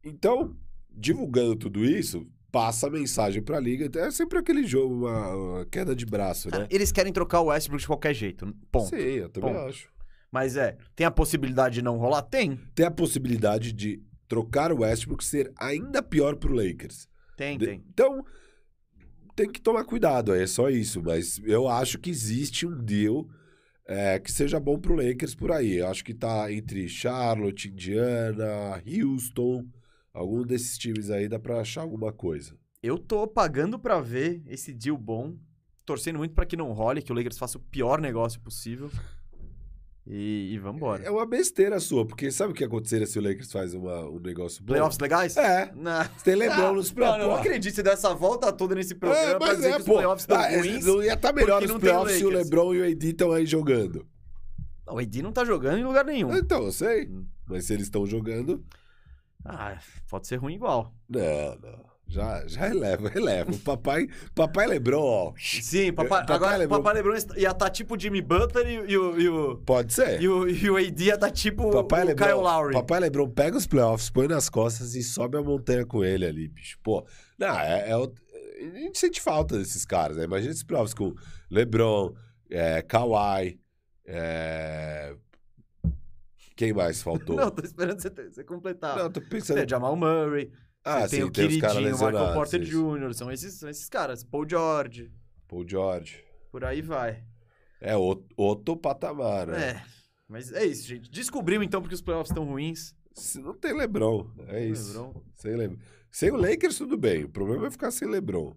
então, 0.03 0.57
divulgando 0.89 1.55
tudo 1.55 1.86
isso, 1.86 2.28
passa 2.56 2.88
a 2.88 2.89
mensagem 2.89 3.41
pra 3.43 3.60
liga. 3.60 3.89
É 3.99 4.10
sempre 4.12 4.39
aquele 4.39 4.66
jogo, 4.66 4.95
uma, 4.95 5.36
uma 5.36 5.66
queda 5.66 5.93
de 5.93 6.06
braço, 6.06 6.49
né? 6.49 6.66
Eles 6.70 6.89
querem 6.89 7.12
trocar 7.12 7.41
o 7.41 7.47
Westbrook 7.47 7.82
de 7.82 7.88
qualquer 7.88 8.14
jeito. 8.14 8.56
Ponto. 8.72 8.88
Sim, 8.88 8.95
eu 8.95 9.30
também 9.30 9.51
Ponto. 9.53 9.68
acho. 9.68 9.89
Mas 10.32 10.56
é, 10.56 10.78
tem 10.95 11.06
a 11.06 11.12
possibilidade 11.12 11.76
de 11.76 11.82
não 11.82 11.97
rolar? 11.97 12.22
Tem. 12.22 12.58
Tem 12.74 12.86
a 12.86 12.91
possibilidade 12.91 13.74
de 13.74 14.01
trocar 14.30 14.72
o 14.72 14.80
Westbrook 14.80 15.22
ser 15.22 15.51
ainda 15.60 16.01
pior 16.01 16.38
pro 16.38 16.53
Lakers. 16.53 17.10
Tem, 17.36 17.58
De- 17.58 17.66
tem. 17.66 17.84
Então, 17.89 18.24
tem 19.36 19.51
que 19.51 19.60
tomar 19.60 19.84
cuidado, 19.84 20.34
é 20.34 20.47
só 20.47 20.70
isso. 20.70 21.03
Mas 21.03 21.41
eu 21.43 21.68
acho 21.68 21.99
que 21.99 22.10
existe 22.10 22.66
um 22.66 22.82
deal 22.82 23.28
é, 23.86 24.18
que 24.18 24.32
seja 24.32 24.62
bom 24.62 24.80
pro 24.80 24.95
Lakers 24.95 25.36
por 25.36 25.51
aí. 25.51 25.76
Eu 25.80 25.88
acho 25.89 26.06
que 26.06 26.14
tá 26.14 26.49
entre 26.53 26.88
Charlotte, 26.88 27.68
Indiana, 27.68 28.82
Houston. 28.88 29.66
Algum 30.16 30.43
desses 30.43 30.78
times 30.78 31.09
aí 31.09 31.28
dá 31.28 31.38
pra 31.38 31.59
achar 31.59 31.82
alguma 31.82 32.11
coisa. 32.13 32.55
Eu 32.82 32.97
tô 32.97 33.28
pagando 33.28 33.78
pra 33.78 33.99
ver 33.99 34.41
esse 34.47 34.74
deal 34.74 34.97
bom. 34.97 35.36
Torcendo 35.86 36.18
muito 36.18 36.34
pra 36.34 36.45
que 36.45 36.55
não 36.57 36.72
role, 36.72 37.01
que 37.01 37.11
o 37.11 37.16
Lakers 37.16 37.38
faça 37.38 37.57
o 37.57 37.61
pior 37.61 37.99
negócio 38.01 38.39
possível. 38.39 38.89
E, 40.07 40.51
e 40.53 40.59
vambora. 40.59 41.03
É 41.03 41.09
uma 41.09 41.26
besteira 41.26 41.80
sua, 41.80 42.05
porque 42.05 42.30
sabe 42.30 42.51
o 42.51 42.55
que 42.55 42.63
aconteceria 42.63 43.07
se 43.07 43.18
o 43.18 43.22
Lakers 43.24 43.51
faz 43.51 43.74
uma- 43.74 44.07
um 44.07 44.20
negócio 44.20 44.61
bom? 44.63 44.68
Playoffs 44.74 44.99
legais? 44.99 45.36
É. 45.36 45.72
Não. 45.76 46.03
Você 46.03 46.24
tem 46.26 46.36
LeBron 46.36 46.74
nos 46.74 46.89
Não, 46.89 46.95
playoffs. 46.95 47.24
não, 47.24 47.30
não 47.32 47.36
acredito 47.39 47.74
você 47.74 47.82
deu 47.84 47.91
essa 47.93 48.13
volta 48.13 48.53
toda 48.53 48.76
nesse 48.76 48.93
programa 48.93 49.32
É, 49.32 49.39
mas 49.39 49.63
é, 49.63 49.72
que 49.74 49.78
os 49.80 49.84
pô. 49.86 49.93
playoffs 49.95 50.22
estão 50.24 50.38
Ah, 50.38 50.51
é, 50.51 50.57
ruins. 50.57 50.86
não 50.86 51.03
ia 51.03 51.13
estar 51.16 51.34
melhor 51.34 51.59
porque 51.59 51.66
os 51.66 51.72
não 51.72 51.80
tem 51.80 51.89
o 51.89 51.91
playoffs 51.93 52.18
se 52.20 52.26
o. 52.26 52.30
LeBron 52.30 52.74
e 52.76 52.82
o 52.82 52.84
AD 52.91 53.07
estão 53.09 53.32
aí 53.32 53.45
jogando. 53.47 54.05
Não, 54.86 54.93
o 54.93 54.99
AD 54.99 55.22
não 55.24 55.32
tá 55.32 55.43
jogando 55.43 55.80
em 55.80 55.84
lugar 55.84 56.05
nenhum. 56.05 56.36
Então, 56.38 56.63
eu 56.63 56.72
sei. 56.72 57.07
Hum. 57.07 57.26
Mas 57.47 57.66
se 57.66 57.74
eles 57.74 57.86
estão 57.86 58.05
jogando, 58.05 58.63
Ah, 59.45 59.77
pode 60.09 60.27
ser 60.27 60.37
ruim 60.37 60.55
igual. 60.55 60.93
não, 61.09 61.55
não. 61.61 61.95
Já, 62.07 62.45
já 62.47 62.61
releva, 62.67 63.09
releva. 63.09 63.51
O 63.51 63.57
papai, 63.57 64.07
papai 64.35 64.67
LeBron, 64.67 65.01
ó. 65.01 65.33
Sim, 65.39 65.91
papai, 65.91 66.19
Papai 66.21 66.35
agora 66.35 66.57
LeBron- 66.57 66.77
papai 66.77 66.93
LeBron 67.01 67.15
ia 67.35 67.49
estar 67.49 67.69
tipo 67.71 67.99
Jimmy 67.99 68.21
Butler 68.21 68.67
e, 68.67 68.91
e 68.91 68.95
o, 68.97 69.19
e, 69.19 69.27
o, 69.27 69.57
Pode 69.65 69.91
ser. 69.91 70.21
e, 70.21 70.27
o, 70.27 70.47
e 70.47 70.69
o 70.69 70.77
AD 70.77 71.03
ia 71.03 71.15
estar 71.15 71.31
tipo 71.31 71.71
Papai 71.71 72.03
o 72.03 72.05
LeBron, 72.05 72.25
Kyle 72.27 72.37
Lowry. 72.41 72.73
Papai 72.73 72.99
LeBron 72.99 73.27
pega 73.31 73.57
os 73.57 73.65
playoffs, 73.65 74.11
põe 74.11 74.27
nas 74.27 74.49
costas 74.49 74.93
e 74.93 75.01
sobe 75.01 75.35
a 75.37 75.41
montanha 75.41 75.83
com 75.83 76.03
ele 76.03 76.25
ali, 76.27 76.47
bicho. 76.47 76.77
Pô, 76.83 77.03
não, 77.39 77.59
é, 77.59 77.89
é 77.89 77.93
a 77.93 78.79
gente 78.79 78.99
sente 78.99 79.19
falta 79.19 79.57
desses 79.57 79.83
caras, 79.83 80.15
né? 80.17 80.25
Imagina 80.25 80.51
esses 80.51 80.63
playoffs 80.63 80.93
com 80.93 81.11
LeBron, 81.49 82.13
é, 82.51 82.83
Kawhi, 82.83 83.59
é... 84.05 85.15
quem 86.56 86.74
mais 86.74 87.01
faltou? 87.03 87.36
Não, 87.36 87.51
tô 87.51 87.64
esperando 87.64 87.99
você, 88.01 88.10
você 88.10 88.43
completar. 88.43 88.97
Não, 88.97 89.12
tô 89.12 89.22
pensando... 89.22 89.58
Tem 89.58 89.68
Jamal 89.68 89.95
Murray, 89.95 90.51
ah, 90.86 91.01
você 91.01 91.10
tem 91.10 91.20
sim, 91.20 91.24
o 91.24 91.32
tem 91.32 91.47
queridinho 91.47 91.74
Michael 91.74 91.84
lesionados. 91.84 92.34
Porter 92.36 92.62
isso. 92.62 92.97
Jr., 92.97 93.14
são 93.16 93.32
esses, 93.32 93.53
são 93.56 93.68
esses 93.68 93.89
caras. 93.89 94.24
Paul 94.24 94.47
George, 94.47 95.12
Paul 95.47 95.68
George. 95.68 96.24
por 96.51 96.64
aí 96.64 96.80
vai. 96.82 97.24
É 97.82 97.97
outro, 97.97 98.28
outro 98.38 98.78
patamar, 98.78 99.47
né? 99.47 99.70
É, 99.70 99.84
mas 100.28 100.51
é 100.51 100.64
isso, 100.64 100.88
gente. 100.88 101.10
Descobrimos 101.10 101.66
então 101.66 101.82
porque 101.82 101.95
os 101.95 102.01
playoffs 102.01 102.30
estão 102.30 102.45
ruins. 102.45 102.93
Não 103.36 103.56
tem 103.56 103.74
LeBron, 103.74 104.30
é 104.47 104.64
isso. 104.64 104.93
LeBron. 104.93 105.24
Sem, 105.36 105.56
Le... 105.56 105.80
sem 106.12 106.32
o 106.32 106.36
Lakers, 106.36 106.78
tudo 106.78 106.97
bem. 106.97 107.24
O 107.24 107.30
problema 107.30 107.66
é 107.66 107.72
ficar 107.72 107.89
sem 107.89 108.08
LeBron. 108.08 108.56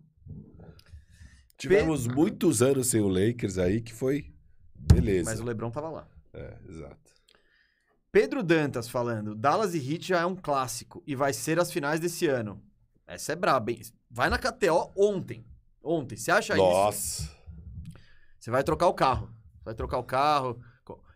Tivemos 1.57 2.07
muitos 2.07 2.61
anos 2.61 2.89
sem 2.89 3.01
o 3.01 3.09
Lakers 3.09 3.57
aí 3.57 3.81
que 3.81 3.93
foi 3.93 4.33
beleza. 4.75 5.31
Mas 5.31 5.41
o 5.41 5.45
LeBron 5.45 5.71
tava 5.71 5.89
lá. 5.89 6.09
É, 6.35 6.57
exato. 6.69 7.18
Pedro 8.11 8.43
Dantas 8.43 8.89
falando, 8.89 9.35
Dallas 9.35 9.75
e 9.75 9.79
Heat 9.79 10.09
já 10.09 10.21
é 10.21 10.27
um 10.27 10.35
clássico 10.37 11.03
e 11.07 11.15
vai 11.15 11.33
ser 11.33 11.59
as 11.59 11.71
finais 11.71 12.01
desse 12.01 12.27
ano. 12.27 12.63
Essa 13.07 13.33
é 13.33 13.37
braba, 13.37 13.71
hein? 13.71 13.81
Vai 14.11 14.31
na 14.31 14.39
KTO 14.39 14.91
ontem. 14.97 15.45
Ontem. 15.83 16.17
Você 16.17 16.31
acha 16.31 16.55
isso? 16.55 16.63
Nossa. 16.63 17.31
Você 18.39 18.51
vai 18.51 18.63
trocar 18.65 18.89
o 18.89 18.95
carro. 18.95 19.31
Vai 19.65 19.75
trocar 19.75 19.99
o 19.99 20.05
carro, 20.05 20.59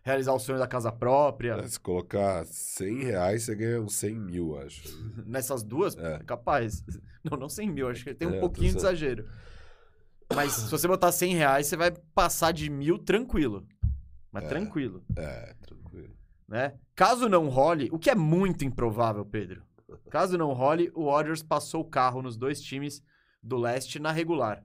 realizar 0.03 0.33
o 0.33 0.39
sonho 0.39 0.59
da 0.59 0.67
casa 0.67 0.91
própria. 0.91 1.67
Se 1.67 1.79
colocar 1.79 2.45
100 2.45 3.03
reais, 3.03 3.43
você 3.43 3.55
ganha 3.55 3.81
uns 3.81 3.95
100 3.95 4.15
mil, 4.19 4.59
acho. 4.59 4.81
Nessas 5.25 5.63
duas, 5.63 5.95
É. 5.97 6.19
capaz. 6.19 6.83
Não, 7.23 7.37
não 7.37 7.47
100 7.47 7.71
mil, 7.71 7.87
acho 7.89 8.03
que 8.03 8.13
tem 8.13 8.27
um 8.27 8.35
É, 8.35 8.39
pouquinho 8.41 8.71
de 8.73 8.77
exagero. 8.79 9.25
Mas 10.35 10.51
se 10.51 10.69
você 10.69 10.85
botar 10.89 11.09
100 11.09 11.35
reais, 11.35 11.67
você 11.67 11.77
vai 11.77 11.89
passar 12.13 12.51
de 12.51 12.69
mil 12.69 12.97
tranquilo. 12.99 13.65
Mas 14.29 14.43
É. 14.43 14.47
tranquilo, 14.49 15.01
É, 15.15 15.21
tranquilo. 15.21 15.62
Né? 16.53 16.75
Caso 16.95 17.27
não 17.27 17.49
role, 17.49 17.89
o 17.91 17.97
que 17.97 18.11
é 18.11 18.15
muito 18.15 18.63
improvável, 18.63 19.25
Pedro. 19.25 19.63
Caso 20.11 20.37
não 20.37 20.53
role, 20.53 20.91
o 20.93 21.05
Warriors 21.05 21.41
passou 21.41 21.81
o 21.81 21.89
carro 21.89 22.21
nos 22.21 22.37
dois 22.37 22.61
times 22.61 23.01
do 23.41 23.57
leste 23.57 23.97
na 23.97 24.11
regular. 24.11 24.63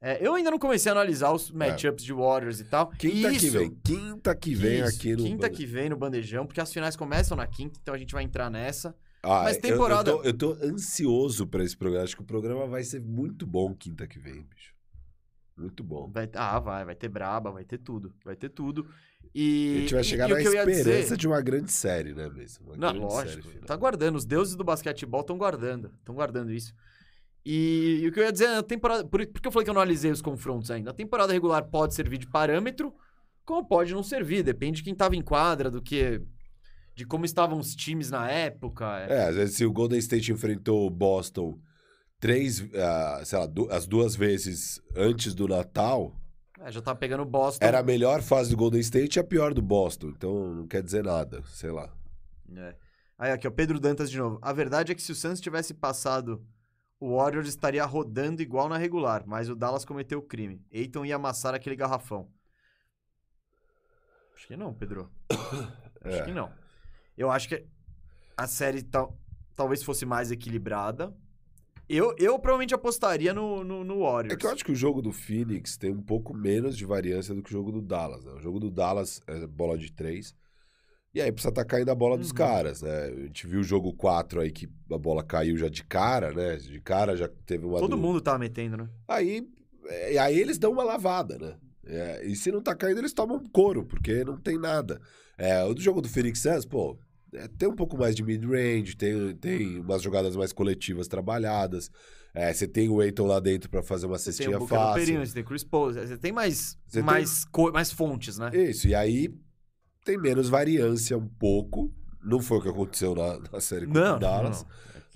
É, 0.00 0.26
eu 0.26 0.32
ainda 0.34 0.50
não 0.50 0.58
comecei 0.58 0.90
a 0.90 0.94
analisar 0.94 1.30
os 1.32 1.50
matchups 1.50 2.02
de 2.04 2.12
Warriors 2.12 2.58
e 2.60 2.64
tal. 2.64 2.88
Quinta 2.90 3.30
que 3.30 3.36
Isso, 3.36 3.58
vem. 3.58 3.70
Quinta 3.84 4.34
que 4.34 4.54
vem 4.54 4.80
isso, 4.82 4.96
aqui 4.96 5.14
no. 5.14 5.22
Quinta 5.24 5.50
que 5.50 5.66
vem 5.66 5.90
no 5.90 5.96
Bandejão, 5.96 6.46
porque 6.46 6.60
as 6.60 6.72
finais 6.72 6.96
começam 6.96 7.36
na 7.36 7.46
quinta, 7.46 7.78
então 7.82 7.94
a 7.94 7.98
gente 7.98 8.12
vai 8.14 8.24
entrar 8.24 8.50
nessa. 8.50 8.96
Ah, 9.22 9.42
Mas 9.44 9.56
eu- 9.56 9.62
temporada- 9.62 10.10
Eu, 10.10 10.18
tô, 10.18 10.24
eu 10.24 10.56
tô 10.58 10.64
ansioso 10.66 11.46
pra 11.46 11.62
esse 11.62 11.76
programa. 11.76 12.04
Acho 12.04 12.16
que 12.16 12.22
o 12.22 12.26
programa 12.26 12.66
vai 12.66 12.82
ser 12.82 13.00
muito 13.02 13.46
bom 13.46 13.74
quinta 13.74 14.06
que 14.06 14.18
vem, 14.18 14.42
bicho. 14.42 14.72
Muito 15.56 15.84
bom. 15.84 16.10
Vai, 16.10 16.28
ah, 16.34 16.58
vai, 16.58 16.84
vai 16.84 16.94
ter 16.94 17.08
braba, 17.08 17.50
vai 17.50 17.64
ter 17.64 17.78
tudo. 17.78 18.14
Vai 18.24 18.36
ter 18.36 18.48
tudo. 18.48 18.88
E, 19.34 19.74
a 19.76 19.80
gente 19.80 19.92
vai 19.94 20.00
e- 20.02 20.04
chegar 20.04 20.28
e 20.28 20.32
o 20.32 20.36
na 20.36 20.40
que 20.42 20.48
eu 20.48 20.54
ia 20.54 20.60
esperança 20.60 21.00
dizer- 21.02 21.16
de 21.16 21.26
uma 21.26 21.40
grande 21.40 21.72
série, 21.72 22.14
né, 22.14 22.28
mesmo? 22.28 22.66
Uma 22.72 22.76
Não, 22.92 23.00
lógico. 23.00 23.48
série. 23.48 23.64
Tá 23.64 23.74
guardando. 23.76 24.14
Os 24.16 24.24
deuses 24.24 24.54
do 24.54 24.62
basquetebol 24.62 25.22
estão 25.22 25.36
guardando. 25.36 25.90
Estão 25.98 26.14
guardando 26.14 26.52
isso. 26.52 26.72
E, 27.44 28.00
e 28.02 28.08
o 28.08 28.12
que 28.12 28.20
eu 28.20 28.24
ia 28.24 28.32
dizer, 28.32 28.46
a 28.46 28.62
temporada. 28.62 29.04
Por, 29.04 29.26
por 29.26 29.40
que 29.40 29.48
eu 29.48 29.52
falei 29.52 29.64
que 29.64 29.70
eu 29.70 29.74
não 29.74 29.80
analisei 29.82 30.10
os 30.10 30.22
confrontos 30.22 30.70
ainda? 30.70 30.90
A 30.90 30.94
temporada 30.94 31.32
regular 31.32 31.64
pode 31.64 31.94
servir 31.94 32.16
de 32.18 32.26
parâmetro, 32.28 32.94
como 33.44 33.66
pode 33.66 33.92
não 33.92 34.02
servir. 34.02 34.42
Depende 34.42 34.78
de 34.78 34.82
quem 34.84 34.94
tava 34.94 35.16
em 35.16 35.22
quadra, 35.22 35.70
do 35.70 35.82
que. 35.82 36.22
De 36.94 37.04
como 37.04 37.24
estavam 37.24 37.58
os 37.58 37.74
times 37.74 38.10
na 38.10 38.30
época. 38.30 38.86
É, 39.08 39.26
às 39.28 39.34
vezes 39.34 39.56
se 39.56 39.64
o 39.66 39.72
Golden 39.72 39.98
State 39.98 40.30
enfrentou 40.30 40.86
o 40.86 40.90
Boston 40.90 41.58
três, 42.20 42.64
ah, 42.76 43.20
sei 43.24 43.38
lá, 43.40 43.46
du- 43.46 43.68
as 43.70 43.84
duas 43.86 44.14
vezes 44.14 44.80
antes 44.96 45.34
do 45.34 45.48
Natal, 45.48 46.14
É, 46.60 46.70
já 46.70 46.80
tá 46.80 46.94
pegando 46.94 47.24
Boston. 47.24 47.64
era 47.64 47.80
a 47.80 47.82
melhor 47.82 48.22
fase 48.22 48.50
do 48.50 48.56
Golden 48.56 48.80
State 48.80 49.18
e 49.18 49.20
a 49.20 49.24
pior 49.24 49.52
do 49.52 49.60
Boston. 49.62 50.08
Então 50.08 50.54
não 50.54 50.66
quer 50.68 50.82
dizer 50.82 51.02
nada, 51.04 51.42
sei 51.48 51.70
lá. 51.70 51.92
É. 52.56 52.76
Aí 53.18 53.32
aqui, 53.32 53.46
ó, 53.46 53.50
Pedro 53.50 53.80
Dantas 53.80 54.10
de 54.10 54.18
novo. 54.18 54.38
A 54.42 54.52
verdade 54.52 54.92
é 54.92 54.94
que 54.94 55.02
se 55.02 55.12
o 55.12 55.14
Suns 55.14 55.40
tivesse 55.40 55.74
passado, 55.74 56.44
o 57.00 57.16
Warriors 57.16 57.48
estaria 57.48 57.84
rodando 57.84 58.40
igual 58.42 58.68
na 58.68 58.76
regular, 58.78 59.24
mas 59.26 59.48
o 59.48 59.54
Dallas 59.56 59.84
cometeu 59.84 60.18
o 60.18 60.22
crime. 60.22 60.64
Aiton 60.72 61.04
ia 61.04 61.16
amassar 61.16 61.54
aquele 61.54 61.76
garrafão. 61.76 62.28
Acho 64.36 64.46
que 64.48 64.56
não, 64.56 64.72
Pedro. 64.74 65.10
Acho 66.04 66.16
É. 66.18 66.24
que 66.24 66.32
não. 66.32 66.52
Eu 67.16 67.30
acho 67.30 67.48
que 67.48 67.64
a 68.36 68.46
série 68.46 68.82
tal, 68.82 69.16
talvez 69.56 69.82
fosse 69.82 70.04
mais 70.04 70.30
equilibrada. 70.30 71.16
Eu, 71.88 72.14
eu 72.18 72.38
provavelmente 72.38 72.74
apostaria 72.74 73.34
no, 73.34 73.62
no, 73.62 73.84
no 73.84 74.00
Warriors. 74.00 74.34
É 74.34 74.36
que 74.36 74.46
eu 74.46 74.50
acho 74.50 74.64
que 74.64 74.72
o 74.72 74.76
jogo 74.76 75.02
do 75.02 75.12
Phoenix 75.12 75.76
tem 75.76 75.90
um 75.90 76.02
pouco 76.02 76.34
menos 76.34 76.76
de 76.76 76.84
variância 76.86 77.34
do 77.34 77.42
que 77.42 77.50
o 77.50 77.52
jogo 77.52 77.70
do 77.70 77.82
Dallas, 77.82 78.24
né? 78.24 78.32
O 78.32 78.40
jogo 78.40 78.58
do 78.58 78.70
Dallas 78.70 79.20
é 79.26 79.46
bola 79.46 79.76
de 79.76 79.92
três. 79.92 80.34
E 81.14 81.20
aí 81.20 81.30
precisa 81.30 81.50
estar 81.50 81.64
caindo 81.64 81.90
a 81.90 81.94
bola 81.94 82.16
dos 82.18 82.30
Uhum. 82.30 82.34
caras, 82.36 82.82
né? 82.82 83.04
A 83.04 83.20
gente 83.26 83.46
viu 83.46 83.60
o 83.60 83.64
jogo 83.64 83.92
4 83.94 84.40
aí 84.40 84.50
que 84.50 84.68
a 84.90 84.98
bola 84.98 85.22
caiu 85.22 85.56
já 85.56 85.68
de 85.68 85.84
cara, 85.84 86.32
né? 86.32 86.56
De 86.56 86.80
cara 86.80 87.16
já 87.16 87.28
teve 87.46 87.64
uma. 87.66 87.78
Todo 87.78 87.90
do- 87.90 87.98
mundo 87.98 88.20
tava 88.20 88.38
metendo, 88.38 88.76
né? 88.78 88.88
Aí, 89.06 89.46
é, 89.86 90.18
aí 90.18 90.36
eles 90.38 90.58
dão 90.58 90.72
uma 90.72 90.82
lavada, 90.82 91.38
né? 91.38 91.56
É, 91.86 92.26
e 92.26 92.34
se 92.34 92.50
não 92.50 92.62
tá 92.62 92.74
caindo, 92.74 92.98
eles 92.98 93.12
tomam 93.12 93.38
couro, 93.52 93.84
porque 93.84 94.24
não 94.24 94.36
tem 94.38 94.58
nada. 94.58 95.00
É, 95.38 95.62
o 95.64 95.74
do 95.74 95.80
jogo 95.82 96.00
do 96.00 96.08
Phoenix 96.08 96.40
Suns, 96.40 96.64
pô, 96.64 96.98
é, 97.34 97.48
tem 97.48 97.68
um 97.68 97.74
pouco 97.76 97.96
mais 97.98 98.14
de 98.14 98.22
mid-range, 98.22 98.96
tem, 98.96 99.34
tem 99.36 99.80
umas 99.80 100.02
jogadas 100.02 100.34
mais 100.36 100.52
coletivas 100.52 101.08
trabalhadas. 101.08 101.90
É, 102.32 102.52
você 102.52 102.66
tem 102.66 102.88
o 102.88 103.00
Aiton 103.00 103.26
lá 103.26 103.38
dentro 103.38 103.70
pra 103.70 103.82
fazer 103.82 104.06
uma 104.06 104.18
Você 104.18 104.24
tem 104.26 104.32
cestinha 104.34 104.60
fácil. 104.66 105.00
perímetro, 105.00 105.26
você 105.28 105.34
tem 105.34 105.44
Chris 105.44 105.62
Paul, 105.64 105.92
você 105.92 106.16
tem 106.18 106.32
mais, 106.32 106.76
Você 106.86 106.98
tem- 106.98 107.02
mais, 107.02 107.44
co- 107.44 107.70
mais 107.72 107.92
fontes, 107.92 108.38
né? 108.38 108.50
Isso, 108.52 108.88
e 108.88 108.94
aí 108.94 109.32
tem 110.04 110.18
menos 110.18 110.48
variância 110.48 111.16
um 111.16 111.28
pouco. 111.28 111.92
Não 112.22 112.40
foi 112.40 112.58
o 112.58 112.62
que 112.62 112.68
aconteceu 112.68 113.14
na, 113.14 113.38
na 113.52 113.60
série 113.60 113.86
com 113.86 113.92
Não, 113.92 114.16
o 114.16 114.18
Dallas. 114.18 114.62
não, 114.62 114.68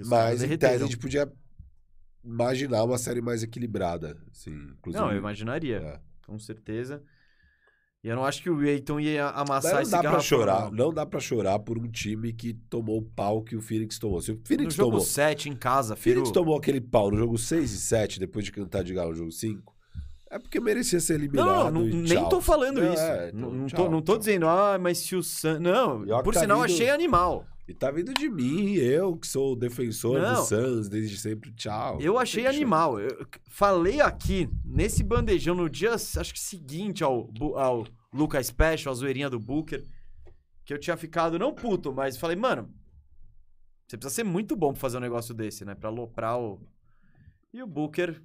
não. 0.08 0.16
É 0.20 0.28
Mas 0.30 0.42
em 0.44 0.56
tese 0.56 0.84
a 0.84 0.86
gente 0.86 0.98
podia 0.98 1.32
imaginar 2.24 2.84
uma 2.84 2.98
série 2.98 3.20
mais 3.20 3.42
equilibrada. 3.42 4.16
Assim, 4.30 4.52
inclusive. 4.78 5.02
Não, 5.04 5.10
eu 5.10 5.18
imaginaria, 5.18 5.76
É. 5.78 6.00
com 6.26 6.38
certeza. 6.38 7.02
E 8.04 8.08
eu 8.08 8.14
não 8.14 8.24
acho 8.24 8.40
que 8.42 8.48
o 8.48 8.60
Aiton 8.60 9.00
ia 9.00 9.26
amassar 9.30 9.74
Mas 9.74 9.90
não 9.90 9.98
esse 9.98 10.02
dá 10.02 10.10
pra 10.10 10.20
chorar, 10.20 10.64
não. 10.70 10.86
não 10.86 10.94
dá 10.94 11.04
pra 11.04 11.18
chorar 11.18 11.58
por 11.58 11.76
um 11.76 11.88
time 11.90 12.32
que 12.32 12.54
tomou 12.70 12.98
o 12.98 13.02
pau 13.02 13.42
que 13.42 13.56
o 13.56 13.60
Phoenix 13.60 13.98
tomou. 13.98 14.20
Se 14.22 14.30
o 14.30 14.34
No 14.36 14.40
Phoenix 14.46 14.74
jogo 14.74 14.90
tomou, 14.92 15.04
7, 15.04 15.48
em 15.48 15.56
casa, 15.56 15.94
o 15.94 15.96
filho. 15.96 16.14
Phoenix 16.16 16.30
tomou 16.30 16.56
aquele 16.56 16.80
pau 16.80 17.10
no 17.10 17.16
jogo 17.16 17.36
6 17.36 17.72
e 17.72 17.76
7, 17.80 18.20
depois 18.20 18.44
de 18.44 18.52
cantar 18.52 18.84
de 18.84 18.94
galo 18.94 19.10
no 19.10 19.16
jogo 19.16 19.32
5, 19.32 19.74
é 20.30 20.38
porque 20.38 20.60
merecia 20.60 21.00
ser 21.00 21.14
Não, 21.14 21.24
eliminado. 21.24 21.70
não, 21.72 21.88
e 21.88 21.92
nem 21.94 22.28
tô 22.28 22.40
falando 22.40 22.80
Não, 22.80 22.92
isso. 22.94 23.02
é, 23.02 23.32
não, 23.32 23.48
então, 23.48 23.52
não 23.52 23.66
tchau, 23.66 23.84
tô, 23.84 23.90
não 23.90 24.00
tô 24.02 24.12
tchau. 24.12 24.18
dizendo, 24.20 24.46
ah, 24.46 24.78
mas 24.80 24.98
se 24.98 25.16
o 25.16 25.22
Sun... 25.22 25.58
Não, 25.58 26.04
por 26.22 26.34
tá 26.34 26.40
sinal, 26.40 26.60
vindo- 26.62 26.72
achei 26.72 26.90
animal. 26.90 27.44
E 27.68 27.74
tá 27.74 27.90
vindo 27.90 28.14
de 28.14 28.30
mim, 28.30 28.72
eu 28.76 29.14
que 29.14 29.26
sou 29.26 29.52
o 29.52 29.56
defensor 29.56 30.18
Não. 30.18 30.36
do 30.36 30.46
Suns 30.46 30.88
desde 30.88 31.18
sempre, 31.18 31.52
tchau. 31.52 32.00
Eu 32.00 32.18
achei 32.18 32.46
animal. 32.46 32.98
Eu 32.98 33.28
falei 33.46 34.00
aqui, 34.00 34.48
nesse 34.64 35.04
bandejão, 35.04 35.54
no 35.54 35.68
dia, 35.68 35.92
acho 35.92 36.32
que 36.32 36.40
seguinte 36.40 37.04
ao, 37.04 37.30
ao 37.56 37.86
Lucas 38.10 38.46
Special, 38.46 38.90
a 38.90 38.96
zoeirinha 38.96 39.28
do 39.28 39.38
Booker, 39.38 39.84
que 40.64 40.72
eu 40.72 40.78
tinha 40.78 40.96
ficado, 40.96 41.38
não 41.38 41.54
puto, 41.54 41.92
mas 41.92 42.16
falei, 42.16 42.36
mano, 42.36 42.72
você 43.86 43.98
precisa 43.98 44.14
ser 44.14 44.24
muito 44.24 44.56
bom 44.56 44.72
pra 44.72 44.80
fazer 44.80 44.96
um 44.96 45.00
negócio 45.00 45.34
desse, 45.34 45.62
né? 45.66 45.74
Pra 45.74 45.90
aloprar 45.90 46.40
o... 46.40 46.66
E 47.52 47.62
o 47.62 47.66
Booker... 47.66 48.22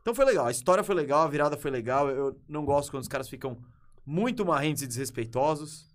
Então 0.00 0.14
foi 0.14 0.24
legal, 0.24 0.46
a 0.46 0.50
história 0.52 0.84
foi 0.84 0.94
legal, 0.94 1.22
a 1.24 1.28
virada 1.28 1.56
foi 1.56 1.72
legal. 1.72 2.08
Eu 2.08 2.40
não 2.48 2.64
gosto 2.64 2.92
quando 2.92 3.02
os 3.02 3.08
caras 3.08 3.28
ficam 3.28 3.58
muito 4.06 4.46
marrentes 4.46 4.84
e 4.84 4.86
desrespeitosos. 4.86 5.87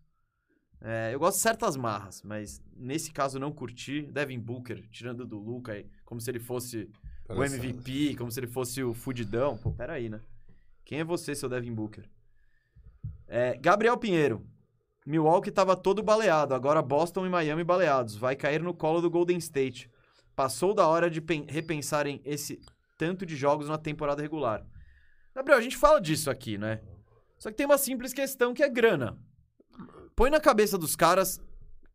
É, 0.85 1.11
eu 1.13 1.19
gosto 1.19 1.37
de 1.37 1.43
certas 1.43 1.77
marras, 1.77 2.21
mas 2.23 2.61
nesse 2.75 3.09
caso 3.11 3.39
não 3.39 3.53
curti. 3.53 4.01
Devin 4.11 4.37
Booker, 4.39 4.85
tirando 4.89 5.25
do 5.25 5.39
Luca, 5.39 5.71
aí, 5.71 5.85
como 6.03 6.19
se 6.19 6.29
ele 6.29 6.39
fosse 6.39 6.89
o 7.23 7.27
Palhaçada. 7.27 7.65
MVP, 7.65 8.15
como 8.17 8.29
se 8.29 8.39
ele 8.39 8.47
fosse 8.47 8.83
o 8.83 8.93
fudidão. 8.93 9.57
Pô, 9.57 9.71
peraí, 9.71 10.09
né? 10.09 10.19
Quem 10.83 10.99
é 10.99 11.03
você, 11.05 11.33
seu 11.33 11.47
Devin 11.47 11.73
Booker? 11.73 12.03
É, 13.27 13.55
Gabriel 13.57 13.97
Pinheiro. 13.97 14.45
Milwaukee 15.05 15.51
tava 15.51 15.75
todo 15.75 16.03
baleado, 16.03 16.53
agora 16.53 16.81
Boston 16.81 17.25
e 17.25 17.29
Miami 17.29 17.63
baleados. 17.63 18.15
Vai 18.15 18.35
cair 18.35 18.61
no 18.61 18.73
colo 18.73 19.01
do 19.01 19.09
Golden 19.09 19.37
State. 19.37 19.89
Passou 20.35 20.73
da 20.73 20.87
hora 20.87 21.09
de 21.09 21.21
pen- 21.21 21.45
repensarem 21.47 22.21
esse 22.25 22.59
tanto 22.97 23.25
de 23.25 23.35
jogos 23.35 23.69
na 23.69 23.77
temporada 23.77 24.21
regular. 24.21 24.65
Gabriel, 25.33 25.59
a 25.59 25.61
gente 25.61 25.77
fala 25.77 25.99
disso 25.99 26.29
aqui, 26.29 26.57
né? 26.57 26.81
Só 27.37 27.49
que 27.49 27.55
tem 27.57 27.65
uma 27.65 27.77
simples 27.77 28.13
questão 28.13 28.53
que 28.53 28.63
é 28.63 28.69
grana. 28.69 29.17
Põe 30.15 30.29
na 30.29 30.39
cabeça 30.39 30.77
dos 30.77 30.95
caras 30.95 31.39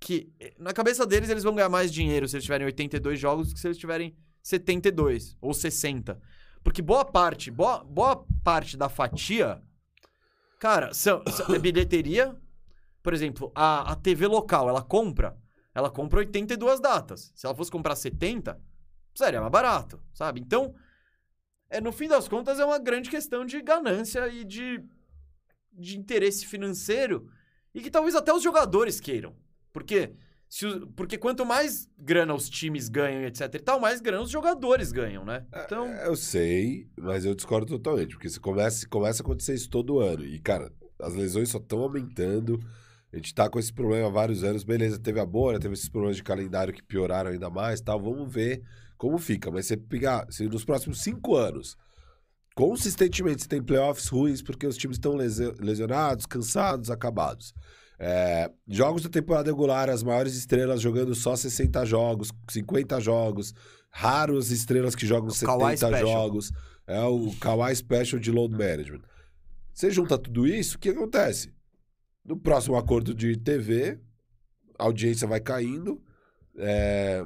que. 0.01 0.33
Na 0.59 0.73
cabeça 0.73 1.07
deles, 1.07 1.29
eles 1.31 1.43
vão 1.45 1.55
ganhar 1.55 1.69
mais 1.69 1.93
dinheiro 1.93 2.29
se 2.29 2.37
eles 2.37 2.45
tiverem 2.45 2.67
82 2.67 3.19
jogos 3.19 3.53
que 3.53 3.61
se 3.61 3.67
eles 3.67 3.79
tiverem 3.79 4.17
72 4.43 5.37
ou 5.41 5.53
60. 5.55 6.21
Porque 6.63 6.83
boa 6.83 7.05
parte, 7.05 7.51
boa, 7.51 7.85
boa 7.85 8.25
parte 8.43 8.77
da 8.77 8.89
fatia. 8.89 9.63
Cara, 10.59 10.93
são, 10.93 11.23
são- 11.29 11.55
é 11.55 11.59
bilheteria. 11.59 12.37
Por 13.03 13.15
exemplo, 13.15 13.53
a, 13.55 13.93
a 13.93 13.97
TV 13.97 14.27
local, 14.27 14.69
ela 14.69 14.83
compra. 14.83 15.37
Ela 15.75 15.89
compra 15.91 16.19
82 16.19 16.81
datas. 16.81 17.33
Se 17.35 17.47
ela 17.47 17.55
fosse 17.55 17.71
comprar 17.71 17.95
70, 17.95 18.61
seria 19.15 19.41
mais 19.41 19.53
barato, 19.53 20.03
sabe? 20.13 20.41
Então, 20.41 20.75
é, 21.71 21.81
no 21.81 21.93
fim 21.93 22.09
das 22.09 22.27
contas, 22.27 22.59
é 22.59 22.65
uma 22.65 22.79
grande 22.79 23.09
questão 23.09 23.47
de 23.47 23.63
ganância 23.63 24.27
e 24.29 24.45
de, 24.45 24.83
de 25.73 25.97
interesse 25.97 26.45
financeiro. 26.47 27.31
E 27.79 27.83
que 27.83 27.91
talvez 27.91 28.15
até 28.17 28.33
os 28.33 28.43
jogadores 28.43 28.99
queiram. 28.99 29.35
Porque, 29.73 30.13
se 30.49 30.67
porque 30.97 31.17
quanto 31.17 31.47
mais 31.47 31.89
grana 31.97 32.35
os 32.35 32.49
times 32.49 32.89
ganham, 32.89 33.23
etc 33.23 33.55
e 33.55 33.59
tal, 33.61 33.79
mais 33.79 34.01
grana 34.01 34.23
os 34.25 34.31
jogadores 34.31 34.91
ganham, 34.91 35.25
né? 35.25 35.47
Então, 35.65 35.87
É, 35.87 36.09
Eu 36.09 36.17
sei, 36.17 36.89
mas 36.99 37.25
eu 37.25 37.35
discordo 37.35 37.67
totalmente, 37.67 38.15
porque 38.15 38.29
se 38.29 38.41
começa, 38.41 38.87
começa 38.89 39.23
a 39.23 39.25
acontecer 39.25 39.55
isso 39.55 39.71
todo 39.71 40.01
ano. 40.01 40.25
E, 40.25 40.41
cara, 40.41 40.73
as 41.01 41.15
lesões 41.15 41.51
só 41.51 41.59
estão 41.59 41.79
aumentando. 41.81 42.59
A 43.13 43.17
gente 43.17 43.33
tá 43.33 43.49
com 43.49 43.59
esse 43.59 43.73
problema 43.73 44.09
há 44.09 44.11
vários 44.11 44.43
anos. 44.43 44.65
Beleza, 44.65 44.99
teve 44.99 45.21
a 45.21 45.25
Bora, 45.25 45.61
teve 45.61 45.75
esses 45.75 45.89
problemas 45.89 46.17
de 46.17 46.25
calendário 46.25 46.75
que 46.75 46.83
pioraram 46.83 47.31
ainda 47.31 47.49
mais 47.49 47.81
tal. 47.81 48.01
Vamos 48.01 48.33
ver 48.33 48.63
como 48.97 49.17
fica. 49.19 49.51
Mas 49.51 49.67
você 49.67 49.77
pegar, 49.77 50.27
se 50.31 50.47
nos 50.49 50.65
próximos 50.65 51.01
cinco 51.03 51.37
anos, 51.37 51.77
consistentemente 52.59 53.43
você 53.43 53.49
tem 53.49 53.63
playoffs 53.63 54.09
ruins 54.09 54.43
porque 54.43 54.67
os 54.67 54.77
times 54.77 54.97
estão 54.97 55.15
lesionados, 55.15 56.27
cansados, 56.27 56.91
acabados. 56.91 57.55
É, 58.01 58.51
jogos 58.67 59.05
da 59.05 59.09
temporada 59.09 59.49
regular, 59.49 59.89
as 59.89 60.03
maiores 60.03 60.35
estrelas 60.35 60.81
jogando 60.81 61.15
só 61.15 61.37
60 61.37 61.87
jogos, 61.87 62.33
50 62.51 63.01
jogos, 63.01 63.55
raros 63.91 64.51
estrelas 64.51 64.97
que 64.97 65.07
jogam 65.07 65.29
O 65.31 65.39
Kawhi 65.39 65.77
70 65.77 65.99
Special. 65.99 66.13
jogos. 66.13 66.53
É 66.85 67.01
o 67.01 67.33
Kawhi 67.39 67.77
Special 67.77 68.21
de 68.21 68.33
Load 68.33 68.53
Management. 68.57 69.03
Você 69.73 69.93
junta 69.93 70.19
tudo 70.19 70.45
isso, 70.45 70.79
o 70.79 70.81
que 70.81 70.89
acontece? 70.89 71.53
No 72.25 72.37
próximo 72.37 72.77
acordo 72.77 73.15
de 73.15 73.37
TV, 73.37 74.01
a 74.77 74.83
audiência 74.83 75.29
vai 75.29 75.39
caindo, 75.39 76.03
é, 76.57 77.25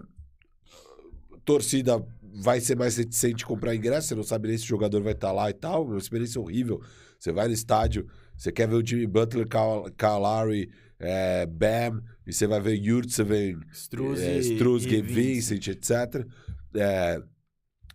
torcida 1.43 2.07
vai 2.35 2.61
ser 2.61 2.77
mais 2.77 2.97
reticente 2.97 3.45
comprar 3.45 3.75
ingresso, 3.75 4.09
você 4.09 4.15
não 4.15 4.23
sabe 4.23 4.49
nem 4.49 4.59
se 4.59 4.65
o 4.65 4.69
jogador 4.69 5.03
vai 5.03 5.13
estar 5.13 5.33
lá 5.33 5.51
e 5.51 5.53
tal, 5.53 5.85
uma 5.85 5.99
experiência 5.99 6.41
horrível. 6.41 6.81
Você 7.19 7.31
vai 7.31 7.47
no 7.47 7.55
estádio, 7.55 8.07
você 8.37 8.51
quer 8.51 8.67
ver 8.67 8.77
o 8.77 8.87
Jimmy 8.87 9.07
Butler, 9.07 9.47
Kyle 9.47 10.19
Lowry, 10.21 10.71
é, 10.99 11.47
Bam, 11.47 12.03
e 12.27 12.33
você 12.33 12.47
vai 12.47 12.61
ver 12.61 12.75
Yurtseven, 12.75 13.61
Struz 13.73 14.21
é, 14.21 14.39
Struz, 14.39 14.85
e 14.87 15.03
Vincent. 15.03 15.69
Etc. 15.69 16.27
É, 16.75 17.23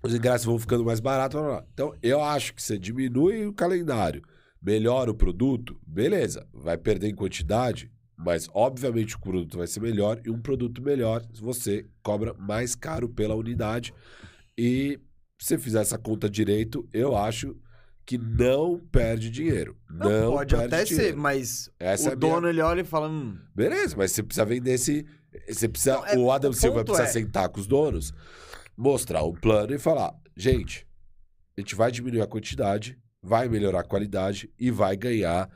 os 0.04 0.14
ingressos 0.14 0.46
vão 0.46 0.60
ficando 0.60 0.86
mais 0.86 1.00
baratos. 1.00 1.40
Então, 1.74 1.94
eu 2.02 2.22
acho 2.22 2.54
que 2.54 2.62
você 2.62 2.78
diminui 2.78 3.46
o 3.46 3.54
calendário, 3.54 4.22
melhora 4.62 5.12
o 5.12 5.16
produto, 5.16 5.80
beleza, 5.86 6.48
vai 6.54 6.78
perder 6.78 7.10
em 7.10 7.16
quantidade, 7.16 7.92
mas 8.18 8.50
obviamente 8.54 9.16
o 9.16 9.20
produto 9.20 9.58
vai 9.58 9.68
ser 9.68 9.80
melhor 9.80 10.20
e 10.26 10.30
um 10.30 10.42
produto 10.42 10.82
melhor 10.82 11.24
você 11.40 11.86
cobra 12.02 12.34
mais 12.34 12.76
caro 12.76 13.08
pela 13.08 13.36
unidade. 13.36 13.94
E 14.58 15.00
se 15.40 15.50
você 15.50 15.58
fizer 15.60 15.82
essa 15.82 15.98
conta 15.98 16.30
direito, 16.30 16.88
eu 16.92 17.16
acho 17.16 17.56
que 18.06 18.18
não 18.18 18.80
perde 18.92 19.30
dinheiro. 19.30 19.78
Não, 19.90 20.32
pode 20.32 20.56
perde 20.56 20.74
até 20.76 20.84
dinheiro. 20.84 21.10
ser, 21.12 21.16
mas 21.16 21.70
Essa 21.80 22.10
o 22.10 22.12
é 22.12 22.14
a 22.14 22.16
minha- 22.16 22.34
dono 22.34 22.48
ele 22.50 22.62
olha 22.62 22.82
e 22.82 22.86
fala: 22.86 23.08
hum, 23.10 23.38
Beleza, 23.54 23.96
mas 23.98 24.12
você 24.14 24.24
precisa 24.24 24.46
vender 24.46 24.72
esse. 24.74 25.06
Você 25.48 25.68
precisa, 25.70 25.96
Não, 25.98 26.06
é- 26.08 26.18
o 26.18 26.32
Adam 26.32 26.50
o 26.52 26.54
Silva 26.54 26.84
precisa 26.84 27.04
é- 27.08 27.12
sentar 27.12 27.50
com 27.50 27.60
os 27.60 27.68
donos, 27.68 28.14
mostrar 28.76 29.24
um 29.24 29.34
plano 29.34 29.74
e 29.76 29.78
falar: 29.78 30.16
gente, 30.36 30.88
a 31.58 31.62
gente 31.62 31.76
vai 31.76 31.92
diminuir 31.92 32.22
a 32.22 32.28
quantidade, 32.28 32.98
vai 33.22 33.48
melhorar 33.50 33.82
a 33.82 33.88
qualidade 33.88 34.50
e 34.58 34.72
vai 34.72 34.96
ganhar 34.96 35.50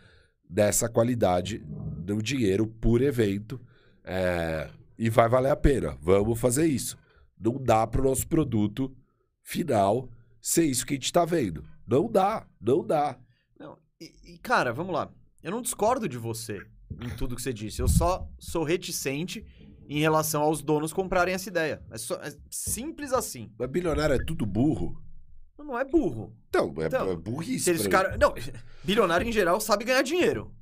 dessa 0.52 0.90
qualidade 0.90 1.60
do 1.60 2.22
dinheiro 2.22 2.68
por 2.68 3.02
evento. 3.02 3.60
é, 4.04 4.70
e 4.98 5.10
vai 5.10 5.28
valer 5.30 5.52
a 5.52 5.56
pena. 5.56 5.98
Vamos 6.02 6.40
fazer 6.40 6.68
isso. 6.68 6.96
Não 7.40 7.54
dá 7.54 7.88
para 7.88 8.02
o 8.02 8.04
nosso 8.04 8.28
produto 8.28 8.96
final 9.42 10.10
ser 10.40 10.66
isso 10.66 10.86
que 10.86 10.94
a 10.94 10.96
gente 10.96 11.06
está 11.06 11.26
vendo. 11.26 11.64
Não 11.88 12.12
dá, 12.12 12.46
não 12.60 12.86
dá. 12.86 13.18
Não, 13.60 13.78
e, 14.00 14.34
e, 14.34 14.38
cara, 14.38 14.72
vamos 14.72 14.94
lá. 14.94 15.12
Eu 15.42 15.52
não 15.52 15.62
discordo 15.62 16.08
de 16.08 16.18
você 16.18 16.62
em 17.02 17.10
tudo 17.16 17.36
que 17.36 17.42
você 17.42 17.52
disse. 17.54 17.82
Eu 17.82 17.88
só 17.88 18.28
sou 18.38 18.64
reticente 18.64 19.44
em 19.88 20.00
relação 20.00 20.42
aos 20.44 20.62
donos 20.62 20.94
comprarem 20.94 21.34
essa 21.34 21.50
ideia. 21.50 21.82
É, 21.90 21.98
só- 21.98 22.16
é 22.22 22.32
simples 22.52 23.12
assim. 23.12 23.52
Mas 23.58 23.70
bilionário 23.70 24.16
é 24.16 24.24
tudo 24.24 24.46
burro. 24.46 25.02
Não 25.64 25.78
é 25.80 25.86
burro. 25.86 26.36
Então, 26.50 26.74
é, 26.80 26.86
Então, 26.88 27.12
é 27.12 27.16
burrice. 27.16 27.70
Eles 27.70 27.84
ficaram. 27.84 28.18
Não, 28.18 28.34
bilionário 28.84 29.28
em 29.28 29.32
geral 29.32 29.60
sabe 29.62 29.86
ganhar 29.86 30.02
dinheiro. 30.02 30.54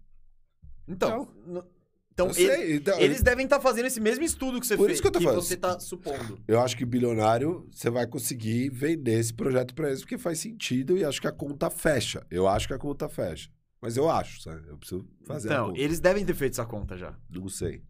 Então. 0.87 1.27
no- 1.45 1.63
Então, 2.11 2.31
ele- 2.35 2.75
então, 2.75 2.99
eles 2.99 3.21
devem 3.23 3.45
estar 3.45 3.61
fazendo 3.61 3.85
esse 3.85 4.01
mesmo 4.01 4.25
estudo 4.25 4.59
que 4.59 4.67
você 4.67 4.75
Por 4.75 4.87
fez. 4.87 4.95
isso 4.95 5.01
que 5.01 5.07
eu 5.07 5.11
tô 5.11 5.21
falando. 5.21 5.41
você 5.41 5.55
tá 5.55 5.79
supondo. 5.79 6.37
Eu 6.45 6.59
acho 6.59 6.75
que 6.75 6.83
bilionário 6.83 7.65
você 7.71 7.89
vai 7.89 8.05
conseguir 8.05 8.69
vender 8.69 9.17
esse 9.19 9.33
projeto 9.33 9.73
pra 9.73 9.87
eles 9.87 10.01
porque 10.01 10.17
faz 10.17 10.37
sentido 10.39 10.97
e 10.97 11.05
acho 11.05 11.21
que 11.21 11.27
a 11.27 11.31
conta 11.31 11.69
fecha. 11.69 12.25
Eu 12.29 12.45
acho 12.45 12.67
que 12.67 12.73
a 12.73 12.77
conta 12.77 13.07
fecha. 13.07 13.49
Mas 13.81 13.95
eu 13.95 14.09
acho, 14.09 14.41
sabe? 14.41 14.67
Eu 14.67 14.77
preciso 14.77 15.07
fazer 15.23 15.47
a 15.47 15.53
então, 15.53 15.67
conta. 15.67 15.79
eles 15.79 16.01
devem 16.01 16.25
ter 16.25 16.33
feito 16.35 16.51
essa 16.55 16.65
conta 16.65 16.97
já. 16.97 17.15
Não 17.29 17.47
sei. 17.47 17.81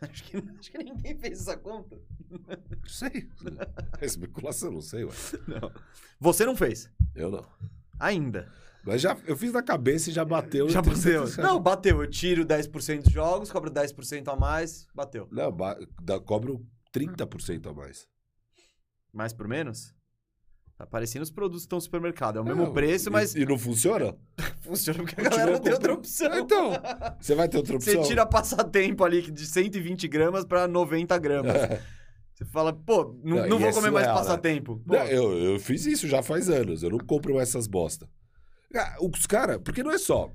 Acho 0.10 0.24
que, 0.24 0.36
acho 0.38 0.70
que 0.72 0.78
ninguém 0.78 1.18
fez 1.18 1.40
essa 1.40 1.56
conta. 1.58 2.00
Não 2.30 2.88
sei. 2.88 3.28
É 4.00 4.06
especulação, 4.06 4.70
não 4.72 4.80
sei, 4.80 5.04
ué. 5.04 5.12
Não. 5.46 5.70
Você 6.18 6.46
não 6.46 6.56
fez. 6.56 6.90
Eu 7.14 7.30
não. 7.30 7.46
Ainda. 7.98 8.50
Mas 8.82 9.02
já, 9.02 9.14
eu 9.26 9.36
fiz 9.36 9.52
na 9.52 9.62
cabeça 9.62 10.08
e 10.08 10.12
já 10.12 10.24
bateu. 10.24 10.68
Já 10.70 10.80
bateu. 10.82 11.24
Não, 11.36 11.60
bateu. 11.60 12.02
Eu 12.02 12.08
tiro 12.08 12.46
10% 12.46 13.02
dos 13.02 13.12
jogos, 13.12 13.52
cobro 13.52 13.70
10% 13.70 14.26
a 14.32 14.36
mais, 14.36 14.86
bateu. 14.94 15.28
Não, 15.30 15.52
ba- 15.52 15.78
dá- 16.02 16.18
cobro 16.18 16.66
30% 16.94 17.66
a 17.68 17.74
mais. 17.74 18.08
Mais 19.12 19.34
por 19.34 19.46
menos? 19.46 19.94
Tá 20.80 20.86
parecendo 20.86 21.22
os 21.22 21.30
produtos 21.30 21.60
que 21.64 21.66
estão 21.66 21.76
no 21.76 21.82
supermercado. 21.82 22.38
É 22.38 22.40
o 22.40 22.44
mesmo 22.44 22.62
Não, 22.64 22.72
preço, 22.72 23.10
e- 23.10 23.12
mas 23.12 23.34
E, 23.34 23.44
não 23.44 23.58
funciona? 23.58 24.16
funciona 24.64 25.00
porque 25.02 25.20
a 25.20 25.24
galera 25.28 25.50
não 25.52 25.58
tem 25.58 25.74
outra 25.74 25.92
opção. 25.92 26.38
Então, 26.38 26.72
você 27.20 27.34
vai 27.34 27.46
ter 27.50 27.58
outra 27.58 27.78
Você 27.78 27.90
opção? 27.90 28.08
tira 28.08 28.24
passatempo 28.24 29.04
ali 29.04 29.20
de 29.30 29.44
120 29.44 30.08
gramas 30.08 30.42
pra 30.42 30.66
90 30.66 31.18
gramas. 31.18 31.52
Você 32.34 32.46
fala, 32.46 32.72
pô, 32.72 33.14
não, 33.22 33.36
Não, 33.36 33.46
não 33.48 33.56
e 33.58 33.60
vou 33.60 33.68
é 33.68 33.72
comer 33.74 33.90
mais 33.90 34.06
né? 34.06 34.14
passatempo. 34.14 34.80
Pô, 34.86 34.94
Não, 34.94 35.04
eu, 35.04 35.36
eu 35.52 35.60
fiz 35.60 35.84
isso 35.84 36.08
já 36.08 36.22
faz 36.22 36.48
anos. 36.48 36.82
Eu 36.82 36.88
não 36.88 36.98
compro 36.98 37.34
mais 37.34 37.50
essas 37.50 37.66
bosta. 37.66 38.08
Ah, 38.74 38.96
Os 39.02 39.26
caras, 39.26 39.58
porque 39.62 39.82
não 39.82 39.90
é 39.90 39.98
só. 39.98 40.30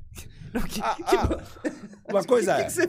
que- 0.69 0.79
Ah, 0.83 0.95
que- 0.95 1.15
ah, 1.15 1.43
uma 2.07 2.21
coisa 2.23 2.53
que 2.57 2.61
é. 2.61 2.69
você 2.69 2.81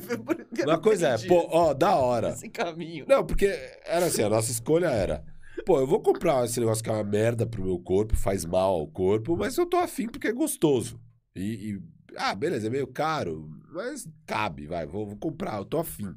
Uma 0.63 0.75
não 0.75 0.81
coisa 0.83 1.09
é, 1.09 1.19
pô, 1.27 1.49
ó, 1.51 1.73
da 1.75 1.97
hora. 1.97 2.29
Esse 2.29 2.51
caminho. 2.51 3.07
Não, 3.09 3.25
porque 3.25 3.47
era 3.87 4.05
assim, 4.05 4.23
a 4.23 4.29
nossa 4.29 4.51
escolha 4.53 4.89
era. 4.89 5.25
Pô, 5.67 5.81
eu 5.81 5.87
vou 5.87 6.01
comprar 6.01 6.45
esse 6.45 6.61
negócio 6.61 6.85
que 6.85 6.89
é 6.89 6.93
uma 6.93 7.03
merda 7.03 7.45
pro 7.45 7.64
meu 7.64 7.77
corpo, 7.81 8.14
faz 8.17 8.45
mal 8.45 8.75
ao 8.75 8.87
corpo, 8.87 9.37
mas 9.37 9.59
eu 9.59 9.67
tô 9.67 9.77
afim 9.77 10.07
porque 10.07 10.29
é 10.29 10.33
gostoso. 10.33 11.01
E. 11.35 11.73
e- 11.73 11.83
ah, 12.17 12.37
beleza, 12.37 12.69
é 12.69 12.71
meio 12.71 12.87
caro, 12.87 13.51
mas 13.73 14.09
cabe, 14.25 14.69
vai, 14.69 14.87
vou, 14.87 15.05
vou 15.05 15.17
comprar, 15.17 15.59
eu 15.59 15.64
tô 15.64 15.79
afim. 15.79 16.17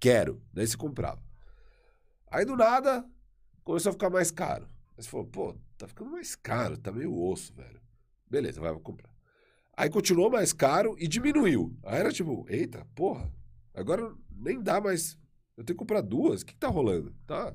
Quero. 0.00 0.42
Daí 0.50 0.66
você 0.66 0.78
comprava. 0.78 1.22
Aí 2.30 2.46
do 2.46 2.56
nada, 2.56 3.04
começou 3.62 3.90
a 3.90 3.92
ficar 3.92 4.08
mais 4.08 4.30
caro. 4.30 4.64
Aí 4.96 5.04
você 5.04 5.10
falou, 5.10 5.26
pô, 5.26 5.54
tá 5.76 5.86
ficando 5.86 6.12
mais 6.12 6.34
caro, 6.34 6.78
tá 6.78 6.90
meio 6.90 7.14
osso, 7.14 7.52
velho. 7.54 7.82
Beleza, 8.30 8.62
vai, 8.62 8.72
vou 8.72 8.80
comprar. 8.80 9.10
Aí 9.76 9.90
continuou 9.90 10.30
mais 10.30 10.54
caro 10.54 10.96
e 10.98 11.06
diminuiu. 11.06 11.76
Aí 11.84 11.98
era 12.00 12.10
tipo, 12.10 12.46
eita, 12.48 12.86
porra, 12.94 13.30
agora 13.74 14.10
nem 14.34 14.58
dá 14.58 14.80
mais. 14.80 15.18
Eu 15.54 15.64
tenho 15.64 15.76
que 15.76 15.80
comprar 15.84 16.00
duas? 16.00 16.40
O 16.40 16.46
que, 16.46 16.54
que 16.54 16.58
tá 16.58 16.68
rolando? 16.68 17.14
Tá. 17.26 17.54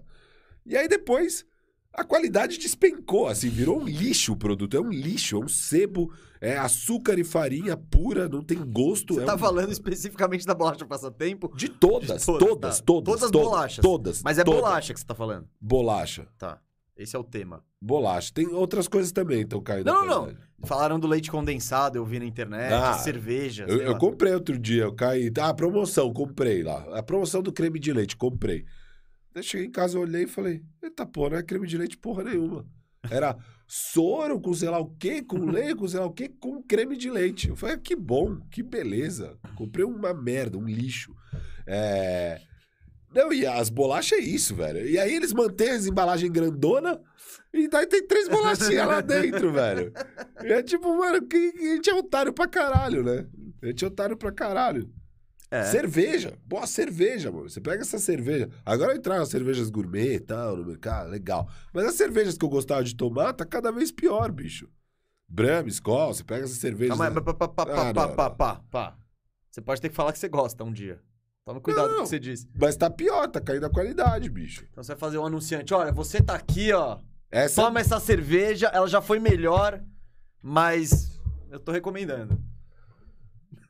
E 0.66 0.76
aí 0.78 0.88
depois 0.88 1.46
a 1.94 2.04
qualidade 2.04 2.58
despencou, 2.58 3.28
assim, 3.28 3.50
virou 3.50 3.82
um 3.82 3.86
lixo 3.86 4.34
o 4.34 4.38
produto. 4.38 4.78
É 4.78 4.80
um 4.80 4.90
lixo, 4.90 5.36
é 5.36 5.40
um 5.40 5.48
sebo, 5.48 6.14
é 6.40 6.58
açúcar 6.58 7.20
e 7.20 7.24
farinha 7.24 7.76
pura, 7.76 8.30
não 8.30 8.42
tem 8.42 8.58
gosto. 8.64 9.16
Você 9.16 9.22
é 9.24 9.26
tá 9.26 9.36
um- 9.36 9.40
falando 9.40 9.72
especificamente 9.72 10.46
da 10.46 10.54
bolacha 10.54 10.86
passatempo? 10.86 11.52
De 11.56 11.68
todas, 11.68 12.20
De 12.22 12.26
todas, 12.26 12.26
todas, 12.26 12.46
todas, 12.48 12.78
tá. 12.80 12.84
todas. 12.86 13.06
Todas 13.06 13.24
as 13.24 13.32
bolachas. 13.32 13.82
Todas. 13.84 14.24
Mas 14.24 14.38
é 14.38 14.44
todas. 14.44 14.62
bolacha 14.62 14.94
que 14.94 15.00
você 15.00 15.06
tá 15.06 15.16
falando. 15.16 15.48
Bolacha. 15.60 16.28
Tá. 16.38 16.60
Esse 16.96 17.16
é 17.16 17.20
o 17.20 17.24
tema. 17.24 17.64
Bolacha. 17.82 18.32
Tem 18.34 18.48
outras 18.48 18.88
coisas 18.88 19.12
também, 19.12 19.42
então 19.42 19.60
caindo. 19.62 19.88
Não, 19.88 20.06
não, 20.06 20.26
não. 20.28 20.36
Falaram 20.64 21.00
do 21.00 21.08
leite 21.08 21.32
condensado, 21.32 21.98
eu 21.98 22.06
vi 22.06 22.20
na 22.20 22.26
internet, 22.26 22.72
Ah, 22.72 22.94
cerveja. 22.94 23.66
Eu, 23.68 23.82
eu 23.82 23.98
comprei 23.98 24.32
outro 24.34 24.58
dia, 24.60 24.84
eu 24.84 24.94
caí. 24.94 25.32
Ah, 25.42 25.52
promoção, 25.54 26.14
comprei 26.14 26.62
lá. 26.62 26.86
A 26.98 27.02
promoção 27.02 27.42
do 27.42 27.52
creme 27.52 27.80
de 27.80 27.92
leite, 27.92 28.16
comprei. 28.16 28.64
Daí 29.34 29.44
cheguei 29.44 29.68
em 29.68 29.72
casa, 29.72 29.98
eu 29.98 30.02
olhei 30.02 30.24
e 30.24 30.28
falei: 30.28 30.62
Eita, 30.82 31.06
pô, 31.06 31.30
não 31.30 31.38
é 31.38 31.44
creme 31.44 31.68
de 31.68 31.78
leite 31.78 31.98
porra 31.98 32.24
nenhuma. 32.24 32.66
Era 33.10 33.36
soro 33.68 34.40
com 34.40 34.54
sei 34.54 34.70
lá 34.70 34.80
o 34.80 34.90
quê, 34.98 35.22
com 35.22 35.46
leite, 35.46 35.76
com 35.76 35.88
sei 35.88 36.00
lá 36.00 36.06
o 36.06 36.12
quê, 36.14 36.30
com 36.40 36.62
creme 36.62 36.98
de 36.98 37.10
leite. 37.10 37.50
Eu 37.50 37.56
falei: 37.56 37.76
"Ah, 37.76 37.80
Que 37.80 37.96
bom, 37.96 38.40
que 38.52 38.62
beleza. 38.62 39.38
Comprei 39.56 39.86
uma 39.86 40.14
merda, 40.14 40.58
um 40.58 40.66
lixo. 40.68 41.16
É. 41.66 42.40
Não, 43.14 43.32
e 43.34 43.46
as 43.46 43.70
bolachas 43.70 44.20
é 44.20 44.22
isso, 44.22 44.56
velho. 44.56 44.88
E 44.88 44.98
aí 44.98 45.14
eles 45.14 45.34
mantêm 45.34 45.72
as 45.72 45.86
embalagens 45.86 46.32
grandona 46.32 47.00
e 47.54 47.68
daí 47.68 47.86
tem 47.86 48.06
três 48.08 48.30
bolachinhas 48.30 48.88
lá 48.88 49.02
dentro, 49.02 49.52
velho. 49.52 49.92
E 50.44 50.48
é 50.52 50.64
tipo, 50.64 50.98
mano, 50.98 51.26
que 51.28 51.36
a 51.58 51.76
gente 51.76 51.90
é 51.90 51.94
otário 51.94 52.32
pra 52.32 52.48
caralho, 52.48 53.04
né? 53.04 53.28
A 53.62 53.66
gente 53.68 53.84
é 53.84 53.88
otário 53.88 54.16
pra 54.16 54.32
caralho. 54.32 54.90
É. 55.52 55.66
Cerveja. 55.66 56.38
Boa 56.46 56.66
cerveja, 56.66 57.30
mano. 57.30 57.50
Você 57.50 57.60
pega 57.60 57.82
essa 57.82 58.00
cerveja. 58.00 58.50
Agora 58.66 58.96
entraram 58.96 59.22
as 59.22 59.28
cervejas 59.30 59.70
gourmet 59.70 60.16
e 60.16 60.20
tal 60.22 60.56
no 60.56 60.66
mercado, 60.66 61.10
legal. 61.10 61.50
Mas 61.74 61.86
as 61.86 61.96
cervejas 61.96 62.38
que 62.38 62.46
eu 62.46 62.50
gostava 62.50 62.84
de 62.86 62.96
tomar 62.96 63.34
tá 63.34 63.46
cada 63.46 63.70
vez 63.70 63.92
pior, 63.92 64.32
bicho. 64.32 64.70
Brahma, 65.28 65.68
Skol, 65.70 66.14
você 66.14 66.24
pega 66.24 66.46
essas 66.46 66.58
cervejas... 66.58 66.98
Calma 66.98 67.08
aí, 67.10 67.14
pá, 67.24 67.34
pá, 67.34 67.48
pá, 67.48 67.48
pá, 67.50 67.64
Ah, 67.64 67.66
pá, 67.66 68.08
não, 68.08 68.16
pá, 68.16 68.30
não. 68.30 68.36
pá, 68.36 68.62
pá. 68.72 68.98
Você 69.50 69.60
pode 69.62 69.82
ter 69.82 69.90
que 69.90 69.96
falar 69.96 70.14
que 70.14 70.20
você 70.20 70.30
gosta 70.30 70.64
um 70.64 70.72
dia. 70.72 71.02
Toma 71.44 71.60
cuidado 71.60 71.88
com 71.88 71.94
o 71.94 71.98
Não. 71.98 72.04
que 72.04 72.10
você 72.10 72.20
diz. 72.20 72.48
Mas 72.58 72.78
tá 72.78 72.90
pior, 72.90 73.28
tá 73.28 73.42
caindo 73.42 73.66
a 73.66 73.70
qualidade, 73.70 74.30
bicho. 74.30 74.66
Então 74.72 74.82
você 74.84 74.94
vai 74.94 75.00
fazer 75.00 75.18
um 75.18 75.26
anunciante. 75.26 75.74
Olha, 75.74 75.92
você 75.92 76.22
tá 76.22 76.36
aqui, 76.36 76.72
ó. 76.72 77.00
Essa 77.30 77.62
Toma 77.64 77.80
essa 77.82 78.00
cerveja, 78.00 78.68
ela 78.68 78.88
já 78.88 79.02
foi 79.02 79.20
melhor, 79.20 79.82
mas 80.42 81.20
eu 81.50 81.60
tô 81.60 81.72
recomendando. 81.74 82.38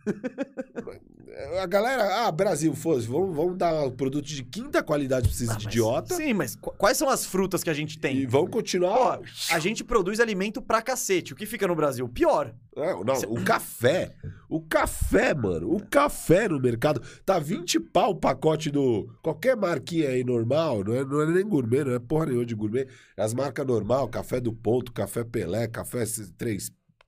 A 1.62 1.66
galera, 1.66 2.26
ah, 2.28 2.32
Brasil, 2.32 2.74
fosse, 2.76 3.08
vamos, 3.08 3.34
vamos 3.36 3.58
dar 3.58 3.86
um 3.86 3.92
produto 3.92 4.26
de 4.26 4.44
quinta 4.44 4.84
qualidade 4.84 5.28
pra 5.30 5.36
esses 5.36 5.50
Ah, 5.50 5.54
mas- 5.54 5.64
idiota 5.64 6.16
Sim, 6.16 6.34
mas 6.34 6.56
qu- 6.56 6.72
quais 6.78 6.98
são 6.98 7.08
as 7.10 7.26
frutas 7.26 7.64
que 7.64 7.70
a 7.70 7.74
gente 7.74 7.94
e 7.96 8.00
tem? 8.00 8.26
vamos 8.28 8.50
continuar. 8.52 9.18
Pô, 9.20 9.24
a 9.52 9.60
gente 9.60 9.84
produz 9.84 10.20
alimento 10.20 10.62
pra 10.62 10.82
cacete. 10.82 11.32
O 11.32 11.36
que 11.36 11.46
fica 11.46 11.66
no 11.68 11.76
Brasil? 11.76 12.08
Pior. 12.10 12.54
É, 12.76 12.94
não, 13.04 13.16
o 13.30 13.44
café. 13.44 14.12
O 14.50 14.62
café, 14.62 15.34
mano. 15.34 15.74
O 15.74 15.80
café 15.86 16.48
no 16.50 16.60
mercado. 16.60 17.02
Tá 17.26 17.40
20 17.40 17.80
pau 17.80 18.12
o 18.12 18.16
pacote 18.16 18.70
do. 18.70 19.10
Qualquer 19.22 19.56
marquinha 19.56 20.10
aí 20.10 20.24
normal. 20.26 20.84
Não 20.84 20.94
é, 20.94 21.04
não 21.06 21.22
é 21.22 21.26
nem 21.28 21.46
gourmet, 21.48 21.84
não 21.86 21.94
é 21.94 22.00
porra 22.00 22.26
nenhuma 22.28 22.46
de 22.46 22.56
gourmet. 22.56 22.88
As 23.18 23.34
marcas 23.34 23.66
normal, 23.66 24.08
café 24.10 24.40
do 24.42 24.52
ponto, 24.54 24.92
café 24.92 25.24
Pelé, 25.24 25.68
café 25.68 26.06
c- 26.06 26.26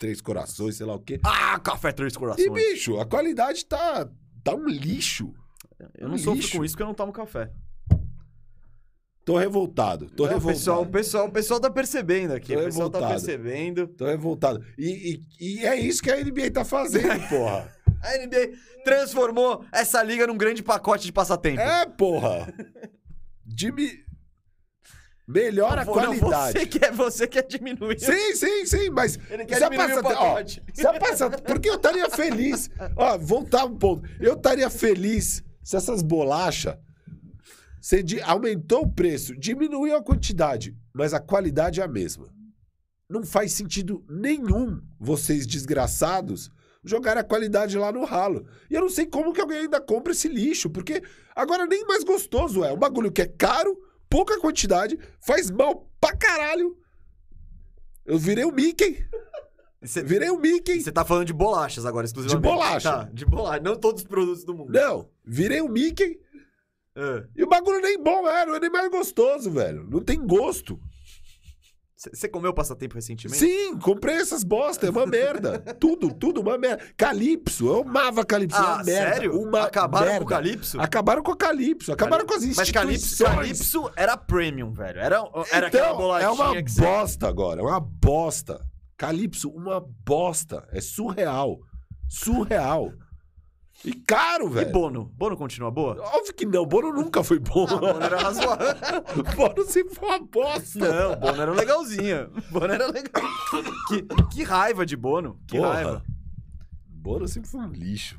três, 0.04 0.20
corações, 0.20 0.76
sei 0.76 0.86
lá 0.86 0.96
o 0.96 1.00
quê. 1.00 1.18
Ah, 1.24 1.58
café 1.60 1.94
Três 1.94 2.14
E, 2.14 2.20
Corações. 2.20 2.52
bicho, 2.52 3.00
a 3.00 3.06
qualidade 3.06 3.66
tá. 3.66 4.10
Tá 4.44 4.54
um 4.54 4.68
lixo. 4.68 5.34
Eu 5.98 6.10
não 6.10 6.16
um 6.16 6.18
sofro 6.18 6.42
lixo. 6.42 6.58
com 6.58 6.66
isso 6.66 6.74
porque 6.74 6.84
eu 6.84 6.88
não 6.88 6.94
tomo 6.94 7.14
café. 7.14 7.50
Tô 9.24 9.38
revoltado. 9.38 10.10
Tô 10.10 10.24
Não, 10.24 10.32
o 10.32 10.34
revoltado. 10.34 10.54
pessoal, 10.58 10.82
o, 10.82 10.86
pessoal, 10.86 11.32
pessoal 11.32 11.60
tá 11.62 11.70
percebendo 11.72 12.34
aqui. 12.34 12.54
Tô 12.54 12.60
o 12.60 12.64
pessoal 12.66 12.90
tá 12.90 12.98
revoltado. 13.00 13.26
percebendo. 13.26 13.88
Tô 13.88 14.06
revoltado. 14.06 14.66
E, 14.78 15.22
e, 15.40 15.60
e 15.62 15.66
é 15.66 15.80
isso 15.80 16.04
que 16.04 16.12
a 16.12 16.22
NBA 16.22 16.52
tá 16.52 16.66
fazendo, 16.66 17.24
porra. 17.30 17.74
A 18.02 18.18
NBA 18.18 18.52
transformou 18.84 19.64
essa 19.72 20.04
liga 20.04 20.28
num 20.28 20.36
grande 20.36 20.62
pacote 20.62 21.06
de 21.06 21.14
passatempo. 21.14 21.62
É, 21.62 21.86
porra. 21.86 22.54
Dimi... 23.46 24.04
Melhora 25.28 25.82
a 25.82 25.86
Não, 25.86 25.94
qualidade. 25.94 26.60
Você 26.60 26.66
quer, 26.66 26.92
você 26.92 27.28
quer 27.28 27.44
diminuir. 27.48 27.98
Sim, 28.00 28.36
sim, 28.36 28.66
sim, 28.66 28.90
mas. 28.90 29.18
Ele 29.30 29.46
quer 29.46 29.60
diminuir 29.70 30.00
o 30.00 30.04
passa- 30.04 30.20
ó, 30.20 30.34
pacote. 30.34 30.64
já 30.78 30.94
passa- 31.00 31.30
porque 31.30 31.70
eu 31.70 31.76
estaria 31.76 32.10
feliz. 32.10 32.70
Ó, 32.96 33.18
voltar 33.18 33.64
um 33.66 33.78
ponto. 33.78 34.08
Eu 34.20 34.34
estaria 34.34 34.70
feliz 34.70 35.42
se 35.64 35.78
essas 35.78 36.02
bolachas. 36.02 36.76
Você 37.82 38.04
aumentou 38.24 38.84
o 38.84 38.92
preço, 38.92 39.36
diminuiu 39.38 39.96
a 39.98 40.04
quantidade, 40.04 40.76
mas 40.94 41.14
a 41.14 41.20
qualidade 41.20 41.82
é 41.82 41.84
a 41.84 41.88
mesma. 41.88 42.28
Não 43.10 43.24
faz 43.26 43.52
sentido 43.54 44.04
nenhum 44.10 44.82
vocês 45.00 45.46
desgraçados 45.46 46.50
jogarem 46.86 47.22
a 47.22 47.24
qualidade 47.26 47.78
lá 47.78 47.92
no 47.92 48.04
ralo. 48.04 48.46
E 48.70 48.74
eu 48.76 48.82
não 48.82 48.90
sei 48.90 49.06
como 49.06 49.32
que 49.34 49.40
alguém 49.42 49.60
ainda 49.60 49.80
compra 49.80 50.12
esse 50.12 50.28
lixo, 50.28 50.70
porque 50.70 51.02
agora 51.36 51.66
nem 51.66 51.86
mais 51.86 52.04
gostoso 52.04 52.64
é. 52.64 52.74
Um 52.74 52.78
bagulho 52.78 53.12
que 53.12 53.22
é 53.22 53.28
caro, 53.28 53.78
pouca 54.14 54.40
quantidade, 54.40 55.00
faz 55.26 55.50
mal 55.50 55.90
pra 56.00 56.16
caralho. 56.16 56.78
Eu 58.06 58.20
virei 58.20 58.46
o 58.46 58.52
Mickey. 58.52 59.04
Você, 59.82 60.04
Virei 60.04 60.30
o 60.30 60.38
Mickey. 60.38 60.80
você 60.80 60.92
tá 60.92 61.04
falando 61.04 61.26
de 61.26 61.34
bolachas 61.34 61.84
agora, 61.84 62.06
exclusivamente. 62.06 62.44
De 62.44 62.48
bolacha. 62.48 62.92
Tá, 62.92 63.10
de 63.12 63.26
bolacha. 63.26 63.60
Não 63.60 63.76
todos 63.76 64.04
os 64.04 64.08
produtos 64.08 64.44
do 64.46 64.54
mundo. 64.54 64.72
Não, 64.72 65.10
virei 65.26 65.62
o 65.62 65.68
Mickey. 65.68 66.20
Ah. 66.96 67.24
E 67.36 67.44
o 67.44 67.50
bagulho 67.50 67.82
nem 67.82 68.02
bom 68.02 68.28
é, 68.30 68.46
não 68.46 68.56
é 68.56 68.60
nem 68.60 68.70
mais 68.70 68.92
gostoso, 68.92 69.50
velho. 69.50 69.84
Não 69.90 70.00
tem 70.00 70.24
gosto. 70.24 70.80
Você 72.14 72.28
comeu 72.28 72.54
passatempo 72.54 72.96
recentemente? 72.96 73.40
Sim, 73.40 73.78
comprei 73.78 74.16
essas 74.16 74.44
bosta, 74.44 74.88
é 74.88 74.90
uma 74.90 75.06
merda. 75.06 75.60
tudo, 75.80 76.14
tudo 76.14 76.42
uma 76.42 76.58
merda. 76.58 76.84
Calypso, 76.98 77.68
eu 77.68 77.82
amava 77.82 78.26
Calypso, 78.26 78.58
é 78.58 78.62
Ah, 78.62 78.74
uma 78.76 78.84
merda. 78.84 79.14
sério? 79.14 79.40
Uma 79.42 79.64
Acabaram 79.64 80.06
merda. 80.06 80.20
com 80.20 80.26
o 80.26 80.30
Calypso? 80.30 80.82
Acabaram 80.82 81.24
com 81.24 81.32
o 81.32 81.38
Calypso, 81.38 81.92
acabaram 81.94 82.26
com 82.26 82.34
as 82.34 82.42
Mas 82.46 82.50
instituições. 82.60 82.74
Calypso, 82.74 83.24
Calypso 83.24 83.92
era 83.96 84.18
premium, 84.18 84.72
velho. 84.74 85.00
Era, 85.00 85.24
era 85.52 85.68
aquela 85.68 85.88
Então, 85.88 85.98
bolachinha 85.98 86.28
é 86.30 86.32
uma 86.32 86.64
que 86.64 86.72
você... 86.72 86.82
bosta 86.82 87.28
agora, 87.28 87.62
é 87.62 87.64
uma 87.64 87.80
bosta. 87.80 88.60
Calypso, 88.98 89.50
uma 89.50 89.80
bosta. 90.06 90.68
É 90.72 90.80
surreal. 90.82 91.60
Surreal. 92.10 92.92
E 93.86 93.94
caro, 93.94 94.48
E 94.48 94.50
velho. 94.50 94.72
Bono? 94.72 95.06
Bono 95.16 95.36
continua 95.36 95.70
boa? 95.70 96.02
Óbvio 96.02 96.34
que 96.34 96.46
não, 96.46 96.66
Bono 96.66 96.94
nunca 96.94 97.22
foi 97.24 97.38
bom. 97.40 97.66
Ah, 97.70 97.76
Bono 97.78 98.02
era 98.02 98.18
razoável. 98.18 99.04
Bono 99.36 99.66
sempre 99.66 99.94
foi 99.96 100.08
uma 100.10 100.20
bosta. 100.20 100.80
Não, 100.80 101.16
Bono 101.20 101.42
era 101.42 101.52
legalzinha. 101.52 102.30
Bono 102.50 102.74
era 102.74 102.88
legal. 102.88 103.24
Que, 103.90 104.04
que 104.32 104.44
raiva 104.44 104.86
de 104.86 104.96
Bono. 104.96 105.38
Que 105.48 105.58
Porra. 105.58 105.74
raiva. 105.74 106.04
Bono 106.88 107.28
sempre 107.28 107.50
foi 107.50 107.60
um 107.60 107.72
lixo. 107.72 108.18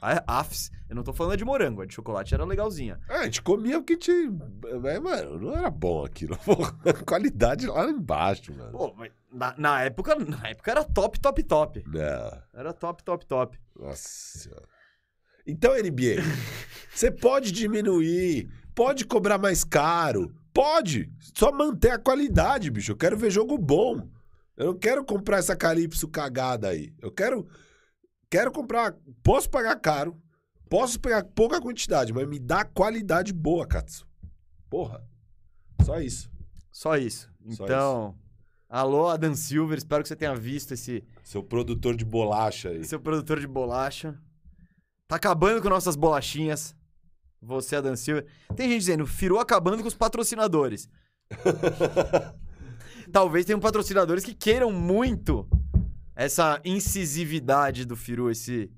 A 0.00 0.40
Afs, 0.40 0.70
eu 0.88 0.96
não 0.96 1.02
tô 1.02 1.12
falando 1.12 1.36
de 1.36 1.44
morango, 1.44 1.82
a 1.82 1.86
de 1.86 1.94
chocolate 1.94 2.34
era 2.34 2.44
legalzinha. 2.44 2.98
Ah, 3.08 3.20
a 3.20 3.24
gente 3.24 3.42
comia 3.42 3.78
porque 3.78 3.96
tinha. 3.96 4.30
Mas, 4.82 5.00
mano, 5.00 5.38
não 5.38 5.56
era 5.56 5.70
bom 5.70 6.04
aquilo. 6.04 6.38
Qualidade 7.06 7.66
lá 7.66 7.84
embaixo, 7.84 8.52
mano. 8.56 8.72
Pô, 8.72 8.94
mas 8.96 9.12
na, 9.32 9.54
na 9.58 9.82
época, 9.82 10.14
na 10.16 10.48
época 10.48 10.70
era 10.70 10.84
top, 10.84 11.20
top, 11.20 11.42
top. 11.42 11.84
Não. 11.86 12.42
Era 12.54 12.72
top, 12.72 13.02
top, 13.04 13.26
top. 13.26 13.58
Nossa 13.78 14.38
senhora. 14.38 14.68
Então, 15.46 15.72
NBA, 15.74 16.22
você 16.94 17.10
pode 17.10 17.50
diminuir, 17.52 18.48
pode 18.74 19.04
cobrar 19.04 19.38
mais 19.38 19.64
caro, 19.64 20.34
pode. 20.52 21.10
Só 21.34 21.50
manter 21.52 21.90
a 21.90 21.98
qualidade, 21.98 22.70
bicho. 22.70 22.92
Eu 22.92 22.96
quero 22.96 23.16
ver 23.16 23.30
jogo 23.30 23.56
bom. 23.58 24.08
Eu 24.56 24.66
não 24.66 24.74
quero 24.74 25.04
comprar 25.04 25.38
essa 25.38 25.56
Calypso 25.56 26.06
cagada 26.06 26.68
aí. 26.68 26.92
Eu 27.00 27.10
quero, 27.10 27.48
quero 28.30 28.52
comprar. 28.52 28.94
Posso 29.22 29.50
pagar 29.50 29.76
caro, 29.76 30.16
posso 30.68 30.98
pegar 31.00 31.24
pouca 31.24 31.60
quantidade, 31.60 32.12
mas 32.12 32.26
me 32.28 32.38
dá 32.38 32.64
qualidade 32.64 33.32
boa, 33.32 33.66
Katsu. 33.66 34.06
Porra. 34.70 35.04
Só 35.84 36.00
isso. 36.00 36.30
Só 36.70 36.96
isso. 36.96 37.28
Só 37.50 37.64
Então, 37.64 38.14
alô, 38.68 39.08
Adam 39.08 39.34
Silver, 39.34 39.76
espero 39.76 40.02
que 40.02 40.08
você 40.08 40.16
tenha 40.16 40.34
visto 40.34 40.72
esse 40.72 41.04
Seu 41.24 41.42
produtor 41.42 41.96
de 41.96 42.04
bolacha 42.04 42.68
aí. 42.68 42.84
seu 42.84 43.00
produtor 43.00 43.40
de 43.40 43.46
bolacha. 43.46 44.16
Tá 45.08 45.16
acabando 45.16 45.60
com 45.60 45.68
nossas 45.68 45.96
bolachinhas. 45.96 46.76
Você, 47.42 47.74
Adam 47.74 47.96
Silver. 47.96 48.26
Tem 48.54 48.68
gente 48.68 48.80
dizendo, 48.80 49.06
Firu 49.06 49.38
acabando 49.40 49.82
com 49.82 49.88
os 49.88 49.94
patrocinadores. 49.94 50.88
Talvez 53.10 53.44
tenham 53.44 53.58
patrocinadores 53.58 54.24
que 54.24 54.34
queiram 54.34 54.70
muito 54.70 55.48
essa 56.24 56.60
incisividade 56.64 57.86
do 57.86 57.96
Firu, 57.96 58.30
esse, 58.30 58.70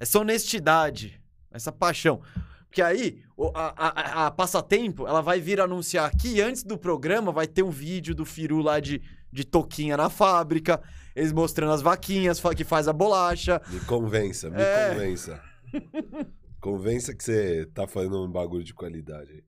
essa 0.00 0.18
honestidade, 0.18 1.20
essa 1.50 1.70
paixão. 1.70 2.22
Porque 2.66 2.80
aí, 2.80 3.22
a, 3.54 3.86
a- 3.88 4.26
a 4.26 4.30
Passatempo, 4.30 5.06
ela 5.06 5.20
vai 5.20 5.38
vir 5.40 5.60
anunciar 5.60 6.06
aqui, 6.06 6.40
antes 6.40 6.62
do 6.62 6.78
programa, 6.78 7.30
vai 7.30 7.46
ter 7.46 7.62
um 7.62 7.70
vídeo 7.70 8.14
do 8.14 8.24
Firu 8.24 8.60
lá 8.62 8.80
de, 8.80 9.02
de 9.30 9.44
toquinha 9.44 9.96
na 9.98 10.08
fábrica, 10.08 10.82
eles 11.14 11.30
mostrando 11.32 11.72
as 11.72 11.82
vaquinhas 11.82 12.40
que 12.56 12.64
faz 12.64 12.88
a 12.88 12.92
bolacha. 12.92 13.60
Me 13.68 13.80
convença, 13.80 14.48
me 14.48 14.60
É. 14.60 14.90
convença. 14.94 15.42
convença 16.60 17.14
que 17.14 17.22
você 17.22 17.66
tá 17.74 17.86
fazendo 17.86 18.24
um 18.24 18.30
bagulho 18.30 18.64
de 18.64 18.72
qualidade. 18.74 19.44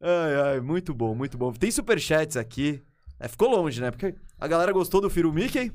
Ai, 0.00 0.34
ai, 0.54 0.60
muito 0.60 0.92
bom, 0.92 1.14
muito 1.14 1.38
bom. 1.38 1.52
Tem 1.52 1.70
superchats 1.70 2.36
aqui. 2.36 2.82
É, 3.20 3.28
ficou 3.28 3.48
longe, 3.48 3.80
né? 3.80 3.90
Porque 3.92 4.16
a 4.38 4.48
galera 4.48 4.72
gostou 4.72 5.00
do 5.00 5.08
Firu 5.08 5.32
Mickey. 5.32 5.70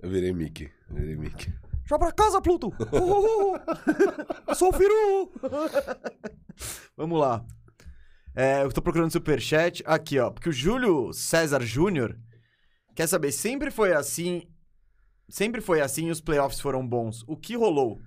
Eu 0.00 0.10
virei 0.10 0.32
Mickey. 0.32 0.70
Eu 0.88 0.96
virei 0.96 1.16
Mickey. 1.16 1.52
Já 1.86 1.98
pra 1.98 2.12
casa, 2.12 2.40
Pluto! 2.40 2.72
Uhul! 2.92 3.58
Sou 4.54 4.70
o 4.70 4.72
Firu! 4.72 5.30
Vamos 6.96 7.20
lá. 7.20 7.44
É, 8.34 8.62
eu 8.62 8.72
tô 8.72 8.80
procurando 8.80 9.12
superchat. 9.12 9.82
Aqui, 9.86 10.18
ó. 10.18 10.30
Porque 10.30 10.48
o 10.48 10.52
Júlio 10.52 11.12
César 11.12 11.60
Júnior 11.62 12.18
quer 12.94 13.06
saber, 13.06 13.32
sempre 13.32 13.70
foi 13.70 13.92
assim. 13.92 14.48
Sempre 15.28 15.60
foi 15.60 15.80
assim 15.80 16.06
e 16.06 16.10
os 16.10 16.20
playoffs 16.20 16.60
foram 16.60 16.86
bons. 16.86 17.22
O 17.26 17.36
que 17.36 17.56
rolou? 17.56 18.00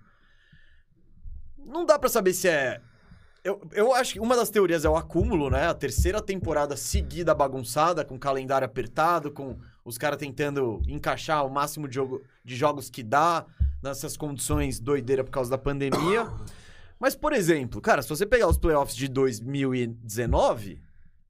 Não 1.57 1.85
dá 1.85 1.99
pra 1.99 2.09
saber 2.09 2.33
se 2.33 2.47
é. 2.47 2.81
Eu, 3.43 3.61
eu 3.71 3.93
acho 3.93 4.13
que 4.13 4.19
uma 4.19 4.35
das 4.35 4.49
teorias 4.49 4.85
é 4.85 4.89
o 4.89 4.95
acúmulo, 4.95 5.49
né? 5.49 5.67
A 5.67 5.73
terceira 5.73 6.21
temporada 6.21 6.75
seguida 6.75 7.33
bagunçada, 7.33 8.03
com 8.03 8.19
calendário 8.19 8.65
apertado, 8.65 9.31
com 9.31 9.57
os 9.87 9.97
caras 9.97 10.19
tentando 10.19 10.81
encaixar 10.85 11.45
o 11.45 11.49
máximo 11.49 11.87
de, 11.87 11.95
jogo, 11.95 12.21
de 12.43 12.57
jogos 12.57 12.89
que 12.89 13.01
dá 13.01 13.45
nessas 13.81 14.17
condições 14.17 14.81
doideira 14.81 15.23
por 15.23 15.31
causa 15.31 15.49
da 15.49 15.57
pandemia. 15.57 16.27
Mas, 16.99 17.15
por 17.15 17.31
exemplo, 17.31 17.79
cara, 17.79 18.01
se 18.01 18.09
você 18.09 18.25
pegar 18.25 18.49
os 18.49 18.57
playoffs 18.57 18.95
de 18.97 19.07
2019, 19.07 20.81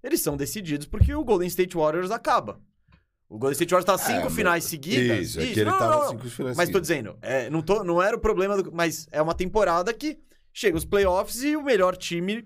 eles 0.04 0.22
são 0.22 0.36
decididos 0.36 0.88
porque 0.88 1.14
o 1.14 1.24
Golden 1.24 1.48
State 1.48 1.78
Warriors 1.78 2.10
acaba. 2.10 2.60
O 3.30 3.38
Golden 3.38 3.54
State 3.54 3.72
Warriors 3.74 3.86
tá 3.86 3.98
cinco 3.98 4.24
mas- 4.24 4.36
finais 4.36 4.64
seguidas. 4.64 5.20
Isso, 5.20 5.40
é 5.40 5.46
que 5.46 5.60
ele 5.60 5.70
não, 5.70 5.80
não, 5.80 5.90
não. 5.90 6.10
cinco 6.10 6.30
finais 6.30 6.58
Mas 6.58 6.70
tô 6.70 6.80
seguidas. 6.80 6.88
dizendo, 6.88 7.18
é, 7.22 7.50
não, 7.52 7.62
tô, 7.62 7.84
não 7.84 8.02
era 8.02 8.16
o 8.16 8.20
problema, 8.20 8.64
do, 8.64 8.72
mas 8.72 9.08
é 9.12 9.22
uma 9.22 9.36
temporada 9.36 9.94
que 9.94 10.18
chega 10.52 10.76
os 10.76 10.86
playoffs 10.86 11.44
e 11.44 11.56
o 11.56 11.62
melhor 11.62 11.96
time 11.96 12.44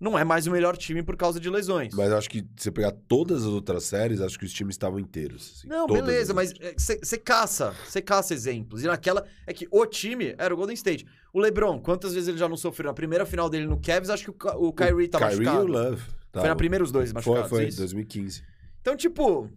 não 0.00 0.18
é 0.18 0.24
mais 0.24 0.46
o 0.46 0.50
melhor 0.50 0.76
time 0.78 1.02
por 1.02 1.14
causa 1.14 1.38
de 1.38 1.50
lesões. 1.50 1.92
Mas 1.92 2.10
acho 2.10 2.30
que 2.30 2.38
se 2.38 2.64
você 2.64 2.70
pegar 2.72 2.92
todas 3.06 3.42
as 3.42 3.48
outras 3.48 3.84
séries, 3.84 4.20
acho 4.22 4.38
que 4.38 4.46
os 4.46 4.52
times 4.52 4.74
estavam 4.74 4.98
inteiros. 4.98 5.56
assim, 5.58 5.68
Não, 5.68 5.86
beleza, 5.86 6.32
as 6.32 6.36
mas 6.36 6.54
você 6.76 7.18
caça, 7.18 7.74
você 7.86 8.00
caça 8.00 8.32
exemplos. 8.32 8.82
E 8.82 8.86
naquela 8.86 9.26
é 9.46 9.52
que 9.52 9.68
o 9.70 9.84
time 9.84 10.34
era 10.38 10.54
o 10.54 10.56
Golden 10.56 10.74
State. 10.74 11.06
O 11.32 11.38
LeBron, 11.38 11.78
quantas 11.80 12.14
vezes 12.14 12.28
ele 12.28 12.38
já 12.38 12.48
não 12.48 12.56
sofreu? 12.56 12.88
Na 12.88 12.94
primeira 12.94 13.26
final 13.26 13.50
dele 13.50 13.66
no 13.66 13.78
Cavs, 13.78 14.08
acho 14.08 14.32
que 14.32 14.46
o, 14.46 14.68
o 14.68 14.72
Kyrie 14.72 15.06
tá 15.06 15.18
Kyrie 15.18 15.42
e 15.42 15.44
machucado. 15.44 15.64
o 15.64 15.66
Love. 15.66 16.02
Foi 16.32 16.48
na 16.48 16.56
primeira 16.56 16.82
os 16.82 16.90
dois 16.90 17.10
Foi, 17.10 17.14
machucados, 17.14 17.50
foi, 17.50 17.66
isso? 17.66 17.78
2015. 17.78 18.42
Então, 18.80 18.96
tipo, 18.96 19.50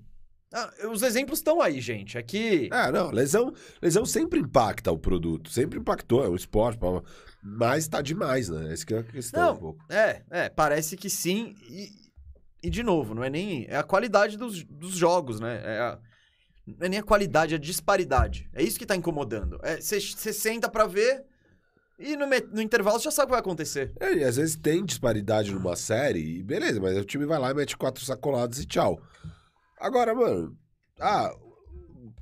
ah, 0.53 0.71
os 0.91 1.01
exemplos 1.01 1.39
estão 1.39 1.61
aí, 1.61 1.79
gente. 1.79 2.17
É 2.17 2.21
que... 2.21 2.69
É, 2.71 2.91
não, 2.91 3.09
lesão, 3.11 3.53
lesão 3.81 4.05
sempre 4.05 4.39
impacta 4.39 4.91
o 4.91 4.97
produto. 4.97 5.49
Sempre 5.49 5.79
impactou, 5.79 6.23
é 6.23 6.29
um 6.29 6.35
esporte. 6.35 6.79
Mas 7.43 7.87
tá 7.87 8.01
demais, 8.01 8.49
né? 8.49 8.71
Essa 8.71 8.85
que 8.85 8.93
é 8.93 8.99
a 8.99 9.03
questão 9.03 9.41
Não, 9.41 9.53
um 9.53 9.57
pouco. 9.57 9.85
É, 9.91 10.23
é, 10.29 10.49
parece 10.49 10.95
que 10.95 11.09
sim. 11.09 11.55
E, 11.69 11.89
e 12.63 12.69
de 12.69 12.81
novo, 12.83 13.13
não 13.13 13.23
é 13.23 13.29
nem. 13.29 13.65
É 13.67 13.77
a 13.77 13.83
qualidade 13.83 14.37
dos, 14.37 14.63
dos 14.63 14.95
jogos, 14.95 15.39
né? 15.39 15.61
É 15.63 15.79
a- 15.79 15.99
não 16.65 16.85
é 16.85 16.89
nem 16.89 16.99
a 16.99 17.03
qualidade, 17.03 17.53
é 17.53 17.57
a 17.57 17.59
disparidade. 17.59 18.49
É 18.53 18.63
isso 18.63 18.79
que 18.79 18.85
tá 18.85 18.95
incomodando. 18.95 19.59
Você 19.81 19.99
senta 20.31 20.69
pra 20.69 20.85
ver 20.87 21.25
e 21.99 22.15
no, 22.15 22.25
no 22.51 22.61
intervalo 22.61 22.97
você 22.97 23.05
já 23.05 23.11
sabe 23.11 23.25
o 23.25 23.27
que 23.27 23.31
vai 23.31 23.39
acontecer. 23.39 23.93
É, 23.99 24.13
e 24.13 24.23
às 24.23 24.37
vezes 24.37 24.55
tem 24.55 24.83
disparidade 24.83 25.53
numa 25.53 25.75
série, 25.75 26.39
e 26.39 26.43
beleza, 26.43 26.79
mas 26.79 26.97
o 26.97 27.05
time 27.05 27.25
vai 27.25 27.37
lá 27.39 27.51
e 27.51 27.53
mete 27.53 27.77
quatro 27.77 28.03
sacoladas 28.03 28.59
e 28.59 28.65
tchau. 28.65 28.99
Agora, 29.79 30.15
mano, 30.15 30.57
ah, 30.99 31.31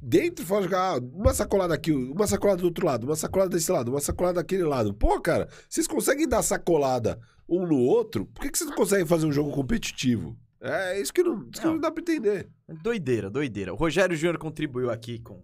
dentro 0.02 0.46
fora 0.46 0.64
jogar 0.64 0.96
ah, 0.96 1.00
uma 1.14 1.34
sacolada 1.34 1.74
aqui, 1.74 1.92
uma 1.92 2.26
sacolada 2.26 2.62
do 2.62 2.66
outro 2.66 2.86
lado, 2.86 3.06
uma 3.06 3.16
sacolada 3.16 3.52
desse 3.52 3.72
lado, 3.72 3.92
uma 3.92 4.02
sacolada 4.02 4.36
daquele 4.42 4.64
lado. 4.64 4.94
Pô, 4.94 5.20
cara, 5.22 5.48
vocês 5.70 5.88
conseguem 5.88 6.28
dar 6.28 6.42
sacolada 6.42 7.20
um 7.48 7.68
no 7.68 7.78
outro, 7.78 8.26
por 8.26 8.42
que, 8.42 8.50
que 8.50 8.58
vocês 8.58 8.70
não 8.70 8.78
conseguem 8.78 9.06
fazer 9.06 9.26
um 9.26 9.32
jogo 9.32 9.52
competitivo? 9.52 10.38
É 10.62 11.00
isso 11.00 11.12
que 11.14 11.24
não, 11.24 11.42
isso 11.50 11.60
que 11.60 11.66
Não. 11.66 11.74
não 11.74 11.80
dá 11.80 11.92
pra 11.92 12.02
entender. 12.02 12.50
Doideira, 12.82 13.30
doideira. 13.30 13.74
O 13.74 13.76
Rogério 13.76 14.16
Júnior 14.16 14.38
contribuiu 14.38 14.92
aqui 14.92 15.20
com 15.20 15.44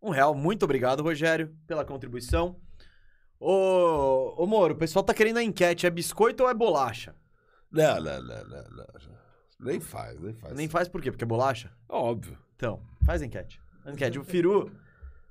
um 0.00 0.10
real. 0.10 0.34
Muito 0.34 0.62
obrigado, 0.62 1.02
Rogério, 1.02 1.54
pela 1.66 1.84
contribuição. 1.84 2.56
Ô, 3.38 4.34
ô 4.36 4.46
Moro, 4.46 4.74
o 4.74 4.76
pessoal 4.76 5.02
tá 5.02 5.12
querendo 5.12 5.38
a 5.38 5.42
enquete. 5.42 5.86
É 5.86 5.90
biscoito 5.90 6.44
ou 6.44 6.48
é 6.48 6.54
bolacha? 6.54 7.14
Não, 7.70 7.96
não, 8.00 8.22
não, 8.22 8.44
não, 8.44 8.64
não. 8.70 9.20
Nem 9.58 9.80
faz, 9.80 10.18
nem 10.20 10.32
faz. 10.32 10.54
Nem 10.54 10.68
faz 10.68 10.88
por 10.88 11.02
quê? 11.02 11.10
Porque 11.10 11.24
é 11.24 11.26
bolacha? 11.26 11.70
Óbvio. 11.88 12.38
Então, 12.56 12.80
faz 13.04 13.22
enquete. 13.22 13.59
Faz 13.82 13.94
enquete. 13.94 14.18
O 14.18 14.24
Firu... 14.24 14.70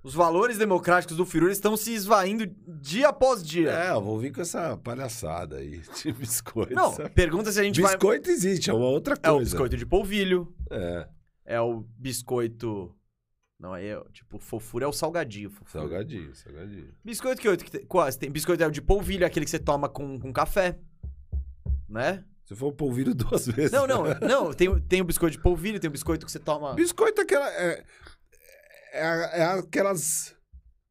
Os 0.01 0.13
valores 0.13 0.57
democráticos 0.57 1.17
do 1.17 1.25
Firu 1.25 1.49
estão 1.51 1.75
se 1.75 1.93
esvaindo 1.93 2.45
dia 2.65 3.09
após 3.09 3.43
dia. 3.43 3.69
É, 3.69 3.91
eu 3.91 4.01
vou 4.01 4.17
vir 4.17 4.31
com 4.31 4.39
essa 4.39 4.77
palhaçada 4.77 5.57
aí 5.57 5.81
de 6.01 6.13
biscoito. 6.13 6.73
Não, 6.73 6.93
sabe? 6.93 7.09
pergunta 7.09 7.51
se 7.51 7.59
a 7.59 7.63
gente 7.63 7.81
vai... 7.81 7.91
Biscoito 7.91 8.29
existe, 8.29 8.69
é 8.69 8.73
uma 8.73 8.85
outra 8.85 9.15
É 9.21 9.29
o 9.29 9.33
coisa. 9.35 9.51
biscoito 9.51 9.75
de 9.75 9.85
polvilho, 9.85 10.55
É, 10.71 11.07
é 11.45 11.59
o 11.59 11.81
biscoito... 11.97 12.95
Não, 13.59 13.73
aí 13.73 13.87
é, 13.87 14.01
tipo, 14.13 14.39
fofura 14.39 14.85
é 14.85 14.87
o 14.87 14.93
salgadinho. 14.93 15.49
Fofura. 15.49 15.83
salgadinho, 15.83 16.33
salgadinho. 16.33 16.93
Biscoito 17.03 17.41
que 17.41 17.57
que 17.57 17.69
tem? 17.71 17.85
Quase, 17.85 18.17
tem 18.17 18.31
biscoito 18.31 18.63
é 18.63 18.67
o 18.67 18.71
de 18.71 18.81
polvilho, 18.81 19.25
aquele 19.25 19.43
que 19.43 19.51
você 19.51 19.59
toma 19.59 19.89
com, 19.89 20.17
com 20.17 20.31
café. 20.31 20.79
Né? 21.89 22.23
Se 22.45 22.55
for 22.55 22.71
polvilho 22.71 23.13
duas 23.15 23.47
vezes. 23.47 23.71
Não, 23.71 23.85
não, 23.85 24.05
não. 24.21 24.53
Tem, 24.53 24.69
o- 24.69 24.79
tem 24.79 25.01
o 25.01 25.03
biscoito 25.03 25.35
de 25.35 25.43
polvilho, 25.43 25.77
tem 25.77 25.89
o 25.89 25.91
biscoito 25.91 26.25
que 26.25 26.31
você 26.31 26.39
toma. 26.39 26.73
Biscoito 26.73 27.19
é 27.19 27.23
aquela. 27.25 27.49
É, 27.51 27.83
é, 28.93 29.39
é 29.41 29.43
aquelas. 29.45 30.35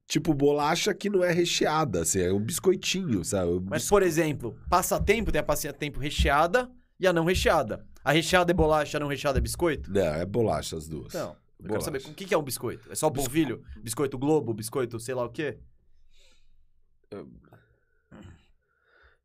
Tipo, 0.06 0.32
bolacha 0.32 0.94
que 0.94 1.10
não 1.10 1.22
é 1.22 1.30
recheada, 1.32 2.00
assim, 2.02 2.20
é 2.20 2.32
um 2.32 2.40
biscoitinho, 2.40 3.22
sabe? 3.24 3.50
Um 3.52 3.60
Mas, 3.60 3.82
bis- 3.82 3.90
por 3.90 4.02
exemplo, 4.02 4.58
passatempo 4.70 5.30
tem 5.30 5.38
a 5.40 5.44
passatempo 5.44 6.00
recheada 6.00 6.70
e 6.98 7.06
a 7.06 7.12
não 7.12 7.24
recheada. 7.26 7.86
A 8.02 8.10
recheada 8.12 8.50
é 8.50 8.54
bolacha, 8.54 8.96
a 8.96 9.00
não 9.00 9.06
recheada 9.08 9.38
é 9.38 9.40
biscoito? 9.42 9.90
Não, 9.92 10.00
é 10.00 10.24
bolacha 10.24 10.76
as 10.78 10.88
duas. 10.88 11.08
Então, 11.14 11.36
eu 11.60 11.68
quero 11.68 11.82
saber 11.82 11.98
o 11.98 12.14
que, 12.14 12.24
que 12.24 12.32
é 12.32 12.38
um 12.38 12.42
biscoito. 12.42 12.90
É 12.90 12.94
só 12.94 13.08
o 13.08 13.10
polvilho? 13.10 13.62
Biscoito 13.82 14.16
Globo, 14.16 14.54
biscoito 14.54 14.98
sei 14.98 15.14
lá 15.14 15.24
o 15.26 15.30
quê? 15.30 15.58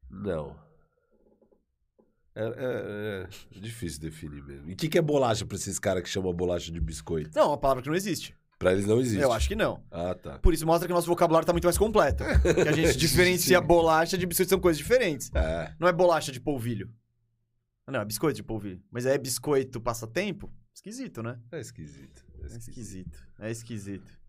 Não. 0.09 0.55
É, 2.35 2.43
é- 2.43 3.27
é 3.55 3.59
difícil 3.59 4.01
definir 4.01 4.43
mesmo. 4.43 4.69
E 4.69 4.73
o 4.73 4.75
que, 4.75 4.89
que 4.89 4.97
é 4.97 5.01
bolacha 5.01 5.45
pra 5.45 5.55
esses 5.55 5.77
caras 5.79 6.01
que 6.03 6.09
chamam 6.09 6.33
bolacha 6.33 6.71
de 6.71 6.79
biscoito? 6.79 7.29
Não, 7.35 7.43
é 7.43 7.47
uma 7.47 7.57
palavra 7.57 7.83
que 7.83 7.89
não 7.89 7.95
existe. 7.95 8.35
Pra 8.63 8.71
eles 8.73 8.85
não 8.85 8.99
existe. 8.99 9.21
Eu 9.21 9.31
acho 9.31 9.47
que 9.47 9.55
não. 9.55 9.83
Ah, 9.91 10.15
tá. 10.15 10.39
Por 10.39 10.53
isso 10.53 10.65
mostra 10.65 10.87
que 10.87 10.93
o 10.93 10.95
nosso 10.95 11.07
vocabulário 11.07 11.45
tá 11.45 11.53
muito 11.53 11.65
mais 11.65 11.77
completo. 11.77 12.23
que 12.41 12.67
a 12.67 12.71
gente 12.71 12.95
diferencia 12.97 13.59
bolacha 13.61 14.17
de 14.17 14.25
biscoito, 14.25 14.49
são 14.49 14.59
coisas 14.59 14.77
diferentes. 14.77 15.29
É. 15.33 15.75
Não 15.79 15.87
é 15.87 15.91
bolacha 15.93 16.31
de 16.31 16.39
polvilho. 16.39 16.91
Não, 17.87 17.99
é 17.99 18.05
biscoito 18.05 18.37
de 18.37 18.43
polvilho. 18.43 18.81
Mas 18.89 19.05
é 19.05 19.17
biscoito 19.17 19.81
passatempo? 19.81 20.51
Esquisito, 20.73 21.21
né? 21.21 21.39
É 21.51 21.59
esquisito. 21.59 22.25
É 22.39 22.43
É 22.43 22.45
esquisito. 22.47 22.69
esquisito. 22.69 23.27
É 23.39 23.51
esquisito. 23.51 24.19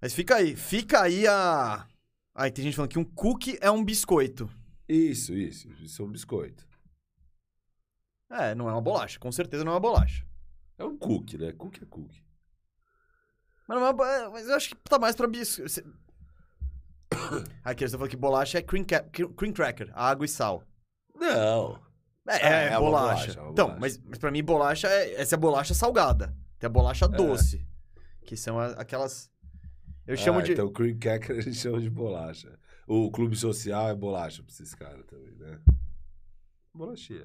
Mas 0.00 0.14
fica 0.14 0.36
aí. 0.36 0.56
Fica 0.56 1.02
aí 1.02 1.26
a. 1.26 1.86
Aí 2.34 2.50
tem 2.50 2.64
gente 2.64 2.74
falando 2.76 2.90
que 2.90 2.98
um 2.98 3.04
cookie 3.04 3.58
é 3.60 3.70
um 3.70 3.84
biscoito. 3.84 4.48
Isso, 4.88 5.34
isso. 5.34 5.68
Isso 5.82 6.02
é 6.02 6.04
um 6.04 6.10
biscoito. 6.10 6.66
É, 8.30 8.54
não 8.54 8.68
é 8.68 8.72
uma 8.72 8.80
bolacha. 8.80 9.18
Com 9.18 9.30
certeza 9.30 9.62
não 9.64 9.72
é 9.72 9.74
uma 9.74 9.80
bolacha. 9.80 10.24
É 10.78 10.84
um 10.84 10.96
cookie, 10.96 11.36
né? 11.36 11.52
Cookie 11.52 11.82
é 11.82 11.86
cookie. 11.86 12.24
Mas, 13.70 13.78
não 13.78 14.04
é 14.04 14.16
é, 14.24 14.28
mas 14.28 14.48
eu 14.48 14.54
acho 14.56 14.68
que 14.70 14.76
tá 14.82 14.98
mais 14.98 15.14
pra 15.14 15.28
biscoito. 15.28 15.70
Aqui 17.64 17.84
eles 17.84 17.90
estão 17.90 17.98
falando 18.00 18.10
que 18.10 18.16
bolacha 18.16 18.58
é 18.58 18.62
cream, 18.62 18.84
ca- 18.84 19.04
cream 19.04 19.52
cracker, 19.52 19.90
água 19.94 20.24
e 20.24 20.28
sal. 20.28 20.64
Não. 21.14 21.80
É, 22.26 22.36
É, 22.36 22.52
é, 22.52 22.66
é 22.72 22.78
uma 22.78 22.90
bolacha. 22.90 23.14
bolacha, 23.26 23.38
é 23.38 23.42
uma 23.42 23.52
então, 23.52 23.66
bolacha. 23.66 23.80
mas, 23.80 23.98
mas 23.98 24.18
pra 24.18 24.30
mim, 24.32 24.42
bolacha 24.42 24.88
é. 24.88 25.14
Essa 25.20 25.34
é 25.34 25.36
a 25.36 25.40
bolacha 25.40 25.72
salgada. 25.72 26.36
Tem 26.58 26.66
a 26.66 26.70
bolacha 26.70 27.06
doce. 27.06 27.64
Que 28.26 28.36
são 28.36 28.58
a- 28.58 28.72
aquelas. 28.72 29.30
Eu 30.04 30.16
chamo 30.16 30.40
ah, 30.40 30.42
de. 30.42 30.52
Então, 30.52 30.72
cream 30.72 30.98
cracker 30.98 31.36
eles 31.38 31.56
chamam 31.56 31.80
de 31.80 31.88
bolacha. 31.90 32.58
O 32.88 33.08
clube 33.10 33.36
social 33.36 33.88
é 33.88 33.94
bolacha 33.94 34.42
pra 34.42 34.50
esses 34.52 34.74
caras 34.74 35.06
também, 35.06 35.32
né? 35.36 35.60
Bolachinha. 36.74 37.24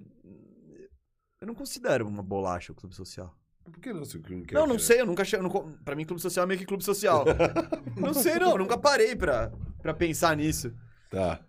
Eu 1.41 1.47
não 1.47 1.55
considero 1.55 2.07
uma 2.07 2.22
bolacha 2.22 2.72
o 2.72 2.76
clube 2.76 2.93
social. 2.93 3.35
Por 3.71 3.79
que 3.79 3.91
não, 3.91 4.05
se 4.05 4.17
o 4.17 4.21
cream 4.21 4.41
cracker... 4.41 4.59
Não, 4.59 4.67
não 4.67 4.75
é- 4.75 4.79
sei, 4.79 5.01
eu 5.01 5.05
nunca 5.05 5.23
achei. 5.23 5.39
eu 5.39 5.43
não 5.43 5.49
Pra 5.83 5.95
mim, 5.95 6.05
clube 6.05 6.21
social 6.21 6.43
é 6.43 6.47
meio 6.47 6.59
que 6.59 6.65
clube 6.65 6.83
social. 6.83 7.25
não 7.97 8.13
sei, 8.13 8.39
não, 8.39 8.57
nunca 8.57 8.77
parei 8.77 9.15
pra, 9.15 9.51
pra 9.81 9.93
pensar 9.93 10.35
nisso. 10.37 10.73
Tá. 11.09 11.43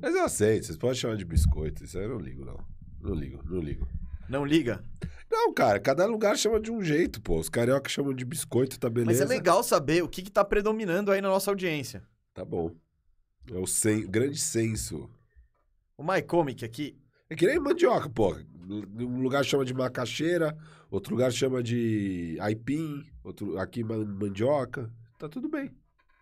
Mas 0.00 0.14
eu 0.14 0.24
aceito, 0.24 0.66
vocês 0.66 0.78
podem 0.78 0.96
chamar 0.96 1.16
de 1.16 1.24
biscoito. 1.24 1.84
Isso 1.84 1.98
aí 1.98 2.04
eu 2.04 2.10
não 2.10 2.18
ligo, 2.18 2.44
não. 2.44 2.58
Não 3.00 3.14
ligo, 3.14 3.40
não 3.44 3.60
ligo. 3.60 3.88
Não 4.28 4.44
liga. 4.44 4.84
Não, 5.30 5.52
cara, 5.52 5.80
cada 5.80 6.06
lugar 6.06 6.36
chama 6.36 6.60
de 6.60 6.70
um 6.70 6.82
jeito, 6.82 7.20
pô. 7.20 7.38
Os 7.38 7.48
cariocas 7.48 7.92
chamam 7.92 8.14
de 8.14 8.24
biscoito, 8.24 8.78
tá 8.78 8.88
beleza? 8.88 9.24
Mas 9.24 9.30
é 9.30 9.34
legal 9.34 9.62
saber 9.62 10.02
o 10.02 10.08
que, 10.08 10.22
que 10.22 10.30
tá 10.30 10.44
predominando 10.44 11.10
aí 11.10 11.20
na 11.20 11.28
nossa 11.28 11.50
audiência. 11.50 12.02
Tá 12.32 12.44
bom. 12.44 12.70
É 13.50 13.58
o 13.58 13.66
sen... 13.66 14.06
grande 14.08 14.38
senso. 14.38 15.08
O 15.96 16.04
MyComic 16.04 16.64
aqui, 16.64 16.96
É 17.30 17.34
que 17.34 17.46
nem 17.46 17.58
mandioca, 17.58 18.08
pô. 18.08 18.36
Um 18.68 19.20
lugar 19.22 19.44
chama 19.44 19.64
de 19.64 19.72
macaxeira, 19.72 20.56
outro 20.90 21.14
lugar 21.14 21.30
chama 21.32 21.62
de 21.62 22.36
aipim, 22.40 23.04
outro 23.22 23.58
aqui 23.58 23.84
ma- 23.84 23.96
mandioca. 24.04 24.92
Tá 25.18 25.28
tudo 25.28 25.48
bem. 25.48 25.70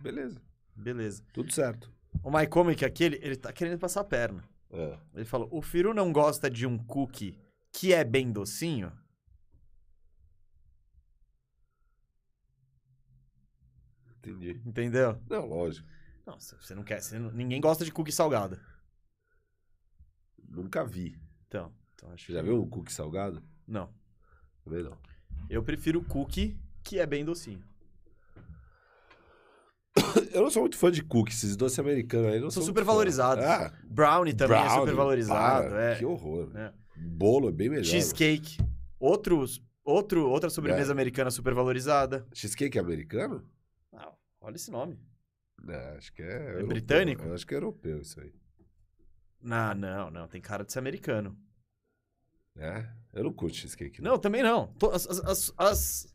Beleza. 0.00 0.42
beleza. 0.76 1.22
Tudo 1.32 1.52
certo. 1.52 1.90
O 2.22 2.30
MyComic 2.30 2.84
aqui, 2.84 3.04
ele, 3.04 3.18
ele 3.22 3.36
tá 3.36 3.52
querendo 3.52 3.78
passar 3.78 4.00
a 4.02 4.04
perna. 4.04 4.44
É. 4.70 4.98
Ele 5.14 5.24
falou: 5.24 5.48
o 5.50 5.62
Firu 5.62 5.94
não 5.94 6.12
gosta 6.12 6.50
de 6.50 6.66
um 6.66 6.76
cookie 6.76 7.38
que 7.72 7.92
é 7.92 8.04
bem 8.04 8.30
docinho? 8.30 8.92
Entendi. 14.18 14.60
Entendeu? 14.64 15.20
Não, 15.28 15.46
lógico. 15.46 15.86
Não, 16.26 16.38
você 16.40 16.74
não 16.74 16.82
quer. 16.82 17.00
você 17.02 17.18
não- 17.18 17.30
ninguém 17.30 17.60
gosta 17.60 17.84
de 17.84 17.92
cookie 17.92 18.12
salgado. 18.12 18.58
Nunca 20.48 20.84
vi. 20.84 21.18
Então, 21.46 21.74
então 22.04 22.12
acho 22.12 22.30
já 22.32 22.40
que- 22.40 22.44
viu 22.48 22.62
um 22.62 22.68
cookie 22.68 22.92
salgado? 22.92 23.42
Não. 23.66 23.88
Também 24.64 24.82
não. 24.82 24.96
Eu 25.48 25.62
prefiro 25.62 26.02
cookie 26.04 26.58
que 26.82 26.98
é 26.98 27.06
bem 27.06 27.24
docinho. 27.24 27.62
Eu 30.32 30.42
não 30.42 30.50
sou 30.50 30.62
muito 30.62 30.76
fã 30.76 30.90
de 30.90 31.02
cookies, 31.02 31.38
esses 31.38 31.56
doces 31.56 31.78
americanos 31.78 32.32
aí 32.32 32.40
não 32.40 32.50
São 32.50 32.62
super 32.62 32.82
valorizados. 32.84 33.44
Ah, 33.44 33.72
Brownie 33.84 34.34
também 34.34 34.58
é 34.58 34.62
brownie, 34.62 34.80
super 34.80 34.94
valorizado. 34.94 35.68
para, 35.68 35.82
é. 35.92 35.98
Que 35.98 36.04
horror. 36.04 36.50
É. 36.56 36.72
Bolo 36.96 37.48
é 37.48 37.52
bem 37.52 37.68
melhor. 37.68 37.84
Cheesecake. 37.84 38.58
Outros, 38.98 39.62
outro, 39.84 40.28
outra 40.28 40.50
sobremesa 40.50 40.90
É. 40.90 40.92
americana 40.92 41.30
super 41.30 41.54
valorizada. 41.54 42.26
Cheesecake 42.32 42.76
é 42.78 42.80
americano? 42.80 43.48
Ah, 43.92 44.12
olha 44.40 44.56
esse 44.56 44.70
nome. 44.70 44.98
É, 45.68 45.96
acho 45.96 46.12
que 46.12 46.22
é. 46.22 46.48
europeu. 46.48 46.66
britânico? 46.68 47.24
Eu 47.24 47.34
acho 47.34 47.46
que 47.46 47.54
é 47.54 47.56
europeu 47.56 48.00
isso 48.00 48.20
aí. 48.20 48.32
Não, 49.40 49.74
não, 49.74 50.10
não. 50.10 50.26
Tem 50.28 50.40
cara 50.40 50.64
de 50.64 50.72
ser 50.72 50.78
americano. 50.80 51.36
É? 52.58 52.84
Eu 53.12 53.24
não 53.24 53.32
curto 53.32 53.56
cheesecake. 53.56 54.00
Não, 54.02 54.18
também 54.18 54.42
não. 54.42 54.72
As, 54.92 55.06
as, 55.06 55.20
as, 55.20 55.52
as- 55.56 56.14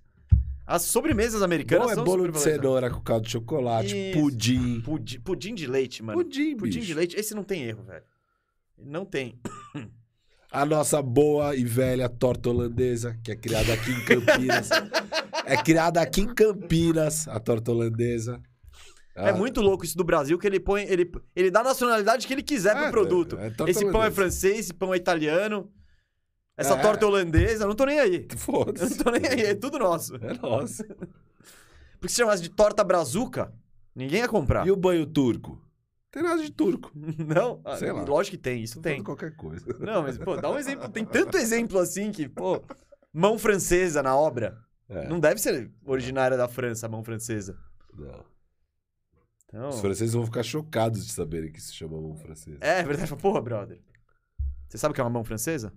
as 0.66 0.84
sobremesas 0.84 1.42
americanas 1.42 1.88
Bom 1.88 1.92
é 1.92 1.96
são 1.96 2.04
bolo 2.04 2.32
de 2.32 2.40
cenoura 2.40 2.92
com 2.92 3.02
caldo 3.02 3.26
de 3.26 3.32
chocolate, 3.32 4.12
pudim. 4.14 4.82
Pudim, 4.82 5.20
pudim 5.22 5.56
de 5.56 5.66
leite, 5.66 6.04
mano. 6.04 6.22
Pudim, 6.24 6.56
Pudim 6.56 6.76
bicho. 6.80 6.88
de 6.88 6.94
leite, 6.94 7.16
esse 7.16 7.34
não 7.34 7.44
tem 7.44 7.64
erro, 7.64 7.84
velho. 7.84 8.04
Não 8.78 9.04
tem. 9.06 9.40
A 10.52 10.66
nossa 10.66 11.00
boa 11.02 11.56
e 11.56 11.64
velha 11.64 12.10
torta 12.10 12.50
holandesa, 12.50 13.16
que 13.24 13.32
é 13.32 13.36
criada 13.36 13.72
aqui 13.74 13.92
em 13.92 14.04
Campinas. 14.06 14.70
é 15.46 15.58
criada 15.58 16.02
aqui 16.02 16.22
em 16.22 16.34
Campinas, 16.34 17.28
a 17.28 17.40
torta 17.40 17.72
holandesa. 17.72 18.42
É 19.16 19.30
Ah, 19.30 19.34
muito 19.34 19.62
louco 19.62 19.86
isso 19.86 19.96
do 19.98 20.04
Brasil, 20.04 20.40
que 20.40 20.48
ele 20.48 20.60
põe. 20.60 20.84
Ele, 20.84 21.12
ele 21.36 21.52
dá 21.52 21.60
a 21.60 21.66
nacionalidade 21.66 22.26
que 22.26 22.34
ele 22.34 22.42
quiser 22.42 22.76
pro 22.76 22.86
É, 22.86 22.90
produto. 22.92 23.38
é 23.38 23.50
torta 23.52 23.70
esse 23.72 23.92
pão 23.92 24.04
é 24.04 24.10
francês, 24.10 24.60
esse 24.60 24.74
pão 24.74 24.92
é 24.94 24.98
italiano. 24.98 25.72
Essa 26.60 26.74
É. 26.74 26.82
torta 26.82 27.06
é 27.06 27.08
holandesa, 27.08 27.64
eu 27.64 27.68
não 27.70 27.76
tô 27.76 27.86
nem 27.86 28.00
aí. 28.00 28.28
Eu 28.32 28.38
Foda-se. 28.38 28.98
não 28.98 29.04
tô 29.04 29.12
nem 29.12 29.26
aí, 29.28 29.42
é 29.42 29.56
tudo 29.56 29.80
nosso. 29.80 30.16
É 30.18 30.34
nosso. 30.34 30.84
Porque 32.00 32.10
se 32.10 32.16
chamasse 32.18 32.42
de 32.42 32.50
torta 32.50 32.84
brazuca, 32.84 33.54
ninguém 33.96 34.20
ia 34.20 34.28
comprar. 34.28 34.66
E 34.68 34.72
o 34.72 34.76
banho 34.76 35.06
turco? 35.06 35.62
Tem 36.12 36.24
nada 36.24 36.42
de 36.42 36.52
turco. 36.52 36.92
Não? 36.96 37.62
Ah, 37.64 37.78
Sei 37.78 37.92
lá. 37.92 38.02
Lógico 38.04 38.36
que 38.36 38.42
tem, 38.42 38.64
isso 38.64 38.76
Tô 38.76 38.82
tem. 38.82 39.04
qualquer 39.04 39.36
coisa. 39.36 39.66
Não, 39.80 40.02
mas, 40.02 40.18
pô, 40.18 40.36
dá 40.38 40.50
um 40.50 40.58
exemplo. 40.58 40.90
Tem 40.90 41.06
tanto 41.06 41.38
exemplo 41.38 41.78
assim 41.78 42.12
que, 42.12 42.28
pô, 42.28 42.62
mão 43.14 43.38
francesa 43.38 44.02
na 44.02 44.16
obra. 44.18 44.58
É, 44.90 45.08
Não 45.08 45.20
deve 45.20 45.40
ser 45.40 45.72
originária 45.86 46.36
da 46.36 46.48
França, 46.48 46.88
a 46.88 46.90
mão 46.90 47.04
francesa. 47.04 47.56
não. 47.96 48.26
Então, 49.46 49.70
Os 49.70 49.80
franceses 49.82 50.14
vão 50.14 50.26
ficar 50.26 50.44
chocados 50.44 51.06
de 51.06 51.12
saberem 51.12 51.52
que 51.52 51.58
isso 51.60 51.74
chama 51.74 52.00
mão 52.00 52.16
francesa. 52.16 52.58
é 52.62 52.84
verdade. 52.84 53.16
Porra, 53.16 53.42
brother. 53.42 53.80
Você 54.68 54.78
sabe 54.78 54.92
o 54.92 54.96
que 54.96 55.02
é 55.02 55.04
uma 55.04 55.10
mão 55.10 55.24
francesa? 55.24 55.74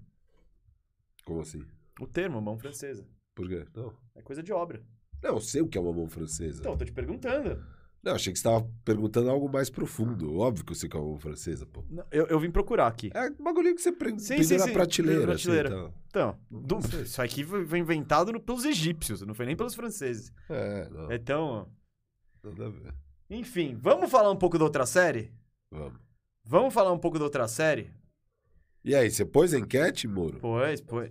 Como 1.33 1.43
assim? 1.43 1.65
O 2.01 2.07
termo, 2.07 2.41
mão 2.41 2.59
francesa. 2.59 3.07
Por 3.35 3.49
quê? 3.49 3.65
Não. 3.75 3.93
É 4.15 4.21
coisa 4.23 4.43
de 4.43 4.53
obra. 4.53 4.83
Não, 5.23 5.31
eu 5.35 5.41
sei 5.41 5.63
o 5.63 5.69
que 5.69 5.79
é 5.79 5.81
uma 5.81 5.93
mão 5.93 6.07
francesa. 6.09 6.61
Então, 6.61 6.73
eu 6.73 6.79
tô 6.79 6.85
te 6.85 6.93
perguntando. 6.93 7.65
Não, 8.03 8.15
achei 8.17 8.33
que 8.33 8.39
você 8.39 8.49
estava 8.49 8.69
perguntando 8.85 9.31
algo 9.31 9.49
mais 9.49 9.71
profundo. 9.71 10.37
Óbvio 10.39 10.65
que 10.65 10.73
eu 10.73 10.77
sei 10.77 10.89
que 10.89 10.97
é 10.97 11.01
uma 11.01 11.09
mão 11.09 11.19
francesa, 11.21 11.65
pô. 11.65 11.85
Não, 11.89 12.05
Eu, 12.11 12.27
eu 12.27 12.41
vim 12.41 12.51
procurar 12.51 12.89
aqui. 12.89 13.11
É 13.15 13.31
um 13.31 13.45
bagulho 13.45 13.73
que 13.75 13.81
você 13.81 13.93
pre... 13.93 14.11
Sim, 14.19 14.29
pendura 14.37 14.45
sim, 14.45 14.57
na 14.59 14.65
sim. 14.65 14.73
prateleira. 14.73 15.21
Na 15.21 15.27
prateleira. 15.27 15.69
Assim, 15.87 15.95
Então, 16.09 16.39
do- 16.51 16.75
Não 16.75 16.83
sei. 16.83 17.03
isso 17.03 17.23
aqui 17.23 17.45
foi 17.45 17.65
foi 17.65 17.79
inventado 17.79 18.33
no- 18.33 18.41
pelos 18.41 18.65
egípcios, 18.65 19.23
não 19.23 19.35
foi 19.35 19.47
nem 19.47 19.57
pelos 19.57 19.75
franceses. 19.75 20.33
então. 20.45 20.57
É, 20.57 20.89
não. 20.91 21.13
Então, 21.13 21.73
Nada 22.43 22.67
a 22.67 22.69
ver. 22.71 22.95
enfim, 23.31 23.79
vamos 23.81 24.11
falar 24.11 24.31
um 24.33 24.37
pouco 24.37 24.59
da 24.59 24.65
outra 24.65 24.85
série? 24.85 25.33
Vamos. 25.71 26.01
Vamos 26.45 26.75
falar 26.75 26.91
um 26.93 26.99
pouco 26.99 27.19
da 27.21 27.25
outra 27.25 27.47
série? 27.47 27.89
E 28.85 28.95
aí, 28.95 29.11
você 29.11 29.25
pôs 29.25 29.55
a 29.55 29.59
enquete, 29.59 30.09
Muro? 30.09 30.39
Pois, 30.41 30.81
pois. 30.81 31.11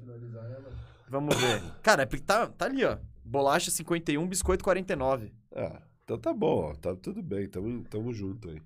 Vamos 1.07 1.35
ver. 1.35 1.61
Cara, 1.81 2.03
é 2.03 2.05
porque 2.05 2.23
tá, 2.23 2.47
tá 2.47 2.65
ali, 2.65 2.83
ó. 2.83 2.97
Bolacha 3.23 3.71
51, 3.71 4.27
biscoito 4.27 4.63
49. 4.63 5.31
Ah, 5.55 5.81
então 6.03 6.17
tá 6.17 6.33
bom, 6.33 6.71
ó. 6.71 6.75
Tá 6.75 6.95
tudo 6.95 7.21
bem, 7.21 7.47
tamo, 7.47 7.83
tamo 7.83 8.13
junto 8.13 8.49
aí. 8.49 8.61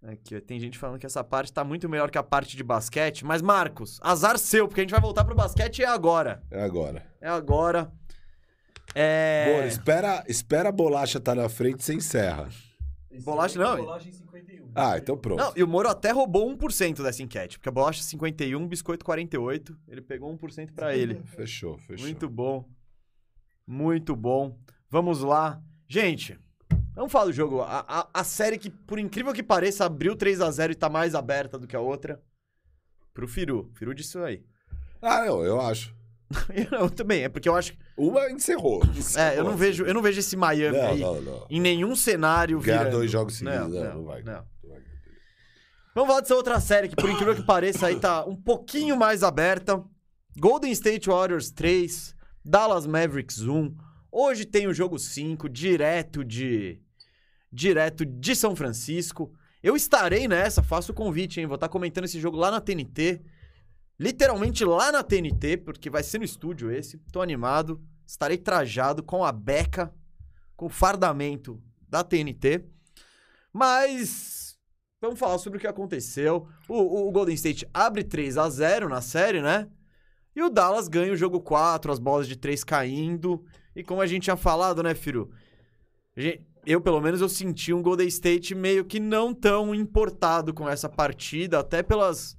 Aqui, 0.00 0.36
ó, 0.36 0.40
tem 0.40 0.60
gente 0.60 0.78
falando 0.78 1.00
que 1.00 1.06
essa 1.06 1.24
parte 1.24 1.52
tá 1.52 1.64
muito 1.64 1.88
melhor 1.88 2.08
que 2.08 2.18
a 2.18 2.22
parte 2.22 2.56
de 2.56 2.62
basquete. 2.62 3.24
Mas, 3.24 3.42
Marcos, 3.42 3.98
azar 4.00 4.38
seu, 4.38 4.68
porque 4.68 4.80
a 4.80 4.84
gente 4.84 4.92
vai 4.92 5.00
voltar 5.00 5.24
pro 5.24 5.34
basquete 5.34 5.80
e 5.80 5.82
é 5.82 5.88
agora. 5.88 6.40
É 6.50 6.62
agora. 6.62 7.04
É 7.20 7.28
agora. 7.28 7.90
É. 8.94 9.54
Moro, 9.54 9.66
espera, 9.66 10.24
espera 10.28 10.68
a 10.68 10.72
bolacha 10.72 11.18
tá 11.18 11.34
na 11.34 11.48
frente 11.48 11.82
sem 11.82 11.98
serra. 12.00 12.48
Esse 13.18 13.26
Bolacha 13.26 13.58
é 13.58 13.62
não, 13.62 13.76
Bolacha 13.76 14.08
em 14.08 14.12
51. 14.12 14.70
Ah, 14.74 14.96
então 14.96 15.16
pronto. 15.16 15.38
Não, 15.38 15.52
e 15.56 15.62
o 15.62 15.68
Moro 15.68 15.88
até 15.88 16.10
roubou 16.10 16.48
1% 16.56 17.02
dessa 17.02 17.22
enquete, 17.22 17.58
porque 17.58 17.68
a 17.68 17.72
bolacha 17.72 18.02
51, 18.02 18.66
biscoito 18.66 19.04
48. 19.04 19.76
Ele 19.88 20.00
pegou 20.00 20.36
1% 20.36 20.72
pra 20.72 20.96
ele. 20.96 21.20
Fechou, 21.36 21.78
fechou. 21.78 22.06
Muito 22.06 22.28
bom. 22.28 22.68
Muito 23.66 24.14
bom. 24.14 24.58
Vamos 24.88 25.20
lá. 25.20 25.60
Gente, 25.88 26.38
vamos 26.94 27.12
falar 27.12 27.26
do 27.26 27.32
jogo. 27.32 27.60
A, 27.60 27.84
a, 27.86 28.08
a 28.14 28.24
série 28.24 28.56
que, 28.56 28.70
por 28.70 28.98
incrível 28.98 29.32
que 29.32 29.42
pareça, 29.42 29.84
abriu 29.84 30.16
3 30.16 30.40
a 30.40 30.50
0 30.50 30.72
e 30.72 30.76
tá 30.76 30.88
mais 30.88 31.14
aberta 31.14 31.58
do 31.58 31.66
que 31.66 31.76
a 31.76 31.80
outra. 31.80 32.22
Pro 33.12 33.26
Firu. 33.26 33.70
Firu 33.74 33.94
disse 33.94 34.10
isso 34.10 34.20
aí. 34.20 34.44
Ah, 35.02 35.26
não, 35.26 35.44
eu 35.44 35.60
acho. 35.60 35.94
Eu 36.70 36.90
também, 36.90 37.22
é 37.24 37.28
porque 37.28 37.48
eu 37.48 37.56
acho 37.56 37.72
que. 37.72 37.78
Uma 37.96 38.30
encerrou. 38.30 38.82
É, 39.16 39.38
eu 39.38 39.44
não 39.44 39.56
vejo, 39.56 39.84
eu 39.84 39.94
não 39.94 40.02
vejo 40.02 40.20
esse 40.20 40.36
Miami 40.36 40.76
Não, 40.76 40.86
aí 40.88 41.00
não, 41.00 41.20
não. 41.22 41.46
em 41.48 41.60
nenhum 41.60 41.96
cenário 41.96 42.60
Ganhar 42.60 42.78
virando. 42.80 42.96
dois 42.98 43.10
jogos 43.10 43.36
seguidos, 43.36 43.60
Não, 43.60 43.68
não, 43.68 43.84
não, 43.84 43.94
não 43.96 44.04
vai. 44.04 44.22
não. 44.22 44.44
Vamos 45.94 46.08
falar 46.10 46.20
dessa 46.20 46.34
outra 46.34 46.60
série 46.60 46.88
que, 46.88 46.94
por 46.94 47.08
incrível 47.10 47.34
que 47.34 47.42
pareça, 47.42 47.86
aí 47.86 47.98
tá 47.98 48.24
um 48.24 48.36
pouquinho 48.36 48.96
mais 48.96 49.22
aberta. 49.22 49.82
Golden 50.38 50.70
State 50.70 51.08
Warriors 51.08 51.50
3, 51.50 52.14
Dallas 52.44 52.86
Mavericks 52.86 53.40
1. 53.40 53.74
Hoje 54.12 54.44
tem 54.44 54.66
o 54.68 54.74
jogo 54.74 54.98
5, 54.98 55.48
direto 55.48 56.24
de. 56.24 56.80
Direto 57.50 58.04
de 58.04 58.36
São 58.36 58.54
Francisco. 58.54 59.32
Eu 59.62 59.74
estarei 59.74 60.28
nessa, 60.28 60.62
faço 60.62 60.92
o 60.92 60.94
convite, 60.94 61.40
hein? 61.40 61.46
Vou 61.46 61.54
estar 61.56 61.68
comentando 61.68 62.04
esse 62.04 62.20
jogo 62.20 62.36
lá 62.36 62.50
na 62.50 62.60
TNT. 62.60 63.20
Literalmente 64.00 64.64
lá 64.64 64.92
na 64.92 65.02
TNT, 65.02 65.56
porque 65.58 65.90
vai 65.90 66.02
ser 66.02 66.18
no 66.18 66.24
estúdio 66.24 66.70
esse. 66.70 66.98
Tô 67.12 67.20
animado. 67.20 67.80
Estarei 68.06 68.38
trajado 68.38 69.02
com 69.02 69.24
a 69.24 69.32
beca, 69.32 69.92
com 70.56 70.66
o 70.66 70.70
fardamento 70.70 71.60
da 71.88 72.02
TNT. 72.04 72.64
Mas 73.52 74.56
vamos 75.00 75.18
falar 75.18 75.38
sobre 75.38 75.58
o 75.58 75.60
que 75.60 75.66
aconteceu. 75.66 76.46
O, 76.68 77.08
o- 77.08 77.12
Golden 77.12 77.34
State 77.34 77.68
abre 77.74 78.04
3 78.04 78.38
a 78.38 78.48
0 78.48 78.88
na 78.88 79.00
série, 79.00 79.42
né? 79.42 79.68
E 80.34 80.42
o 80.42 80.48
Dallas 80.50 80.86
ganha 80.88 81.12
o 81.12 81.16
jogo 81.16 81.40
4, 81.40 81.90
as 81.90 81.98
bolas 81.98 82.28
de 82.28 82.36
3 82.36 82.62
caindo. 82.62 83.44
E 83.74 83.82
como 83.82 84.00
a 84.00 84.06
gente 84.06 84.24
tinha 84.24 84.36
falado, 84.36 84.82
né, 84.82 84.94
gente- 86.16 86.46
Eu, 86.66 86.80
pelo 86.80 87.00
menos, 87.00 87.20
eu 87.20 87.28
senti 87.28 87.72
um 87.72 87.82
Golden 87.82 88.06
State 88.08 88.54
meio 88.54 88.84
que 88.84 89.00
não 89.00 89.32
tão 89.34 89.74
importado 89.74 90.52
com 90.52 90.68
essa 90.68 90.88
partida, 90.88 91.58
até 91.60 91.82
pelas... 91.82 92.36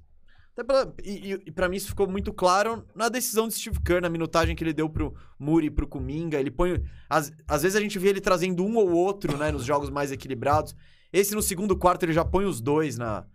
Pela, 0.64 0.94
e, 1.04 1.32
e, 1.46 1.50
pra 1.50 1.68
mim 1.68 1.76
isso 1.76 1.88
ficou 1.88 2.08
muito 2.08 2.32
claro 2.32 2.84
na 2.94 3.08
decisão 3.08 3.48
de 3.48 3.54
Steve 3.54 3.80
Kerr, 3.80 4.02
na 4.02 4.08
minutagem 4.08 4.54
que 4.54 4.62
ele 4.62 4.72
deu 4.72 4.88
pro 4.88 5.14
Muri 5.38 5.66
e 5.66 5.70
pro 5.70 5.86
Kuminga. 5.86 6.38
Ele 6.38 6.50
põe... 6.50 6.82
Às, 7.08 7.32
às 7.48 7.62
vezes 7.62 7.76
a 7.76 7.80
gente 7.80 7.98
vê 7.98 8.08
ele 8.08 8.20
trazendo 8.20 8.64
um 8.64 8.76
ou 8.76 8.90
outro, 8.90 9.36
né, 9.36 9.50
nos 9.50 9.64
jogos 9.64 9.90
mais 9.90 10.12
equilibrados. 10.12 10.74
Esse 11.12 11.34
no 11.34 11.42
segundo 11.42 11.76
quarto 11.76 12.04
ele 12.04 12.12
já 12.12 12.24
põe 12.24 12.44
os 12.44 12.60
dois 12.60 12.96
na, 12.96 13.26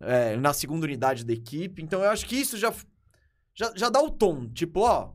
é, 0.00 0.36
na 0.36 0.52
segunda 0.52 0.86
unidade 0.86 1.24
da 1.24 1.32
equipe. 1.32 1.82
Então 1.82 2.02
eu 2.02 2.10
acho 2.10 2.26
que 2.26 2.36
isso 2.36 2.56
já, 2.56 2.72
já, 3.54 3.72
já 3.74 3.88
dá 3.88 4.00
o 4.00 4.10
tom. 4.10 4.48
Tipo, 4.48 4.80
ó, 4.80 5.12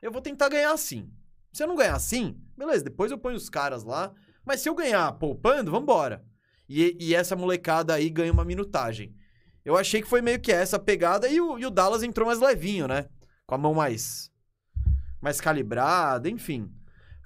eu 0.00 0.10
vou 0.12 0.20
tentar 0.20 0.48
ganhar 0.48 0.72
assim. 0.72 1.10
Se 1.52 1.62
eu 1.62 1.66
não 1.66 1.76
ganhar 1.76 1.94
assim, 1.94 2.36
beleza, 2.56 2.84
depois 2.84 3.10
eu 3.10 3.18
ponho 3.18 3.36
os 3.36 3.48
caras 3.48 3.84
lá. 3.84 4.12
Mas 4.44 4.60
se 4.60 4.68
eu 4.68 4.74
ganhar 4.74 5.10
poupando, 5.12 5.70
vambora. 5.70 6.24
E, 6.68 6.96
e 7.00 7.14
essa 7.14 7.34
molecada 7.34 7.94
aí 7.94 8.10
ganha 8.10 8.32
uma 8.32 8.44
minutagem. 8.44 9.14
Eu 9.66 9.76
achei 9.76 10.00
que 10.00 10.08
foi 10.08 10.22
meio 10.22 10.38
que 10.38 10.52
essa 10.52 10.78
pegada 10.78 11.26
e 11.26 11.40
o, 11.40 11.58
e 11.58 11.66
o 11.66 11.70
Dallas 11.70 12.04
entrou 12.04 12.24
mais 12.24 12.38
levinho, 12.38 12.86
né? 12.86 13.06
Com 13.44 13.56
a 13.56 13.58
mão 13.58 13.74
mais, 13.74 14.30
mais 15.20 15.40
calibrada, 15.40 16.30
enfim. 16.30 16.72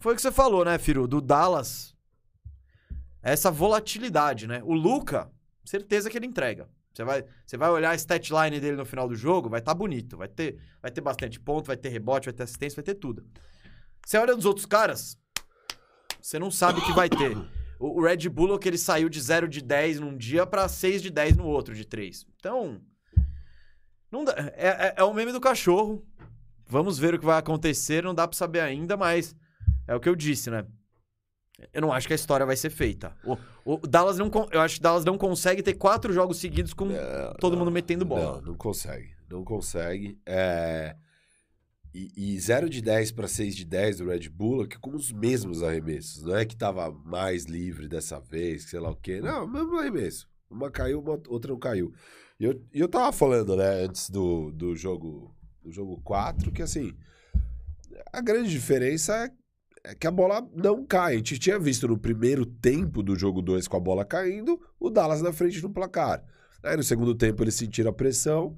Foi 0.01 0.15
o 0.15 0.17
que 0.17 0.23
você 0.23 0.33
falou, 0.33 0.65
né, 0.65 0.79
Firu? 0.79 1.07
Do 1.07 1.21
Dallas. 1.21 1.95
Essa 3.23 3.51
volatilidade, 3.51 4.47
né? 4.47 4.63
O 4.65 4.73
Luca, 4.73 5.31
certeza 5.67 6.09
que 6.09 6.17
ele 6.17 6.25
entrega. 6.25 6.67
Você 6.95 7.05
vai, 7.05 7.27
você 7.45 7.59
vai 7.59 7.69
olhar 7.69 7.91
a 7.91 7.95
stat 7.95 8.33
line 8.33 8.59
dele 8.59 8.79
no 8.79 8.87
final 8.87 9.07
do 9.07 9.15
jogo, 9.15 9.51
vai 9.51 9.61
estar 9.61 9.75
bonito. 9.75 10.17
Vai 10.17 10.29
ter, 10.29 10.59
vai 10.81 10.91
ter 10.91 11.03
bastante 11.03 11.39
ponto, 11.39 11.67
vai 11.67 11.77
ter 11.77 11.91
rebote, 11.91 12.25
vai 12.25 12.33
ter 12.33 12.45
assistência, 12.45 12.77
vai 12.77 12.85
ter 12.85 12.95
tudo. 12.95 13.23
Você 14.03 14.17
olha 14.17 14.35
nos 14.35 14.47
outros 14.47 14.65
caras, 14.65 15.19
você 16.19 16.39
não 16.39 16.51
sabe 16.51 16.81
o 16.81 16.87
que 16.87 16.93
vai 16.95 17.11
ter. 17.11 17.37
O, 17.81 18.03
Red 18.03 18.29
Bull, 18.29 18.59
que 18.59 18.69
ele 18.69 18.77
saiu 18.77 19.09
de 19.09 19.19
0 19.19 19.49
de 19.49 19.63
10 19.63 20.01
num 20.01 20.15
dia 20.15 20.45
pra 20.45 20.69
6 20.69 21.01
de 21.01 21.09
10 21.09 21.39
no 21.39 21.47
outro, 21.47 21.75
de 21.75 21.87
3. 21.87 22.27
Então, 22.37 22.79
não 24.13 24.23
dá, 24.23 24.35
é, 24.55 24.69
é, 24.69 24.95
é 24.99 25.03
o 25.03 25.15
meme 25.15 25.33
do 25.33 25.41
cachorro. 25.41 26.07
Vamos 26.67 26.99
ver 26.99 27.15
o 27.15 27.19
que 27.19 27.25
vai 27.25 27.39
acontecer, 27.39 28.05
não 28.05 28.15
dá 28.15 28.29
pra 28.29 28.37
saber 28.37 28.61
ainda, 28.61 28.99
mas 28.99 29.35
é 29.89 29.95
o 29.95 29.99
que 29.99 30.11
eu 30.11 30.15
disse, 30.15 30.51
né? 30.51 30.67
Eu 31.73 31.81
não 31.81 31.93
acho 31.93 32.07
que 32.07 32.13
a 32.13 32.17
história 32.17 32.45
vai 32.45 32.57
ser 32.57 32.71
feita. 32.71 33.17
O, 33.25 33.37
o 33.65 33.77
Dallas 33.79 34.19
não, 34.19 34.31
eu 34.51 34.61
acho 34.61 34.77
que 34.77 34.83
Dallas 34.83 35.05
não 35.05 35.17
consegue 35.17 35.63
ter 35.63 35.75
quatro 35.75 36.13
jogos 36.13 36.39
seguidos 36.39 36.75
com 36.75 36.85
Não, 36.85 37.35
todo 37.39 37.53
não, 37.53 37.61
mundo 37.61 37.71
metendo 37.71 38.05
bola. 38.05 38.37
Não, 38.37 38.49
não 38.49 38.55
consegue. 38.55 39.15
Não 39.29 39.43
consegue. 39.43 40.19
É... 40.27 40.97
E, 41.93 42.13
e 42.17 42.39
0 42.39 42.71
de 42.71 42.81
10 42.81 43.13
para 43.13 43.27
6 43.27 43.57
de 43.57 43.65
10 43.65 43.99
do 43.99 44.09
Red 44.09 44.29
Bull, 44.29 44.67
que 44.67 44.79
com 44.79 44.95
os 44.95 45.11
mesmos 45.11 45.63
arremessos. 45.63 46.23
Não 46.23 46.37
é 46.37 46.45
que 46.45 46.57
tava 46.57 46.91
mais 46.91 47.45
livre 47.45 47.89
dessa 47.89 48.21
vez, 48.21 48.71
sei 48.71 48.79
lá 48.79 48.91
o 48.91 48.97
quê. 48.97 49.21
Não, 49.21 49.47
mesmo 49.47 49.77
arremesso. 49.77 50.29
Uma 50.49 50.71
caiu, 50.71 51.01
uma, 51.01 51.21
outra 51.29 51.53
não 51.53 51.59
caiu. 51.59 51.93
E 52.39 52.45
eu, 52.45 52.63
eu 52.73 52.89
tava 52.89 53.13
falando, 53.13 53.57
né, 53.57 53.85
antes 53.85 54.09
do, 54.09 54.51
do 54.53 54.75
jogo 54.75 55.35
do 55.63 55.71
jogo 55.71 56.01
4, 56.03 56.51
que 56.51 56.63
assim, 56.63 56.95
a 58.13 58.21
grande 58.21 58.51
diferença 58.51 59.15
é, 59.85 59.91
é 59.91 59.95
que 59.95 60.07
a 60.07 60.11
bola 60.11 60.47
não 60.55 60.85
cai. 60.85 61.15
A 61.15 61.17
gente 61.17 61.39
tinha 61.39 61.59
visto 61.59 61.87
no 61.87 61.99
primeiro 61.99 62.47
tempo 62.47 63.03
do 63.03 63.17
jogo 63.17 63.43
2 63.43 63.69
com 63.69 63.77
a 63.77 63.81
bola 63.81 64.05
caindo, 64.05 64.61
o 64.79 64.91
Dallas 64.91 65.23
na 65.23 65.33
frente 65.33 65.63
no 65.63 65.71
placar. 65.71 66.25
Aí 66.63 66.77
no 66.77 66.83
segundo 66.83 67.15
tempo 67.15 67.43
eles 67.43 67.55
sentiram 67.55 67.91
a 67.91 67.95
pressão, 67.95 68.57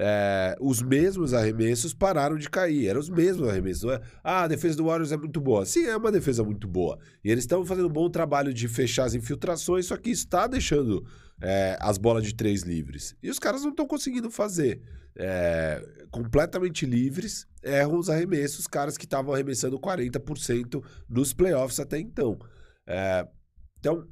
é, 0.00 0.54
os 0.60 0.80
mesmos 0.80 1.34
arremessos 1.34 1.92
pararam 1.92 2.38
de 2.38 2.48
cair. 2.48 2.86
Eram 2.86 3.00
os 3.00 3.10
mesmos 3.10 3.48
arremessos. 3.48 3.90
É? 3.90 4.00
Ah, 4.22 4.44
a 4.44 4.46
defesa 4.46 4.76
do 4.76 4.84
Warriors 4.84 5.10
é 5.10 5.16
muito 5.16 5.40
boa. 5.40 5.66
Sim, 5.66 5.86
é 5.86 5.96
uma 5.96 6.12
defesa 6.12 6.44
muito 6.44 6.68
boa. 6.68 6.98
E 7.24 7.30
eles 7.30 7.42
estão 7.42 7.66
fazendo 7.66 7.88
um 7.88 7.92
bom 7.92 8.08
trabalho 8.08 8.54
de 8.54 8.68
fechar 8.68 9.06
as 9.06 9.14
infiltrações, 9.14 9.86
só 9.86 9.96
que 9.96 10.10
está 10.10 10.46
deixando 10.46 11.04
é, 11.42 11.76
as 11.80 11.98
bolas 11.98 12.22
de 12.22 12.32
três 12.32 12.62
livres. 12.62 13.16
E 13.20 13.28
os 13.28 13.40
caras 13.40 13.62
não 13.62 13.70
estão 13.70 13.86
conseguindo 13.86 14.30
fazer. 14.30 14.80
É, 15.20 15.82
completamente 16.12 16.86
livres, 16.86 17.44
erram 17.60 17.98
os 17.98 18.08
arremessos, 18.08 18.60
os 18.60 18.66
caras 18.68 18.96
que 18.96 19.04
estavam 19.04 19.34
arremessando 19.34 19.76
40% 19.76 20.80
nos 21.08 21.32
playoffs 21.32 21.80
até 21.80 21.98
então. 21.98 22.38
É, 22.86 23.26
então, 23.80 24.06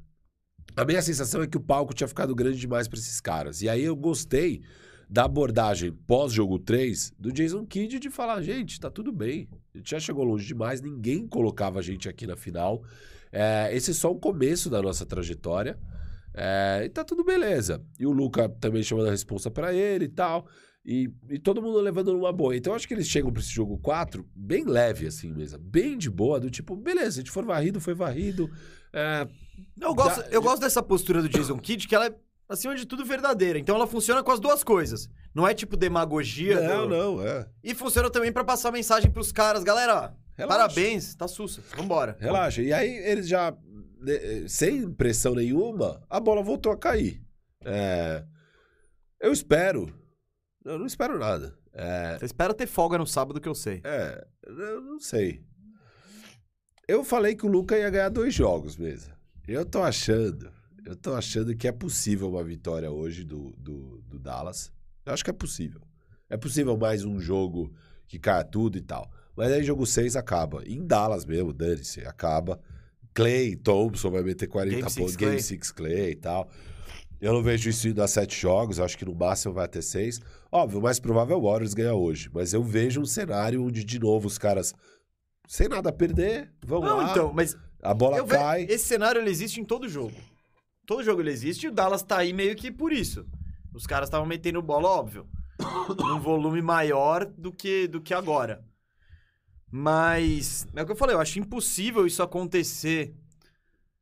a 0.77 0.85
minha 0.85 1.01
sensação 1.01 1.43
é 1.43 1.47
que 1.47 1.57
o 1.57 1.61
palco 1.61 1.95
tinha 1.95 2.09
ficado 2.09 2.35
grande 2.35 2.59
demais 2.59 2.89
para 2.89 2.99
esses 2.99 3.21
caras. 3.21 3.63
E 3.63 3.69
aí 3.69 3.85
eu 3.85 3.95
gostei 3.95 4.63
da 5.09 5.25
abordagem 5.25 5.93
pós-jogo 6.07 6.59
3 6.59 7.13
do 7.19 7.33
Jason 7.33 7.65
Kidd 7.65 7.99
de 7.99 8.11
falar: 8.11 8.43
gente, 8.43 8.79
tá 8.81 8.91
tudo 8.91 9.13
bem. 9.13 9.49
A 9.75 9.79
gente 9.79 9.91
já 9.91 10.01
chegou 10.01 10.25
longe 10.25 10.47
demais, 10.47 10.81
ninguém 10.81 11.27
colocava 11.27 11.79
a 11.79 11.83
gente 11.83 12.09
aqui 12.09 12.27
na 12.27 12.37
final. 12.37 12.83
É, 13.33 13.69
esse 13.75 13.91
é 13.91 13.95
só 13.95 14.11
o 14.11 14.19
começo 14.19 14.69
da 14.71 14.81
nossa 14.83 15.05
trajetória. 15.05 15.79
É, 16.35 16.83
e 16.85 16.89
tá 16.89 17.03
tudo 17.05 17.25
beleza. 17.25 17.83
E 17.99 18.07
o 18.07 18.11
Luca 18.13 18.49
também 18.49 18.83
chamando 18.83 19.09
a 19.09 19.11
responsa 19.11 19.51
para 19.51 19.73
ele 19.73 20.05
e 20.07 20.09
tal. 20.09 20.47
E, 20.85 21.11
e 21.31 21.39
todo 21.39 21.61
mundo 21.61 21.81
levando 21.81 22.13
numa 22.13 22.33
boa. 22.33 22.57
Então 22.57 22.73
eu 22.73 22.77
acho 22.77 22.87
que 22.87 22.95
eles 22.95 23.09
chegam 23.09 23.33
pra 23.33 23.41
esse 23.43 23.51
jogo 23.51 23.77
4 23.79 24.25
bem 24.35 24.65
leve, 24.65 25.07
assim 25.07 25.33
mesmo. 25.33 25.59
Bem 25.59 25.99
de 25.99 26.09
boa, 26.09 26.39
do 26.39 26.49
tipo, 26.51 26.77
beleza, 26.77 27.13
se 27.13 27.19
a 27.19 27.23
gente 27.23 27.31
for 27.33 27.45
varrido, 27.45 27.81
foi 27.81 27.95
varrido. 27.95 28.49
É, 28.93 29.27
Eu 29.81 29.95
gosto, 29.95 30.21
Da- 30.21 30.29
eu 30.29 30.41
gosto 30.41 30.61
dessa 30.61 30.83
postura 30.83 31.21
do 31.21 31.29
Jason 31.29 31.59
Kidd, 31.59 31.89
que 31.89 31.95
ela 31.95 32.07
é, 32.07 32.15
acima 32.49 32.75
de 32.75 32.87
tudo, 32.87 33.05
verdadeira. 33.05 33.59
Então 33.59 33.75
ela 33.77 33.87
funciona 33.87 34.23
com 34.23 34.31
as 34.31 34.41
duas 34.41 34.63
coisas. 34.65 35.09
Não 35.35 35.47
é 35.47 35.53
tipo 35.55 35.77
demagogia. 35.77 36.61
não, 36.61 36.89
do- 36.89 36.97
não, 36.97 37.23
é. 37.27 37.49
E 37.63 37.75
funciona 37.75 38.11
também 38.11 38.33
pra 38.33 38.45
passar 38.45 38.71
mensagem 38.73 39.11
pros 39.11 39.33
caras. 39.33 39.63
Galera, 39.65 40.15
Relaxa. 40.37 40.59
parabéns, 40.59 41.15
tá 41.15 41.27
sussa. 41.29 41.61
Vambora. 41.77 42.17
Relaxa. 42.21 42.63
E 42.63 42.73
aí 42.73 42.89
eles 42.89 43.29
já, 43.29 43.53
né, 44.01 44.47
sem 44.49 44.91
pressão 44.93 45.35
nenhuma, 45.35 46.03
a 46.09 46.19
bola 46.21 46.43
voltou 46.43 46.73
a 46.73 46.77
cair. 46.77 47.23
É, 47.65 48.25
eu 49.21 49.33
espero. 49.33 49.93
Eu 50.65 50.79
não 50.79 50.87
espero 50.87 51.19
nada. 51.19 51.57
É, 51.73 52.17
Você 52.19 52.25
espera 52.25 52.55
ter 52.55 52.67
folga 52.67 52.97
no 52.97 53.07
sábado 53.07 53.41
que 53.41 53.49
eu 53.49 53.55
sei. 53.55 53.81
é, 53.85 54.27
eu 54.47 54.81
não 54.81 54.99
sei. 54.99 55.45
Eu 56.89 57.05
falei 57.05 57.35
que 57.35 57.45
o 57.45 57.49
Luca 57.49 57.77
ia 57.77 57.91
ganhar 57.91 58.09
dois 58.09 58.33
jogos 58.33 58.77
mesmo. 58.77 59.13
Eu 59.47 59.65
tô 59.65 59.83
achando. 59.83 60.51
Eu 60.87 60.95
tô 60.95 61.15
achando 61.15 61.55
que 61.57 61.67
é 61.67 61.73
possível 61.73 62.31
uma 62.31 62.45
vitória 62.45 62.89
hoje 62.91 63.25
do, 63.25 63.53
do, 63.59 64.01
do 64.09 64.21
Dallas. 64.21 64.71
Eu 65.05 65.13
acho 65.13 65.25
que 65.25 65.31
é 65.31 65.33
possível. 65.33 65.81
É 66.31 66.37
possível 66.37 66.77
mais 66.77 67.05
um 67.05 67.19
jogo 67.19 67.73
que 68.07 68.21
caia 68.21 68.45
tudo 68.45 68.79
e 68.79 68.81
tal. 68.81 69.11
Mas 69.37 69.51
aí 69.51 69.65
jogo 69.65 69.85
6 69.85 70.15
acaba. 70.15 70.63
Em 70.65 70.87
Dallas 70.87 71.27
mesmo, 71.27 71.53
dane-se, 71.53 72.03
acaba. 72.07 72.61
Clay, 73.13 73.57
Thompson 73.57 74.11
vai 74.13 74.23
meter 74.23 74.47
40 74.47 74.77
Game 74.77 74.89
six 74.89 74.97
pontos, 75.01 75.17
Clay. 75.17 75.31
Game 75.31 75.43
6 75.43 75.73
Clay 75.73 76.11
e 76.13 76.15
tal. 76.15 76.49
Eu 77.21 77.33
não 77.33 77.43
vejo 77.43 77.69
isso 77.69 77.89
indo 77.89 78.01
a 78.01 78.07
sete 78.07 78.39
jogos, 78.39 78.79
eu 78.79 78.85
acho 78.85 78.97
que 78.97 79.05
no 79.05 79.15
máximo 79.15 79.55
vai 79.55 79.65
até 79.65 79.81
seis. 79.81 80.21
Óbvio, 80.53 80.79
o 80.79 80.83
mais 80.83 81.01
provável 81.01 81.35
é 81.35 81.41
o 81.41 81.43
Warriors 81.43 81.75
ganhar 81.75 81.95
hoje. 81.95 82.31
Mas 82.33 82.53
eu 82.53 82.63
vejo 82.63 83.01
um 83.01 83.07
cenário 83.07 83.65
onde, 83.65 83.83
de 83.83 83.99
novo, 83.99 84.29
os 84.29 84.37
caras, 84.39 84.73
sem 85.49 85.67
nada 85.67 85.89
a 85.89 85.93
perder, 85.93 86.53
vão 86.65 86.81
Não, 86.83 86.99
lá, 86.99 87.11
então, 87.11 87.33
mas 87.33 87.57
a 87.83 87.93
bola 87.95 88.19
eu 88.19 88.27
ve- 88.27 88.37
cai. 88.37 88.67
esse 88.69 88.85
cenário 88.85 89.21
ele 89.21 89.31
existe 89.31 89.59
em 89.61 89.65
todo 89.65 89.89
jogo. 89.89 90.15
Todo 90.87 91.03
jogo 91.03 91.21
ele 91.21 91.31
existe 91.31 91.65
e 91.65 91.69
o 91.69 91.73
Dallas 91.73 92.03
tá 92.03 92.19
aí 92.19 92.33
meio 92.33 92.55
que 92.55 92.71
por 92.71 92.93
isso. 92.93 93.27
Os 93.75 93.87
caras 93.87 94.09
estavam 94.09 94.27
metendo 94.27 94.63
bola, 94.63 94.89
óbvio, 94.89 95.29
num 95.99 96.21
volume 96.21 96.63
maior 96.63 97.25
do 97.25 97.53
que, 97.53 97.89
do 97.89 98.01
que 98.01 98.15
agora. 98.15 98.65
Mas, 99.71 100.67
é 100.75 100.83
o 100.83 100.87
que 100.87 100.93
eu 100.93 100.97
falei, 100.97 101.17
eu 101.17 101.21
acho 101.21 101.39
impossível 101.39 102.07
isso 102.07 102.23
acontecer 102.23 103.15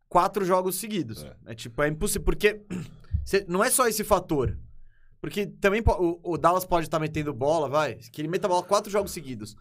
quatro 0.08 0.44
jogos 0.44 0.76
seguidos. 0.76 1.24
É. 1.24 1.36
É, 1.46 1.54
tipo, 1.54 1.82
é 1.82 1.88
impossível, 1.88 2.22
porque 2.24 2.62
cê- 3.24 3.44
não 3.48 3.64
é 3.64 3.70
só 3.70 3.88
esse 3.88 4.04
fator. 4.04 4.56
Porque 5.20 5.46
também 5.46 5.82
o, 5.84 6.32
o 6.34 6.36
Dallas 6.36 6.66
pode 6.66 6.86
estar 6.86 6.98
metendo 7.00 7.32
bola, 7.32 7.66
vai, 7.66 7.94
que 7.94 8.20
ele 8.20 8.28
meta 8.28 8.46
bola 8.46 8.62
quatro 8.62 8.92
jogos 8.92 9.10
seguidos. 9.10 9.56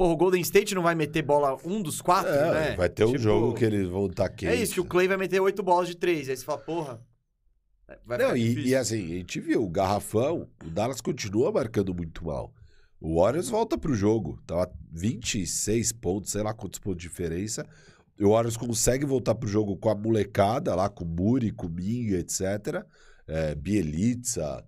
Porra, 0.00 0.14
o 0.14 0.16
Golden 0.16 0.40
State 0.40 0.74
não 0.74 0.82
vai 0.82 0.94
meter 0.94 1.20
bola 1.20 1.58
um 1.62 1.82
dos 1.82 2.00
quatro, 2.00 2.32
É, 2.32 2.70
né? 2.70 2.74
vai 2.74 2.88
ter 2.88 3.04
um 3.04 3.08
Tipo, 3.12 3.22
jogo 3.22 3.52
que 3.54 3.66
eles 3.66 3.86
vão 3.86 4.06
estar 4.06 4.30
quente. 4.30 4.50
É 4.50 4.54
isso, 4.54 4.72
que 4.72 4.80
o 4.80 4.84
Clay 4.86 5.06
vai 5.06 5.18
meter 5.18 5.38
oito 5.40 5.62
bolas 5.62 5.88
de 5.88 5.94
três. 5.94 6.26
Aí 6.26 6.34
você 6.38 6.42
fala, 6.42 6.56
porra. 6.56 7.02
Vai 8.06 8.16
Não, 8.16 8.34
e, 8.34 8.68
e 8.68 8.74
assim, 8.74 9.04
a 9.12 9.16
gente 9.18 9.38
viu, 9.40 9.62
o 9.62 9.68
garrafão, 9.68 10.48
o 10.64 10.70
Dallas 10.70 11.02
continua 11.02 11.52
marcando 11.52 11.94
muito 11.94 12.24
mal. 12.24 12.50
O 12.98 13.20
Warriors 13.20 13.50
volta 13.50 13.76
pro 13.76 13.92
jogo, 13.94 14.40
tava 14.46 14.72
26 14.90 15.92
pontos, 15.92 16.30
sei 16.30 16.42
lá 16.42 16.54
quantos 16.54 16.78
pontos 16.80 17.02
de 17.02 17.06
diferença. 17.06 17.66
O 18.18 18.30
Warriors 18.30 18.56
consegue 18.56 19.04
voltar 19.04 19.34
pro 19.34 19.46
jogo 19.46 19.76
com 19.76 19.90
a 19.90 19.94
molecada 19.94 20.74
lá, 20.74 20.88
com 20.88 21.04
o 21.04 21.08
Muri, 21.08 21.50
com 21.52 21.66
o 21.66 21.70
Minga, 21.70 22.16
etc. 22.16 22.86
É, 23.28 23.54
Bielitsa, 23.54 24.64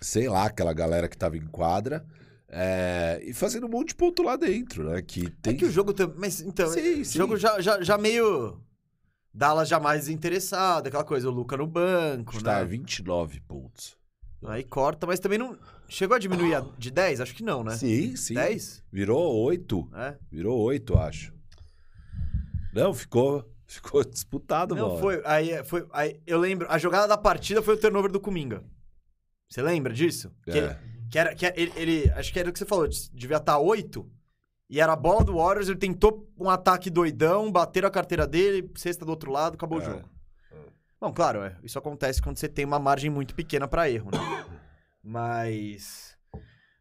sei 0.00 0.28
lá, 0.28 0.44
aquela 0.44 0.72
galera 0.72 1.08
que 1.08 1.18
tava 1.18 1.36
em 1.36 1.46
quadra. 1.48 2.06
É, 2.52 3.20
e 3.24 3.32
fazendo 3.32 3.66
um 3.66 3.70
monte 3.70 3.88
de 3.90 3.94
ponto 3.94 4.22
lá 4.24 4.34
dentro, 4.36 4.82
né? 4.90 5.00
Que 5.00 5.30
tem 5.30 5.54
É 5.54 5.56
que 5.56 5.64
o 5.64 5.70
jogo 5.70 5.92
também. 5.94 6.16
Mas 6.18 6.40
então, 6.40 6.68
Sim, 6.68 7.00
o 7.00 7.04
sim. 7.04 7.18
jogo 7.18 7.36
já, 7.36 7.60
já, 7.60 7.80
já 7.80 7.96
meio. 7.96 8.60
Dallas 9.32 9.68
já 9.68 9.78
mais 9.78 10.00
desinteressado, 10.00 10.88
aquela 10.88 11.04
coisa, 11.04 11.28
o 11.28 11.32
Luca 11.32 11.56
no 11.56 11.64
banco, 11.64 12.36
está 12.36 12.58
né? 12.58 12.64
29 12.64 13.38
pontos. 13.42 13.96
Aí 14.44 14.64
corta, 14.64 15.06
mas 15.06 15.20
também 15.20 15.38
não. 15.38 15.56
Chegou 15.88 16.16
a 16.16 16.18
diminuir 16.18 16.54
a- 16.56 16.66
de 16.76 16.90
10? 16.90 17.20
Acho 17.20 17.32
que 17.34 17.42
não, 17.44 17.62
né? 17.62 17.76
Sim, 17.76 18.16
sim. 18.16 18.34
10? 18.34 18.82
Virou 18.90 19.32
8. 19.44 19.88
É. 19.94 20.16
Virou 20.32 20.58
oito, 20.58 20.98
acho. 20.98 21.32
Não, 22.74 22.92
ficou, 22.92 23.48
ficou 23.66 24.04
disputado, 24.04 24.74
Não, 24.74 24.88
mano. 24.88 25.00
foi. 25.00 25.22
Aí, 25.24 25.62
foi. 25.64 25.86
Aí 25.92 26.20
eu 26.26 26.38
lembro, 26.38 26.66
a 26.68 26.78
jogada 26.78 27.06
da 27.06 27.16
partida 27.18 27.62
foi 27.62 27.74
o 27.74 27.78
turnover 27.80 28.10
do 28.10 28.18
Kuminga. 28.20 28.64
Você 29.48 29.62
lembra 29.62 29.92
disso? 29.92 30.32
É. 30.48 30.52
que 30.52 30.76
era, 31.18 31.34
que 31.34 31.44
ele, 31.46 31.72
ele- 31.76 32.10
Acho 32.12 32.32
que 32.32 32.38
era 32.38 32.48
o 32.48 32.52
que 32.52 32.58
você 32.58 32.66
falou, 32.66 32.88
devia 33.12 33.36
estar 33.38 33.58
8. 33.58 34.08
E 34.68 34.80
era 34.80 34.92
a 34.92 34.96
bola 34.96 35.24
do 35.24 35.34
Warriors, 35.36 35.68
ele 35.68 35.78
tentou 35.78 36.30
um 36.38 36.48
ataque 36.48 36.88
doidão, 36.90 37.50
bateram 37.50 37.88
a 37.88 37.90
carteira 37.90 38.24
dele, 38.26 38.70
cesta 38.76 39.04
do 39.04 39.10
outro 39.10 39.30
lado, 39.32 39.54
acabou 39.54 39.78
o 39.78 39.82
É. 39.82 39.84
jogo. 39.84 40.08
Bom, 41.00 41.12
claro, 41.12 41.42
é, 41.42 41.56
isso 41.62 41.78
acontece 41.78 42.20
quando 42.22 42.36
você 42.36 42.48
tem 42.48 42.64
uma 42.64 42.78
margem 42.78 43.10
muito 43.10 43.34
pequena 43.34 43.66
pra 43.66 43.90
erro, 43.90 44.10
né? 44.12 44.18
Mas. 45.02 46.16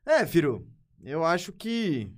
É, 0.06 0.26
Firu, 0.28 0.68
eu 1.04 1.24
acho 1.26 1.52
que. 1.54 2.12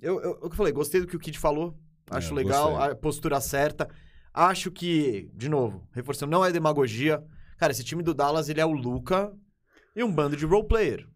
Eu, 0.00 0.20
eu, 0.20 0.30
o 0.32 0.40
que 0.48 0.54
eu 0.54 0.56
falei, 0.56 0.72
gostei 0.72 1.00
do 1.00 1.06
que 1.06 1.16
o 1.16 1.20
Kid 1.20 1.38
falou. 1.38 1.78
Acho 2.10 2.32
É, 2.32 2.36
legal, 2.36 2.72
gostei. 2.72 2.90
a 2.90 2.96
postura 2.96 3.40
certa. 3.40 3.88
Acho 4.32 4.70
que, 4.70 5.30
de 5.34 5.48
novo, 5.48 5.86
reforçando, 5.92 6.30
não 6.32 6.44
é 6.44 6.50
demagogia. 6.50 7.24
Cara, 7.56 7.72
esse 7.72 7.84
time 7.84 8.02
do 8.02 8.12
Dallas, 8.12 8.48
ele 8.48 8.60
é 8.60 8.66
o 8.66 8.72
Luca 8.72 9.32
e 9.94 10.02
um 10.04 10.12
bando 10.12 10.36
de 10.36 10.44
role 10.44 10.66
player. 10.66 11.06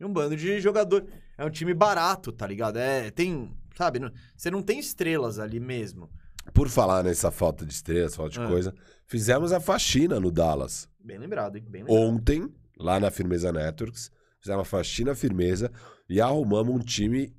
E 0.00 0.04
um 0.04 0.12
bando 0.12 0.36
de 0.36 0.60
jogador. 0.60 1.06
É 1.38 1.44
um 1.44 1.50
time 1.50 1.74
barato, 1.74 2.32
tá 2.32 2.46
ligado? 2.46 2.76
É, 2.78 3.10
tem, 3.10 3.52
sabe, 3.76 3.98
não- 3.98 4.10
você 4.36 4.50
não 4.50 4.62
tem 4.62 4.78
estrelas 4.78 5.38
ali 5.38 5.58
mesmo. 5.60 6.10
Por 6.52 6.68
falar 6.68 7.02
nessa 7.02 7.30
falta 7.30 7.64
de 7.64 7.72
estrelas, 7.72 8.14
falta 8.14 8.32
de 8.32 8.40
Ah. 8.40 8.46
coisa, 8.48 8.74
fizemos 9.06 9.52
a 9.52 9.60
faxina 9.60 10.20
no 10.20 10.30
Dallas. 10.30 10.88
Bem 11.00 11.18
lembrado, 11.18 11.56
hein? 11.56 11.64
Bem 11.68 11.82
lembrado. 11.84 11.96
Ontem, 11.98 12.52
lá 12.78 13.00
na 13.00 13.10
Firmeza 13.10 13.50
Networks, 13.52 14.10
fizemos 14.40 14.58
uma 14.58 14.64
faxina 14.64 15.14
firmeza 15.14 15.70
e 16.08 16.20
arrumamos 16.20 16.74
um 16.74 16.78
time 16.78 17.34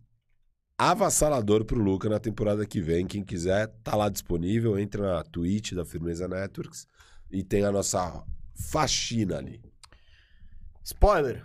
avassalador 0.77 1.63
pro 1.65 1.79
Luca 1.81 2.09
na 2.09 2.19
temporada 2.19 2.65
que 2.65 2.81
vem. 2.81 3.05
Quem 3.07 3.23
quiser, 3.23 3.67
tá 3.83 3.95
lá 3.95 4.09
disponível. 4.09 4.77
Entra 4.77 5.15
na 5.17 5.23
Twitch 5.23 5.73
da 5.73 5.85
Firmeza 5.85 6.27
Networks 6.27 6.85
e 7.31 7.43
tem 7.43 7.63
a 7.63 7.71
nossa 7.71 8.23
faxina 8.71 9.37
ali. 9.37 9.61
Spoiler. 10.85 11.43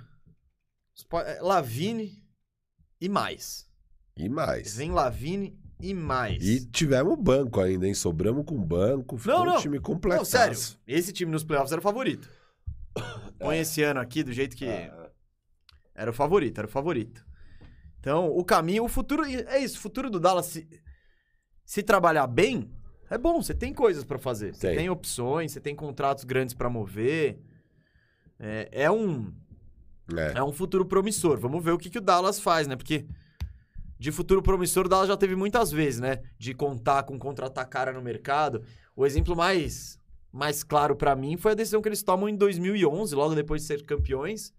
Spo- 0.94 1.20
é, 1.20 1.40
Lavine 1.40 2.22
e 3.00 3.08
mais. 3.08 3.66
E 4.16 4.28
mais. 4.28 4.76
Vem 4.76 4.90
Lavine 4.90 5.58
e 5.80 5.94
mais. 5.94 6.42
E 6.46 6.66
tivemos 6.70 7.18
banco 7.18 7.58
ainda, 7.60 7.86
hein? 7.86 7.94
Sobramos 7.94 8.44
com 8.44 8.62
banco. 8.62 9.16
Ficou 9.16 9.38
Não, 9.38 9.46
não. 9.46 9.56
um 9.56 9.60
time 9.62 9.80
completo. 9.80 10.18
Não, 10.18 10.24
sério. 10.26 10.58
Esse 10.86 11.12
time 11.12 11.32
nos 11.32 11.42
playoffs 11.42 11.72
era 11.72 11.80
o 11.80 11.82
favorito. 11.82 12.28
Põe 13.40 13.58
esse 13.60 13.82
ano 13.82 13.98
aqui 14.00 14.22
do 14.22 14.32
jeito 14.32 14.54
que. 14.56 14.66
Era 15.94 16.10
o 16.10 16.14
favorito, 16.14 16.58
era 16.58 16.66
o 16.66 16.70
favorito. 16.70 17.24
Então, 17.98 18.28
o 18.30 18.44
caminho, 18.44 18.84
o 18.84 18.88
futuro. 18.88 19.24
É 19.24 19.58
isso, 19.58 19.78
o 19.78 19.80
futuro 19.80 20.10
do 20.10 20.20
Dallas, 20.20 20.46
se, 20.46 20.68
se 21.64 21.82
trabalhar 21.82 22.26
bem, 22.26 22.70
é 23.10 23.16
bom. 23.16 23.40
Você 23.42 23.54
tem 23.54 23.72
coisas 23.72 24.04
pra 24.04 24.18
fazer. 24.18 24.54
Você 24.54 24.68
Tem. 24.68 24.76
tem 24.76 24.90
opções, 24.90 25.52
você 25.52 25.60
tem 25.60 25.74
contratos 25.74 26.24
grandes 26.24 26.54
pra 26.54 26.68
mover. 26.68 27.42
É, 28.40 28.68
é 28.72 28.90
um. 28.90 29.32
É. 30.16 30.38
É 30.38 30.42
um 30.42 30.52
futuro 30.52 30.86
promissor. 30.86 31.38
Vamos 31.38 31.62
ver 31.62 31.72
o 31.72 31.78
que, 31.78 31.90
que 31.90 31.98
o 31.98 32.00
Dallas 32.00 32.40
faz, 32.40 32.66
né? 32.66 32.74
Porque 32.74 33.06
de 33.98 34.10
futuro 34.10 34.42
promissor 34.42 34.86
o 34.86 34.88
Dallas 34.88 35.08
já 35.08 35.16
teve 35.16 35.36
muitas 35.36 35.70
vezes, 35.70 36.00
né? 36.00 36.22
De 36.38 36.54
contar 36.54 37.02
com 37.02 37.18
contratar 37.18 37.68
cara 37.68 37.92
no 37.92 38.00
mercado. 38.00 38.64
O 38.96 39.04
exemplo 39.04 39.36
mais, 39.36 40.00
mais 40.32 40.64
claro 40.64 40.96
pra 40.96 41.14
mim 41.14 41.36
foi 41.36 41.52
a 41.52 41.54
decisão 41.54 41.82
que 41.82 41.88
eles 41.88 42.02
tomam 42.02 42.28
em 42.28 42.34
2011, 42.34 43.14
logo 43.14 43.34
depois 43.34 43.60
de 43.60 43.68
ser 43.68 43.84
campeões. 43.84 44.54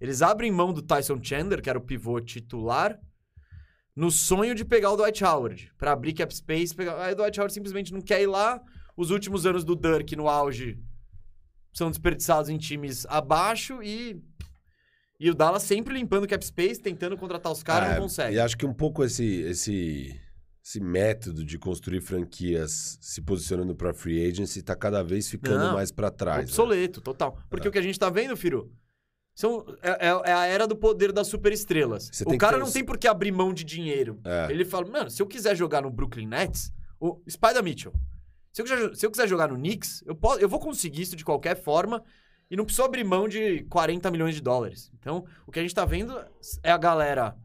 Eles 0.00 0.22
abrem 0.22 0.52
mão 0.52 0.72
do 0.72 0.82
Tyson 0.82 1.18
Chandler, 1.22 1.60
que 1.60 1.68
era 1.68 1.78
o 1.78 1.82
pivô 1.82 2.20
titular, 2.20 2.98
no 3.94 4.10
sonho 4.10 4.54
de 4.54 4.64
pegar 4.64 4.92
o 4.92 4.96
Dwight 4.96 5.24
Howard, 5.24 5.72
pra 5.76 5.92
abrir 5.92 6.12
cap 6.12 6.34
space. 6.34 6.74
Pegar... 6.74 7.02
Aí 7.02 7.12
o 7.12 7.16
Dwight 7.16 7.40
Howard 7.40 7.52
simplesmente 7.52 7.92
não 7.92 8.00
quer 8.00 8.22
ir 8.22 8.26
lá. 8.26 8.62
Os 8.96 9.10
últimos 9.10 9.46
anos 9.46 9.64
do 9.64 9.74
Dirk 9.74 10.14
no 10.14 10.28
auge 10.28 10.78
são 11.76 11.90
desperdiçados 11.90 12.48
em 12.48 12.56
times 12.56 13.04
abaixo 13.08 13.82
e 13.82 14.20
e 15.18 15.30
o 15.30 15.34
Dallas 15.34 15.62
sempre 15.62 15.94
limpando 15.94 16.24
o 16.24 16.28
cap 16.28 16.44
space, 16.44 16.78
tentando 16.80 17.16
contratar 17.16 17.50
os 17.50 17.62
caras, 17.62 17.90
É, 17.90 17.94
não 17.94 18.02
consegue. 18.02 18.36
E 18.36 18.40
acho 18.40 18.54
que 18.56 18.66
um 18.66 18.72
pouco 18.74 19.02
esse, 19.02 19.24
esse, 19.42 20.14
esse 20.62 20.78
método 20.78 21.42
de 21.42 21.58
construir 21.58 22.02
franquias 22.02 22.98
se 23.00 23.22
posicionando 23.22 23.74
pra 23.74 23.94
free 23.94 24.26
agency 24.30 24.60
tá 24.62 24.76
cada 24.76 25.02
vez 25.02 25.26
ficando 25.30 25.58
Não, 25.58 25.72
mais 25.72 25.90
pra 25.90 26.10
trás. 26.10 26.38
né? 26.40 26.44
Obsoleto, 26.44 27.00
total. 27.00 27.38
Porque 27.48 27.66
É. 27.66 27.70
o 27.70 27.72
que 27.72 27.78
a 27.78 27.82
gente 27.82 27.98
tá 27.98 28.10
vendo, 28.10 28.36
Firu, 28.36 28.70
são, 29.34 29.64
é, 29.82 30.08
é- 30.08 30.30
é 30.30 30.32
a 30.34 30.44
era 30.44 30.66
do 30.66 30.76
poder 30.76 31.12
das 31.12 31.28
superestrelas. 31.28 32.10
Você 32.12 32.24
O 32.24 32.36
cara 32.36 32.58
ter 32.58 32.64
não 32.64 32.70
tem 32.70 32.84
por 32.84 32.98
que 32.98 33.08
abrir 33.08 33.32
mão 33.32 33.54
de 33.54 33.64
dinheiro. 33.64 34.20
É. 34.22 34.48
Ele 34.50 34.66
fala, 34.66 34.86
mano, 34.86 35.08
se 35.10 35.22
eu 35.22 35.26
quiser 35.26 35.56
jogar 35.56 35.80
no 35.80 35.90
Brooklyn 35.90 36.26
Nets, 36.26 36.70
o 37.00 37.22
Spider 37.26 37.62
Mitchell, 37.62 37.94
se 38.56 38.62
eu, 38.62 38.64
quiser, 38.64 38.96
se 38.96 39.04
eu 39.04 39.10
quiser 39.10 39.28
jogar 39.28 39.48
no 39.48 39.56
Knicks, 39.56 40.02
eu, 40.06 40.14
posso, 40.14 40.40
eu 40.40 40.48
vou 40.48 40.58
conseguir 40.58 41.02
isso 41.02 41.14
de 41.14 41.22
qualquer 41.22 41.60
forma 41.60 42.02
e 42.50 42.56
não 42.56 42.64
preciso 42.64 42.86
abrir 42.86 43.04
mão 43.04 43.28
de 43.28 43.64
40 43.64 44.10
milhões 44.10 44.34
de 44.34 44.40
dólares. 44.40 44.90
Então, 44.98 45.26
o 45.46 45.52
que 45.52 45.58
a 45.58 45.62
gente 45.62 45.74
tá 45.74 45.84
vendo 45.84 46.18
é 46.62 46.72
a 46.72 46.78
galera 46.78 47.36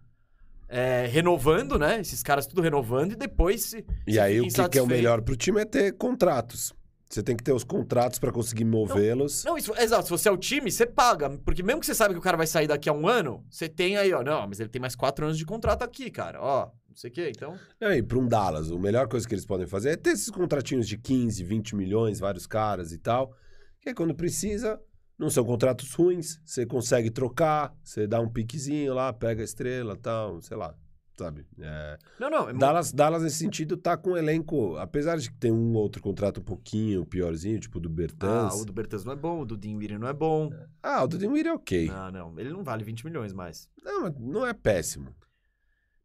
é, 0.70 1.06
renovando, 1.08 1.78
né? 1.78 2.00
Esses 2.00 2.24
caras 2.24 2.48
tudo 2.48 2.62
renovando 2.62 3.12
e 3.12 3.16
depois 3.18 3.62
se, 3.62 3.86
E 4.08 4.14
se 4.14 4.20
aí 4.22 4.40
o 4.40 4.48
que, 4.48 4.70
que 4.70 4.80
é 4.80 4.82
o 4.82 4.88
melhor 4.88 5.22
pro 5.22 5.36
time 5.36 5.60
é 5.60 5.66
ter 5.66 5.92
contratos. 5.98 6.74
Você 7.10 7.22
tem 7.22 7.36
que 7.36 7.44
ter 7.44 7.52
os 7.52 7.66
contratos 7.66 8.18
pra 8.18 8.32
conseguir 8.32 8.64
movê-los. 8.64 9.44
Não, 9.44 9.58
isso, 9.58 9.74
exato. 9.78 10.06
Se 10.06 10.12
você 10.12 10.30
é 10.30 10.32
o 10.32 10.38
time, 10.38 10.72
você 10.72 10.86
paga. 10.86 11.30
Porque 11.44 11.62
mesmo 11.62 11.82
que 11.82 11.88
você 11.88 11.94
sabe 11.94 12.14
que 12.14 12.20
o 12.22 12.24
cara 12.24 12.38
vai 12.38 12.48
sair 12.48 12.68
daqui 12.68 12.88
a 12.88 12.94
um 12.94 13.06
ano, 13.06 13.46
você 13.50 13.68
tem 13.68 13.98
aí, 13.98 14.14
ó. 14.14 14.24
Não, 14.24 14.48
mas 14.48 14.62
ele 14.62 14.70
tem 14.70 14.80
mais 14.80 14.96
quatro 14.96 15.26
anos 15.26 15.38
de 15.38 15.46
contrato 15.46 15.84
aqui, 15.84 16.10
cara. 16.10 16.42
Ó, 16.42 16.68
não 16.68 16.72
sei 17.02 17.10
o 17.10 17.14
quê. 17.14 17.32
Então. 17.36 17.58
E 17.80 17.86
aí, 17.86 18.04
pra 18.04 18.18
um 18.20 18.28
Dallas, 18.28 18.72
a 18.72 18.78
melhor 18.78 19.08
coisa 19.08 19.28
que 19.28 19.34
eles 19.34 19.46
podem 19.46 19.68
fazer 19.68 19.90
é 19.92 19.96
ter 19.98 20.12
esses 20.12 20.30
contratinhos 20.30 20.88
de 20.88 20.98
15, 20.98 21.44
20 21.44 21.76
milhões, 21.76 22.20
vários 22.20 22.48
caras 22.48 22.92
e 22.92 22.98
tal. 22.98 23.34
Que 23.82 23.90
aí 23.90 23.96
quando 23.96 24.14
precisa, 24.16 24.80
não 25.18 25.30
são 25.30 25.44
contratos 25.44 25.92
ruins, 25.94 26.40
você 26.46 26.66
consegue 26.66 27.10
trocar, 27.10 27.74
você 27.84 28.06
dá 28.08 28.20
um 28.22 28.30
piquezinho 28.30 28.94
lá, 28.94 29.12
pega 29.12 29.42
a 29.42 29.46
estrela 29.46 29.94
e 29.94 29.98
tal, 29.98 30.42
sei 30.42 30.56
lá. 30.58 30.76
sabe? 31.18 31.46
É, 31.60 31.98
Não, 32.20 32.30
não. 32.32 32.50
é 32.50 32.54
Dallas, 32.54 32.92
Dallas, 32.92 33.22
nesse 33.22 33.38
sentido, 33.38 33.78
tá 33.78 33.96
com 33.96 34.12
um 34.12 34.18
elenco, 34.18 34.76
apesar 34.78 35.18
de 35.18 35.30
que 35.30 35.38
tem 35.38 35.52
um 35.52 35.74
outro 35.76 36.02
contrato 36.02 36.40
um 36.40 36.44
pouquinho 36.44 37.06
piorzinho, 37.06 37.60
tipo 37.60 37.78
o 37.78 37.82
do 37.82 37.90
Ah, 37.90 37.92
Bertans. 37.94 38.62
o 38.62 38.66
do 38.66 38.74
Bertans 38.74 39.06
não 39.06 39.14
é 39.14 39.16
bom, 39.16 39.42
o 39.42 39.46
do 39.46 39.56
Dinwiddie 39.58 40.00
não 40.00 40.08
é 40.08 40.14
bom. 40.14 40.50
Ah, 40.82 41.04
o 41.04 41.08
do 41.08 41.18
Dinwiddie 41.20 41.50
é 41.50 41.54
ok. 41.54 41.88
Não, 41.88 42.12
não. 42.12 42.40
Ele 42.40 42.50
não 42.50 42.64
vale 42.64 42.84
20 42.84 43.06
milhões 43.06 43.34
mais. 43.34 43.70
Não, 43.84 44.02
mas 44.04 44.14
não 44.20 44.48
é 44.48 44.54
péssimo. 44.54 45.14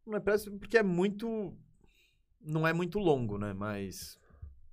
Não 0.07 0.17
é 0.17 0.21
péssimo 0.21 0.57
porque 0.57 0.77
é 0.77 0.83
muito. 0.83 1.53
Não 2.41 2.65
é 2.65 2.71
muito 2.71 2.97
longo, 2.97 3.37
né? 3.37 3.53
Mas. 3.53 4.17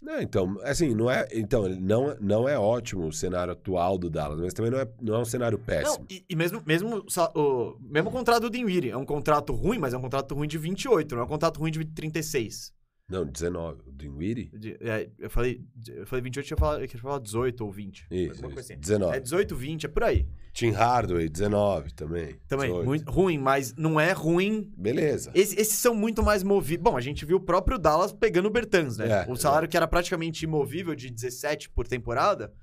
Não, 0.01 0.21
então, 0.21 0.59
assim, 0.63 0.95
não 0.95 1.11
é, 1.11 1.27
então, 1.33 1.67
não, 1.67 2.15
não 2.21 2.47
é 2.47 2.59
ótimo 2.59 3.07
o 3.07 3.13
cenário 3.13 3.55
atual 3.55 3.97
do 3.97 4.11
Dallas, 4.11 4.39
mas 4.39 4.53
também 4.53 4.71
não 4.71 4.79
é, 4.79 4.87
não 5.01 5.15
é 5.15 5.19
um 5.19 5.25
cenário 5.25 5.59
péssimo. 5.59 6.01
Não, 6.01 6.07
e, 6.11 6.23
e 6.29 6.37
mesmo, 6.37 6.63
mesmo 6.67 7.07
o 7.35 7.79
mesmo 7.81 8.11
contrato 8.11 8.43
do 8.43 8.51
Dinwiddie. 8.51 8.91
É 8.91 8.97
um 8.99 9.07
contrato 9.07 9.55
ruim, 9.55 9.79
mas 9.79 9.95
é 9.95 9.97
um 9.97 10.03
contrato 10.03 10.35
ruim 10.35 10.47
de 10.47 10.59
28, 10.59 11.15
não 11.15 11.23
é 11.23 11.25
um 11.25 11.29
contrato 11.29 11.59
ruim 11.59 11.71
de 11.71 11.83
36. 11.87 12.74
Não, 13.07 13.25
19. 13.27 13.83
O 13.87 13.93
Dinwiddie? 13.93 14.51
De- 14.57 14.77
é, 14.81 15.11
eu, 15.19 15.29
falei, 15.29 15.63
eu 15.89 16.07
falei 16.07 16.23
28, 16.23 16.47
eu 16.51 16.55
ia 16.55 16.59
falar, 16.59 16.75
eu 16.79 16.83
ia 16.83 16.99
falar 16.99 17.19
18 17.19 17.65
ou 17.65 17.71
20. 17.71 18.07
Isso, 18.11 18.47
isso, 18.47 18.59
assim. 18.59 18.77
19. 18.79 19.17
É 19.17 19.21
18, 19.21 19.55
20, 19.57 19.85
é 19.85 19.89
por 19.89 20.05
aí. 20.05 20.27
Tim 20.55 20.71
Hardaway, 20.71 21.29
19 21.29 21.93
também. 21.93 22.37
Também, 22.49 22.69
18. 22.69 22.87
muito 22.87 23.11
ruim, 23.11 23.37
mas 23.39 23.75
não 23.75 24.01
é 24.01 24.13
ruim. 24.13 24.73
Beleza. 24.77 25.31
Esse- 25.35 25.61
esses 25.61 25.75
são 25.79 25.95
muito 25.95 26.23
mais 26.23 26.43
movíveis. 26.43 26.81
Bom, 26.83 26.97
a 26.97 27.01
gente 27.01 27.27
viu 27.27 27.37
o 27.37 27.41
próprio 27.41 27.77
Dallas 27.79 28.13
pegando 28.13 28.47
o 28.47 28.51
Bertans, 28.51 28.97
né? 28.97 29.07
É, 29.27 29.31
o 29.31 29.37
salário 29.37 29.69
que 29.69 29.77
era 29.77 29.87
praticamente 29.87 30.45
imovível 30.45 30.95
de 30.95 31.11
17 31.11 31.69
por 31.71 31.87
temporada, 31.87 32.55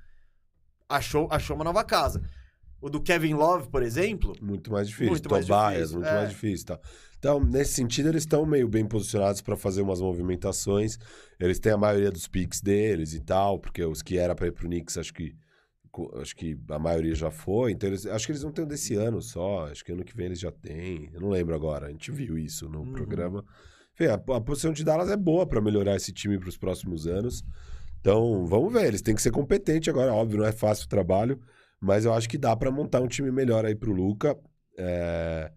achou, 0.89 1.27
achou 1.31 1.55
uma 1.55 1.65
nova 1.65 1.83
casa. 1.83 2.21
O 2.81 2.89
do 2.89 2.99
Kevin 3.01 3.35
Love, 3.35 3.69
por 3.69 3.83
exemplo, 3.83 4.33
Muito 4.41 4.71
mais 4.71 4.87
difícil. 4.87 5.11
Muito 5.11 5.29
mais 5.29 5.45
Tobias, 5.45 5.73
difícil, 5.73 5.95
muito 5.97 6.09
é. 6.09 6.13
mais 6.15 6.29
difícil. 6.29 6.65
Tá. 6.65 6.79
Então, 7.19 7.39
nesse 7.39 7.73
sentido, 7.73 8.09
eles 8.09 8.23
estão 8.23 8.45
meio 8.45 8.67
bem 8.67 8.83
posicionados 8.85 9.41
para 9.41 9.55
fazer 9.55 9.81
umas 9.83 10.01
movimentações. 10.01 10.97
Eles 11.39 11.59
têm 11.59 11.71
a 11.71 11.77
maioria 11.77 12.09
dos 12.11 12.27
picks 12.27 12.59
deles 12.61 13.13
e 13.13 13.19
tal, 13.19 13.59
porque 13.59 13.83
os 13.85 14.01
que 14.01 14.17
era 14.17 14.33
para 14.33 14.47
ir 14.47 14.51
pro 14.51 14.67
Knicks, 14.67 14.97
acho 14.97 15.13
que 15.13 15.35
acho 16.19 16.35
que 16.35 16.57
a 16.69 16.79
maioria 16.79 17.13
já 17.13 17.29
foi. 17.29 17.73
Então, 17.73 17.89
eles, 17.89 18.05
acho 18.07 18.25
que 18.25 18.31
eles 18.31 18.43
não 18.43 18.51
têm 18.51 18.65
desse 18.65 18.95
ano 18.95 19.21
só. 19.21 19.67
Acho 19.67 19.83
que 19.85 19.91
ano 19.91 20.03
que 20.05 20.15
vem 20.15 20.27
eles 20.27 20.39
já 20.39 20.51
têm. 20.51 21.09
Eu 21.13 21.21
não 21.21 21.29
lembro 21.29 21.53
agora. 21.53 21.87
A 21.87 21.89
gente 21.91 22.09
viu 22.11 22.37
isso 22.37 22.67
no 22.69 22.79
Uhum. 22.79 22.93
programa. 22.93 23.43
Enfim, 23.93 24.05
a, 24.05 24.13
a 24.13 24.41
posição 24.41 24.71
de 24.71 24.83
Dallas 24.83 25.11
é 25.11 25.17
boa 25.17 25.45
para 25.45 25.61
melhorar 25.61 25.95
esse 25.97 26.11
time 26.13 26.39
para 26.39 26.47
os 26.49 26.57
próximos 26.57 27.05
anos. 27.07 27.43
Então, 27.99 28.45
vamos 28.45 28.71
ver. 28.73 28.85
Eles 28.87 29.01
têm 29.01 29.13
que 29.13 29.21
ser 29.21 29.31
competentes 29.31 29.89
agora. 29.89 30.13
Óbvio, 30.13 30.39
não 30.39 30.45
é 30.45 30.51
fácil 30.51 30.85
o 30.85 30.89
trabalho. 30.89 31.39
Mas 31.81 32.05
eu 32.05 32.13
acho 32.13 32.29
que 32.29 32.37
dá 32.37 32.55
para 32.55 32.71
montar 32.71 33.01
um 33.01 33.07
time 33.07 33.31
melhor 33.31 33.65
aí 33.65 33.75
pro 33.75 33.91
Luca. 33.91 34.37
É, 34.77 35.51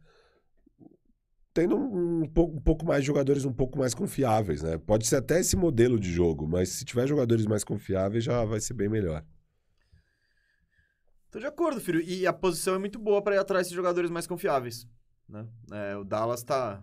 Tendo 1.55 1.77
um, 1.77 2.23
um 2.23 2.29
pouco, 2.29 2.57
um 2.57 2.61
pouco 2.61 2.85
mais 2.85 3.03
de 3.03 3.07
jogadores 3.07 3.45
um 3.45 3.53
pouco 3.53 3.79
mais 3.79 3.95
confiáveis, 3.95 4.61
né? 4.61 4.77
Pode 4.77 5.07
ser 5.07 5.17
até 5.17 5.39
esse 5.39 5.55
modelo 5.55 6.01
de 6.01 6.13
jogo, 6.13 6.49
mas 6.49 6.71
se 6.71 6.85
tiver 6.85 7.07
jogadores 7.07 7.47
mais 7.47 7.63
confiáveis, 7.63 8.25
já 8.25 8.45
vai 8.45 8.59
ser 8.59 8.75
bem 8.75 8.89
melhor. 8.89 9.25
tô 11.31 11.39
de 11.39 11.47
acordo, 11.47 11.81
filho. 11.81 12.01
E 12.01 12.27
a 12.27 12.33
posição 12.33 12.75
é 12.75 12.79
muito 12.79 12.99
boa 12.99 13.23
pra 13.23 13.37
ir 13.37 13.39
atrás 13.39 13.69
de 13.69 13.75
jogadores 13.75 14.11
mais 14.11 14.27
confiáveis. 14.27 14.85
Né? 15.29 15.47
É, 15.71 15.97
o 15.97 16.03
Dallas 16.03 16.43
tá. 16.43 16.83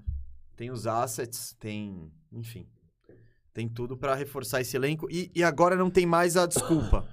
Tem 0.55 0.71
os 0.71 0.87
assets, 0.87 1.53
tem. 1.59 2.09
Enfim. 2.31 2.65
Tem 3.53 3.67
tudo 3.67 3.97
pra 3.97 4.15
reforçar 4.15 4.61
esse 4.61 4.77
elenco. 4.77 5.05
E, 5.11 5.29
e 5.35 5.43
agora 5.43 5.75
não 5.75 5.91
tem 5.91 6.05
mais 6.05 6.37
a 6.37 6.45
desculpa. 6.45 7.05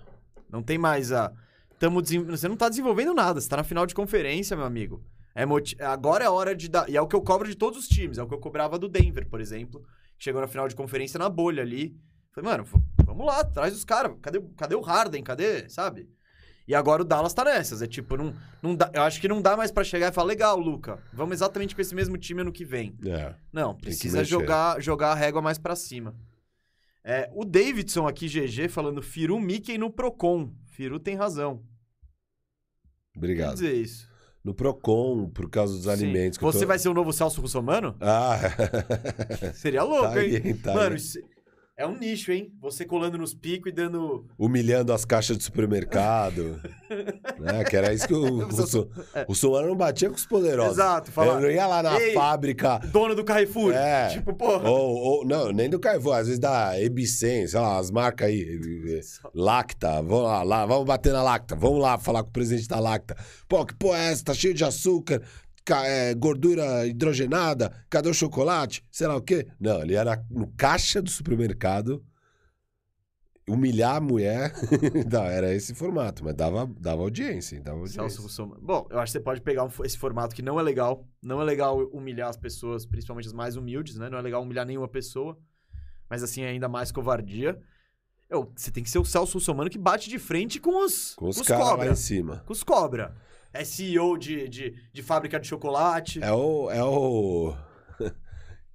Não 0.48 0.62
tem 0.62 0.78
mais 0.78 1.10
a. 1.10 1.32
Tamo 1.78 2.00
Você 2.02 2.48
não 2.48 2.56
tá 2.56 2.68
desenvolvendo 2.68 3.14
nada, 3.14 3.40
você 3.40 3.48
tá 3.48 3.56
na 3.56 3.64
final 3.64 3.86
de 3.86 3.94
conferência, 3.94 4.56
meu 4.56 4.66
amigo. 4.66 5.02
É 5.34 5.46
moti- 5.46 5.80
Agora 5.80 6.24
é 6.24 6.28
hora 6.30 6.55
de 6.55 6.68
dar. 6.68 6.88
E 6.90 6.96
é 6.96 7.00
o 7.00 7.06
que 7.06 7.14
eu 7.14 7.22
cobro 7.22 7.46
de 7.48 7.55
todos 7.55 7.78
os 7.78 7.88
times. 7.88 8.18
É 8.18 8.22
o 8.22 8.26
que 8.26 8.34
eu 8.34 8.40
cobrava 8.40 8.78
do 8.78 8.88
Denver, 8.88 9.28
por 9.28 9.40
exemplo. 9.40 9.82
Chegou 10.18 10.40
na 10.40 10.48
final 10.48 10.66
de 10.66 10.74
conferência 10.74 11.16
na 11.18 11.28
bolha 11.28 11.62
ali. 11.62 11.96
Falei, 12.32 12.50
mano, 12.50 12.64
vamos 13.05 13.24
lá, 13.26 13.44
traz 13.44 13.74
os 13.76 13.84
caras. 13.84 14.16
Cadê, 14.20 14.40
cadê 14.56 14.74
o 14.74 14.80
Harden? 14.80 15.22
Cadê? 15.22 15.68
Sabe? 15.68 16.09
E 16.66 16.74
agora 16.74 17.02
o 17.02 17.05
Dallas 17.05 17.32
tá 17.32 17.44
nessas. 17.44 17.80
É 17.80 17.86
tipo, 17.86 18.16
não, 18.16 18.34
não 18.60 18.74
dá, 18.74 18.90
eu 18.92 19.02
acho 19.02 19.20
que 19.20 19.28
não 19.28 19.40
dá 19.40 19.56
mais 19.56 19.70
pra 19.70 19.84
chegar 19.84 20.09
e 20.10 20.12
falar, 20.14 20.26
legal, 20.28 20.59
Luca, 20.59 20.98
vamos 21.12 21.34
exatamente 21.34 21.74
com 21.74 21.80
esse 21.80 21.94
mesmo 21.94 22.18
time 22.18 22.40
ano 22.42 22.52
que 22.52 22.64
vem. 22.64 22.94
É. 23.06 23.34
Não, 23.52 23.74
precisa 23.74 24.18
jogar, 24.28 24.80
jogar 24.82 25.12
a 25.12 25.14
régua 25.14 25.40
mais 25.40 25.56
pra 25.56 25.74
cima. 25.76 26.14
É, 27.02 27.30
o 27.32 27.44
Davidson 27.44 28.06
aqui, 28.06 28.26
GG, 28.28 28.68
falando 28.68 29.00
Firu 29.00 29.40
Mickey 29.40 29.78
no 29.78 29.90
Procon. 29.90 30.52
Firu 30.66 30.98
tem 31.00 31.14
razão. 31.16 31.62
Quer 33.18 33.24
Obrigado. 33.26 33.54
dizer 33.54 33.74
isso. 33.74 34.08
No 34.44 34.54
Procon, 34.54 35.28
por 35.28 35.50
causa 35.50 35.74
dos 35.74 35.84
Sim. 35.84 35.90
alimentos. 35.90 36.38
Você 36.38 36.60
tô- 36.60 36.66
vai 36.66 36.78
ser 36.78 36.88
o 36.88 36.94
novo 36.94 37.12
Celso 37.12 37.40
Russomano? 37.40 37.96
Ah, 38.00 38.38
Seria 39.52 39.82
louco, 39.82 40.14
Tá 40.14 40.24
hein? 40.24 40.40
aí, 40.44 40.54
tá 40.54 40.72
Mano, 40.74 40.96
aí. 40.96 41.24
É 41.78 41.86
um 41.86 41.96
nicho, 41.96 42.32
hein? 42.32 42.52
Você 42.60 42.84
colando 42.84 43.16
nos 43.16 43.32
picos 43.32 43.70
e 43.70 43.74
dando. 43.74 44.26
humilhando 44.36 44.92
as 44.92 45.05
caixas 45.05 45.38
de 45.38 45.44
supermercado. 45.44 46.60
né? 47.38 47.62
Que 47.64 47.76
era 47.76 47.94
isso 47.94 48.06
que 48.06 48.12
o, 48.14 48.46
o, 48.48 48.66
Su- 48.66 48.90
o 49.28 49.34
Suano 49.34 49.68
não 49.68 49.76
batia 49.76 50.09
com 50.10 50.16
os 50.16 50.26
poderosos. 50.26 50.72
Exato, 50.78 51.12
falar. 51.12 51.40
não 51.40 51.48
ia 51.50 51.66
lá 51.66 51.82
na 51.82 52.00
Ei, 52.00 52.12
fábrica. 52.14 52.78
Dono 52.92 53.14
do 53.14 53.24
Carrefour. 53.24 53.72
É. 53.72 54.09
Tipo, 54.09 54.34
porra. 54.34 54.68
Ou, 54.68 54.96
ou- 54.96 55.24
não, 55.24 55.52
nem 55.52 55.70
do 55.70 55.78
Carrefour, 55.78 56.14
às 56.16 56.26
vezes 56.26 56.40
da 56.40 56.78
Ebicen, 56.80 57.46
sei 57.46 57.60
lá, 57.60 57.78
as 57.78 57.90
marcas 57.90 58.26
aí. 58.28 58.60
Lacta, 59.34 60.02
vamos 60.02 60.24
lá, 60.24 60.42
lá, 60.42 60.66
vamos 60.66 60.84
bater 60.84 61.12
na 61.12 61.22
Lacta, 61.22 61.55
vamos 61.55 61.80
lá 61.80 61.96
falar 61.96 62.22
com 62.24 62.30
o 62.30 62.32
presidente 62.32 62.66
da 62.68 62.80
Lacta. 62.80 63.16
Pô, 63.48 63.64
que 63.64 63.74
porra 63.74 63.98
é 63.98 64.12
essa? 64.12 64.24
Tá 64.24 64.34
cheio 64.34 64.52
de 64.52 64.64
açúcar, 64.64 65.20
ca- 65.20 65.26
é, 65.70 66.14
gordura 66.14 66.86
hidrogenada, 66.86 67.72
cadê 67.88 68.08
o 68.08 68.14
chocolate? 68.14 68.84
Sei 68.90 69.06
lá 69.06 69.16
o 69.16 69.22
quê. 69.22 69.46
Não, 69.58 69.82
ele 69.82 69.94
era 69.94 70.24
no 70.30 70.48
caixa 70.56 71.00
do 71.00 71.10
supermercado, 71.10 72.04
humilhar 73.48 73.96
a 73.96 74.00
mulher. 74.00 74.52
não, 75.10 75.24
era 75.24 75.52
esse 75.54 75.74
formato, 75.74 76.24
mas 76.24 76.34
dava, 76.34 76.66
dava 76.78 77.02
audiência, 77.02 77.60
dava 77.60 77.78
audiência. 77.78 78.22
Bom, 78.60 78.86
eu 78.90 78.98
acho 78.98 79.12
que 79.12 79.18
você 79.18 79.24
pode 79.24 79.40
pegar 79.40 79.64
um 79.64 79.70
esse 79.84 79.98
formato 79.98 80.34
que 80.34 80.42
não 80.42 80.60
é 80.60 80.62
legal. 80.62 81.08
Não 81.22 81.40
é 81.40 81.44
legal 81.44 81.78
humilhar 81.92 82.28
as 82.28 82.36
pessoas, 82.36 82.86
principalmente 82.86 83.26
as 83.26 83.32
mais 83.32 83.56
humildes, 83.56 83.96
né? 83.96 84.08
Não 84.08 84.18
é 84.18 84.22
legal 84.22 84.42
humilhar 84.42 84.66
nenhuma 84.66 84.88
pessoa. 84.88 85.38
Mas 86.08 86.22
assim, 86.22 86.42
é 86.42 86.48
ainda 86.48 86.68
mais 86.68 86.90
covardia. 86.92 87.60
Eu, 88.30 88.52
você 88.54 88.70
tem 88.70 88.82
que 88.82 88.90
ser 88.90 88.98
o 88.98 89.04
Celso 89.04 89.34
Russomano 89.34 89.70
que 89.70 89.78
bate 89.78 90.10
de 90.10 90.18
frente 90.18 90.60
com 90.60 90.84
os, 90.84 91.14
Com 91.14 91.28
os 91.28 91.38
os 91.38 91.46
caras 91.46 91.64
lá 91.64 91.70
cobra. 91.70 91.90
em 91.90 91.94
cima. 91.94 92.42
Com 92.46 92.52
os 92.52 92.62
cobra. 92.62 93.16
É 93.52 93.64
CEO 93.64 94.16
de, 94.18 94.48
de, 94.48 94.74
de 94.92 95.02
fábrica 95.02 95.38
de 95.40 95.46
chocolate. 95.48 96.22
É 96.22 96.32
o. 96.32 96.70
É 96.70 96.82
o. 96.84 97.54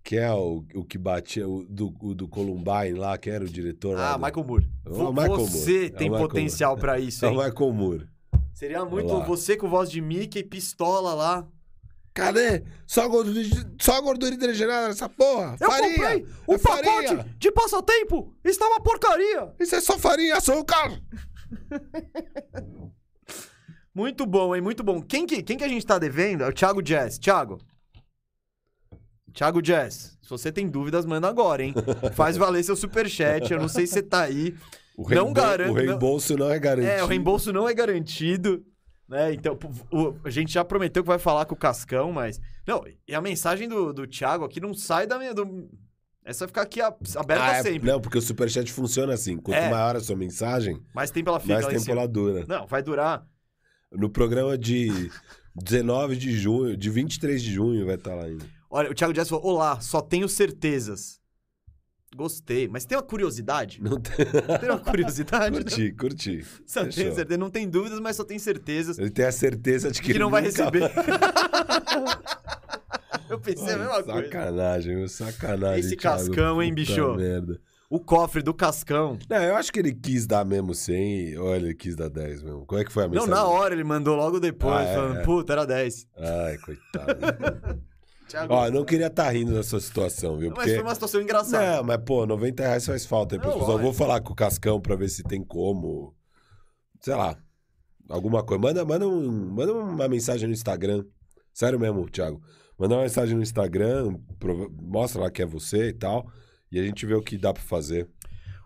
que 0.03 0.17
é 0.17 0.31
o, 0.33 0.65
o 0.75 0.83
que 0.83 0.97
batia 0.97 1.47
o 1.47 1.63
do, 1.65 1.93
o 2.01 2.13
do 2.13 2.27
Columbine 2.27 2.93
lá, 2.97 3.17
que 3.17 3.29
era 3.29 3.43
o 3.45 3.47
diretor 3.49 3.95
lá. 3.95 4.13
ah, 4.13 4.17
do- 4.17 4.25
Michael 4.25 4.45
Moore. 4.45 4.69
É 4.85 4.89
o 4.89 5.13
Michael 5.13 5.35
você 5.37 5.71
Moore. 5.71 5.85
É 5.85 5.89
tem 5.89 6.09
Michael 6.09 6.27
potencial 6.27 6.77
pra 6.77 6.99
isso, 6.99 7.25
É 7.25 7.29
hein? 7.29 7.37
o 7.37 7.43
Michael 7.43 7.71
Moore. 7.73 8.07
Seria 8.53 8.83
muito 8.85 9.21
você 9.23 9.55
com 9.57 9.67
voz 9.69 9.89
de 9.89 10.01
Mickey, 10.01 10.43
pistola 10.43 11.13
lá. 11.13 11.47
Cadê? 12.13 12.63
Só 12.85 13.07
gordura, 13.07 13.39
só 13.81 13.99
gordura 14.01 14.35
hidrogenada 14.35 14.89
nessa 14.89 15.09
porra? 15.09 15.55
Eu 15.59 15.67
farinha! 15.67 15.89
comprei 15.95 16.25
o 16.45 16.53
É 16.53 16.57
pacote 16.59 16.85
farinha! 17.07 17.35
de 17.39 17.51
passatempo! 17.51 18.35
Está 18.43 18.67
uma 18.67 18.79
porcaria! 18.81 19.51
Isso 19.59 19.75
é 19.75 19.81
só 19.81 19.97
farinha 19.97 20.37
açúcar! 20.37 21.01
Muito 23.93 24.25
bom, 24.25 24.55
hein? 24.55 24.61
Muito 24.61 24.83
bom. 24.83 25.01
Quem 25.01 25.25
que, 25.25 25.43
quem 25.43 25.57
que 25.57 25.63
a 25.63 25.67
gente 25.67 25.85
tá 25.85 25.99
devendo? 25.99 26.43
É 26.43 26.47
o 26.47 26.53
Thiago 26.53 26.81
Jazz. 26.81 27.17
Thiago. 27.19 27.59
Thiago 29.33 29.61
Jazz. 29.61 30.17
Se 30.21 30.29
você 30.29 30.51
tem 30.51 30.67
dúvidas, 30.67 31.05
manda 31.05 31.27
agora, 31.27 31.63
hein? 31.63 31.73
Faz 32.15 32.37
valer 32.37 32.63
seu 32.63 32.75
superchat. 32.75 33.51
Eu 33.51 33.59
não 33.59 33.67
sei 33.67 33.85
se 33.87 33.93
você 33.93 34.03
tá 34.03 34.21
aí. 34.23 34.55
O 34.95 35.09
Não 35.09 35.33
garanto- 35.33 35.71
O 35.71 35.73
reembolso 35.75 36.37
não, 36.37 36.51
é 36.51 36.59
garantido. 36.59 36.93
É, 36.93 37.03
o 37.03 37.07
reembolso 37.07 37.51
não 37.51 37.67
é 37.67 37.73
garantido. 37.73 38.63
Né? 39.09 39.33
Então, 39.33 39.57
o- 39.91 40.15
a 40.23 40.29
gente 40.29 40.53
já 40.53 40.63
prometeu 40.63 41.03
que 41.03 41.07
vai 41.07 41.17
falar 41.19 41.45
com 41.45 41.55
o 41.55 41.57
Cascão, 41.57 42.11
mas. 42.11 42.39
Não, 42.65 42.83
e 43.07 43.13
a 43.15 43.21
mensagem 43.21 43.67
do, 43.67 43.91
do 43.91 44.07
Thiago 44.07 44.45
aqui 44.45 44.59
não 44.59 44.73
sai 44.73 45.07
da 45.07 45.17
minha. 45.17 45.33
Do... 45.33 45.67
Essa 46.23 46.45
vai 46.45 46.47
ficar 46.47 46.61
aqui 46.61 46.79
aberta 46.79 47.43
Ah, 47.43 47.57
é- 47.57 47.63
sempre. 47.63 47.89
Não, 47.89 47.99
porque 47.99 48.17
o 48.17 48.21
superchat 48.21 48.71
funciona 48.71 49.13
assim. 49.13 49.35
Quanto 49.37 49.57
É. 49.57 49.69
maior 49.69 49.95
a 49.95 49.99
sua 49.99 50.15
mensagem, 50.15 50.79
Mais 50.93 51.09
tempo 51.11 51.29
ela 51.29 51.39
fica 51.39 51.55
mais 51.55 51.67
tempo 51.67 51.91
ela 51.91 52.07
dura. 52.07 52.45
Não, 52.47 52.65
vai 52.67 52.81
durar. 52.83 53.25
No 53.93 54.09
programa 54.09 54.57
de 54.57 55.11
19 55.55 56.15
de 56.15 56.31
junho, 56.31 56.75
de 56.75 56.89
23 56.89 57.41
de 57.41 57.53
junho 57.53 57.85
vai 57.85 57.95
estar 57.95 58.15
lá 58.15 58.23
ainda. 58.23 58.45
Olha, 58.69 58.89
o 58.89 58.93
Thiago 58.93 59.13
Jazz 59.13 59.29
falou: 59.29 59.45
Olá, 59.45 59.79
só 59.79 60.01
tenho 60.01 60.27
certezas. 60.27 61.21
Gostei, 62.15 62.67
mas 62.67 62.85
tem 62.85 62.95
uma 62.95 63.03
curiosidade? 63.03 63.81
Não 63.81 63.99
tem... 63.99 64.13
Tem 64.59 64.69
uma 64.69 64.77
curiosidade? 64.77 65.57
né? 65.57 65.63
curti, 65.63 65.91
curti. 65.93 66.45
Só 66.65 66.83
tem 66.83 66.91
Fechou. 66.91 67.15
certeza, 67.15 67.37
não 67.39 67.49
tem 67.49 67.67
dúvidas, 67.67 67.99
mas 67.99 68.15
só 68.15 68.23
tem 68.23 68.37
certezas 68.37 68.99
Ele 68.99 69.09
tem 69.09 69.25
a 69.25 69.31
certeza 69.31 69.89
de 69.89 69.99
que, 69.99 70.13
que 70.13 70.19
não 70.19 70.29
vai 70.29 70.43
receber. 70.43 70.83
Eu 73.29 73.39
pensei 73.39 73.73
a 73.73 73.77
mesma 73.77 74.03
coisa. 74.03 74.23
Sacanagem, 74.25 75.07
sacanagem. 75.07 75.79
Esse 75.79 75.95
Thiago. 75.95 76.19
Cascão, 76.19 76.61
hein, 76.61 76.71
bicho? 76.71 77.15
merda. 77.15 77.59
O 77.95 77.99
cofre 77.99 78.41
do 78.41 78.53
Cascão. 78.55 79.19
Não, 79.29 79.37
eu 79.37 79.55
acho 79.55 79.71
que 79.71 79.77
ele 79.77 79.93
quis 79.93 80.25
dar 80.25 80.43
mesmo 80.43 80.73
100. 80.73 81.37
Olha, 81.37 81.65
ele 81.65 81.75
quis 81.75 81.95
dar 81.95 82.09
10 82.09 82.41
mesmo. 82.41 82.65
Como 82.65 82.81
é 82.81 82.83
que 82.83 82.91
foi 82.91 83.03
a 83.03 83.07
Não, 83.07 83.13
mensagem? 83.13 83.33
na 83.35 83.45
hora 83.45 83.73
ele 83.75 83.83
mandou 83.83 84.15
logo 84.15 84.39
depois, 84.39 84.73
Ah, 84.75 84.81
é, 84.83 84.95
falando, 84.95 85.17
é. 85.17 85.21
puta, 85.23 85.53
era 85.53 85.65
10. 85.65 86.07
Ai, 86.17 86.57
coitado. 86.57 87.19
Thiago, 88.27 88.51
Ó, 88.53 88.65
eu 88.65 88.71
não 88.71 88.83
queria 88.83 89.07
estar 89.07 89.29
rindo 89.29 89.53
dessa 89.53 89.79
situação, 89.79 90.37
viu? 90.37 90.49
Mas 90.49 90.57
Porque... 90.59 90.73
foi 90.73 90.81
uma 90.81 90.93
situação 90.95 91.21
engraçada. 91.21 91.77
Não, 91.77 91.83
mas 91.83 91.97
pô, 92.03 92.25
90 92.25 92.63
reais 92.63 92.83
faz 92.85 93.05
falta. 93.05 93.37
Não, 93.37 93.51
eu 93.69 93.77
vou 93.79 93.93
falar 93.93 94.21
com 94.21 94.33
o 94.33 94.35
Cascão 94.35 94.81
pra 94.81 94.95
ver 94.95 95.09
se 95.09 95.21
tem 95.21 95.43
como. 95.43 96.15
Sei 96.99 97.13
lá. 97.13 97.37
Alguma 98.09 98.41
coisa. 98.43 98.59
Manda, 98.59 98.83
manda, 98.83 99.07
um, 99.07 99.31
manda 99.53 99.71
uma 99.71 100.07
mensagem 100.07 100.47
no 100.47 100.53
Instagram. 100.53 101.05
Sério 101.53 101.79
mesmo, 101.79 102.09
Thiago. 102.09 102.41
Manda 102.79 102.95
uma 102.95 103.03
mensagem 103.03 103.35
no 103.35 103.43
Instagram, 103.43 104.15
prova- 104.39 104.67
mostra 104.81 105.21
lá 105.21 105.29
que 105.29 105.43
é 105.43 105.45
você 105.45 105.89
e 105.89 105.93
tal. 105.93 106.25
E 106.73 106.79
a 106.79 106.83
gente 106.83 107.05
vê 107.05 107.13
o 107.13 107.21
que 107.21 107.37
dá 107.37 107.53
pra 107.53 107.63
fazer. 107.63 108.09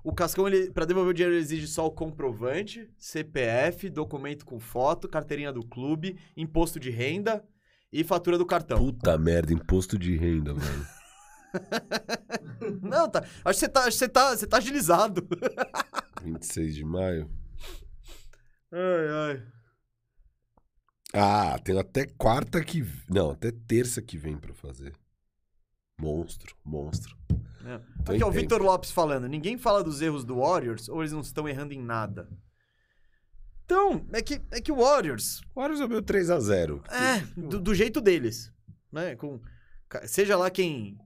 O 0.03 0.13
Cascão, 0.13 0.47
ele, 0.47 0.71
pra 0.71 0.85
devolver 0.85 1.11
o 1.11 1.13
dinheiro, 1.13 1.35
ele 1.35 1.41
exige 1.41 1.67
só 1.67 1.85
o 1.85 1.91
comprovante, 1.91 2.89
CPF, 2.97 3.89
documento 3.89 4.45
com 4.45 4.59
foto, 4.59 5.07
carteirinha 5.07 5.51
do 5.51 5.63
clube, 5.67 6.17
imposto 6.35 6.79
de 6.79 6.89
renda 6.89 7.43
e 7.91 8.03
fatura 8.03 8.37
do 8.37 8.45
cartão. 8.45 8.79
Puta 8.79 9.17
merda, 9.17 9.53
imposto 9.53 9.97
de 9.97 10.15
renda, 10.15 10.53
velho. 10.53 10.87
Não, 12.81 13.09
tá. 13.09 13.23
Acho 13.43 13.59
que 13.59 13.65
você 13.65 13.69
tá, 13.69 13.81
acho 13.81 13.89
que 13.89 13.97
você 13.97 14.09
tá, 14.09 14.35
você 14.35 14.47
tá 14.47 14.57
agilizado. 14.57 15.27
26 16.23 16.75
de 16.75 16.85
maio. 16.85 17.29
Ai, 18.71 19.07
ai. 19.09 19.47
Ah, 21.13 21.59
tem 21.59 21.79
até 21.79 22.05
quarta 22.05 22.63
que. 22.63 22.83
Não, 23.09 23.31
até 23.31 23.51
terça 23.51 24.01
que 24.01 24.17
vem 24.17 24.37
pra 24.37 24.53
fazer. 24.53 24.93
Monstro, 25.99 26.55
monstro. 26.63 27.16
É. 27.67 28.13
Aqui, 28.13 28.23
ó, 28.23 28.29
o. 28.29 28.31
Vitor 28.31 28.61
Lopes 28.61 28.91
falando. 28.91 29.27
Ninguém 29.27 29.57
fala 29.57 29.83
dos 29.83 30.01
erros 30.01 30.23
do 30.23 30.37
Warriors 30.37 30.87
ou 30.87 31.01
eles 31.01 31.11
não 31.11 31.19
estão 31.19 31.47
errando 31.49 31.73
em 31.73 31.81
nada? 31.81 32.29
Então, 33.65 34.05
é 34.13 34.21
que, 34.21 34.41
é 34.49 34.61
que 34.61 34.71
o 34.71 34.77
Warriors, 34.77 35.41
Warriors 35.53 35.81
é 35.81 35.85
o 35.85 35.89
meu 35.89 36.01
3x0. 36.01 36.81
é, 36.89 37.19
do, 37.35 37.59
do 37.59 37.75
jeito 37.75 37.99
deles, 37.99 38.49
né? 38.89 39.17
Com, 39.17 39.41
seja 40.05 40.37
lá 40.37 40.49
quem... 40.49 40.97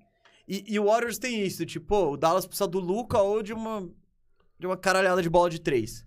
E, 0.48 0.76
e 0.76 0.80
o 0.80 0.86
Warriors 0.86 1.18
tem 1.18 1.44
isso, 1.44 1.66
tipo, 1.66 1.88
pô, 1.88 2.12
o 2.12 2.18
Dallas 2.18 2.46
precisa 2.46 2.68
do 2.68 2.80
Luca 2.80 3.20
ou 3.20 3.42
de 3.42 3.52
uma, 3.52 3.90
de 4.60 4.68
uma 4.68 4.78
caralhada 4.78 5.24
de 5.24 5.30
bola 5.30 5.50
de 5.50 5.60
três. 5.60 6.06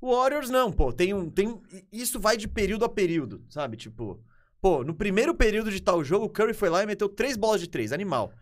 O 0.00 0.14
Warriors 0.14 0.48
não, 0.48 0.70
pô, 0.70 0.92
tem 0.92 1.12
um... 1.12 1.28
Tem, 1.28 1.60
isso 1.90 2.20
vai 2.20 2.36
de 2.36 2.46
período 2.46 2.84
a 2.84 2.88
período, 2.88 3.44
sabe? 3.48 3.76
Tipo, 3.76 4.22
pô, 4.60 4.84
no 4.84 4.94
primeiro 4.94 5.34
período 5.34 5.72
de 5.72 5.82
tal 5.82 6.04
jogo, 6.04 6.26
o 6.26 6.30
Curry 6.30 6.54
foi 6.54 6.68
lá 6.68 6.84
e 6.84 6.86
meteu 6.86 7.08
três 7.08 7.36
bolas 7.36 7.60
de 7.60 7.68
três, 7.68 7.92
animal. 7.92 8.32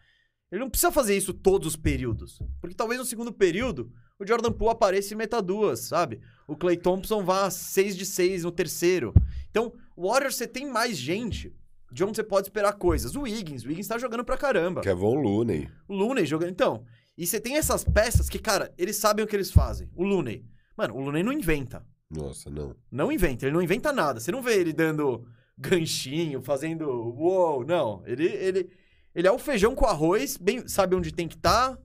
Ele 0.50 0.60
não 0.60 0.70
precisa 0.70 0.92
fazer 0.92 1.16
isso 1.16 1.32
todos 1.32 1.68
os 1.68 1.76
períodos. 1.76 2.40
Porque 2.60 2.74
talvez 2.74 3.00
no 3.00 3.06
segundo 3.06 3.32
período 3.32 3.90
o 4.18 4.26
Jordan 4.26 4.52
Poole 4.52 4.72
apareça 4.72 5.12
e 5.12 5.16
meta 5.16 5.42
duas, 5.42 5.80
sabe? 5.80 6.20
O 6.46 6.56
Clay 6.56 6.76
Thompson 6.76 7.24
vá 7.24 7.50
6 7.50 7.96
de 7.96 8.06
6 8.06 8.44
no 8.44 8.52
terceiro. 8.52 9.12
Então, 9.50 9.72
o 9.96 10.08
Warriors 10.08 10.36
você 10.36 10.46
tem 10.46 10.70
mais 10.70 10.96
gente 10.96 11.52
de 11.90 12.04
onde 12.04 12.16
você 12.16 12.24
pode 12.24 12.46
esperar 12.46 12.74
coisas. 12.74 13.14
O 13.14 13.22
Wiggins, 13.22 13.64
o 13.64 13.68
Wiggins 13.68 13.88
tá 13.88 13.98
jogando 13.98 14.24
pra 14.24 14.36
caramba. 14.36 14.80
Kevin 14.80 15.16
Looney. 15.16 15.68
O 15.88 15.94
Looney 15.94 16.26
jogando. 16.26 16.50
Então, 16.50 16.84
e 17.16 17.26
você 17.26 17.40
tem 17.40 17.56
essas 17.56 17.84
peças 17.84 18.28
que, 18.28 18.38
cara, 18.38 18.72
eles 18.76 18.96
sabem 18.96 19.24
o 19.24 19.28
que 19.28 19.36
eles 19.36 19.50
fazem. 19.50 19.88
O 19.94 20.04
Looney. 20.04 20.44
Mano, 20.76 20.96
o 20.96 21.00
Looney 21.00 21.22
não 21.22 21.32
inventa. 21.32 21.86
Nossa, 22.10 22.50
não. 22.50 22.74
Não 22.90 23.12
inventa, 23.12 23.46
ele 23.46 23.54
não 23.54 23.62
inventa 23.62 23.92
nada. 23.92 24.20
Você 24.20 24.30
não 24.30 24.42
vê 24.42 24.60
ele 24.60 24.72
dando 24.72 25.26
ganchinho, 25.56 26.42
fazendo 26.42 26.88
uou, 26.88 27.64
não. 27.64 28.02
Ele, 28.06 28.26
ele, 28.26 28.70
ele 29.14 29.28
é 29.28 29.32
o 29.32 29.38
feijão 29.38 29.74
com 29.74 29.86
arroz, 29.86 30.36
bem, 30.36 30.66
sabe 30.66 30.94
onde 30.94 31.12
tem 31.12 31.28
que 31.28 31.36
estar, 31.36 31.78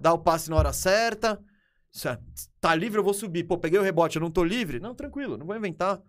dá 0.00 0.12
o 0.12 0.18
passe 0.18 0.50
na 0.50 0.56
hora 0.56 0.72
certa. 0.72 1.40
É, 2.04 2.18
Tá 2.60 2.74
livre, 2.74 2.98
eu 2.98 3.04
vou 3.04 3.14
subir. 3.14 3.44
Pô, 3.44 3.56
peguei 3.56 3.78
o 3.78 3.82
rebote, 3.82 4.16
eu 4.16 4.20
não 4.20 4.30
tô 4.30 4.42
livre? 4.42 4.80
Não, 4.80 4.94
tranquilo, 4.94 5.36
não 5.36 5.46
vou 5.46 5.56
inventar. 5.56 6.02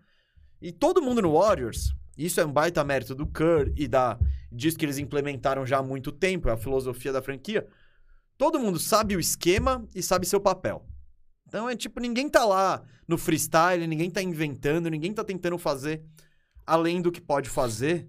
E 0.60 0.72
todo 0.72 1.00
mundo 1.00 1.22
no 1.22 1.38
Warriors, 1.38 1.94
isso 2.16 2.40
é 2.40 2.44
um 2.44 2.52
baita 2.52 2.82
mérito 2.82 3.14
do 3.14 3.26
Kerr 3.26 3.72
e 3.76 3.86
da 3.86 4.18
disso 4.50 4.76
que 4.76 4.84
eles 4.84 4.98
implementaram 4.98 5.64
já 5.64 5.78
há 5.78 5.82
muito 5.82 6.10
tempo, 6.10 6.48
é 6.48 6.52
a 6.52 6.56
filosofia 6.56 7.12
da 7.12 7.22
franquia. 7.22 7.66
Todo 8.36 8.58
mundo 8.58 8.78
sabe 8.78 9.14
o 9.14 9.20
esquema 9.20 9.86
e 9.94 10.02
sabe 10.02 10.26
seu 10.26 10.40
papel. 10.40 10.86
Então 11.46 11.68
é 11.68 11.76
tipo, 11.76 12.00
ninguém 12.00 12.28
tá 12.28 12.44
lá 12.44 12.82
no 13.06 13.16
freestyle, 13.16 13.86
ninguém 13.86 14.10
tá 14.10 14.20
inventando, 14.20 14.90
ninguém 14.90 15.12
tá 15.12 15.22
tentando 15.22 15.56
fazer 15.58 16.02
além 16.66 17.00
do 17.00 17.10
que 17.10 17.20
pode 17.20 17.48
fazer. 17.48 18.06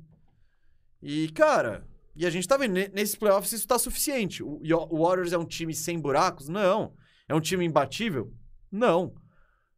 E, 1.02 1.30
cara, 1.30 1.88
e 2.16 2.26
a 2.26 2.30
gente 2.30 2.48
tá 2.48 2.58
vendo, 2.58 2.74
ne- 2.74 2.90
nesses 2.90 3.16
playoffs 3.16 3.52
isso 3.54 3.68
tá 3.68 3.78
suficiente. 3.80 4.44
O, 4.44 4.60
Warriors 4.92 5.32
é 5.34 5.38
um 5.38 5.46
time 5.46 5.74
sem 5.74 6.00
buracos? 6.00 6.48
Não. 6.48 6.94
É 7.28 7.34
um 7.36 7.40
time 7.42 7.66
imbatível? 7.66 8.34
Não. 8.72 9.14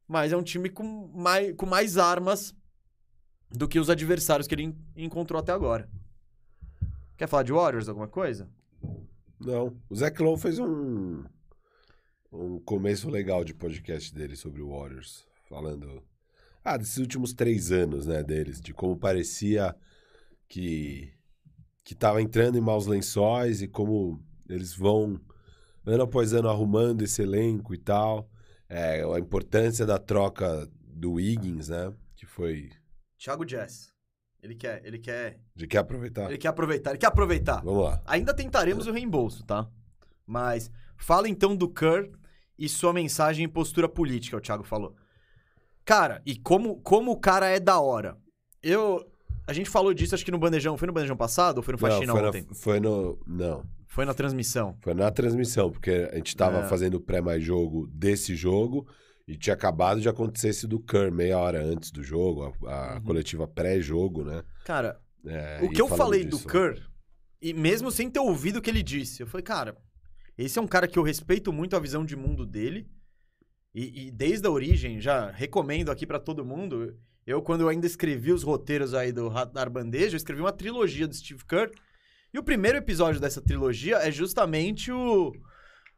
Mas 0.07 0.31
é 0.31 0.37
um 0.37 0.43
time 0.43 0.69
com 0.69 1.07
mais, 1.13 1.53
com 1.55 1.65
mais 1.65 1.97
armas 1.97 2.55
do 3.49 3.67
que 3.67 3.79
os 3.79 3.89
adversários 3.89 4.47
que 4.47 4.55
ele 4.55 4.63
en- 4.63 4.75
encontrou 4.95 5.39
até 5.39 5.51
agora. 5.51 5.89
Quer 7.17 7.27
falar 7.27 7.43
de 7.43 7.51
Warriors, 7.53 7.87
alguma 7.87 8.07
coisa? 8.07 8.49
Não. 9.39 9.77
O 9.89 9.95
Zach 9.95 10.21
Lowe 10.21 10.37
fez 10.39 10.57
um. 10.59 11.23
Um 12.33 12.59
começo 12.61 13.09
legal 13.09 13.43
de 13.43 13.53
podcast 13.53 14.13
dele 14.13 14.35
sobre 14.37 14.61
o 14.61 14.69
Warriors. 14.69 15.25
Falando. 15.49 16.01
Ah, 16.63 16.77
desses 16.77 16.97
últimos 16.97 17.33
três 17.33 17.71
anos, 17.71 18.05
né, 18.05 18.23
deles. 18.23 18.61
De 18.61 18.73
como 18.73 18.97
parecia 18.97 19.75
que. 20.47 21.11
Que 21.83 21.95
tava 21.95 22.21
entrando 22.21 22.57
em 22.57 22.61
maus 22.61 22.85
lençóis 22.85 23.61
e 23.61 23.67
como 23.67 24.23
eles 24.47 24.75
vão, 24.75 25.19
ano 25.85 26.03
após 26.03 26.33
ano, 26.33 26.49
arrumando 26.49 27.01
esse 27.01 27.21
elenco 27.21 27.73
e 27.73 27.77
tal. 27.77 28.29
É, 28.69 29.03
a 29.03 29.19
importância 29.19 29.85
da 29.85 29.97
troca 29.97 30.69
do 30.81 31.13
Wiggins, 31.13 31.69
né? 31.69 31.93
Que 32.15 32.25
foi. 32.25 32.69
Thiago 33.17 33.45
Jazz. 33.45 33.91
Ele 34.41 34.55
quer, 34.55 34.81
ele 34.83 34.97
quer, 34.97 35.39
De 35.55 35.67
que 35.67 35.77
aproveitar. 35.77 36.29
ele 36.29 36.37
quer 36.37 36.47
aproveitar, 36.47 36.91
ele 36.91 36.97
quer 36.97 37.07
aproveitar. 37.07 37.63
Vamos 37.63 37.83
lá. 37.83 38.01
Ainda 38.07 38.33
tentaremos 38.33 38.87
o 38.87 38.91
reembolso, 38.91 39.43
tá? 39.45 39.69
Mas 40.25 40.71
fala 40.97 41.29
então 41.29 41.55
do 41.55 41.69
Kerr 41.69 42.09
e 42.57 42.67
sua 42.67 42.91
mensagem 42.91 43.45
em 43.45 43.49
postura 43.49 43.87
política, 43.87 44.37
o 44.37 44.41
Thiago 44.41 44.63
falou. 44.63 44.95
Cara, 45.85 46.21
e 46.25 46.35
como, 46.37 46.79
como 46.81 47.11
o 47.11 47.19
cara 47.19 47.47
é 47.49 47.59
da 47.59 47.79
hora. 47.79 48.17
Eu. 48.63 49.10
A 49.47 49.53
gente 49.53 49.69
falou 49.69 49.93
disso, 49.93 50.15
acho 50.15 50.23
que 50.23 50.31
no 50.31 50.37
bandejão. 50.37 50.77
Foi 50.77 50.87
no 50.87 50.93
bandejão 50.93 51.17
passado 51.17 51.57
ou 51.57 51.63
foi 51.63 51.73
no 51.73 51.77
Faxina 51.77 52.05
não, 52.13 52.15
foi, 52.19 52.27
ontem? 52.27 52.45
na, 52.47 52.55
foi 52.55 52.79
no. 52.79 53.19
Não. 53.27 53.65
Foi 53.87 54.05
na 54.05 54.13
transmissão. 54.13 54.77
Foi 54.81 54.93
na 54.93 55.11
transmissão, 55.11 55.69
porque 55.71 56.09
a 56.11 56.15
gente 56.15 56.35
tava 56.35 56.59
É. 56.59 56.67
fazendo 56.67 56.95
o 56.95 57.01
pré-mais 57.01 57.43
jogo 57.43 57.87
desse 57.87 58.35
jogo 58.35 58.87
e 59.27 59.35
tinha 59.37 59.53
acabado 59.53 59.99
de 59.99 60.07
acontecer 60.07 60.49
esse 60.49 60.65
do 60.67 60.79
Kerr 60.79 61.11
meia 61.11 61.37
hora 61.37 61.61
antes 61.63 61.91
do 61.91 62.01
jogo, 62.03 62.53
a, 62.65 62.73
a 62.91 62.95
Uhum. 62.95 63.01
coletiva 63.03 63.47
pré-jogo, 63.47 64.23
né? 64.23 64.43
Cara, 64.65 64.99
É, 65.25 65.59
o 65.63 65.69
que 65.69 65.81
eu 65.81 65.87
falei 65.89 66.23
disso, 66.23 66.43
do 66.45 66.49
Kerr, 66.49 66.79
e 67.41 67.53
mesmo 67.53 67.91
sem 67.91 68.09
ter 68.09 68.19
ouvido 68.19 68.57
o 68.57 68.61
que 68.61 68.69
ele 68.69 68.81
disse, 68.81 69.21
eu 69.21 69.27
falei, 69.27 69.43
cara, 69.43 69.77
esse 70.37 70.57
é 70.57 70.61
um 70.61 70.67
cara 70.67 70.87
que 70.87 70.97
eu 70.97 71.03
respeito 71.03 71.51
muito 71.51 71.75
a 71.75 71.79
visão 71.79 72.05
de 72.05 72.15
mundo 72.15 72.45
dele. 72.45 72.87
E, 73.75 74.07
e 74.07 74.11
desde 74.11 74.47
a 74.47 74.51
origem, 74.51 74.99
já 74.99 75.29
recomendo 75.31 75.91
aqui 75.91 76.05
pra 76.07 76.19
todo 76.19 76.43
mundo. 76.45 76.97
Eu, 77.25 77.41
quando 77.41 77.61
eu 77.61 77.69
ainda 77.69 77.85
escrevi 77.85 78.31
os 78.31 78.43
roteiros 78.43 78.93
aí 78.93 79.11
do 79.11 79.27
Radar 79.27 79.69
Bandeja, 79.69 80.15
eu 80.15 80.17
escrevi 80.17 80.41
uma 80.41 80.51
trilogia 80.51 81.07
do 81.07 81.15
Steve 81.15 81.45
Kerr. 81.45 81.71
E 82.33 82.39
o 82.39 82.43
primeiro 82.43 82.77
episódio 82.77 83.19
dessa 83.21 83.41
trilogia 83.41 83.97
é 83.97 84.11
justamente 84.11 84.91
o 84.91 85.31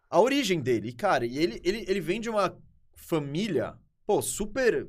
a 0.09 0.19
origem 0.21 0.61
dele. 0.61 0.89
E, 0.89 0.93
cara, 0.93 1.25
e 1.25 1.37
ele, 1.37 1.59
ele, 1.63 1.85
ele 1.87 1.99
vem 1.99 2.21
de 2.21 2.29
uma 2.29 2.55
família, 2.95 3.73
pô, 4.05 4.21
super. 4.21 4.87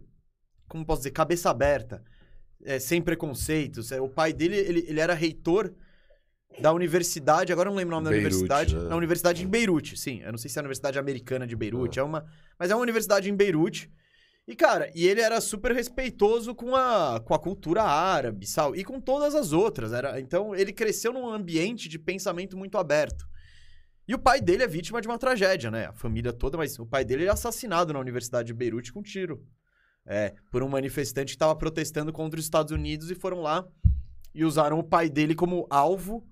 Como 0.68 0.84
posso 0.84 1.00
dizer? 1.00 1.12
Cabeça 1.12 1.48
aberta. 1.50 2.02
é, 2.64 2.78
sem 2.78 3.00
preconceitos. 3.00 3.92
É, 3.92 4.00
o 4.00 4.08
pai 4.08 4.32
dele, 4.32 4.56
ele, 4.56 4.84
ele 4.88 5.00
era 5.00 5.14
reitor 5.14 5.72
da 6.60 6.72
universidade, 6.72 7.52
agora 7.52 7.68
eu 7.68 7.72
não 7.72 7.78
lembro 7.78 7.96
o 7.96 8.00
nome 8.00 8.10
Beirute, 8.10 8.30
da 8.30 8.36
universidade. 8.36 8.76
né? 8.76 8.88
Na 8.88 8.96
universidade 8.96 9.44
em 9.44 9.48
Beirute, 9.48 9.96
sim. 9.96 10.20
Eu 10.22 10.32
não 10.32 10.38
sei 10.38 10.50
se 10.50 10.58
é 10.58 10.60
a 10.60 10.62
Universidade 10.62 10.98
Americana 10.98 11.46
de 11.46 11.56
Beirute, 11.56 11.98
é 11.98 12.02
uma. 12.02 12.24
Mas 12.58 12.70
é 12.70 12.74
uma 12.74 12.82
universidade 12.82 13.28
em 13.30 13.34
Beirute. 13.36 13.90
E, 14.46 14.54
cara, 14.54 14.90
e 14.94 15.06
ele 15.06 15.22
era 15.22 15.40
super 15.40 15.72
respeitoso 15.72 16.54
com 16.54 16.76
a, 16.76 17.18
com 17.24 17.32
a 17.32 17.38
cultura 17.38 17.82
árabe, 17.82 18.46
sabe? 18.46 18.78
E 18.78 18.84
com 18.84 19.00
todas 19.00 19.34
as 19.34 19.52
outras. 19.52 19.92
Era, 19.92 20.20
então, 20.20 20.54
ele 20.54 20.72
cresceu 20.72 21.12
num 21.12 21.28
ambiente 21.28 21.88
de 21.88 21.98
pensamento 21.98 22.56
muito 22.56 22.76
aberto. 22.76 23.26
E 24.06 24.14
o 24.14 24.18
pai 24.18 24.42
dele 24.42 24.62
é 24.62 24.68
vítima 24.68 25.00
de 25.00 25.08
uma 25.08 25.18
tragédia, 25.18 25.70
né? 25.70 25.86
A 25.86 25.94
família 25.94 26.30
toda, 26.30 26.58
mas 26.58 26.78
o 26.78 26.84
pai 26.84 27.06
dele 27.06 27.24
é 27.24 27.30
assassinado 27.30 27.92
na 27.94 27.98
Universidade 27.98 28.48
de 28.48 28.54
Beirute 28.54 28.92
com 28.92 29.00
um 29.00 29.02
tiro. 29.02 29.42
É, 30.06 30.34
por 30.50 30.62
um 30.62 30.68
manifestante 30.68 31.28
que 31.28 31.36
estava 31.36 31.56
protestando 31.56 32.12
contra 32.12 32.38
os 32.38 32.44
Estados 32.44 32.70
Unidos 32.70 33.10
e 33.10 33.14
foram 33.14 33.40
lá 33.40 33.66
e 34.34 34.44
usaram 34.44 34.78
o 34.78 34.84
pai 34.84 35.08
dele 35.08 35.34
como 35.34 35.66
alvo, 35.70 36.28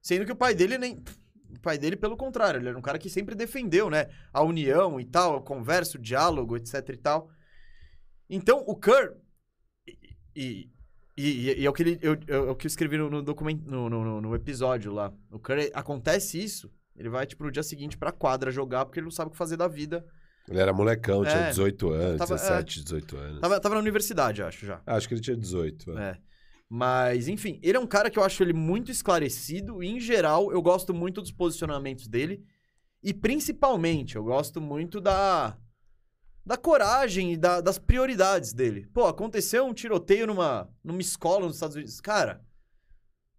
sendo 0.00 0.24
que 0.24 0.32
o 0.32 0.36
pai 0.36 0.54
dele 0.54 0.78
nem. 0.78 1.04
O 1.50 1.60
pai 1.60 1.76
dele, 1.76 1.96
pelo 1.96 2.16
contrário, 2.16 2.58
ele 2.58 2.68
era 2.68 2.78
um 2.78 2.82
cara 2.82 2.98
que 2.98 3.10
sempre 3.10 3.34
defendeu, 3.34 3.90
né? 3.90 4.06
A 4.32 4.42
união 4.42 4.98
e 4.98 5.04
tal, 5.04 5.36
a 5.36 5.42
conversa, 5.42 5.98
o 5.98 6.00
diálogo, 6.00 6.56
etc 6.56 6.88
e 6.88 6.96
tal. 6.96 7.28
Então, 8.30 8.62
o 8.66 8.76
Kerr. 8.76 9.14
E, 10.34 10.70
e, 11.16 11.50
e- 11.50 11.66
é 11.66 11.68
o 11.68 11.72
que, 11.72 11.82
ele, 11.82 11.98
eu, 12.00 12.16
eu- 12.26 12.48
é 12.48 12.50
o 12.52 12.54
que 12.56 12.66
eu 12.66 12.68
escrevi 12.68 12.96
no, 12.96 13.10
no, 13.10 13.22
documento, 13.22 13.68
no, 13.68 13.90
no, 13.90 14.20
no- 14.20 14.34
episódio 14.34 14.92
lá. 14.92 15.12
O 15.30 15.38
Kerr, 15.38 15.70
acontece 15.74 16.42
isso, 16.42 16.70
ele 16.96 17.08
vai, 17.08 17.26
tipo, 17.26 17.42
no 17.44 17.50
dia 17.50 17.62
seguinte 17.62 17.98
pra 17.98 18.12
quadra 18.12 18.50
jogar, 18.50 18.84
porque 18.86 19.00
ele 19.00 19.04
não 19.06 19.10
sabe 19.10 19.28
o 19.28 19.32
que 19.32 19.36
fazer 19.38 19.56
da 19.56 19.66
vida. 19.68 20.06
Ele 20.48 20.58
era 20.60 20.72
molecão, 20.72 21.22
tinha 21.24 21.34
É, 21.36 21.48
18 21.50 21.90
anos, 21.90 22.18
tava- 22.18 22.34
17, 22.36 22.82
18 22.84 23.16
anos. 23.16 23.40
Tava, 23.40 23.60
tava 23.60 23.74
na 23.74 23.80
universidade, 23.80 24.42
acho, 24.42 24.64
já. 24.64 24.80
Acho 24.86 25.08
que 25.08 25.14
ele 25.14 25.20
tinha 25.20 25.36
18. 25.36 25.98
é. 25.98 26.10
É. 26.10 26.18
Mas, 26.72 27.26
enfim, 27.26 27.58
ele 27.64 27.76
é 27.76 27.80
um 27.80 27.86
cara 27.86 28.08
que 28.08 28.16
eu 28.18 28.22
acho 28.22 28.40
ele 28.44 28.52
muito 28.52 28.92
esclarecido 28.92 29.82
e, 29.82 29.88
em 29.88 29.98
geral, 29.98 30.52
eu 30.52 30.62
gosto 30.62 30.94
muito 30.94 31.20
dos 31.20 31.32
posicionamentos 31.32 32.06
dele. 32.06 32.44
E, 33.02 33.12
principalmente, 33.12 34.14
eu 34.14 34.22
gosto 34.22 34.60
muito 34.60 35.00
da, 35.00 35.58
da 36.50 36.56
coragem 36.56 37.34
e 37.34 37.36
da- 37.36 37.60
das 37.60 37.78
prioridades 37.78 38.52
dele. 38.52 38.84
Pô, 38.92 39.06
aconteceu 39.06 39.64
um 39.64 39.72
tiroteio 39.72 40.26
numa, 40.26 40.68
numa 40.82 41.00
escola 41.00 41.46
nos 41.46 41.54
Estados 41.54 41.76
Unidos. 41.76 42.00
Cara, 42.00 42.44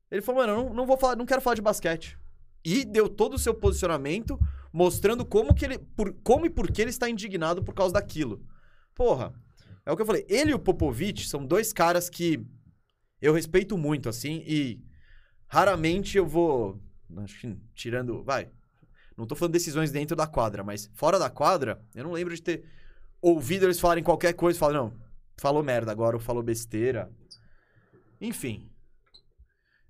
ele 0.09 0.21
falou, 0.21 0.39
mano, 0.39 0.53
eu 0.53 0.63
não, 0.63 0.73
não 0.73 0.85
vou 0.85 0.97
falar, 0.97 1.17
não 1.17 1.25
quero 1.25 1.41
falar 1.41 1.55
de 1.55 1.61
basquete. 1.61 2.17
E 2.63 2.85
deu 2.85 3.09
todo 3.09 3.33
o 3.33 3.37
seu 3.37 3.53
posicionamento 3.53 4.39
mostrando 4.71 5.25
como 5.25 5.53
que 5.53 5.65
ele. 5.65 5.77
Por, 5.77 6.13
como 6.23 6.45
e 6.45 6.49
por 6.49 6.71
que 6.71 6.81
ele 6.81 6.89
está 6.89 7.09
indignado 7.09 7.61
por 7.61 7.75
causa 7.75 7.95
daquilo. 7.95 8.45
Porra, 8.95 9.33
é 9.85 9.91
o 9.91 9.95
que 9.97 10.03
eu 10.03 10.05
falei. 10.05 10.25
Ele 10.29 10.51
e 10.51 10.53
o 10.53 10.59
Popovich 10.59 11.27
são 11.27 11.45
dois 11.45 11.73
caras 11.73 12.09
que 12.09 12.41
eu 13.21 13.33
respeito 13.33 13.77
muito, 13.77 14.07
assim, 14.07 14.41
e 14.47 14.81
raramente 15.47 16.15
eu 16.17 16.25
vou. 16.25 16.79
Acho 17.17 17.41
que 17.41 17.57
tirando. 17.75 18.23
Vai. 18.23 18.49
Não 19.17 19.27
tô 19.27 19.35
falando 19.35 19.51
decisões 19.51 19.91
dentro 19.91 20.15
da 20.15 20.27
quadra, 20.27 20.63
mas 20.63 20.89
fora 20.93 21.19
da 21.19 21.29
quadra, 21.29 21.83
eu 21.93 22.05
não 22.05 22.13
lembro 22.13 22.33
de 22.33 22.41
ter 22.41 22.63
ouvido 23.21 23.65
eles 23.65 23.79
falarem 23.79 24.03
qualquer 24.03 24.33
coisa 24.33 24.57
e 24.57 24.59
falar, 24.59 24.73
não, 24.73 24.93
falou 25.37 25.63
merda 25.63 25.91
agora 25.91 26.15
ou 26.15 26.21
falou 26.21 26.41
besteira. 26.43 27.11
Enfim. 28.19 28.69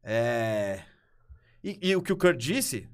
É. 0.03 0.83
E, 1.63 1.77
e 1.89 1.95
o 1.95 2.01
que 2.01 2.13
o 2.13 2.17
Kurt 2.17 2.37
disse 2.37 2.89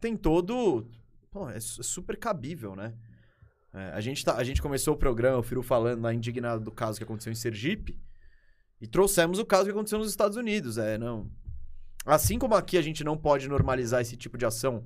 tem 0.00 0.16
todo. 0.16 0.86
Pô, 1.30 1.48
é 1.48 1.60
su- 1.60 1.82
super 1.82 2.16
cabível, 2.16 2.74
né? 2.74 2.94
É, 3.72 3.90
a, 3.92 4.00
gente 4.00 4.24
tá, 4.24 4.36
a 4.36 4.42
gente 4.42 4.60
começou 4.60 4.94
o 4.94 4.98
programa, 4.98 5.38
o 5.38 5.42
Firu 5.42 5.62
falando 5.62 6.02
lá 6.02 6.12
indignado 6.12 6.64
do 6.64 6.72
caso 6.72 6.98
que 6.98 7.04
aconteceu 7.04 7.32
em 7.32 7.36
Sergipe. 7.36 7.98
E 8.80 8.86
trouxemos 8.86 9.38
o 9.38 9.44
caso 9.44 9.64
que 9.66 9.70
aconteceu 9.70 9.98
nos 9.98 10.10
Estados 10.10 10.36
Unidos. 10.36 10.78
É, 10.78 10.98
não. 10.98 11.30
Assim 12.04 12.38
como 12.38 12.54
aqui 12.54 12.76
a 12.78 12.82
gente 12.82 13.04
não 13.04 13.16
pode 13.16 13.46
normalizar 13.48 14.00
esse 14.00 14.16
tipo 14.16 14.36
de 14.38 14.46
ação 14.46 14.84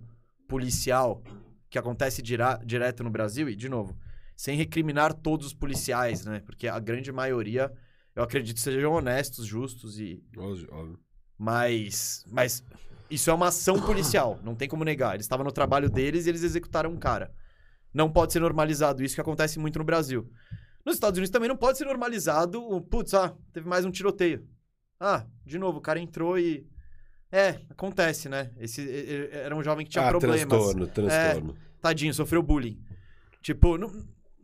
policial 0.49 1.23
que 1.71 1.79
acontece 1.79 2.21
dira- 2.21 2.61
direto 2.65 3.03
no 3.03 3.11
Brasil, 3.11 3.49
e, 3.49 3.57
de 3.57 3.69
novo, 3.69 3.97
sem 4.37 4.57
recriminar 4.57 5.13
todos 5.13 5.47
os 5.49 5.55
policiais, 5.55 6.25
né? 6.25 6.41
Porque 6.45 6.67
a 6.69 6.79
grande 6.79 7.13
maioria, 7.13 7.73
eu 8.15 8.23
acredito, 8.23 8.61
sejam 8.61 8.93
honestos, 8.93 9.47
justos 9.47 9.99
e 9.99 10.23
Óbvio, 10.37 10.69
óbvio. 10.73 10.99
mas, 11.39 12.25
mas 12.29 12.65
isso 13.11 13.31
é 13.31 13.33
uma 13.33 13.49
ação 13.49 13.81
policial, 13.81 14.39
não 14.45 14.55
tem 14.55 14.69
como 14.69 14.85
negar. 14.85 15.15
Eles 15.15 15.25
estavam 15.25 15.45
no 15.45 15.53
trabalho 15.53 15.89
deles 15.89 16.27
e 16.27 16.29
eles 16.29 16.43
executaram 16.43 16.91
um 16.91 16.99
cara. 16.99 17.33
Não 17.93 18.11
pode 18.11 18.33
ser 18.33 18.41
normalizado 18.41 19.05
isso 19.05 19.15
que 19.15 19.21
acontece 19.21 19.59
muito 19.59 19.79
no 19.79 19.85
Brasil. 19.85 20.29
Nos 20.85 20.97
Estados 20.97 21.17
Unidos 21.17 21.31
também 21.31 21.49
não 21.49 21.57
pode 21.57 21.79
ser 21.79 21.85
normalizado, 21.85 22.61
o, 22.63 22.81
putz, 22.81 23.15
ah, 23.15 23.35
teve 23.53 23.69
mais 23.69 23.85
um 23.85 23.91
tiroteio. 23.91 24.47
Ah, 25.01 25.25
de 25.45 25.59
novo, 25.59 25.79
o 25.79 25.81
cara 25.81 25.99
entrou 26.01 26.39
e 26.39 26.67
é, 27.31 27.61
acontece, 27.71 28.29
né? 28.29 28.53
Esse 28.59 29.29
era 29.33 29.57
um 29.57 29.63
jovem 29.63 29.85
que 29.85 29.91
tinha 29.91 30.07
ah, 30.07 30.11
problemas. 30.11 30.47
transtorno, 30.47 30.87
transtorno. 30.87 31.57
Tadinho, 31.81 32.15
sofreu 32.15 32.43
bullying. 32.43 32.81
Tipo, 33.43 33.77
não, 33.77 33.91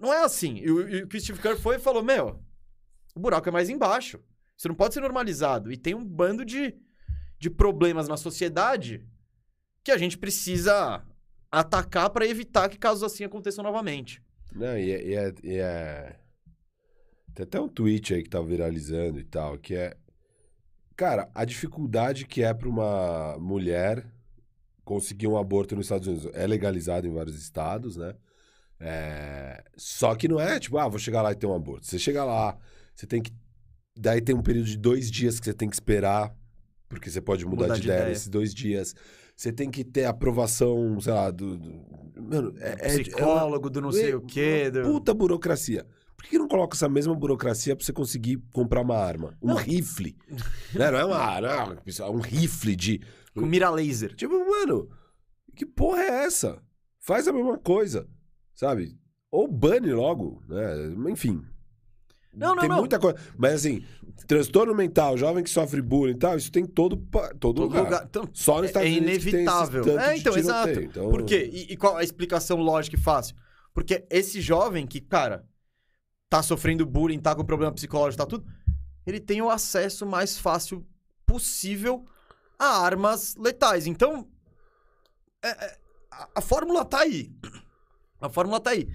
não 0.01 0.13
é 0.13 0.25
assim. 0.25 0.57
E 0.57 0.71
o, 0.71 0.89
e 0.89 1.03
o 1.03 1.09
que 1.09 1.17
o 1.17 1.21
Steve 1.21 1.41
Kerr 1.41 1.57
foi 1.59 1.77
e 1.77 1.81
falou: 1.81 2.03
Meu, 2.03 2.41
o 3.15 3.21
buraco 3.21 3.49
é 3.49 3.53
mais 3.53 3.69
embaixo. 3.69 4.19
Isso 4.57 4.69
não 4.69 4.75
pode 4.75 4.95
ser 4.95 5.01
normalizado. 5.01 5.71
E 5.73 5.77
tem 5.77 5.95
um 5.95 6.05
bando 6.05 6.45
de, 6.45 6.75
de 7.39 7.49
problemas 7.51 8.09
na 8.09 8.17
sociedade 8.17 9.07
que 9.85 9.91
a 9.91 9.97
gente 9.99 10.19
precisa 10.19 11.03
atacar 11.51 12.11
pra 12.11 12.27
evitar 12.27 12.69
que 12.69 12.79
casos 12.79 13.03
assim 13.03 13.25
aconteçam 13.25 13.65
novamente. 13.65 14.23
Não, 14.53 14.77
e 14.79 14.91
é, 14.91 15.05
e 15.07 15.15
é- 15.15 15.35
e 15.45 15.55
é- 15.57 16.17
Tem 17.35 17.45
até 17.45 17.61
um 17.61 17.69
tweet 17.69 18.13
aí 18.15 18.23
que 18.23 18.29
tá 18.29 18.41
viralizando 18.41 19.19
e 19.19 19.25
tal, 19.25 19.57
que 19.59 19.75
é. 19.75 19.97
Cara, 20.97 21.31
a 21.35 21.45
dificuldade 21.45 22.27
que 22.27 22.43
é 22.43 22.53
pra 22.53 22.69
uma 22.69 23.39
mulher 23.39 24.05
conseguir 24.85 25.29
um 25.29 25.39
aborto 25.39 25.75
nos 25.75 25.87
Estados 25.87 26.07
Unidos 26.09 26.31
é 26.35 26.47
legalizado 26.47 27.07
em 27.07 27.13
vários 27.15 27.41
estados, 27.41 27.97
né? 27.97 28.15
É, 28.81 29.63
Só 29.77 30.15
que 30.15 30.27
não 30.27 30.41
é 30.41 30.59
tipo, 30.59 30.79
ah, 30.79 30.89
vou 30.89 30.99
chegar 30.99 31.21
lá 31.23 31.33
e 31.33 31.35
ter 31.35 31.47
um 31.47 31.55
aborto. 31.55 31.87
Você 31.87 31.99
chega 31.99 32.25
lá, 32.25 32.57
você 32.95 33.07
tem 33.07 33.21
que. 33.23 33.31
Daí 33.97 34.21
tem 34.21 34.35
um 34.35 34.43
período 34.43 34.67
de 34.67 34.79
dois 34.79 35.11
dias 35.11 35.39
que 35.39 35.45
você 35.45 35.53
tem 35.53 35.69
que 35.69 35.77
esperar, 35.77 36.35
porque 36.89 37.11
você 37.11 37.21
pode 37.21 37.45
mudar, 37.45 37.65
Mudar 37.65 37.75
de, 37.75 37.83
de 37.83 37.89
ideia 37.89 38.09
nesses 38.09 38.29
dois 38.29 38.55
dias. 38.55 38.95
Você 39.37 39.53
tem 39.53 39.71
que 39.71 39.85
ter 39.85 40.05
aprovação, 40.07 40.99
sei 41.01 41.13
lá, 41.13 41.31
do. 41.31 41.59
do- 41.59 41.85
Mano, 42.23 42.55
é, 42.59 42.69
é- 42.69 42.89
é 42.89 42.93
uma- 42.93 43.03
Psicólogo 43.03 43.71
do 43.71 43.81
não 43.81 43.93
sei 43.93 44.15
o 44.15 44.21
quê. 44.23 44.71
uma 44.73 44.83
Do... 44.83 44.83
Puta 44.83 45.13
burocracia. 45.15 45.87
Por 46.17 46.27
que 46.29 46.39
não 46.39 46.47
coloca 46.49 46.77
essa 46.77 46.89
mesma 46.89 47.15
burocracia 47.15 47.75
pra 47.75 47.85
você 47.85 47.93
conseguir 47.95 48.39
comprar 48.53 48.83
uma 48.83 48.97
arma? 48.97 49.35
Um 49.41 49.49
Não. 49.49 49.57
rifle. 49.57 50.15
né? 50.75 50.91
Não 50.91 50.99
é 50.99 51.05
uma 51.05 51.17
arma, 51.17 51.77
não, 51.87 52.07
é 52.07 52.11
um 52.11 52.21
rifle 52.21 52.77
de. 52.77 53.01
Com 53.35 53.47
mira 53.47 53.71
laser. 53.71 54.15
Tipo, 54.15 54.35
mano, 54.39 54.89
que 55.57 55.65
porra 55.65 56.03
é 56.03 56.25
essa? 56.25 56.63
Faz 56.99 57.27
a 57.27 57.33
mesma 57.33 57.57
coisa, 57.59 58.07
sabe? 58.61 58.95
Ou 59.31 59.49
bane 59.49 59.91
logo, 59.93 60.43
né? 60.47 61.11
Enfim. 61.11 61.43
Não, 62.35 62.55
não, 62.55 62.61
tem 62.61 62.69
não. 62.69 62.77
muita 62.79 62.99
coisa. 62.99 63.19
Mas 63.39 63.55
assim, 63.55 63.85
transtorno 64.27 64.75
mental, 64.75 65.17
jovem 65.17 65.43
que 65.43 65.49
sofre 65.51 65.81
bullying 65.81 66.13
e 66.15 66.19
tal, 66.19 66.37
isso 66.37 66.53
tem 66.53 66.67
todo, 66.67 66.97
todo, 66.97 67.39
Todo 67.39 67.63
lugar. 67.63 67.85
lugar. 67.85 68.05
Então, 68.09 68.29
Só 68.35 68.57
nos 68.57 68.65
É- 68.65 68.67
Estados 68.67 68.89
é 68.89 68.91
esse 68.93 68.99
inevitável. 69.01 69.99
É, 69.99 70.17
então, 70.17 70.37
exato. 70.37 70.81
Então, 70.81 71.09
Por 71.11 71.25
quê? 71.25 71.49
E, 71.53 71.73
e 71.73 71.77
qual 71.77 71.97
a 71.97 72.05
explicação 72.05 72.59
lógica 72.59 72.97
e 72.97 73.01
fácil? 73.01 73.35
Porque 73.73 74.07
esse 74.11 74.41
jovem 74.43 74.87
que, 74.87 75.01
cara, 75.01 75.45
tá 76.29 76.43
sofrendo 76.43 76.85
bullying, 76.85 77.19
tá 77.19 77.35
com 77.35 77.45
problema 77.45 77.73
psicológico, 77.73 78.23
tá 78.23 78.27
tudo, 78.27 78.45
ele 79.07 79.19
tem 79.21 79.41
o 79.41 79.49
acesso 79.51 80.05
mais 80.05 80.39
fácil 80.39 80.87
possível 81.25 82.05
a 82.59 82.85
armas 82.85 83.35
letais. 83.37 83.87
Então, 83.87 84.29
é- 85.43 85.49
é- 85.67 85.79
a, 86.11 86.29
a 86.37 86.41
fórmula 86.43 86.85
tá 86.85 86.99
aí. 87.01 87.33
A 88.21 88.29
fórmula 88.29 88.61
tá 88.61 88.71
aí. 88.71 88.89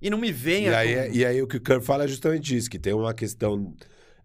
E 0.00 0.10
não 0.10 0.18
me 0.18 0.28
E 0.28 0.32
venha 0.32 0.76
aí, 0.76 0.94
com- 0.94 1.00
é- 1.00 1.10
e 1.10 1.24
aí 1.24 1.42
o 1.42 1.46
que 1.46 1.56
o 1.56 1.60
Kerr 1.60 1.80
fala 1.80 2.04
é 2.04 2.08
justamente 2.08 2.54
isso, 2.56 2.68
que 2.70 2.78
tem 2.78 2.92
uma 2.92 3.14
questão 3.14 3.74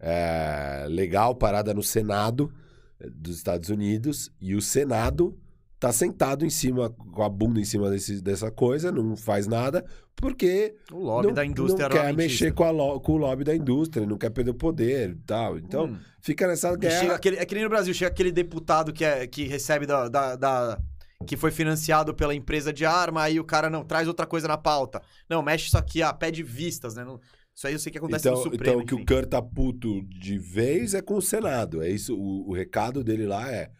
é, 0.00 0.84
legal 0.88 1.34
parada 1.34 1.72
no 1.72 1.82
Senado 1.82 2.52
eh, 3.00 3.08
dos 3.08 3.36
Estados 3.36 3.68
Unidos 3.68 4.30
e 4.40 4.54
o 4.54 4.60
Senado 4.60 5.38
tá 5.78 5.92
sentado 5.92 6.44
em 6.44 6.50
cima, 6.50 6.90
com 6.90 7.22
a 7.22 7.28
bunda 7.28 7.58
em 7.60 7.64
cima 7.64 7.90
desse- 7.90 8.20
dessa 8.20 8.50
coisa, 8.50 8.92
não 8.92 9.16
faz 9.16 9.46
nada, 9.48 9.84
porque 10.14 10.74
o 10.92 10.98
lobby 10.98 11.28
não, 11.28 11.34
da 11.34 11.44
indústria 11.44 11.88
não 11.88 11.96
quer 11.96 12.14
mexer 12.14 12.52
com, 12.52 12.70
lo- 12.70 13.00
com 13.00 13.12
o 13.12 13.16
lobby 13.16 13.42
da 13.42 13.54
indústria, 13.54 14.06
não 14.06 14.16
quer 14.16 14.30
perder 14.30 14.50
o 14.52 14.54
poder 14.54 15.10
e 15.10 15.14
tal. 15.26 15.58
Então, 15.58 15.86
Hum. 15.86 15.96
fica 16.20 16.46
nessa 16.46 16.72
E 16.72 16.76
guerra. 16.76 17.00
chega 17.00 17.14
aquele, 17.14 17.36
é 17.36 17.44
que 17.44 17.54
nem 17.54 17.64
no 17.64 17.70
Brasil, 17.70 17.92
chega 17.94 18.10
aquele 18.12 18.30
deputado 18.30 18.92
que, 18.92 19.04
é, 19.04 19.26
que 19.26 19.44
recebe 19.44 19.84
da, 19.86 20.08
da- 20.08 20.36
da- 20.36 20.78
que 21.24 21.36
foi 21.36 21.50
financiado 21.50 22.14
pela 22.14 22.34
empresa 22.34 22.72
de 22.72 22.84
arma, 22.84 23.22
aí 23.22 23.38
o 23.40 23.44
cara 23.44 23.68
não 23.70 23.84
traz 23.84 24.06
outra 24.08 24.26
coisa 24.26 24.46
na 24.48 24.56
pauta. 24.58 25.00
Não, 25.28 25.42
mexe 25.42 25.66
isso 25.66 25.78
aqui, 25.78 26.02
ah, 26.02 26.12
pede 26.12 26.42
vistas, 26.42 26.94
né? 26.94 27.04
Não- 27.04 27.20
isso 27.54 27.66
aí 27.66 27.74
eu 27.74 27.78
sei 27.78 27.92
que 27.92 27.98
acontece 27.98 28.26
Então, 28.26 28.36
no 28.38 28.42
Supremo. 28.42 28.62
então 28.64 28.78
o 28.82 28.86
que 28.86 28.94
o 28.94 29.04
Kerr 29.04 29.26
tá 29.26 29.42
puto 29.42 30.02
de 30.04 30.38
vez 30.38 30.94
é 30.94 31.02
com 31.02 31.16
o 31.16 31.22
Senado. 31.22 31.82
É 31.82 31.88
isso, 31.90 32.16
o, 32.16 32.48
o 32.48 32.54
recado 32.54 33.04
dele 33.04 33.26
lá 33.26 33.50
é: 33.50 33.70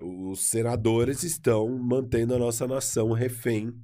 os 0.00 0.40
senadores 0.46 1.22
estão 1.22 1.68
mantendo 1.78 2.34
a 2.34 2.38
nossa 2.38 2.66
nação 2.66 3.12
refém 3.12 3.74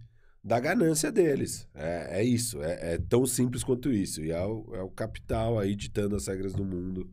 da 0.42 0.58
ganância 0.60 1.10
deles. 1.12 1.68
É, 1.74 2.20
é 2.20 2.24
isso, 2.24 2.62
é, 2.62 2.94
é 2.94 2.98
tão 2.98 3.26
simples 3.26 3.62
quanto 3.64 3.92
isso. 3.92 4.22
E 4.22 4.30
é 4.30 4.42
o, 4.44 4.70
é 4.74 4.82
o 4.82 4.90
capital 4.90 5.58
aí 5.58 5.74
ditando 5.74 6.16
as 6.16 6.26
regras 6.26 6.52
do 6.54 6.64
mundo. 6.64 7.10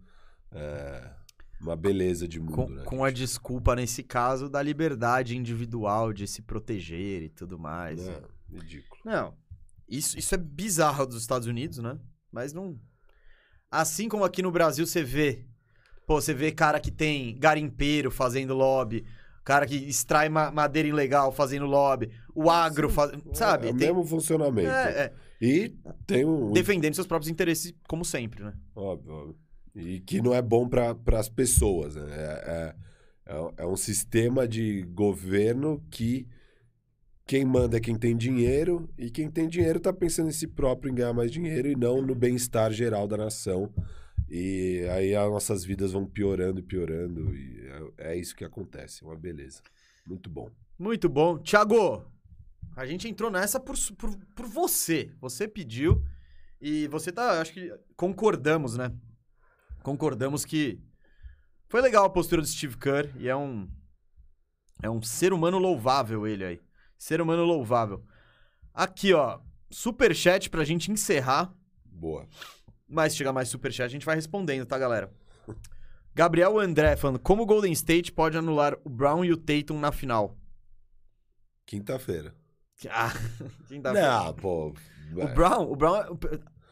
É 0.53 1.20
uma 1.61 1.75
beleza 1.75 2.27
de 2.27 2.39
mundo, 2.39 2.51
Com, 2.53 2.69
né? 2.69 2.83
com 2.83 3.03
a 3.03 3.11
desculpa, 3.11 3.75
nesse 3.75 4.03
caso, 4.03 4.49
da 4.49 4.61
liberdade 4.61 5.38
individual 5.38 6.11
de 6.13 6.27
se 6.27 6.41
proteger 6.41 7.23
e 7.23 7.29
tudo 7.29 7.57
mais. 7.59 7.99
É, 8.07 8.21
ridículo. 8.51 9.01
Não, 9.05 9.33
isso, 9.88 10.17
isso 10.17 10.33
é 10.35 10.38
bizarro 10.38 11.05
dos 11.05 11.21
Estados 11.21 11.47
Unidos, 11.47 11.77
né? 11.79 11.97
Mas 12.31 12.53
não. 12.53 12.79
Assim 13.69 14.09
como 14.09 14.23
aqui 14.23 14.41
no 14.41 14.51
Brasil 14.51 14.85
você 14.85 15.03
vê. 15.03 15.45
Pô, 16.07 16.19
você 16.19 16.33
vê 16.33 16.51
cara 16.51 16.79
que 16.79 16.91
tem 16.91 17.38
garimpeiro 17.38 18.11
fazendo 18.11 18.53
lobby, 18.53 19.05
cara 19.45 19.65
que 19.65 19.75
extrai 19.75 20.27
ma- 20.29 20.51
madeira 20.51 20.89
ilegal 20.89 21.31
fazendo 21.31 21.65
lobby, 21.65 22.11
o 22.35 22.49
agro, 22.49 22.89
faz... 22.89 23.11
sabe? 23.33 23.67
É 23.67 23.71
o 23.71 23.77
Tem- 23.77 23.88
mesmo 23.88 24.03
funcionamento. 24.03 24.67
é, 24.69 24.91
é, 25.05 25.13
E 25.41 25.73
tem 26.05 26.25
um. 26.25 26.51
defendendo 26.51 26.95
seus 26.95 27.07
próprios 27.07 27.29
interesses, 27.31 27.73
como 27.88 28.03
sempre, 28.03 28.43
né? 28.43 28.53
Óbvio, 28.75 29.13
óbvio. 29.13 29.35
E 29.76 29.99
que 30.02 30.22
não 30.22 30.34
é 30.34 30.41
bom 30.41 30.68
para 30.68 30.95
as 31.18 31.30
pessoas. 31.30 31.95
Né? 31.95 32.03
É, 32.11 32.76
é, 33.26 33.34
é- 33.34 33.64
é 33.64 33.65
um 33.65 33.77
sistema 33.77 34.48
de 34.48 34.81
governo 34.84 35.81
que 35.89 36.27
quem 37.26 37.45
manda 37.45 37.77
é 37.77 37.80
quem 37.80 37.95
tem 37.98 38.18
dinheiro 38.18 38.89
e 38.98 39.10
quem 39.10 39.30
tem 39.31 39.48
dinheiro 39.48 39.77
está 39.77 39.93
pensando 39.93 40.27
em 40.30 40.34
si 40.34 40.48
próprio 40.48 40.91
em 40.91 40.95
ganhar 40.95 41.14
mais 41.14 41.31
dinheiro 41.31 41.69
e 41.69 41.76
não 41.76 42.02
no 42.02 42.14
bem-estar 42.14 42.72
geral 42.73 43.07
da 43.07 43.15
nação. 43.15 43.73
E 44.30 44.85
aí 44.91 45.15
as 45.15 45.30
nossas 45.30 45.64
vidas 45.64 45.93
vão 45.93 46.06
piorando 46.06 46.60
e 46.60 46.64
piorando. 46.64 47.34
E 47.35 47.68
é, 47.98 48.11
é 48.11 48.18
isso 48.18 48.35
que 48.35 48.43
acontece. 48.43 49.03
Uma 49.03 49.15
beleza. 49.15 49.61
Muito 50.06 50.30
bom. 50.30 50.49
Muito 50.77 51.07
bom. 51.07 51.38
Thiago, 51.38 52.06
a 52.76 52.85
gente 52.85 53.07
entrou 53.07 53.30
nessa 53.31 53.60
por, 53.60 53.76
por, 53.98 54.15
por 54.35 54.45
você. 54.48 55.11
Você 55.22 55.48
pediu 55.48 56.03
e 56.60 56.88
você 56.88 57.11
tá, 57.11 57.39
acho 57.39 57.53
que 57.53 57.73
concordamos, 57.95 58.76
né? 58.77 58.91
Concordamos 59.83 60.45
que 60.45 60.79
Foi 61.67 61.81
legal 61.81 62.05
a 62.05 62.09
postura 62.09 62.41
do 62.41 62.47
Steve 62.47 62.77
Kerr 62.77 63.09
e 63.17 63.27
é 63.27 63.35
um. 63.35 63.67
É 64.83 64.89
um 64.89 65.01
ser 65.01 65.31
humano 65.31 65.57
louvável 65.57 66.25
ele 66.27 66.43
aí. 66.43 66.61
Ser 66.97 67.21
humano 67.21 67.43
louvável. 67.43 68.03
Aqui, 68.73 69.13
ó. 69.13 69.39
Superchat 69.69 70.49
pra 70.49 70.63
gente 70.63 70.91
encerrar. 70.91 71.53
Boa. 71.85 72.27
Mas 72.87 73.13
se 73.13 73.19
chegar 73.19 73.31
mais 73.31 73.47
superchat, 73.47 73.85
a 73.85 73.87
gente 73.89 74.05
vai 74.05 74.15
respondendo, 74.15 74.65
tá, 74.65 74.77
galera? 74.77 75.11
Gabriel 76.13 76.59
André 76.59 76.95
falando: 76.97 77.19
Como 77.19 77.43
o 77.43 77.45
Golden 77.45 77.71
State 77.71 78.11
pode 78.11 78.37
anular 78.37 78.75
o 78.83 78.89
Brown 78.89 79.23
e 79.23 79.31
o 79.31 79.37
Tatum 79.37 79.79
na 79.79 79.91
final? 79.91 80.37
Quinta-feira. 81.65 82.35
Ah, 82.89 83.13
dá 83.81 83.93
Não, 83.93 84.33
pô. 84.33 84.73
O 85.15 85.21
é. 85.21 85.33
Brown, 85.33 85.71
o 85.71 85.75
Brown. 85.75 86.17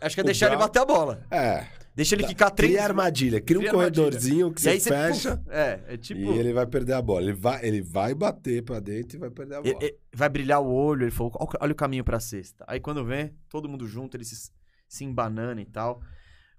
Acho 0.01 0.15
que 0.15 0.21
é 0.21 0.23
O 0.23 0.25
deixar 0.25 0.47
ele 0.47 0.55
Brown- 0.57 0.67
bater 0.67 0.79
a 0.81 0.85
bola. 0.85 1.25
É. 1.31 1.67
Deixa 1.99 2.15
ele 2.15 2.25
quicar 2.25 2.49
três. 2.51 2.71
Cria 2.71 2.83
armadilha. 2.85 3.41
Cria 3.41 3.57
um 3.59 3.61
Cria 3.61 3.71
armadilha. 3.71 4.03
corredorzinho 4.05 4.53
que 4.53 4.61
e 4.61 4.79
você 4.79 4.89
fecha. 4.89 5.35
puf, 5.37 5.49
é, 5.49 5.83
é 5.89 5.97
tipo. 5.97 6.19
E 6.33 6.37
ele 6.39 6.53
vai 6.53 6.65
perder 6.65 6.93
a 6.93 7.01
bola. 7.01 7.23
Ele 7.23 7.33
vai, 7.33 7.65
ele 7.65 7.81
vai 7.81 8.13
bater 8.15 8.63
pra 8.63 8.79
dentro 8.79 9.17
e 9.17 9.19
vai 9.19 9.29
perder 9.29 9.55
a 9.55 9.61
bola. 9.61 9.75
e- 9.81 9.85
e- 9.85 9.97
vai 10.15 10.29
brilhar 10.29 10.61
o 10.61 10.67
olho. 10.71 11.03
Ele 11.03 11.11
falou: 11.11 11.33
"Olha 11.59 11.71
o- 11.73 11.75
caminho 11.75 12.03
pra 12.03 12.19
cesta. 12.19 12.63
Aí 12.67 12.79
quando 12.79 13.03
vem, 13.03 13.33
todo 13.49 13.67
mundo 13.67 13.85
junto, 13.85 14.15
eles 14.15 14.29
se, 14.29 14.51
se 14.87 15.03
embanana 15.03 15.59
e 15.61 15.65
tal. 15.65 16.01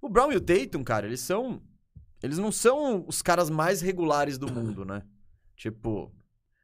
O 0.03 0.09
Brown 0.09 0.31
e 0.33 0.37
o 0.37 0.41
Tatum, 0.41 0.85
cara, 0.85 1.07
eles 1.07 1.21
são. 1.21 1.63
Eles 2.23 2.37
não 2.37 2.53
são 2.53 3.03
os 3.09 3.23
caras 3.23 3.49
mais 3.49 3.81
regulares 3.81 4.37
do 4.37 4.53
mundo, 4.53 4.85
né? 4.85 5.03
Tipo. 5.57 6.13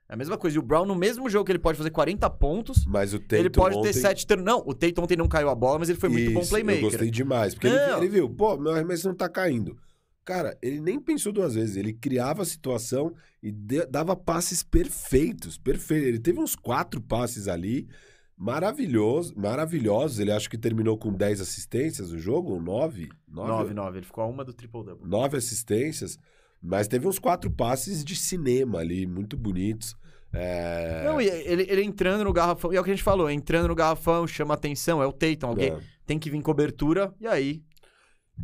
É 0.09 0.15
a 0.15 0.16
mesma 0.16 0.39
coisa. 0.39 0.57
E 0.57 0.59
o 0.59 0.62
Brown, 0.62 0.85
no 0.87 0.95
mesmo 0.95 1.28
jogo 1.28 1.45
que 1.45 1.53
ele 1.53 1.59
pode 1.59 1.77
fazer 1.78 1.91
40 1.91 2.28
pontos, 2.31 2.85
Mas 2.87 3.12
o 3.12 3.19
Tatum 3.19 3.37
ele 3.37 3.51
pode 3.51 3.77
ontem... 3.77 3.93
ter 3.93 3.99
7 4.01 4.27
turnos. 4.27 4.45
Não, 4.47 4.59
o 4.65 4.73
Tatum 4.73 5.03
ontem 5.03 5.16
não 5.16 5.27
caiu 5.28 5.49
a 5.49 5.55
bola, 5.55 5.78
mas 5.81 5.89
ele 5.89 5.99
foi 5.99 6.09
muito 6.09 6.33
bom 6.33 6.41
Isso, 6.41 6.51
playmaker. 6.51 6.83
Eu 6.85 6.91
gostei 6.91 7.11
demais. 7.11 7.55
Porque 7.55 7.66
ele, 7.66 7.77
ele 7.97 8.09
viu, 8.09 8.31
pô, 8.31 8.57
meu 8.57 8.73
arremesso 8.73 9.09
não 9.09 9.15
tá 9.15 9.28
caindo. 9.28 9.77
Cara, 10.24 10.57
ele 10.62 10.81
nem 10.81 11.01
pensou 11.01 11.33
duas 11.33 11.55
vezes. 11.55 11.77
Ele 11.77 11.93
criava 11.93 12.43
a 12.43 12.45
situação 12.45 13.15
e 13.43 13.51
de- 13.53 13.87
dava 13.87 14.15
passes 14.16 14.62
perfeitos. 14.62 15.57
Perfeito. 15.59 16.07
Ele 16.07 16.19
teve 16.19 16.39
uns 16.41 16.55
quatro 16.57 17.01
passes 17.01 17.49
ali. 17.49 17.89
Maravilhoso, 18.37 19.33
maravilhosos. 19.37 20.19
Ele 20.19 20.31
acho 20.31 20.51
que 20.51 20.59
terminou 20.59 20.99
com 20.99 21.12
10 21.12 21.41
assistências 21.41 22.12
no 22.12 22.19
jogo, 22.19 22.53
ou 22.53 22.61
9? 22.61 23.09
9, 23.27 23.73
9. 23.73 23.99
Ele 23.99 24.07
ficou 24.07 24.23
a 24.23 24.27
uma 24.27 24.45
do 24.45 24.53
triple-double. 24.53 25.09
nove 25.09 25.37
assistências, 25.37 26.19
mas 26.62 26.89
teve 26.89 27.07
uns 27.07 27.19
quatro 27.19 27.51
passes 27.51 28.05
de 28.05 28.16
cinema 28.16 28.78
ali, 28.81 29.07
muito 29.07 29.37
bonitos. 29.37 29.95
É... 30.33 31.03
Não, 31.05 31.20
ele, 31.20 31.66
ele 31.69 31.83
entrando 31.83 32.24
no 32.24 32.33
garrafão, 32.33 32.73
e 32.73 32.77
é 32.77 32.81
o 32.81 32.85
que 32.85 32.91
a 32.91 32.95
gente 32.95 33.03
falou, 33.03 33.31
entrando 33.31 33.69
no 33.69 33.74
garrafão, 33.74 34.27
chama 34.27 34.55
atenção, 34.55 35.03
é 35.03 35.07
o 35.07 35.12
Tatum, 35.12 35.47
alguém 35.49 35.70
É. 35.73 35.78
tem 36.07 36.19
que 36.19 36.28
vir 36.31 36.43
cobertura, 36.43 37.15
e 37.20 37.27
aí 37.27 37.62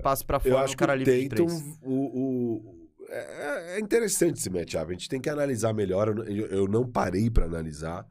passa 0.03 0.25
pra 0.25 0.39
fora 0.41 0.55
Eu 0.55 0.59
acho 0.59 0.75
que 0.75 0.79
cara 0.79 0.93
o 0.95 0.97
livre 0.97 1.23
de 1.23 1.29
Tatum, 1.29 1.47
três. 1.47 1.79
o, 1.83 1.93
o- 1.95 2.89
é, 3.11 3.77
é 3.77 3.81
interessante 3.81 4.39
esse 4.39 4.49
matchup. 4.49 4.89
A 4.91 4.93
gente 4.95 5.07
tem 5.09 5.21
que 5.21 5.29
analisar 5.29 5.75
melhor. 5.75 6.09
Eu, 6.27 6.67
não 6.67 6.91
parei 6.91 7.29
pra 7.29 7.45
analisar, 7.45 8.07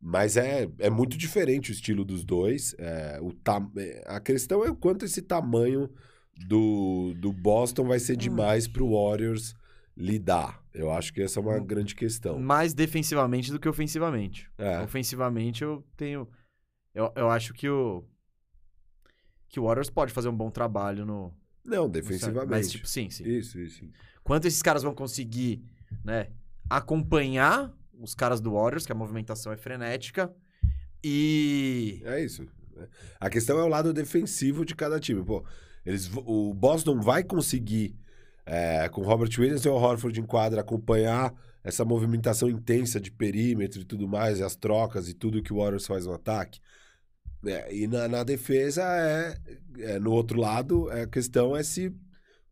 mas 0.00 0.38
é, 0.38 0.66
é 0.78 0.88
muito 0.88 1.18
diferente 1.18 1.70
o 1.70 1.72
estilo 1.74 2.02
dos 2.02 2.24
dois. 2.24 2.74
É, 2.78 3.18
o 3.20 3.30
tam, 3.34 3.70
é, 3.76 4.02
a 4.06 4.18
questão 4.18 4.64
é 4.64 4.70
o 4.70 4.74
quanto 4.74 5.04
esse 5.04 5.20
tamanho 5.20 5.90
do, 6.46 7.14
do 7.14 7.32
Boston 7.32 7.84
vai 7.84 7.98
ser 7.98 8.16
demais 8.16 8.68
pro 8.68 8.90
Warriors 8.90 9.54
lidar. 9.96 10.62
Eu 10.72 10.92
acho 10.92 11.12
que 11.12 11.20
essa 11.20 11.40
é 11.40 11.42
uma 11.42 11.58
grande 11.58 11.94
questão. 11.94 12.38
Mais 12.38 12.72
defensivamente 12.72 13.50
do 13.50 13.58
que 13.58 13.68
ofensivamente. 13.68 14.48
É. 14.56 14.80
Ofensivamente 14.80 15.64
eu 15.64 15.84
tenho... 15.96 16.28
Eu, 16.94 17.12
eu 17.16 17.30
acho 17.30 17.52
que 17.52 17.68
o... 17.68 18.04
Que 19.48 19.58
o 19.58 19.64
Warriors 19.64 19.90
pode 19.90 20.12
fazer 20.12 20.28
um 20.28 20.36
bom 20.36 20.50
trabalho 20.50 21.04
no... 21.04 21.34
Não, 21.64 21.88
defensivamente. 21.88 22.50
Mas, 22.50 22.70
tipo, 22.70 22.86
sim, 22.86 23.10
sim. 23.10 23.24
Isso, 23.24 23.58
isso. 23.58 23.84
Quanto 24.22 24.46
esses 24.46 24.62
caras 24.62 24.82
vão 24.82 24.94
conseguir, 24.94 25.62
né, 26.04 26.28
acompanhar 26.68 27.74
os 27.98 28.14
caras 28.14 28.40
do 28.40 28.52
Warriors, 28.52 28.86
que 28.86 28.92
a 28.92 28.94
movimentação 28.94 29.52
é 29.52 29.56
frenética, 29.56 30.32
e... 31.02 32.00
É 32.04 32.22
isso. 32.22 32.46
A 33.18 33.28
questão 33.28 33.58
é 33.58 33.62
o 33.64 33.68
lado 33.68 33.92
defensivo 33.92 34.64
de 34.64 34.74
cada 34.74 35.00
time. 35.00 35.24
Pô, 35.24 35.44
eles, 35.88 36.10
o 36.14 36.52
Boston 36.52 37.00
vai 37.00 37.24
conseguir, 37.24 37.96
é, 38.44 38.88
com 38.90 39.00
Robert 39.00 39.30
Williams 39.38 39.64
e 39.64 39.68
o 39.70 39.74
Horford 39.74 40.20
em 40.20 40.26
quadra, 40.26 40.60
acompanhar 40.60 41.34
essa 41.64 41.82
movimentação 41.82 42.48
intensa 42.48 43.00
de 43.00 43.10
perímetro 43.10 43.80
e 43.80 43.84
tudo 43.84 44.06
mais, 44.06 44.38
e 44.38 44.42
as 44.42 44.54
trocas 44.54 45.08
e 45.08 45.14
tudo 45.14 45.42
que 45.42 45.52
o 45.52 45.56
Warriors 45.56 45.86
faz 45.86 46.04
no 46.04 46.12
ataque. 46.12 46.60
É, 47.46 47.74
e 47.74 47.86
na, 47.86 48.06
na 48.06 48.22
defesa, 48.22 48.82
é, 48.84 49.38
é, 49.78 49.98
no 49.98 50.12
outro 50.12 50.38
lado, 50.38 50.90
é, 50.92 51.02
a 51.02 51.06
questão 51.06 51.56
é 51.56 51.62
se 51.62 51.90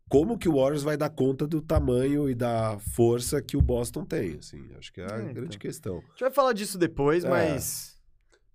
como 0.09 0.37
que 0.37 0.49
o 0.49 0.55
Warriors 0.55 0.81
vai 0.83 0.97
dar 0.97 1.09
conta 1.09 1.45
do 1.45 1.61
tamanho 1.61 2.27
e 2.29 2.33
da 2.33 2.79
força 2.95 3.39
que 3.41 3.55
o 3.57 3.61
Boston 3.61 4.03
tem. 4.03 4.37
Assim, 4.39 4.67
acho 4.79 4.91
que 4.91 5.01
é 5.01 5.05
a 5.05 5.17
É, 5.17 5.21
grande 5.33 5.39
então. 5.57 5.59
questão. 5.59 5.97
A 5.97 6.09
gente 6.11 6.21
vai 6.21 6.31
falar 6.31 6.53
disso 6.53 6.77
depois, 6.77 7.23
É. 7.23 7.29
mas... 7.29 7.95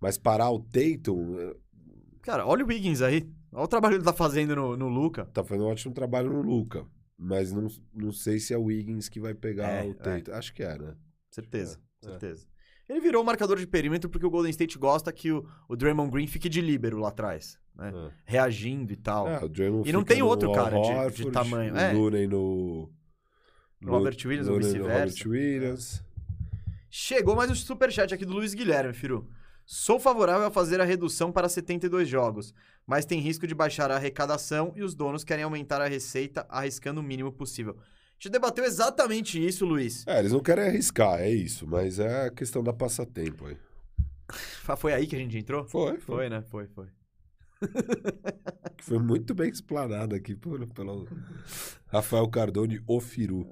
Mas 0.00 0.18
parar 0.18 0.50
o 0.50 0.58
Tatum, 0.58 1.38
é, 1.38 1.54
Cara, 2.22 2.44
olha 2.46 2.64
o 2.64 2.68
Wiggins 2.68 3.00
aí. 3.02 3.28
Olha 3.52 3.64
o 3.64 3.68
trabalho 3.68 3.92
que 3.94 3.98
ele 3.98 4.04
tá 4.04 4.12
fazendo 4.12 4.56
no, 4.56 4.76
no 4.76 4.88
Luca. 4.88 5.26
tá 5.26 5.44
fazendo 5.44 5.64
um 5.66 5.68
ótimo 5.70 5.92
trabalho 5.94 6.32
no 6.32 6.40
Luca. 6.42 6.86
Mas 7.18 7.52
não, 7.52 7.68
não 7.94 8.10
sei 8.12 8.40
se 8.40 8.52
é 8.54 8.58
o 8.58 8.64
Wiggins 8.64 9.08
que 9.08 9.20
vai 9.20 9.34
pegar 9.34 9.68
É, 9.68 9.84
o 9.84 9.94
Tatum. 9.94 10.32
Acho 10.32 10.52
que 10.54 10.62
é, 10.62 10.76
né? 10.78 10.96
Certeza, 11.30 11.78
É, 12.02 12.06
é. 12.06 12.10
certeza. 12.10 12.46
Ele 12.88 13.00
virou 13.00 13.22
o 13.22 13.24
marcador 13.26 13.58
de 13.58 13.66
perímetro 13.66 14.10
porque 14.10 14.26
o 14.26 14.30
Golden 14.30 14.50
State 14.50 14.76
gosta 14.78 15.12
que 15.12 15.30
o, 15.30 15.46
o 15.68 15.76
Draymond 15.76 16.10
Green 16.10 16.26
fique 16.26 16.48
de 16.48 16.60
líbero 16.60 16.98
lá 16.98 17.08
atrás, 17.10 17.56
né? 17.76 17.92
É. 17.94 18.10
Reagindo 18.24 18.92
e 18.92 18.96
tal. 18.96 19.28
É, 19.28 19.40
E 19.84 19.92
não 19.92 20.02
tem 20.02 20.20
outro 20.22 20.52
cara 20.52 20.76
de- 20.80 20.86
de 20.88 20.92
Horford, 20.92 21.30
tamanho. 21.30 21.74
O 21.74 21.76
É. 21.78 21.92
Looney 21.92 22.26
no... 22.26 22.90
No 23.80 23.90
Robert 23.92 24.16
Williams 24.24 24.48
ou 24.48 24.56
vice-versa. 24.58 24.92
Robert 24.92 25.26
Williams. 25.26 26.04
Chegou 26.90 27.34
mais 27.34 27.50
um 27.50 27.54
superchat 27.54 28.12
aqui 28.14 28.24
do 28.24 28.32
Luiz 28.32 28.54
Guilherme, 28.54 28.92
Firu. 28.92 29.28
Sou 29.64 29.98
favorável 29.98 30.46
a 30.46 30.50
fazer 30.50 30.80
a 30.80 30.84
redução 30.84 31.32
para 31.32 31.48
72 31.48 32.08
jogos, 32.08 32.52
mas 32.86 33.04
tem 33.04 33.20
risco 33.20 33.46
de 33.46 33.54
baixar 33.54 33.90
a 33.90 33.96
arrecadação 33.96 34.72
e 34.76 34.82
os 34.82 34.94
donos 34.94 35.24
querem 35.24 35.44
aumentar 35.44 35.80
a 35.80 35.86
receita 35.86 36.46
arriscando 36.48 37.00
o 37.00 37.04
mínimo 37.04 37.32
possível. 37.32 37.76
A 37.78 38.14
gente 38.14 38.32
debateu 38.32 38.64
exatamente 38.64 39.44
isso, 39.44 39.66
Luiz. 39.66 40.06
É, 40.06 40.20
eles 40.20 40.32
não 40.32 40.40
querem 40.40 40.64
arriscar, 40.64 41.20
é 41.20 41.30
isso. 41.30 41.66
Mas 41.66 41.98
é 41.98 42.26
a 42.26 42.30
questão 42.30 42.62
da 42.62 42.72
passatempo 42.72 43.46
aí. 43.46 43.56
Foi 44.76 44.92
aí 44.92 45.06
que 45.06 45.16
a 45.16 45.18
gente 45.18 45.36
entrou? 45.36 45.64
Foi, 45.64 45.98
foi. 45.98 46.16
Foi, 46.16 46.28
né? 46.30 46.42
Foi, 46.42 46.68
foi. 46.68 46.86
Foi 48.82 48.98
muito 48.98 49.34
bem 49.34 49.48
explanado 49.48 50.14
aqui 50.14 50.34
por, 50.34 50.66
pelo 50.68 51.06
Rafael 51.86 52.28
Cardone, 52.28 52.82
o 52.86 53.00
Firu. 53.00 53.46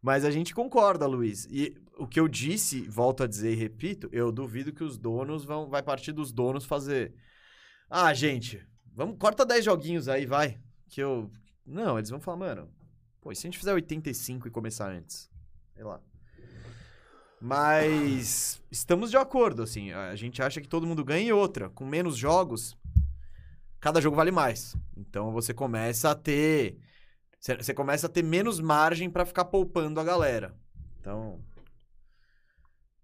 Mas 0.00 0.24
a 0.24 0.30
gente 0.30 0.54
concorda, 0.54 1.06
Luiz. 1.06 1.46
E 1.50 1.76
o 1.98 2.06
que 2.06 2.20
eu 2.20 2.28
disse, 2.28 2.82
volto 2.82 3.22
a 3.22 3.26
dizer 3.26 3.52
e 3.52 3.56
repito, 3.56 4.08
eu 4.12 4.30
duvido 4.30 4.72
que 4.72 4.84
os 4.84 4.96
donos 4.96 5.44
vão. 5.44 5.68
Vai 5.68 5.82
partir 5.82 6.12
dos 6.12 6.32
donos 6.32 6.64
fazer. 6.64 7.12
Ah, 7.92 8.14
gente, 8.14 8.64
vamos, 8.94 9.18
corta 9.18 9.44
10 9.44 9.64
joguinhos 9.64 10.08
aí, 10.08 10.24
vai. 10.24 10.60
Que 10.88 11.00
eu. 11.00 11.28
Não, 11.66 11.98
eles 11.98 12.08
vão 12.08 12.20
falar, 12.20 12.36
mano. 12.36 12.70
Pô, 13.20 13.32
e 13.32 13.36
se 13.36 13.46
a 13.46 13.50
gente 13.50 13.58
fizer 13.58 13.74
85 13.74 14.46
e 14.46 14.50
começar 14.50 14.88
antes? 14.92 15.28
Sei 15.74 15.82
lá. 15.82 16.00
Mas 17.40 18.62
estamos 18.70 19.10
de 19.10 19.16
acordo, 19.16 19.62
assim. 19.64 19.90
A 19.92 20.14
gente 20.14 20.40
acha 20.40 20.60
que 20.60 20.68
todo 20.68 20.86
mundo 20.86 21.04
ganha 21.04 21.28
e 21.28 21.32
outra. 21.32 21.68
Com 21.70 21.84
menos 21.84 22.16
jogos, 22.16 22.76
cada 23.80 24.00
jogo 24.00 24.16
vale 24.16 24.30
mais. 24.30 24.76
Então 24.96 25.32
você 25.32 25.52
começa 25.52 26.10
a 26.10 26.14
ter. 26.14 26.78
Você 27.40 27.74
começa 27.74 28.06
a 28.06 28.10
ter 28.10 28.22
menos 28.22 28.60
margem 28.60 29.10
pra 29.10 29.26
ficar 29.26 29.46
poupando 29.46 29.98
a 29.98 30.04
galera. 30.04 30.54
Então. 31.00 31.42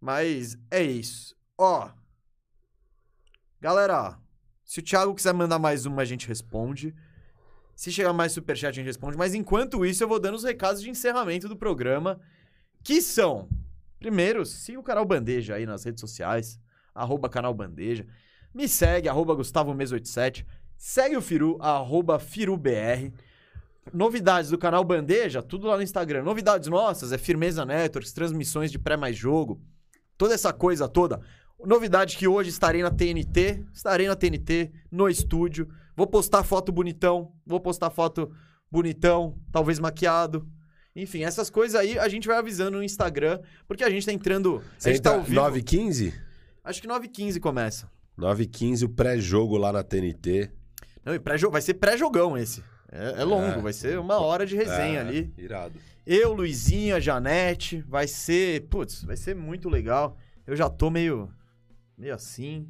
Mas 0.01 0.57
é 0.71 0.83
isso. 0.83 1.35
Ó. 1.59 1.91
Galera, 3.61 4.21
se 4.67 4.81
o 4.81 4.83
Thiago 4.83 5.15
quiser 5.15 5.33
mandar 5.33 5.61
mais 5.61 5.87
uma, 5.87 6.03
a 6.03 6.05
gente 6.05 6.27
responde. 6.27 6.93
Se 7.77 7.93
chegar 7.93 8.13
mais 8.13 8.33
superchat, 8.33 8.71
a 8.71 8.73
gente 8.73 8.87
responde. 8.87 9.17
Mas 9.17 9.33
enquanto 9.33 9.87
isso, 9.87 10.03
eu 10.03 10.09
vou 10.09 10.19
dando 10.19 10.35
os 10.35 10.43
recados 10.43 10.83
de 10.83 10.91
encerramento 10.91 11.49
do 11.49 11.57
programa. 11.57 12.21
Que 12.83 13.01
são. 13.01 13.49
Primeiro, 14.01 14.45
siga 14.45 14.81
o 14.81 14.83
canal 14.83 15.05
Bandeja 15.05 15.55
aí 15.55 15.65
nas 15.65 15.85
redes 15.85 16.01
sociais. 16.01 16.59
Arroba 16.93 17.29
canal 17.29 17.55
Bandeja. 17.55 18.05
Me 18.53 18.67
segue, 18.67 19.09
arroba 19.09 19.35
Gustavo 19.35 19.73
Mes 19.73 19.93
87. 19.93 20.45
Segue 20.77 21.17
o 21.17 21.23
Firu, 21.23 21.59
arroba 21.61 22.19
FiruBR. 22.19 23.13
Novidades 23.93 24.51
do 24.51 24.59
canal 24.59 24.83
Bandeja, 24.83 25.43
tudo 25.43 25.69
lá 25.69 25.77
no 25.77 25.83
Instagram. 25.83 26.25
Novidades 26.25 26.69
nossas, 26.69 27.13
é 27.13 27.19
Firmeza 27.19 27.65
Networks, 27.65 28.13
transmissões 28.13 28.73
de 28.73 28.81
pré 28.81 28.97
mais 28.97 29.17
jogo, 29.17 29.63
toda 30.19 30.35
essa 30.35 30.53
coisa 30.53 30.89
toda. 30.89 31.21
Novidade 31.65 32.17
que 32.17 32.29
hoje 32.29 32.51
estarei 32.51 32.83
na 32.83 32.91
TNT, 32.91 33.65
estarei 33.73 34.07
na 34.07 34.15
TNT, 34.15 34.71
no 34.91 35.09
estúdio. 35.09 35.69
Vou 35.97 36.07
postar 36.07 36.43
foto 36.45 36.71
bonitão, 36.71 37.33
vou 37.47 37.59
postar 37.59 37.91
foto 37.91 38.31
bonitão, 38.71 39.39
talvez 39.51 39.79
maquiado. 39.79 40.47
Enfim, 40.95 41.25
essas 41.25 41.51
coisas 41.51 41.75
aí 41.79 41.99
a 41.99 42.09
gente 42.09 42.27
vai 42.29 42.37
avisando 42.39 42.77
no 42.79 42.83
Instagram, 42.85 43.41
porque 43.67 43.83
a 43.85 43.91
gente 43.91 44.05
tá 44.07 44.13
entrando. 44.13 44.63
Você 44.79 44.91
a 44.91 44.93
gente 44.93 45.03
tá 45.03 45.15
ao 45.15 45.23
vivo. 45.23 45.41
9h15? 45.41 46.13
Acho 46.63 46.81
que 46.83 46.89
9h15 46.89 47.41
começa. 47.41 47.91
9h15, 48.19 48.85
o 48.85 48.89
pré-jogo 48.89 49.57
lá 49.57 49.73
na 49.73 49.83
TNT. 49.83 50.51
Não, 51.05 51.15
e 51.15 51.19
pré-jogo, 51.19 51.53
vai 51.53 51.63
ser 51.63 51.75
pré-jogão 51.75 52.37
esse. 52.37 52.63
É, 52.91 53.21
é 53.23 53.25
longo, 53.25 53.59
É. 53.59 53.61
vai 53.61 53.73
ser 53.73 53.99
uma 53.99 54.19
hora 54.21 54.47
de 54.47 54.57
resenha 54.57 55.01
É, 55.01 55.01
ali. 55.01 55.35
Irado. 55.37 55.79
Eu, 56.07 56.33
Luizinha, 56.33 57.01
Janete, 57.01 57.83
vai 57.89 58.07
ser, 58.07 58.63
putz, 58.69 59.03
vai 59.05 59.17
ser 59.17 59.35
muito 59.35 59.69
legal. 59.69 60.17
Eu 60.47 60.55
já 60.57 60.71
tô 60.71 60.89
meio, 60.91 61.29
meio 61.97 62.15
assim, 62.15 62.69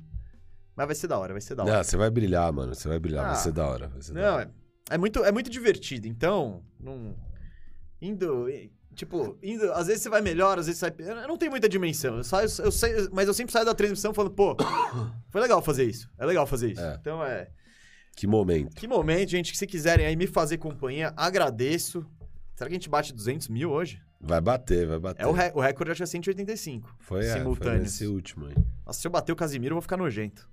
mas 0.75 0.87
vai 0.87 0.95
ser 0.95 1.07
da 1.09 1.19
hora, 1.19 1.33
vai 1.33 1.41
ser 1.41 1.55
da 1.55 1.65
hora. 1.65 1.77
Não, 1.77 1.83
você 1.85 1.97
vai 1.97 2.11
brilhar, 2.11 2.53
mano. 2.53 2.75
Você 2.75 2.87
vai 2.87 2.99
brilhar. 2.99 3.25
Ah. 3.25 3.29
Vai 3.33 3.37
ser 3.43 3.53
da 3.53 3.67
hora. 3.67 3.91
Ser 4.01 4.13
da 4.13 4.21
Não, 4.21 4.35
hora. 4.37 4.55
é, 4.91 4.95
é 4.95 4.99
muito, 4.99 5.25
é 5.25 5.33
muito 5.33 5.49
divertido. 5.51 6.07
Então, 6.07 6.63
não, 6.79 7.17
indo, 8.01 8.47
tipo, 8.95 9.39
indo, 9.43 9.73
às 9.73 9.87
vezes 9.87 10.03
você 10.03 10.09
vai 10.11 10.21
melhor, 10.21 10.59
às 10.59 10.67
vezes 10.67 10.79
sai, 10.79 10.93
eu 10.99 11.27
não 11.29 11.39
tenho 11.39 11.51
muita 11.51 11.69
dimensão. 11.69 12.19
Eu 12.19 12.25
saio, 12.25 12.49
eu 12.59 12.71
sei, 12.71 13.09
mas 13.13 13.27
eu 13.27 13.35
sempre 13.35 13.53
saio 13.53 13.65
da 13.65 13.75
transmissão 13.75 14.13
falando, 14.13 14.35
pô, 14.35 14.55
foi 15.31 15.41
legal 15.41 15.63
fazer 15.63 15.85
isso. 15.85 16.11
É 16.19 16.27
legal 16.27 16.47
fazer 16.47 16.73
isso. 16.73 16.81
É. 16.83 16.97
Então 17.01 17.25
é, 17.25 17.49
Que 18.15 18.27
momento. 18.27 18.77
que 18.77 18.87
momento, 18.87 19.31
gente, 19.31 19.53
que 19.53 19.59
se 19.59 19.67
quiserem 19.67 20.05
aí 20.07 20.15
me 20.15 20.27
fazer 20.27 20.59
companhia, 20.59 21.13
agradeço. 21.17 22.05
Será 22.55 22.69
que 22.69 22.75
a 22.75 22.79
gente 22.79 22.89
bate 22.89 23.13
200 23.15 23.49
mil 23.49 23.71
hoje? 23.71 24.03
Vai 24.27 24.41
bater, 24.41 24.87
vai 24.87 24.99
bater. 24.99 25.23
É 25.23 25.27
o, 25.27 25.33
re- 25.33 25.53
o 25.55 25.61
recorde 25.61 25.93
acho 25.93 25.99
que 25.99 26.03
é 26.03 26.07
185. 26.07 26.97
Foi, 26.99 27.21
é, 27.25 27.31
foi 27.31 27.39
simultâneos. 27.39 27.83
nesse 27.83 28.07
último 28.07 28.47
aí. 28.47 28.55
Nossa, 28.85 29.01
se 29.01 29.07
eu 29.07 29.11
bater 29.11 29.33
o 29.33 29.37
Casimiro, 29.37 29.73
eu 29.73 29.77
vou 29.77 29.83
ficar 29.83 29.97
nojento. 29.97 30.49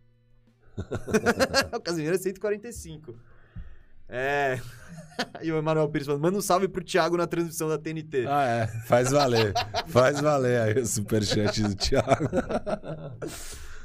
o 1.75 1.79
Casimiro 1.79 2.15
é 2.15 2.17
145. 2.17 3.15
É. 4.09 4.59
e 5.41 5.51
o 5.51 5.57
Emanuel 5.57 5.89
Pires 5.89 6.05
falando: 6.05 6.21
manda 6.21 6.37
um 6.37 6.41
salve 6.41 6.67
pro 6.67 6.83
Thiago 6.83 7.17
na 7.17 7.25
transmissão 7.25 7.67
da 7.69 7.77
TNT. 7.77 8.25
Ah, 8.27 8.45
é. 8.45 8.67
Faz 8.85 9.09
valer. 9.11 9.53
Faz 9.87 10.19
valer 10.19 10.61
aí 10.61 10.79
o 10.79 10.85
superchat 10.85 11.63
do 11.63 11.75
Thiago. 11.75 12.29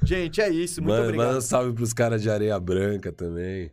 Gente, 0.03 0.41
é 0.41 0.49
isso. 0.49 0.81
Muito 0.83 0.93
Manda, 0.95 1.05
obrigado. 1.07 1.27
manda 1.27 1.39
um 1.39 1.43
salve 1.43 1.73
pros 1.73 1.93
caras 1.93 2.23
de 2.23 2.31
Areia 2.31 2.59
Branca 2.61 3.13
também. 3.13 3.71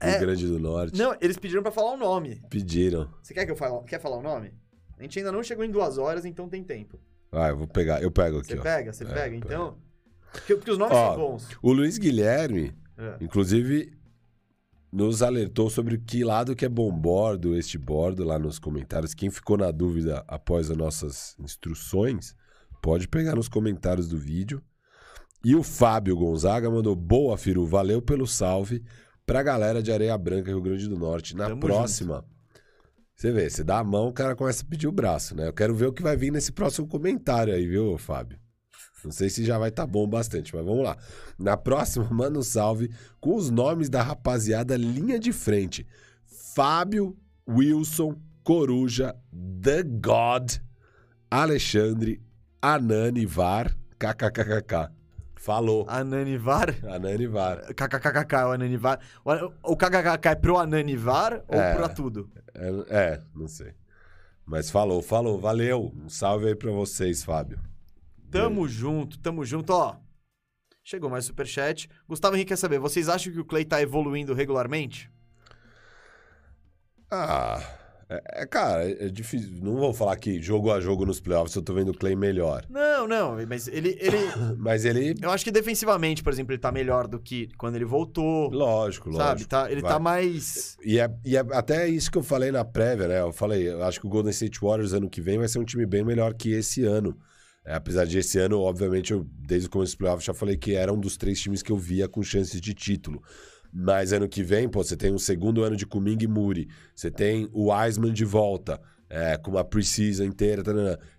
Rio 0.00 0.14
É. 0.14 0.18
Grande 0.18 0.46
do 0.46 0.58
Norte. 0.58 0.98
Não, 0.98 1.16
eles 1.20 1.36
pediram 1.38 1.62
pra 1.62 1.70
falar 1.72 1.92
o 1.92 1.96
nome. 1.96 2.42
Pediram. 2.50 3.08
Você 3.22 3.32
quer 3.32 3.44
que 3.46 3.52
eu 3.52 3.56
fale, 3.56 3.82
quer 3.86 4.00
falar 4.00 4.16
o 4.18 4.22
nome? 4.22 4.52
A 4.98 5.02
gente 5.02 5.18
ainda 5.18 5.32
não 5.32 5.42
chegou 5.42 5.64
em 5.64 5.70
duas 5.70 5.98
horas, 5.98 6.24
então 6.24 6.48
tem 6.48 6.62
tempo. 6.62 6.98
Ah, 7.30 7.48
eu 7.48 7.56
vou 7.56 7.66
pegar. 7.66 8.02
Eu 8.02 8.10
pego 8.10 8.38
aqui, 8.38 8.48
Você 8.52 8.58
ó. 8.58 8.62
pega? 8.62 8.92
Você 8.92 9.04
É, 9.04 9.06
pega? 9.06 9.34
Então. 9.36 9.76
Porque, 10.32 10.54
porque 10.56 10.70
os 10.70 10.78
nomes 10.78 10.96
Ó, 10.96 11.08
são 11.14 11.16
bons. 11.16 11.48
O 11.62 11.72
Luiz 11.72 11.98
Guilherme, 11.98 12.74
É. 12.96 13.16
inclusive, 13.20 13.92
nos 14.92 15.22
alertou 15.22 15.70
sobre 15.70 15.98
que 15.98 16.22
lado 16.24 16.54
que 16.54 16.64
é 16.64 16.68
bom 16.68 16.90
bordo, 16.92 17.56
este 17.56 17.78
bordo, 17.78 18.24
lá 18.24 18.38
nos 18.38 18.58
comentários. 18.58 19.14
Quem 19.14 19.30
ficou 19.30 19.56
na 19.56 19.70
dúvida 19.70 20.22
após 20.28 20.70
as 20.70 20.76
nossas 20.76 21.34
instruções, 21.38 22.34
pode 22.82 23.08
pegar 23.08 23.34
nos 23.34 23.48
comentários 23.48 24.08
do 24.08 24.18
vídeo. 24.18 24.62
E 25.44 25.56
o 25.56 25.62
Fábio 25.62 26.14
Gonzaga 26.16 26.70
mandou 26.70 26.94
boa, 26.94 27.36
Firu, 27.36 27.66
valeu 27.66 28.00
pelo 28.02 28.26
salve 28.26 28.84
pra 29.26 29.42
galera 29.42 29.82
de 29.82 29.90
Areia 29.90 30.16
Branca, 30.18 30.50
Rio 30.50 30.60
Grande 30.62 30.86
do 30.88 30.98
Norte. 30.98 31.34
Na 31.34 31.48
Tamo 31.48 31.60
próxima, 31.60 32.24
você 33.22 33.30
vê, 33.32 33.48
você 33.48 33.62
dá 33.62 33.78
a 33.78 33.84
mão, 33.84 34.08
o 34.08 34.12
cara 34.12 34.34
começa 34.34 34.64
a 34.64 34.66
pedir 34.68 34.88
o 34.88 34.92
braço, 34.92 35.36
né? 35.36 35.46
Eu 35.46 35.52
quero 35.52 35.72
ver 35.74 35.86
o 35.86 35.92
que 35.92 36.02
vai 36.02 36.16
vir 36.16 36.32
nesse 36.32 36.50
próximo 36.50 36.88
comentário 36.88 37.54
aí, 37.54 37.66
viu, 37.66 37.96
Fábio? 37.96 38.36
Não 39.04 39.12
sei 39.12 39.30
se 39.30 39.44
já 39.44 39.58
vai 39.58 39.68
estar 39.68 39.86
bom 39.86 40.08
bastante, 40.08 40.54
mas 40.54 40.64
vamos 40.64 40.82
lá. 40.82 40.96
Na 41.38 41.56
próxima, 41.56 42.04
manda 42.10 42.38
um 42.38 42.42
salve 42.42 42.90
com 43.20 43.36
os 43.36 43.48
nomes 43.48 43.88
da 43.88 44.02
rapaziada 44.02 44.76
linha 44.76 45.20
de 45.20 45.32
frente. 45.32 45.86
Fábio, 46.54 47.16
Wilson, 47.48 48.16
Coruja, 48.42 49.14
The 49.62 49.84
God, 49.84 50.54
Alexandre, 51.30 52.20
Anani 52.60 53.24
Var, 53.24 53.76
kkkk. 53.98 54.90
Falou. 55.36 55.84
Ananivar? 55.88 56.72
Anani 56.88 57.26
Var. 57.26 57.74
KKKK 57.74 58.36
é 58.36 58.44
o 58.46 58.52
Ananivar. 58.52 59.00
O, 59.24 59.72
o 59.72 59.76
KKKK 59.76 60.28
é 60.28 60.34
pro 60.36 60.56
Ananivar 60.56 61.42
ou 61.48 61.60
É. 61.60 61.74
pra 61.74 61.88
tudo? 61.88 62.30
É, 62.54 62.94
é, 62.96 63.22
não 63.34 63.48
sei. 63.48 63.74
Mas 64.44 64.70
falou, 64.70 65.02
falou. 65.02 65.38
Valeu. 65.38 65.92
Um 65.94 66.08
salve 66.08 66.48
aí 66.48 66.54
pra 66.54 66.70
vocês, 66.70 67.22
Fábio. 67.24 67.58
Tamo 68.30 68.66
junto, 68.66 69.18
tamo 69.18 69.44
junto, 69.44 69.70
ó. 69.70 69.96
Chegou 70.82 71.08
mais 71.08 71.24
superchat. 71.24 71.88
Gustavo 72.08 72.34
Henrique 72.34 72.48
quer 72.48 72.56
saber, 72.56 72.78
vocês 72.78 73.08
acham 73.08 73.32
que 73.32 73.38
o 73.38 73.44
Clay 73.44 73.64
tá 73.64 73.80
evoluindo 73.80 74.34
regularmente? 74.34 75.10
Ah, 77.10 77.60
é, 78.12 78.42
é, 78.42 78.46
cara, 78.46 78.88
é 78.90 79.08
difícil. 79.08 79.50
Não 79.62 79.76
vou 79.76 79.94
falar 79.94 80.16
que 80.16 80.40
jogo 80.42 80.70
a 80.70 80.80
jogo 80.80 81.06
nos 81.06 81.20
playoffs 81.20 81.54
eu 81.54 81.62
tô 81.62 81.72
vendo 81.72 81.90
o 81.90 81.96
Clay 81.96 82.14
melhor. 82.14 82.64
Não, 82.68 83.08
não, 83.08 83.36
mas 83.46 83.68
ele, 83.68 83.96
ele... 84.00 84.18
Mas 84.58 84.84
ele, 84.84 85.14
eu 85.20 85.30
acho 85.30 85.44
que 85.44 85.50
defensivamente, 85.50 86.22
por 86.22 86.32
exemplo, 86.32 86.52
ele 86.52 86.60
tá 86.60 86.70
melhor 86.70 87.06
do 87.08 87.18
que 87.18 87.48
quando 87.56 87.76
ele 87.76 87.84
voltou, 87.84 88.50
lógico, 88.50 89.08
lógico. 89.08 89.24
sabe? 89.24 89.44
Tá, 89.46 89.70
ele 89.70 89.80
vai. 89.80 89.92
tá 89.92 89.98
mais... 89.98 90.76
E 90.84 90.98
é, 90.98 91.10
e 91.24 91.36
é 91.36 91.40
até 91.40 91.88
isso 91.88 92.10
que 92.10 92.18
eu 92.18 92.22
falei 92.22 92.52
na 92.52 92.64
prévia, 92.64 93.08
né? 93.08 93.20
Eu 93.20 93.32
falei, 93.32 93.68
eu 93.68 93.82
acho 93.82 94.00
que 94.00 94.06
o 94.06 94.10
Golden 94.10 94.30
State 94.30 94.60
Warriors 94.60 94.92
ano 94.92 95.08
que 95.08 95.20
vem 95.20 95.38
vai 95.38 95.48
ser 95.48 95.58
um 95.58 95.64
time 95.64 95.86
bem 95.86 96.04
melhor 96.04 96.34
que 96.34 96.52
esse 96.52 96.84
ano. 96.84 97.16
É, 97.64 97.74
apesar 97.74 98.04
de 98.04 98.18
esse 98.18 98.38
ano, 98.38 98.60
obviamente, 98.60 99.12
eu, 99.12 99.24
desde 99.24 99.68
o 99.68 99.70
começo 99.70 99.92
dos 99.92 99.98
playoffs 99.98 100.24
já 100.24 100.34
falei 100.34 100.56
que 100.56 100.74
era 100.74 100.92
um 100.92 100.98
dos 100.98 101.16
três 101.16 101.40
times 101.40 101.62
que 101.62 101.70
eu 101.70 101.76
via 101.76 102.08
com 102.08 102.22
chances 102.22 102.60
de 102.60 102.74
título. 102.74 103.22
Mas 103.72 104.12
ano 104.12 104.28
que 104.28 104.42
vem, 104.42 104.68
pô, 104.68 104.84
você 104.84 104.96
tem 104.96 105.12
um 105.12 105.18
segundo 105.18 105.62
ano 105.62 105.76
de 105.76 105.86
Kuminga 105.86 106.24
e 106.24 106.28
Muri. 106.28 106.68
Você 106.94 107.10
tem 107.10 107.48
o 107.52 107.72
Wiseman 107.72 108.12
de 108.12 108.24
volta, 108.24 108.78
é, 109.08 109.36
com 109.38 109.50
uma 109.52 109.64
preseason 109.64 110.24
inteira. 110.24 110.62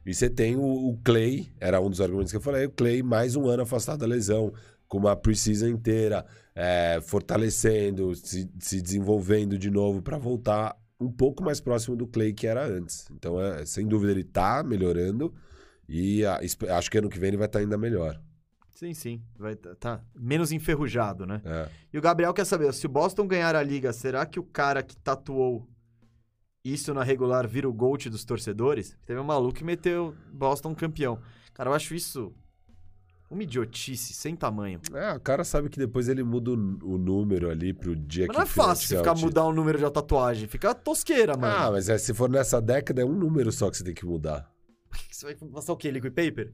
E 0.06 0.14
você 0.14 0.30
tem 0.30 0.56
o, 0.56 0.62
o 0.62 0.98
Clay, 1.04 1.52
era 1.60 1.82
um 1.82 1.90
dos 1.90 2.00
argumentos 2.00 2.32
que 2.32 2.38
eu 2.38 2.42
falei, 2.42 2.66
o 2.66 2.72
Clay 2.72 3.02
mais 3.02 3.36
um 3.36 3.48
ano 3.48 3.64
afastado 3.64 4.00
da 4.02 4.06
lesão, 4.06 4.54
com 4.88 5.00
uma 5.00 5.16
preseason 5.16 5.68
inteira, 5.68 6.24
é, 6.56 7.00
fortalecendo, 7.02 8.14
se, 8.16 8.48
se 8.60 8.82
desenvolvendo 8.82 9.58
de 9.58 9.72
novo 9.72 10.02
para 10.04 10.20
voltar 10.20 10.76
um 11.00 11.12
pouco 11.12 11.44
mais 11.44 11.60
próximo 11.60 11.96
do 11.96 12.06
Clay 12.06 12.34
que 12.34 12.46
era 12.46 12.66
antes. 12.66 13.08
Então, 13.12 13.42
é, 13.42 13.66
sem 13.66 13.88
dúvida, 13.88 14.12
ele 14.12 14.24
tá 14.24 14.64
melhorando 14.64 15.34
e 15.90 16.24
a- 16.24 16.40
acho 16.78 16.92
que 16.92 16.98
ano 17.00 17.10
que 17.10 17.20
vem 17.20 17.30
ele 17.30 17.38
vai 17.38 17.48
estar 17.48 17.60
ainda 17.60 17.78
melhor. 17.78 18.22
Sim, 18.74 18.94
sim, 18.94 19.22
vai 19.38 19.56
tá, 19.56 19.76
tá 19.76 20.02
menos 20.16 20.52
enferrujado, 20.52 21.26
né? 21.26 21.42
É. 21.46 21.70
E 21.94 21.98
o 21.98 22.02
Gabriel 22.02 22.34
quer 22.34 22.46
saber, 22.46 22.74
se 22.74 22.86
o 22.86 22.90
Boston 22.90 23.28
ganhar 23.28 23.56
a 23.56 23.62
liga, 23.62 23.94
será 23.94 24.26
que 24.26 24.40
o 24.40 24.44
cara 24.44 24.82
que 24.82 24.98
tatuou 24.98 25.68
isso 26.64 26.94
na 26.94 27.04
regular 27.04 27.48
vira 27.48 27.70
o 27.70 27.74
GOAT 27.74 28.10
dos 28.10 28.26
torcedores? 28.26 28.98
Teve 29.06 29.20
um 29.20 29.24
maluco 29.24 29.56
que 29.56 29.64
meteu 29.64 30.16
Boston 30.32 30.74
campeão. 30.74 31.20
Cara, 31.54 31.70
eu 31.70 31.74
acho 31.74 31.94
isso 31.94 32.34
uma 33.30 33.44
idiotice 33.44 34.14
sem 34.14 34.36
tamanho. 34.36 34.80
É, 34.94 35.14
o 35.14 35.20
cara 35.20 35.44
sabe 35.44 35.70
que 35.70 35.78
depois 35.78 36.08
ele 36.08 36.24
muda 36.24 36.52
o, 36.52 36.54
o 36.54 36.98
número 36.98 37.50
ali 37.50 37.74
pro 37.74 37.96
dia 37.96 38.28
Mas 38.28 38.36
que 38.36 38.38
não 38.38 38.44
é 38.44 38.48
fácil 38.48 38.88
você 38.88 38.98
ficar 38.98 39.16
mudar 39.16 39.46
o 39.46 39.54
número 39.54 39.80
da 39.80 39.90
tatuagem. 39.90 40.48
Fica 40.48 40.74
tosqueira, 40.74 41.36
mano. 41.36 41.56
Ah, 41.56 41.72
mas 41.72 41.90
é, 41.90 41.98
se 41.98 42.14
for 42.14 42.30
nessa 42.30 42.62
década, 42.62 43.02
é 43.02 43.06
um 43.06 43.14
número 43.14 43.52
só 43.52 43.70
que 43.70 43.78
você 43.78 43.84
tem 43.84 43.94
que 43.94 44.06
mudar. 44.06 44.52
Você 45.10 45.26
vai 45.26 45.36
passar 45.36 45.74
o 45.74 45.78
quê? 45.78 45.90
Liquid 45.90 46.14
paper? 46.14 46.54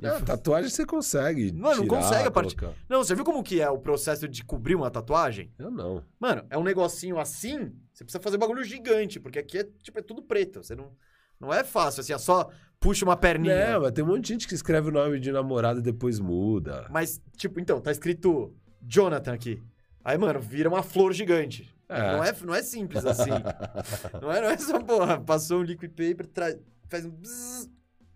É, 0.00 0.20
tatuagem 0.20 0.70
você 0.70 0.86
consegue. 0.86 1.52
Mano, 1.52 1.76
não 1.76 1.82
tirar, 1.84 1.96
consegue 1.96 2.28
a 2.28 2.30
partir- 2.30 2.56
colocar. 2.56 2.78
Não, 2.88 2.98
você 3.02 3.14
viu 3.14 3.24
como 3.24 3.42
que 3.42 3.60
é 3.60 3.68
o 3.68 3.78
processo 3.78 4.28
de 4.28 4.44
cobrir 4.44 4.74
uma 4.76 4.90
tatuagem? 4.90 5.52
Eu 5.58 5.70
não. 5.70 6.04
Mano, 6.20 6.44
é 6.50 6.56
um 6.56 6.62
negocinho 6.62 7.18
assim, 7.18 7.72
você 7.92 8.04
precisa 8.04 8.22
fazer 8.22 8.38
bagulho 8.38 8.62
gigante, 8.62 9.18
porque 9.18 9.38
aqui 9.38 9.58
é, 9.58 9.64
tipo, 9.82 9.98
é 9.98 10.02
tudo 10.02 10.22
preto. 10.22 10.62
Você 10.62 10.74
não... 10.74 10.92
Não 11.40 11.54
é 11.54 11.62
fácil, 11.62 12.00
assim, 12.00 12.12
é 12.12 12.18
só 12.18 12.50
puxa 12.80 13.04
uma 13.04 13.16
perninha. 13.16 13.72
Não, 13.74 13.82
mas 13.82 13.92
tem 13.92 14.02
um 14.02 14.08
monte 14.08 14.22
de 14.22 14.28
gente 14.32 14.48
que 14.48 14.54
escreve 14.54 14.88
o 14.88 14.92
nome 14.92 15.20
de 15.20 15.30
namorado 15.30 15.78
e 15.78 15.82
depois 15.82 16.18
muda. 16.18 16.86
Mas, 16.90 17.20
tipo, 17.36 17.60
então, 17.60 17.80
tá 17.80 17.92
escrito 17.92 18.52
Jonathan 18.82 19.34
aqui. 19.34 19.62
Aí, 20.04 20.18
mano, 20.18 20.40
vira 20.40 20.68
uma 20.68 20.82
flor 20.82 21.12
gigante. 21.12 21.72
É. 21.88 22.12
Não, 22.12 22.24
é, 22.24 22.32
não 22.44 22.54
é 22.54 22.60
simples 22.62 23.04
assim. 23.06 23.30
não, 24.20 24.32
é, 24.32 24.40
não 24.40 24.50
é 24.50 24.58
só, 24.58 24.80
porra, 24.82 25.20
passou 25.20 25.60
um 25.60 25.62
liquid 25.62 25.90
paper, 25.90 26.26
tra- 26.26 26.58
faz 26.88 27.04
um 27.04 27.10
bzzz, 27.10 27.70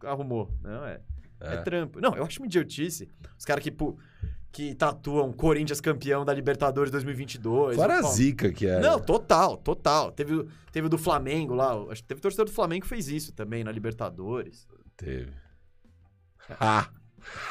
arrumou. 0.05 0.51
Não, 0.61 0.85
é, 0.85 1.01
é. 1.43 1.55
É. 1.55 1.57
trampo. 1.63 2.01
Não, 2.01 2.15
eu 2.17 2.25
acho 2.25 2.41
uma 2.41 2.47
idiotice. 2.47 3.09
Os 3.39 3.45
caras 3.45 3.63
que, 3.63 3.75
que 4.53 4.75
tatuam 4.75 5.33
Corinthians 5.33 5.81
campeão 5.81 6.25
da 6.25 6.33
Libertadores 6.33 6.91
2022. 6.91 7.77
Fora 7.77 7.99
a 7.99 8.03
zica 8.03 8.53
que 8.53 8.67
é. 8.67 8.81
Não, 8.81 9.01
total, 9.01 9.57
total. 9.57 10.13
Teve, 10.13 10.35
o- 10.35 10.49
teve 10.71 10.87
o 10.87 10.91
do 10.91 10.99
Flamengo 10.99 11.55
lá. 11.55 11.73
Acho 11.91 12.03
que 12.03 12.09
teve 12.09 12.21
torcedor 12.21 12.47
do 12.47 12.53
Flamengo 12.53 12.83
que 12.83 12.89
fez 12.89 13.09
isso 13.09 13.33
também 13.33 13.65
na 13.65 13.73
Libertadores. 13.73 14.67
Teve. 14.97 15.33
Ha! 16.61 16.89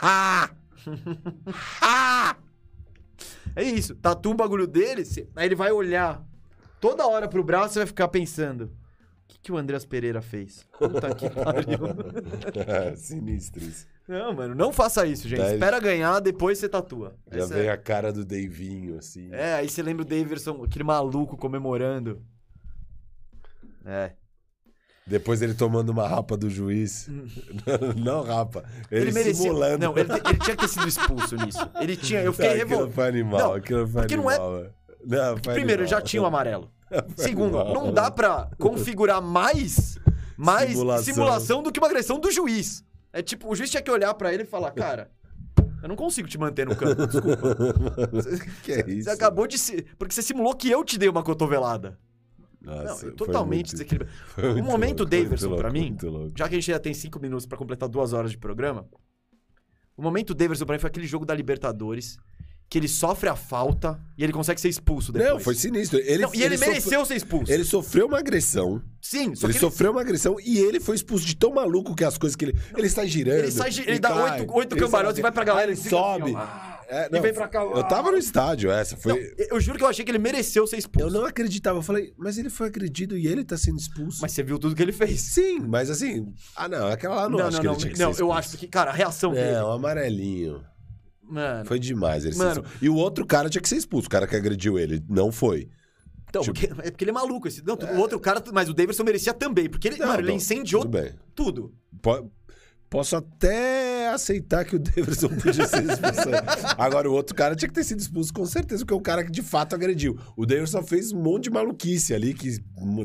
Ha! 0.01 0.49
Ha! 1.81 2.35
É 3.55 3.63
isso. 3.63 3.95
Tatua 3.95 4.33
um 4.33 4.35
bagulho 4.35 4.67
dele, 4.67 5.03
aí 5.35 5.45
ele 5.45 5.55
vai 5.55 5.71
olhar 5.71 6.23
toda 6.79 7.05
hora 7.07 7.27
pro 7.27 7.43
braço 7.43 7.77
e 7.77 7.79
vai 7.79 7.87
ficar 7.87 8.07
pensando: 8.07 8.71
que, 9.31 9.39
que 9.39 9.51
o 9.51 9.57
Andreas 9.57 9.85
Pereira 9.85 10.21
fez? 10.21 10.65
Puta 10.77 11.13
que 11.15 11.29
pariu. 11.31 11.79
É, 12.67 12.95
Sinistro 12.95 13.63
isso. 13.63 13.87
Não, 14.07 14.33
mano, 14.33 14.53
não 14.53 14.73
faça 14.73 15.05
isso, 15.05 15.27
gente. 15.29 15.39
Tá, 15.39 15.53
Espera 15.53 15.79
ganhar, 15.79 16.19
depois 16.19 16.57
você 16.57 16.67
tatua. 16.67 17.15
Já 17.31 17.43
Essa 17.43 17.53
vem 17.53 17.67
é... 17.67 17.71
a 17.71 17.77
cara 17.77 18.11
do 18.11 18.25
Davinho, 18.25 18.97
assim. 18.97 19.29
é, 19.31 19.53
aí 19.55 19.69
você 19.69 19.81
lembra 19.81 20.03
o 20.03 20.05
Davidson, 20.07 20.63
aquele 20.63 20.83
maluco 20.83 21.37
comemorando. 21.37 22.21
É. 23.85 24.11
Depois 25.07 25.41
ele 25.41 25.53
tomando 25.53 25.89
uma 25.89 26.07
rapa 26.07 26.35
do 26.37 26.49
juiz. 26.49 27.07
não 27.97 28.21
rapa. 28.23 28.63
Ele, 28.91 29.05
Ele, 29.05 29.11
merecia. 29.13 29.43
simulando. 29.43 29.79
Não, 29.85 29.97
ele, 29.97 30.11
ele 30.11 30.39
tinha 30.39 30.55
que 30.55 30.61
ter 30.63 30.67
sido 30.67 30.87
expulso 30.87 31.35
nisso. 31.37 31.57
Ele 31.79 31.95
tinha. 31.95 32.21
Eu 32.21 32.33
fiquei 32.33 32.47
Não, 32.49 32.55
aquilo 32.55 32.69
revoltado. 32.69 32.93
foi 32.95 33.07
animal. 33.07 33.39
Não, 33.39 33.53
aquilo 33.53 33.87
foi 33.87 34.01
porque 34.01 34.17
não 34.17 34.29
é- 34.31 34.35
animal. 34.35 34.63
Não, 35.03 35.37
foi 35.43 35.53
Primeiro, 35.53 35.81
animal. 35.83 35.99
já 35.99 36.05
tinha 36.05 36.21
o 36.21 36.25
amarelo. 36.25 36.69
Segundo, 37.15 37.63
não 37.73 37.91
dá 37.93 38.11
pra 38.11 38.49
configurar 38.57 39.21
mais, 39.21 39.97
mais 40.37 40.71
Simulação. 40.71 41.13
simulação. 41.13 41.63
do 41.63 41.71
que 41.71 41.79
uma 41.79 41.87
agressão 41.87 42.19
do 42.19 42.31
juiz. 42.31 42.83
É 43.13 43.21
tipo, 43.21 43.49
o 43.49 43.55
juiz 43.55 43.69
tinha 43.69 43.81
que 43.81 43.91
olhar 43.91 44.13
pra 44.13 44.33
ele 44.33 44.43
e 44.43 44.45
falar, 44.45 44.71
cara, 44.71 45.11
eu 45.81 45.89
não 45.89 45.95
consigo 45.95 46.27
te 46.27 46.37
manter 46.37 46.65
no 46.65 46.75
campo, 46.75 47.07
desculpa. 47.07 47.55
que 48.63 48.71
é 48.71 48.89
isso? 48.89 49.03
Você 49.03 49.09
acabou 49.09 49.47
de 49.47 49.57
se... 49.57 49.81
Porque 49.97 50.13
você 50.13 50.21
simulou 50.21 50.55
que 50.55 50.69
eu 50.69 50.83
te 50.83 50.97
dei 50.97 51.09
uma 51.09 51.23
cotovelada. 51.23 51.97
Nossa, 52.61 53.07
não, 53.07 53.15
totalmente 53.15 53.71
desequilibrado. 53.71 54.13
O 54.59 54.63
momento 54.63 54.99
louco, 54.99 55.09
Daverson, 55.09 55.55
pra 55.55 55.69
louco, 55.69 55.73
mim. 55.73 55.97
Já 56.37 56.47
que 56.47 56.55
a 56.55 56.57
gente 56.59 56.67
já 56.67 56.79
tem 56.79 56.93
cinco 56.93 57.19
minutos 57.19 57.45
pra 57.45 57.57
completar 57.57 57.89
duas 57.89 58.13
horas 58.13 58.29
de 58.31 58.37
programa, 58.37 58.87
o 59.97 60.01
momento 60.01 60.33
Daverson 60.33 60.65
pra 60.65 60.75
mim 60.75 60.79
foi 60.79 60.89
aquele 60.89 61.07
jogo 61.07 61.25
da 61.25 61.33
Libertadores 61.33 62.17
que 62.71 62.77
ele 62.79 62.87
sofre 62.87 63.27
a 63.27 63.35
falta 63.35 63.99
e 64.17 64.23
ele 64.23 64.31
consegue 64.31 64.61
ser 64.61 64.69
expulso 64.69 65.11
depois. 65.11 65.29
Não, 65.33 65.39
foi 65.41 65.53
sinistro. 65.55 65.99
Ele, 65.99 66.23
Não, 66.23 66.33
e 66.33 66.41
ele, 66.41 66.55
sofre- 66.57 66.69
mereceu 66.71 67.05
ser 67.05 67.15
expulso. 67.17 67.51
Ele 67.51 67.65
sofreu 67.65 68.07
uma 68.07 68.17
agressão. 68.19 68.81
Sim, 69.01 69.35
só 69.35 69.47
ele 69.47 69.53
que 69.55 69.59
sofreu 69.59 69.91
uma 69.91 69.99
agressão 69.99 70.37
e 70.39 70.57
ele 70.57 70.79
foi 70.79 70.95
expulso 70.95 71.25
de 71.25 71.35
tão 71.35 71.53
maluco 71.53 71.93
que 71.93 72.05
as 72.05 72.17
coisas 72.17 72.33
que 72.33 72.45
ele. 72.45 72.57
Ele 72.77 72.87
sai 72.87 73.09
girando. 73.09 73.39
ele, 73.39 73.51
sai, 73.51 73.71
ele 73.71 73.95
e 73.95 73.99
dá 73.99 74.09
cai, 74.13 74.39
oito, 74.39 74.53
oito 74.53 74.73
ele 74.75 74.81
cambalhotas 74.85 75.15
sobe, 75.17 75.19
e 75.19 75.21
vai 75.23 75.31
pra 75.33 75.43
galera. 75.43 75.69
ele 75.69 75.77
Ele 75.81 75.89
sobe. 75.89 76.23
assim, 76.23 76.35
ah, 76.37 76.79
É, 76.87 77.09
e 77.11 77.19
vem 77.19 77.33
pra 77.33 77.47
cá. 77.49 77.61
Eu 77.61 77.83
tava 77.89 78.09
no 78.09 78.17
estádio, 78.17 78.71
essa. 78.71 78.95
Foi. 78.95 79.13
Não, 79.13 79.45
eu 79.49 79.59
juro 79.59 79.77
que 79.77 79.83
eu 79.83 79.89
achei 79.89 80.05
que 80.05 80.11
ele 80.11 80.17
mereceu 80.19 80.65
ser 80.65 80.77
expulso. 80.77 81.07
Eu 81.09 81.11
não 81.11 81.25
acreditava. 81.25 81.77
Eu 81.79 81.83
falei, 81.83 82.13
mas 82.17 82.37
ele 82.37 82.49
foi 82.49 82.67
agredido 82.67 83.17
e 83.17 83.27
ele 83.27 83.43
tá 83.43 83.57
sendo 83.57 83.79
expulso. 83.79 84.19
Mas 84.21 84.31
você 84.31 84.43
viu 84.43 84.57
tudo 84.57 84.73
que 84.75 84.81
ele 84.81 84.93
fez. 84.93 85.19
Sim, 85.19 85.59
mas 85.59 85.89
assim. 85.89 86.33
Ah, 86.55 86.69
não. 86.69 86.87
Aquela 86.87 87.15
lá 87.15 87.29
não, 87.29 87.37
não, 87.39 87.47
acho 87.47 87.57
não, 87.57 87.61
que 87.61 87.65
não. 87.67 87.73
ele 87.73 87.81
tinha 87.81 87.93
que 87.93 87.99
não, 87.99 88.13
eu 88.17 88.31
acho 88.31 88.57
que, 88.57 88.65
cara, 88.65 88.91
a 88.91 88.93
reação 88.93 89.33
dele. 89.33 89.55
É, 89.57 89.61
um 89.61 89.71
amarelinho. 89.71 90.63
Mano. 91.31 91.65
Foi 91.65 91.79
demais. 91.79 92.25
Ele 92.25 92.35
Mano. 92.35 92.63
E 92.81 92.89
o 92.89 92.95
outro 92.95 93.25
cara 93.25 93.49
tinha 93.49 93.61
que 93.61 93.69
ser 93.69 93.77
expulso. 93.77 94.07
O 94.07 94.09
cara 94.11 94.27
que 94.27 94.35
agrediu 94.35 94.77
ele. 94.77 95.01
Não 95.09 95.31
foi. 95.31 95.69
Então, 96.29 96.41
tipo- 96.43 96.53
porque, 96.59 96.81
é 96.87 96.91
porque 96.91 97.03
ele 97.03 97.11
é 97.11 97.13
maluco. 97.13 97.47
Esse, 97.47 97.63
não, 97.65 97.75
o 97.75 97.97
outro 97.99 98.19
cara, 98.19 98.41
mas 98.53 98.69
o 98.69 98.73
Davidson 98.73 99.03
merecia 99.03 99.33
também. 99.33 99.69
Porque 99.69 99.87
ele, 99.87 99.97
Não, 99.97 100.07
mano, 100.07 100.19
ele 100.19 100.27
não, 100.29 100.35
incendiou 100.35 100.83
Tudo 100.83 101.13
tudo. 101.35 101.73
Po- 102.01 102.31
Posso 102.89 103.15
até 103.15 104.09
aceitar 104.09 104.65
que 104.65 104.75
o 104.75 104.79
Davidson 104.79 105.29
podia 105.29 105.65
ser 105.65 105.81
expulso. 105.83 106.27
Agora, 106.77 107.09
o 107.09 107.13
outro 107.13 107.33
cara 107.33 107.55
tinha 107.55 107.69
que 107.69 107.73
ter 107.73 107.85
sido 107.85 107.99
expulso, 108.01 108.33
com 108.33 108.45
certeza, 108.45 108.83
porque 108.83 108.93
é 108.93 108.97
o 108.97 109.01
cara 109.01 109.23
que 109.23 109.31
de 109.31 109.41
fato 109.41 109.73
agrediu. 109.73 110.19
O 110.35 110.45
Davidson 110.45 110.83
fez 110.83 111.13
um 111.13 111.21
monte 111.21 111.45
de 111.45 111.51
maluquice 111.51 112.13
ali 112.13 112.33
que. 112.33 112.57
mo- 112.77 113.03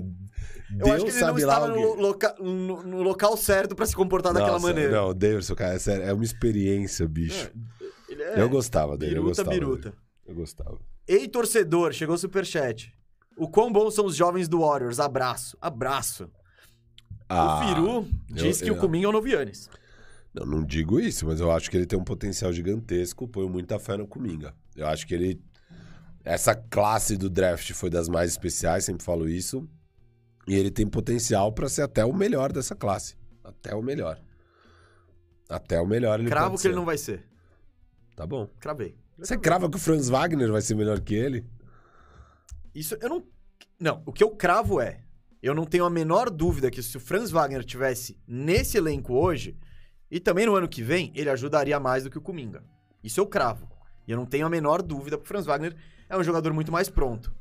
Eu 0.78 0.78
Deus 0.78 0.90
acho 0.90 1.04
que 1.04 1.10
ele 1.12 1.20
não 1.20 1.26
sabe 1.28 1.44
lá 1.44 1.54
estava 1.54 1.72
no, 1.72 1.94
loca- 1.94 2.34
no- 2.40 2.82
no 2.82 3.02
local 3.02 3.36
certo 3.36 3.76
pra 3.76 3.86
se 3.86 3.94
comportar 3.94 4.32
daquela 4.32 4.54
Nossa, 4.54 4.66
maneira. 4.66 4.90
Não, 4.90 5.10
o 5.10 5.14
Davidson, 5.14 5.54
cara, 5.54 5.74
é 5.74 5.78
sério, 5.78 6.04
é 6.04 6.12
uma 6.12 6.24
experiência, 6.24 7.06
bicho. 7.06 7.48
Ele 8.22 8.40
é 8.40 8.42
Eu 8.42 8.48
gostava 8.48 8.96
dele, 8.96 9.12
eu 9.16 9.22
biruta, 9.22 9.42
gostava. 9.42 9.50
biruta. 9.50 9.90
dele. 9.90 10.02
Eu 10.26 10.34
gostava. 10.34 10.78
Ei, 11.06 11.28
torcedor, 11.28 11.92
chegou 11.92 12.14
o 12.14 12.18
superchat. 12.18 12.92
O 13.36 13.48
quão 13.48 13.70
bons 13.72 13.94
são 13.94 14.06
os 14.06 14.16
jovens 14.16 14.48
do 14.48 14.60
Warriors? 14.60 14.98
Abraço. 14.98 15.56
Abraço. 15.60 16.30
Ah, 17.28 17.60
o 17.60 17.68
Firu 17.68 18.08
diz 18.28 18.60
que 18.60 18.70
eu- 18.70 18.74
o 18.74 18.78
Kuminga 18.78 19.06
é 19.06 19.08
o 19.08 19.12
novo 19.12 19.28
Yannis. 19.28 19.68
Eu 20.34 20.46
não 20.46 20.62
digo 20.64 21.00
isso, 21.00 21.26
mas 21.26 21.40
eu 21.40 21.50
acho 21.50 21.70
que 21.70 21.76
ele 21.76 21.86
tem 21.86 21.98
um 21.98 22.04
potencial 22.04 22.52
gigantesco. 22.52 23.26
Ponho 23.28 23.48
muita 23.48 23.78
fé 23.78 23.96
no 23.96 24.06
Kuminga. 24.06 24.54
Eu 24.74 24.86
acho 24.86 25.06
que 25.06 25.14
ele. 25.14 25.40
Essa 26.24 26.54
classe 26.54 27.16
do 27.16 27.30
draft 27.30 27.70
foi 27.72 27.88
das 27.88 28.08
mais 28.08 28.30
especiais, 28.32 28.84
sempre 28.84 29.04
falo 29.04 29.28
isso. 29.28 29.68
E 30.48 30.54
ele 30.54 30.70
tem 30.70 30.86
potencial 30.86 31.52
pra 31.52 31.68
ser 31.68 31.82
até 31.82 32.04
o 32.04 32.12
melhor 32.12 32.52
dessa 32.52 32.74
classe. 32.74 33.16
Até 33.44 33.74
o 33.74 33.82
melhor. 33.82 34.20
Até 35.48 35.80
o 35.80 35.86
melhor 35.86 36.18
ele 36.20 36.28
Cravo 36.28 36.56
que 36.58 36.66
ele 36.66 36.74
ser. 36.74 36.78
não 36.78 36.84
vai 36.84 36.98
ser. 36.98 37.24
Tá 38.16 38.26
bom. 38.26 38.48
Cravei. 38.58 38.96
Você 39.18 39.36
crava 39.36 39.68
que 39.68 39.76
o 39.76 39.80
Franz 39.80 40.08
Wagner 40.08 40.50
vai 40.50 40.62
ser 40.62 40.74
melhor 40.74 40.98
que 41.00 41.14
ele? 41.14 41.46
Isso 42.74 42.96
eu 43.00 43.08
não. 43.08 43.26
Não, 43.78 44.02
o 44.06 44.12
que 44.12 44.24
eu 44.24 44.30
cravo 44.30 44.80
é. 44.80 45.02
Eu 45.42 45.54
não 45.54 45.66
tenho 45.66 45.84
a 45.84 45.90
menor 45.90 46.30
dúvida 46.30 46.70
que 46.70 46.82
se 46.82 46.96
o 46.96 47.00
Franz 47.00 47.30
Wagner 47.30 47.62
tivesse 47.62 48.18
nesse 48.26 48.78
elenco 48.78 49.12
hoje, 49.14 49.56
e 50.10 50.18
também 50.18 50.46
no 50.46 50.54
ano 50.54 50.66
que 50.66 50.82
vem, 50.82 51.12
ele 51.14 51.28
ajudaria 51.28 51.78
mais 51.78 52.04
do 52.04 52.10
que 52.10 52.18
o 52.18 52.22
Kuminga. 52.22 52.64
Isso 53.04 53.20
eu 53.20 53.26
cravo. 53.26 53.68
E 54.08 54.10
eu 54.10 54.16
não 54.16 54.24
tenho 54.24 54.46
a 54.46 54.50
menor 54.50 54.82
dúvida, 54.82 55.18
porque 55.18 55.26
o 55.26 55.28
Franz 55.28 55.46
Wagner 55.46 55.76
é 56.08 56.16
um 56.16 56.24
jogador 56.24 56.52
muito 56.52 56.72
mais 56.72 56.88
pronto. 56.88 57.34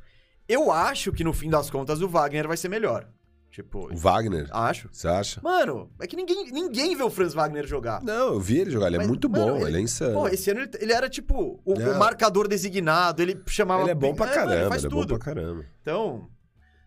Eu 0.48 0.72
acho 0.72 1.12
que 1.12 1.24
no 1.24 1.34
fim 1.34 1.50
das 1.50 1.70
contas 1.70 2.02
o 2.02 2.10
Wagner 2.10 2.48
vai 2.48 2.58
ser 2.58 2.70
melhor. 2.70 3.10
Tipo, 3.56 3.90
O 3.90 3.96
Wagner? 3.96 4.50
acho. 4.52 4.90
Você 4.92 5.08
acha? 5.08 5.40
Mano, 5.42 5.90
é 6.02 6.06
que 6.06 6.18
ninguém, 6.18 6.52
ninguém 6.52 6.94
vê 6.94 7.04
o 7.04 7.10
Franz 7.10 7.34
Wagner 7.34 7.66
jogar. 7.66 8.04
Não, 8.04 8.34
eu 8.34 8.40
vi 8.42 8.60
ele 8.60 8.70
jogar. 8.70 8.88
Ele 8.88 8.98
Mas, 8.98 9.06
é 9.06 9.08
muito 9.08 9.30
mano, 9.30 9.60
bom, 9.60 9.66
ele, 9.66 9.78
é 9.78 9.80
insano. 9.80 10.12
Pô, 10.14 10.28
esse 10.28 10.52
ano 10.52 10.60
ele, 10.60 10.72
ele 10.78 10.92
era 10.92 11.08
tipo 11.10 11.62
o, 11.64 11.72
o 11.74 11.80
Não. 11.80 11.98
marcador 11.98 12.50
designado, 12.50 13.22
ele 13.22 13.42
chamava. 13.48 13.84
Ele 13.84 13.92
é 13.92 13.96
bom 13.96 14.14
pra 14.14 14.26
mano, 14.26 14.36
caramba, 14.38 14.56
ele 14.60 14.68
faz 14.70 14.84
ele 14.84 14.92
é 14.92 14.94
bom 14.94 15.02
tudo. 15.04 15.18
pra 15.18 15.34
caramba. 15.34 15.66
Então, 15.82 16.28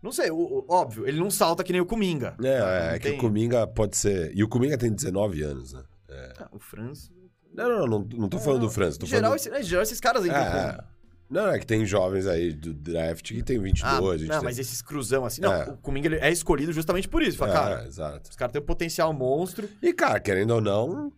não 0.02 0.12
sei, 0.12 0.30
o- 0.30 0.36
o- 0.36 0.66
óbvio, 0.68 1.08
ele 1.08 1.18
não 1.18 1.30
salta 1.30 1.64
que 1.64 1.72
nem 1.72 1.80
o 1.80 1.86
Kuminga. 1.86 2.36
É, 2.44 2.46
é, 2.48 2.58
Não 2.60 2.66
é 2.68 2.98
que 2.98 3.08
tem- 3.08 3.18
o 3.18 3.20
Kuminga 3.22 3.66
pode 3.66 3.96
ser. 3.96 4.30
E 4.36 4.44
o 4.44 4.48
Kuminga 4.48 4.76
tem 4.76 4.92
19 4.92 5.42
anos, 5.42 5.72
né? 5.72 5.82
Ah, 6.38 6.48
o 6.52 6.58
Franz. 6.58 7.10
Não, 7.54 7.66
não, 7.66 7.86
não, 7.86 8.08
não 8.14 8.28
tô 8.28 8.38
falando 8.38 8.60
do 8.60 8.70
Franz, 8.70 8.98
tô 8.98 9.06
Em 9.06 9.08
geral, 9.08 9.30
falando. 9.30 9.38
esse- 9.40 9.50
em 9.58 9.62
geral, 9.62 9.82
esses 9.82 10.00
caras 10.00 10.22
aí. 10.22 10.28
É, 10.30 10.34
é. 10.34 10.78
Não, 11.30 11.48
é 11.48 11.58
que 11.58 11.66
tem 11.66 11.84
jovens 11.84 12.26
aí 12.26 12.52
do 12.52 12.72
draft 12.72 13.28
que 13.32 13.42
tem 13.42 13.58
22, 13.58 13.84
Ah, 13.92 14.00
23. 14.12 14.28
não, 14.28 14.42
mas 14.42 14.58
esses 14.58 14.80
cruzão 14.80 15.24
assim. 15.26 15.42
Não, 15.42 15.52
É. 15.52 15.68
o 15.70 15.76
Kuminga 15.76 16.16
é 16.16 16.32
escolhido 16.32 16.72
justamente 16.72 17.06
por 17.08 17.22
isso. 17.22 17.36
Fala, 17.36 17.50
É, 17.50 17.54
cara, 17.54 17.86
exato. 17.86 18.30
os 18.30 18.36
caras 18.36 18.52
têm 18.52 18.62
um 18.62 18.64
potencial 18.64 19.12
monstro. 19.12 19.68
E, 19.82 19.92
cara, 19.92 20.18
querendo 20.20 20.52
ou 20.54 20.60
não, 20.60 21.12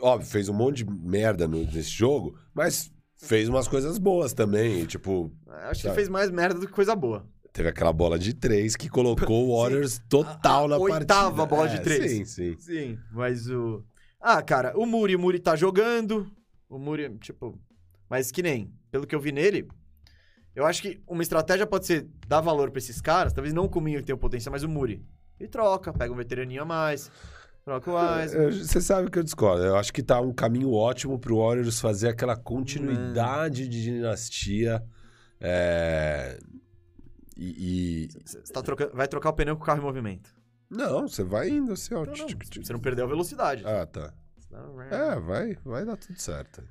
óbvio, 0.00 0.28
fez 0.30 0.48
um 0.48 0.54
monte 0.54 0.84
de 0.84 0.90
merda 0.90 1.48
no- 1.48 1.64
nesse 1.64 1.90
jogo, 1.90 2.38
mas 2.54 2.92
fez 3.16 3.48
umas 3.48 3.66
coisas 3.66 3.98
boas 3.98 4.32
também. 4.32 4.84
tipo, 4.86 5.32
Acho 5.48 5.70
que 5.70 5.76
Sabe. 5.82 5.88
ele 5.88 5.94
fez 5.96 6.08
mais 6.08 6.30
merda 6.30 6.60
do 6.60 6.66
que 6.66 6.72
coisa 6.72 6.94
boa. 6.94 7.26
teve 7.52 7.68
aquela 7.70 7.92
bola 7.92 8.16
de 8.16 8.32
três 8.34 8.76
que 8.76 8.88
colocou 8.88 9.48
o 9.48 9.56
Warriors 9.58 10.00
total 10.08 10.62
A- 10.62 10.64
a 10.66 10.68
na 10.68 10.78
partida. 10.78 10.94
oitava 11.00 11.46
bola 11.46 11.68
de 11.68 11.76
É, 11.76 11.80
três. 11.80 12.12
Sim, 12.12 12.24
sim. 12.24 12.56
Sim, 12.60 12.98
mas 13.10 13.50
o. 13.50 13.82
Ah, 14.20 14.40
cara, 14.40 14.72
o 14.78 14.86
Muri, 14.86 15.16
o 15.16 15.18
Muri 15.18 15.40
tá 15.40 15.56
jogando. 15.56 16.30
O 16.68 16.78
Muri, 16.78 17.08
tipo. 17.18 17.58
Mas 18.08 18.30
que 18.30 18.42
nem, 18.42 18.72
pelo 18.90 19.06
que 19.06 19.14
eu 19.14 19.20
vi 19.20 19.32
nele, 19.32 19.68
eu 20.54 20.66
acho 20.66 20.82
que 20.82 21.00
uma 21.06 21.22
estratégia 21.22 21.66
pode 21.66 21.86
ser 21.86 22.08
dar 22.26 22.40
valor 22.40 22.70
pra 22.70 22.78
esses 22.78 23.00
caras, 23.00 23.32
talvez 23.32 23.54
não 23.54 23.64
o 23.64 23.68
Kuminga 23.68 23.98
que 24.00 24.06
tem 24.06 24.14
o 24.14 24.18
potencial, 24.18 24.52
mas 24.52 24.62
o 24.62 24.68
Muri. 24.68 25.04
E 25.38 25.46
troca, 25.46 25.92
pega 25.92 26.12
um 26.12 26.16
veteraninho 26.16 26.62
a 26.62 26.64
mais, 26.64 27.10
troca 27.64 27.90
o 27.90 27.94
mais. 27.94 28.32
Você 28.34 28.80
sabe 28.80 29.10
que 29.10 29.18
eu 29.18 29.22
discordo. 29.22 29.64
Eu 29.64 29.76
acho 29.76 29.92
que 29.92 30.02
tá 30.02 30.20
um 30.20 30.32
caminho 30.32 30.72
ótimo 30.72 31.18
pro 31.18 31.36
Warriors 31.38 31.80
fazer 31.80 32.08
aquela 32.08 32.36
continuidade 32.36 33.68
de 33.68 33.82
dinastia. 33.82 34.82
É... 35.40 36.38
E, 37.36 38.06
e- 38.06 38.08
Você 38.24 38.52
tá 38.52 38.60
trocando, 38.62 38.90
vai 38.96 39.06
trocar 39.06 39.30
o 39.30 39.32
pneu 39.32 39.56
com 39.56 39.62
o 39.62 39.66
carro 39.66 39.78
em 39.80 39.84
movimento. 39.84 40.34
Não, 40.68 41.06
você 41.08 41.22
vai 41.22 41.48
indo 41.48 41.72
assim, 41.72 41.94
ó. 41.94 42.04
Você 42.04 42.72
não 42.72 42.80
perdeu 42.80 43.04
a 43.04 43.08
velocidade. 43.08 43.62
Ah, 43.64 43.86
tá. 43.86 44.12
É, 44.90 45.20
vai, 45.20 45.56
vai 45.64 45.84
dar 45.84 45.96
tudo 45.96 46.18
certo. 46.20 46.62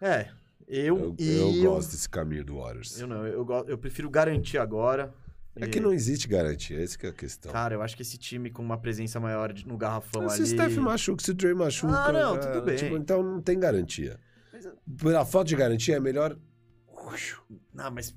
É, 0.00 0.28
eu. 0.68 1.14
Eu, 1.18 1.54
eu 1.54 1.62
gosto 1.62 1.90
desse 1.92 2.08
caminho 2.08 2.44
do 2.44 2.56
Warriors. 2.56 2.98
Eu 2.98 3.06
não, 3.06 3.26
eu, 3.26 3.46
eu 3.68 3.78
prefiro 3.78 4.08
garantir 4.10 4.58
agora. 4.58 5.12
É 5.56 5.66
E- 5.66 5.68
que 5.68 5.78
não 5.78 5.92
existe 5.92 6.26
garantia, 6.26 6.82
essa 6.82 6.98
que 6.98 7.06
é 7.06 7.10
a 7.10 7.12
questão. 7.12 7.52
Cara, 7.52 7.74
eu 7.74 7.82
acho 7.82 7.94
que 7.94 8.02
esse 8.02 8.18
time 8.18 8.50
com 8.50 8.60
uma 8.62 8.76
presença 8.76 9.20
maior 9.20 9.54
no 9.66 9.76
garrafão 9.76 10.28
se 10.28 10.34
ali. 10.34 10.42
o 10.42 10.46
Steph 10.46 10.76
machuca, 10.78 11.22
se 11.22 11.30
o 11.30 11.34
Dre 11.34 11.54
machuca. 11.54 11.92
Ah, 11.96 12.12
não, 12.12 12.34
é, 12.34 12.38
tudo 12.38 12.62
bem. 12.62 12.76
tipo, 12.76 12.96
então 12.96 13.22
não 13.22 13.40
tem 13.40 13.58
garantia. 13.60 14.18
Mas- 14.52 14.68
Pela 15.00 15.24
falta 15.24 15.48
de 15.48 15.54
garantia, 15.56 15.96
é 15.96 16.00
melhor. 16.00 16.36
Não, 17.72 17.90
mas. 17.90 18.14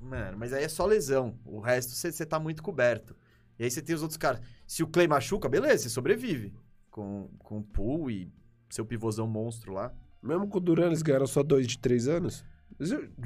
Mano, 0.00 0.38
mas 0.38 0.52
aí 0.52 0.62
é 0.64 0.68
só 0.68 0.86
lesão. 0.86 1.38
O 1.44 1.58
resto 1.60 1.92
você 1.92 2.12
você 2.12 2.24
tá 2.24 2.38
muito 2.38 2.62
coberto. 2.62 3.16
E 3.58 3.64
aí 3.64 3.70
você 3.70 3.82
tem 3.82 3.94
os 3.94 4.00
outros 4.02 4.16
caras. 4.16 4.40
Se 4.66 4.82
o 4.82 4.86
Clay 4.86 5.08
machuca, 5.08 5.48
beleza, 5.48 5.82
você 5.84 5.88
sobrevive. 5.88 6.54
Com, 6.90 7.28
com 7.40 7.58
o 7.58 7.62
pool 7.62 8.10
e 8.10 8.32
seu 8.70 8.84
pivôzão 8.86 9.26
monstro 9.26 9.72
lá. 9.72 9.92
Mesmo 10.22 10.48
com 10.48 10.58
o 10.58 10.60
Duran, 10.60 10.86
eles 10.86 11.02
ganharam 11.02 11.26
só 11.26 11.42
dois 11.42 11.66
de 11.66 11.78
três 11.78 12.08
anos. 12.08 12.44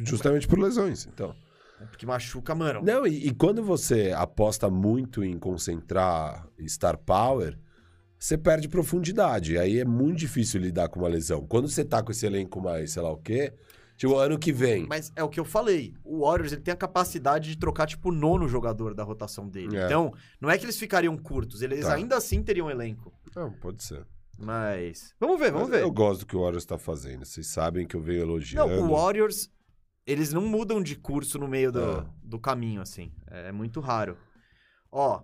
Justamente 0.05 0.47
por 0.47 0.59
lesões, 0.59 1.07
então. 1.07 1.35
É 1.81 1.85
Porque 1.87 2.07
machuca, 2.07 2.55
mano. 2.55 2.81
Não, 2.83 3.07
e, 3.07 3.27
e 3.29 3.35
quando 3.35 3.63
você 3.63 4.13
aposta 4.17 4.71
muito 4.71 5.25
em 5.25 5.39
concentrar 5.39 6.47
star 6.67 6.97
power, 6.97 7.59
você 8.19 8.39
perde 8.39 8.69
profundidade. 8.69 9.59
Aí 9.59 9.79
é 9.81 9.85
muito 9.85 10.19
difícil 10.19 10.61
lidar 10.61 10.89
com 10.89 11.01
uma 11.01 11.09
lesão. 11.09 11.45
Quando 11.47 11.69
você 11.69 11.85
tá 11.85 12.03
com 12.03 12.13
esse 12.13 12.25
elenco 12.25 12.61
mais, 12.61 12.93
sei 12.93 13.03
lá 13.03 13.11
o 13.11 13.17
quê, 13.17 13.53
tipo, 13.97 14.15
ano 14.17 14.39
que 14.39 14.53
vem. 14.53 14.87
Mas 14.87 15.13
é 15.17 15.25
o 15.25 15.29
que 15.29 15.41
eu 15.41 15.45
falei. 15.45 15.93
O 16.05 16.21
Warriors 16.25 16.53
ele 16.53 16.61
tem 16.63 16.73
a 16.73 16.77
capacidade 16.77 17.51
de 17.51 17.59
trocar, 17.59 17.87
tipo, 17.87 18.11
o 18.11 18.13
nono 18.13 18.47
jogador 18.47 18.95
da 18.95 19.03
rotação 19.03 19.49
dele. 19.49 19.77
É. 19.77 19.87
Então, 19.87 20.15
não 20.41 20.49
é 20.49 20.57
que 20.57 20.65
eles 20.65 20.79
ficariam 20.79 21.17
curtos, 21.17 21.63
eles 21.63 21.81
Tá. 21.81 21.95
ainda 21.95 22.17
assim 22.17 22.43
teriam 22.45 22.71
elenco. 22.71 23.13
Não, 23.35 23.51
pode 23.53 23.83
ser. 23.83 24.07
Mas. 24.39 25.15
Vamos 25.21 25.39
ver, 25.39 25.53
vamos 25.53 25.69
Mas 25.69 25.79
ver. 25.79 25.85
Eu 25.85 25.91
gosto 25.93 26.21
do 26.21 26.27
que 26.27 26.37
o 26.37 26.41
Warriors 26.43 26.65
tá 26.65 26.79
fazendo. 26.79 27.25
Vocês 27.25 27.47
sabem 27.49 27.87
que 27.87 27.95
eu 27.95 28.01
venho 28.01 28.21
Não, 28.25 28.33
elogiando. 28.33 28.83
o 28.85 28.89
Warriors, 28.97 29.49
eles 30.07 30.33
não 30.33 30.43
mudam 30.43 30.83
de 30.83 30.97
curso 30.97 31.39
no 31.39 31.47
meio 31.47 31.71
do, 31.71 31.81
É. 32.01 32.07
do 32.23 32.39
caminho, 32.39 32.81
assim. 32.81 33.13
É 33.29 33.53
muito 33.53 33.79
raro. 33.81 34.17
Ó, 34.91 35.23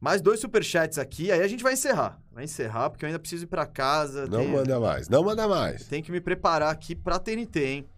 mais 0.00 0.20
dois 0.20 0.40
superchats 0.40 0.98
aqui, 0.98 1.30
aí 1.30 1.40
a 1.42 1.48
gente 1.48 1.62
vai 1.62 1.72
encerrar. 1.74 2.20
Vai 2.30 2.44
encerrar, 2.44 2.90
porque 2.90 3.04
eu 3.04 3.06
ainda 3.06 3.18
preciso 3.18 3.44
ir 3.44 3.48
pra 3.48 3.64
casa. 3.66 4.26
Não 4.26 4.40
tenho- 4.40 4.52
manda 4.52 4.78
mais. 4.80 5.08
Não 5.08 5.22
manda 5.22 5.48
mais. 5.48 5.86
Tenho 5.86 6.02
que 6.04 6.12
me 6.12 6.20
preparar 6.20 6.70
aqui 6.70 6.94
pra 6.94 7.18
TNT, 7.18 7.64
hein? 7.64 7.88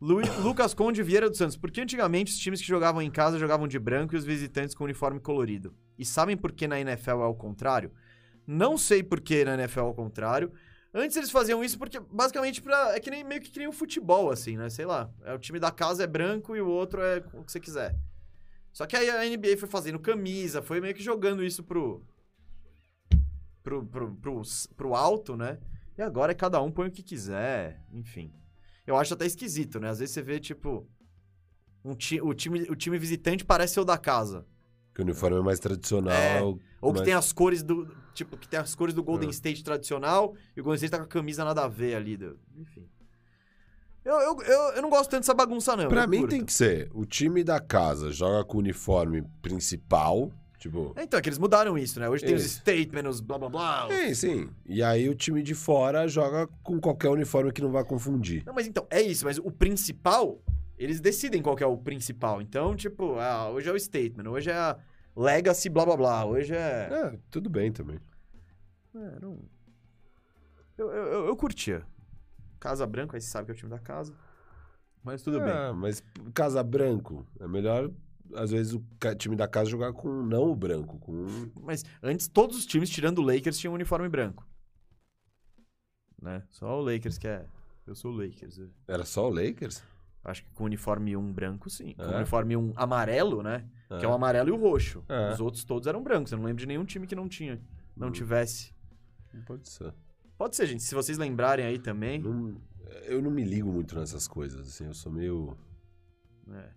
Lu- 0.00 0.20
Lucas 0.42 0.74
Conde 0.74 1.02
Vieira 1.02 1.28
dos 1.30 1.38
Santos. 1.38 1.56
Por 1.56 1.70
que 1.70 1.80
antigamente 1.80 2.30
os 2.32 2.38
times 2.38 2.60
que 2.60 2.66
jogavam 2.66 3.00
em 3.00 3.10
casa 3.10 3.38
jogavam 3.38 3.66
de 3.66 3.78
branco 3.78 4.14
e 4.14 4.18
os 4.18 4.24
visitantes 4.24 4.74
com 4.74 4.84
uniforme 4.84 5.18
colorido? 5.18 5.74
E 5.98 6.04
sabem 6.04 6.36
por 6.36 6.52
que 6.52 6.66
na 6.68 6.78
NFL 6.78 7.10
é 7.20 7.24
ao 7.24 7.34
contrário? 7.34 7.90
Não 8.46 8.76
sei 8.76 9.02
por 9.02 9.20
que 9.20 9.44
na 9.44 9.54
NFL 9.54 9.80
ao 9.80 9.94
contrário. 9.94 10.52
Antes 10.92 11.16
eles 11.16 11.30
faziam 11.30 11.64
isso 11.64 11.76
porque, 11.76 11.98
basicamente, 11.98 12.62
pra, 12.62 12.94
é 12.94 13.00
que 13.00 13.10
nem, 13.10 13.24
meio 13.24 13.40
que, 13.40 13.58
nem 13.58 13.66
o 13.66 13.72
futebol, 13.72 14.30
assim, 14.30 14.56
né? 14.56 14.70
Sei 14.70 14.86
lá. 14.86 15.10
É, 15.24 15.34
o 15.34 15.38
time 15.38 15.58
da 15.58 15.72
casa 15.72 16.04
é 16.04 16.06
branco 16.06 16.54
e 16.54 16.60
o 16.60 16.68
outro 16.68 17.02
é 17.02 17.18
o 17.32 17.42
que 17.42 17.50
você 17.50 17.58
quiser. 17.58 17.96
Só 18.72 18.86
que 18.86 18.96
aí 18.96 19.10
a 19.10 19.24
NBA 19.24 19.56
foi 19.56 19.68
fazendo 19.68 19.98
camisa, 19.98 20.62
foi 20.62 20.80
meio 20.80 20.94
que 20.94 21.02
jogando 21.02 21.44
isso 21.44 21.64
pro. 21.64 22.04
pro, 23.62 23.84
pro, 23.86 24.14
pro, 24.14 24.42
pro 24.76 24.94
alto, 24.94 25.36
né? 25.36 25.58
E 25.98 26.02
agora 26.02 26.32
é 26.32 26.34
cada 26.34 26.60
um 26.62 26.70
põe 26.70 26.88
o 26.88 26.92
que 26.92 27.02
quiser, 27.02 27.84
enfim. 27.92 28.32
Eu 28.86 28.96
acho 28.96 29.14
até 29.14 29.26
esquisito, 29.26 29.80
né? 29.80 29.88
Às 29.88 29.98
vezes 29.98 30.14
você 30.14 30.22
vê, 30.22 30.38
tipo. 30.38 30.88
Um 31.84 31.94
ti, 31.94 32.20
o, 32.20 32.32
time, 32.32 32.62
o 32.62 32.76
time 32.76 32.98
visitante 32.98 33.44
parece 33.44 33.74
ser 33.74 33.80
o 33.80 33.84
da 33.84 33.98
casa. 33.98 34.46
Que 34.94 35.00
o 35.00 35.04
uniforme 35.04 35.38
é 35.38 35.40
mais 35.42 35.58
tradicional. 35.58 36.58
Ou 36.80 36.92
que 36.92 36.98
mas- 37.00 37.04
tem 37.06 37.14
as 37.14 37.32
cores 37.32 37.62
do. 37.62 37.88
Tipo, 38.14 38.36
que 38.36 38.46
tem 38.46 38.60
as 38.60 38.74
cores 38.74 38.94
do 38.94 39.02
Golden 39.02 39.28
É. 39.28 39.32
State 39.32 39.64
tradicional 39.64 40.34
e 40.56 40.60
o 40.60 40.64
Golden 40.64 40.76
State 40.76 40.90
tá 40.92 40.98
com 40.98 41.04
a 41.04 41.08
camisa 41.08 41.44
nada 41.44 41.64
a 41.64 41.68
ver 41.68 41.96
ali. 41.96 42.16
do- 42.16 42.38
enfim. 42.56 42.86
Eu, 44.04 44.14
eu, 44.20 44.36
eu, 44.42 44.60
eu 44.74 44.82
não 44.82 44.90
gosto 44.90 45.10
tanto 45.10 45.22
dessa 45.22 45.32
bagunça, 45.34 45.74
não. 45.74 45.88
Pra 45.88 46.06
mim 46.06 46.18
curto. 46.18 46.30
tem 46.30 46.44
que 46.44 46.52
ser, 46.52 46.90
o 46.92 47.06
time 47.06 47.42
da 47.42 47.58
casa 47.58 48.10
joga 48.12 48.44
com 48.44 48.58
o 48.58 48.60
uniforme 48.60 49.24
principal, 49.40 50.30
tipo... 50.58 50.92
É, 50.94 51.04
Então, 51.04 51.18
é 51.18 51.22
que 51.22 51.28
eles 51.30 51.38
mudaram 51.38 51.78
isso, 51.78 51.98
né? 51.98 52.06
Hoje 52.06 52.22
tem 52.22 52.34
os 52.34 52.44
Isso. 52.44 52.58
statements, 52.60 53.14
os 53.14 53.20
blá 53.22 53.38
blá 53.38 53.48
blá. 53.48 53.88
Sim, 53.88 54.14
sim. 54.14 54.50
E 54.66 54.82
aí 54.82 55.08
o 55.08 55.14
time 55.14 55.42
de 55.42 55.54
fora 55.54 56.06
joga 56.06 56.46
com 56.62 56.78
qualquer 56.78 57.08
uniforme 57.08 57.50
que 57.50 57.62
não 57.62 57.72
vai 57.72 57.82
confundir. 57.82 58.42
Não, 58.44 58.52
mas 58.52 58.66
então, 58.66 58.86
é 58.90 59.00
isso, 59.00 59.24
mas 59.24 59.38
o 59.38 59.50
principal, 59.50 60.38
eles 60.76 61.00
decidem 61.00 61.42
qual 61.42 61.56
que 61.56 61.62
é 61.62 61.66
o 61.66 61.76
principal. 61.78 62.40
Então, 62.42 62.74
tipo, 62.74 63.18
ah, 63.18 63.50
hoje 63.50 63.68
é 63.68 63.72
o 63.72 63.78
statement, 63.78 64.28
hoje 64.28 64.50
é 64.50 64.54
a 64.54 64.78
legacy 65.16 65.68
blá 65.68 65.84
blá 65.84 65.96
blá, 65.96 66.24
hoje 66.24 66.54
é. 66.54 66.88
É, 66.90 67.18
tudo 67.30 67.48
bem 67.48 67.72
também. 67.72 68.00
É, 68.94 69.20
não... 69.20 69.38
eu, 70.76 70.90
eu, 70.90 71.26
eu, 71.26 71.36
curtia. 71.36 71.84
Casa 72.60 72.86
Branca, 72.86 73.16
aí 73.16 73.20
você 73.20 73.28
sabe 73.28 73.46
que 73.46 73.52
é 73.52 73.54
o 73.54 73.56
time 73.56 73.70
da 73.70 73.78
casa. 73.78 74.14
Mas 75.02 75.22
tudo 75.22 75.38
bem. 75.40 75.50
Ah, 75.50 75.72
mas 75.72 76.02
Casa 76.32 76.62
Branco, 76.62 77.26
é 77.38 77.46
melhor, 77.46 77.90
às 78.34 78.50
vezes, 78.50 78.72
o 78.72 78.82
time 79.18 79.36
da 79.36 79.46
casa 79.46 79.68
jogar 79.68 79.92
com 79.92 80.08
não 80.22 80.50
o 80.50 80.56
branco, 80.56 80.98
com... 80.98 81.26
Mas 81.60 81.84
antes, 82.02 82.26
todos 82.26 82.56
os 82.56 82.64
times, 82.64 82.88
tirando 82.88 83.18
o 83.18 83.22
Lakers, 83.22 83.58
tinham 83.58 83.72
um 83.72 83.74
uniforme 83.74 84.08
branco. 84.08 84.46
Né? 86.20 86.42
Só 86.50 86.80
o 86.80 86.82
Lakers 86.82 87.18
que 87.18 87.28
é. 87.28 87.44
Eu 87.86 87.94
sou 87.94 88.12
o 88.12 88.16
Lakers. 88.16 88.56
eu 88.56 88.70
Era 88.88 89.04
só 89.04 89.28
o 89.28 89.30
Lakers? 89.30 89.82
Acho 90.24 90.42
que 90.42 90.50
com 90.52 90.62
o 90.62 90.66
uniforme 90.66 91.14
1 91.16 91.32
branco, 91.32 91.68
sim. 91.68 91.92
Com 91.94 92.02
o 92.02 92.12
É? 92.12 92.16
uniforme 92.16 92.56
1 92.56 92.72
amarelo, 92.76 93.42
né? 93.42 93.64
Que 93.88 93.94
é 93.96 94.04
É. 94.04 94.08
o 94.08 94.12
amarelo 94.12 94.48
e 94.48 94.52
o 94.52 94.56
roxo. 94.56 95.04
É. 95.08 95.32
Os 95.34 95.40
outros 95.40 95.64
todos 95.64 95.86
eram 95.86 96.02
brancos. 96.02 96.32
Eu 96.32 96.38
não 96.38 96.44
lembro 96.46 96.60
de 96.60 96.66
nenhum 96.66 96.84
time 96.84 97.06
que 97.06 97.14
não 97.14 97.28
tinha. 97.28 97.60
Não 97.96 98.08
Hum. 98.08 98.12
tivesse. 98.12 98.72
Pode 99.46 99.68
ser. 99.68 99.92
Pode 100.38 100.56
ser, 100.56 100.66
gente. 100.66 100.82
Se 100.82 100.94
vocês 100.94 101.18
lembrarem 101.18 101.64
aí 101.66 101.78
também. 101.78 102.20
Não- 102.20 102.56
eu 103.06 103.20
não 103.20 103.30
me 103.30 103.44
ligo 103.44 103.70
muito 103.70 103.94
nessas 103.98 104.26
coisas, 104.26 104.66
assim, 104.66 104.86
eu 104.86 104.94
sou 104.94 105.12
meio 105.12 105.56
É. 106.50 106.68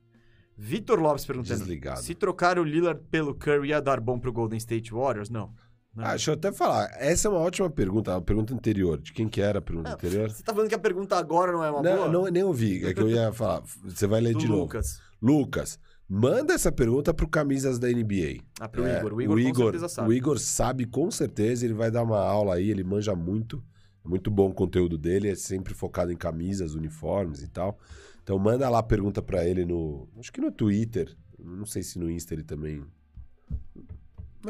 Vitor 0.57 0.99
Lopes 0.99 1.26
perguntando: 1.26 1.60
desligado. 1.60 2.02
se 2.02 2.15
trocar 2.15 2.57
o 2.60 2.64
Lillard 2.64 2.99
pelo 3.11 3.34
Curry 3.36 3.69
ia 3.69 3.82
dar 3.82 3.99
bom 4.02 4.19
pro 4.19 4.34
Golden 4.34 4.57
State 4.57 4.91
Warriors? 4.91 5.30
Não. 5.30 5.53
Não. 5.98 6.06
Ah, 6.06 6.10
deixa 6.11 6.30
eu 6.30 6.36
até 6.36 6.52
falar, 6.52 6.91
essa 6.99 7.28
é 7.28 7.32
uma 7.32 7.40
ótima 7.40 7.68
pergunta, 7.72 8.15
a 8.15 8.22
pergunta 8.22 8.53
anterior. 8.53 9.02
De 9.02 9.11
quem 9.11 9.28
que 9.28 9.41
era 9.41 9.57
a 9.57 9.61
pergunta 9.64 9.90
Ah, 9.90 9.94
anterior? 9.94 10.30
Você 10.30 10.44
tá 10.44 10.53
falando 10.53 10.69
que 10.69 10.76
a 10.76 10.80
pergunta 10.80 11.18
agora 11.18 11.52
não 11.52 11.64
é 11.64 11.72
uma 11.72 11.82
boa? 11.82 11.95
Não, 11.95 12.11
não, 12.11 12.26
nem 12.32 12.44
ouvi, 12.44 12.86
é 12.86 12.94
que 12.94 13.02
eu 13.02 13.10
ia 13.10 13.34
falar. 13.34 13.64
Você 13.84 14.06
vai 14.06 14.22
ler 14.22 14.34
Do 14.34 14.40
de 14.40 14.48
novo. 14.48 14.61
Lucas. 14.61 15.02
Lucas, 15.19 15.80
manda 16.07 16.53
essa 16.53 16.72
pergunta 16.72 17.15
pro 17.15 17.28
Camisas 17.28 17.80
da 17.80 17.88
NBA. 17.88 18.44
Ah, 18.60 18.69
pro 18.69 18.86
É, 18.86 18.99
Igor. 18.99 19.14
O 19.15 19.22
Igor, 19.40 19.53
com 19.53 19.64
certeza 19.64 19.90
sabe. 19.90 20.07
O 20.10 20.14
Igor 20.14 20.38
sabe 20.38 20.86
com 20.86 21.10
certeza, 21.10 21.65
ele 21.65 21.74
vai 21.74 21.90
dar 21.90 22.03
uma 22.03 22.19
aula 22.19 22.53
aí, 22.53 22.69
ele 22.69 22.84
manja 22.84 23.15
muito. 23.15 23.64
É 24.06 24.07
muito 24.07 24.30
bom 24.30 24.49
o 24.49 24.53
conteúdo 24.53 24.99
dele, 24.99 25.30
é 25.30 25.36
sempre 25.36 25.74
focado 25.74 26.11
em 26.11 26.15
camisas, 26.15 26.76
uniformes 26.76 27.41
e 27.41 27.48
tal. 27.48 27.76
Então 28.22 28.38
manda 28.38 28.69
lá 28.69 28.78
a 28.80 28.84
pergunta 28.84 29.19
pra 29.19 29.44
ele 29.48 29.65
no, 29.65 30.07
acho 30.19 30.32
que 30.32 30.40
no 30.41 30.52
Twitter, 30.52 31.18
não 31.40 31.65
sei 31.65 31.82
se 31.82 31.98
no 31.98 32.07
Insta 32.07 32.36
ele 32.36 32.44
também. 32.44 32.86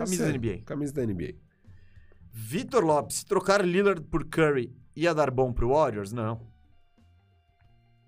Camisa 0.06 0.24
da 0.26 0.30
é, 0.30 0.38
NBA. 0.38 0.62
Camisa 0.66 0.94
da 0.94 1.06
NBA. 1.06 1.34
Vitor 2.32 2.84
Lopes, 2.84 3.24
trocar 3.24 3.66
Lillard 3.66 4.02
por 4.04 4.26
Curry, 4.26 4.76
ia 4.96 5.14
dar 5.14 5.32
bom 5.32 5.52
pro 5.52 5.70
Warriors? 5.70 6.12
Não. 6.12 6.40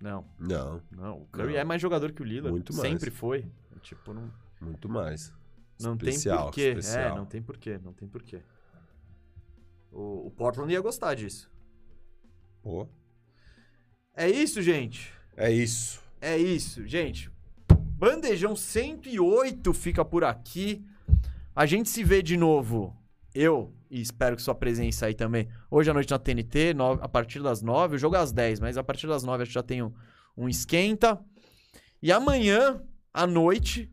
Não, 0.00 0.24
Não, 0.38 0.82
não. 0.90 1.22
O 1.22 1.26
Curry 1.26 1.52
Não. 1.52 1.60
é 1.60 1.64
mais 1.64 1.82
jogador 1.82 2.12
que 2.12 2.22
o 2.22 2.24
Lillard. 2.24 2.50
Muito 2.52 2.72
mais. 2.74 2.88
Sempre 2.88 3.10
foi. 3.10 3.46
Tipo, 3.82 4.14
não, 4.14 4.30
muito 4.60 4.88
mais. 4.88 5.32
não 5.80 5.94
especial, 5.94 6.36
tem 6.36 6.44
porquê. 6.46 6.68
especial. 6.78 7.12
É, 7.12 7.16
não 7.16 7.26
tem 7.26 7.42
porquê, 7.42 7.78
não 7.82 7.92
tem 7.92 8.08
porquê. 8.08 8.42
O, 9.92 10.26
o 10.28 10.30
Portland 10.30 10.72
ia 10.72 10.80
gostar 10.80 11.14
disso. 11.14 11.50
Pô, 12.62 12.86
É 14.14 14.28
isso, 14.28 14.62
gente. 14.62 15.12
é 15.36 15.50
isso. 15.50 16.02
É 16.20 16.36
isso, 16.36 16.86
gente. 16.86 17.30
Bandejão 17.96 18.54
108 18.54 19.72
fica 19.74 20.04
por 20.04 20.24
aqui. 20.24 20.84
A 21.60 21.66
gente 21.66 21.90
se 21.90 22.02
vê 22.02 22.22
de 22.22 22.38
novo. 22.38 22.96
Eu, 23.34 23.70
e 23.90 24.00
espero 24.00 24.34
que 24.34 24.40
sua 24.40 24.54
presença 24.54 25.04
aí 25.04 25.12
também. 25.14 25.46
Hoje 25.70 25.90
à 25.90 25.92
noite 25.92 26.10
na 26.10 26.18
TNT, 26.18 26.72
no- 26.72 26.92
a 26.92 27.06
partir 27.06 27.42
das 27.42 27.60
9. 27.60 27.96
O 27.96 27.98
jogo 27.98 28.16
é 28.16 28.18
às 28.18 28.32
10, 28.32 28.60
mas 28.60 28.78
a 28.78 28.82
partir 28.82 29.06
das 29.06 29.22
9 29.22 29.42
a 29.42 29.44
gente 29.44 29.52
já 29.52 29.62
tem 29.62 29.82
um, 29.82 29.92
um 30.34 30.48
esquenta. 30.48 31.20
E 32.02 32.10
amanhã, 32.10 32.80
à 33.12 33.26
noite, 33.26 33.92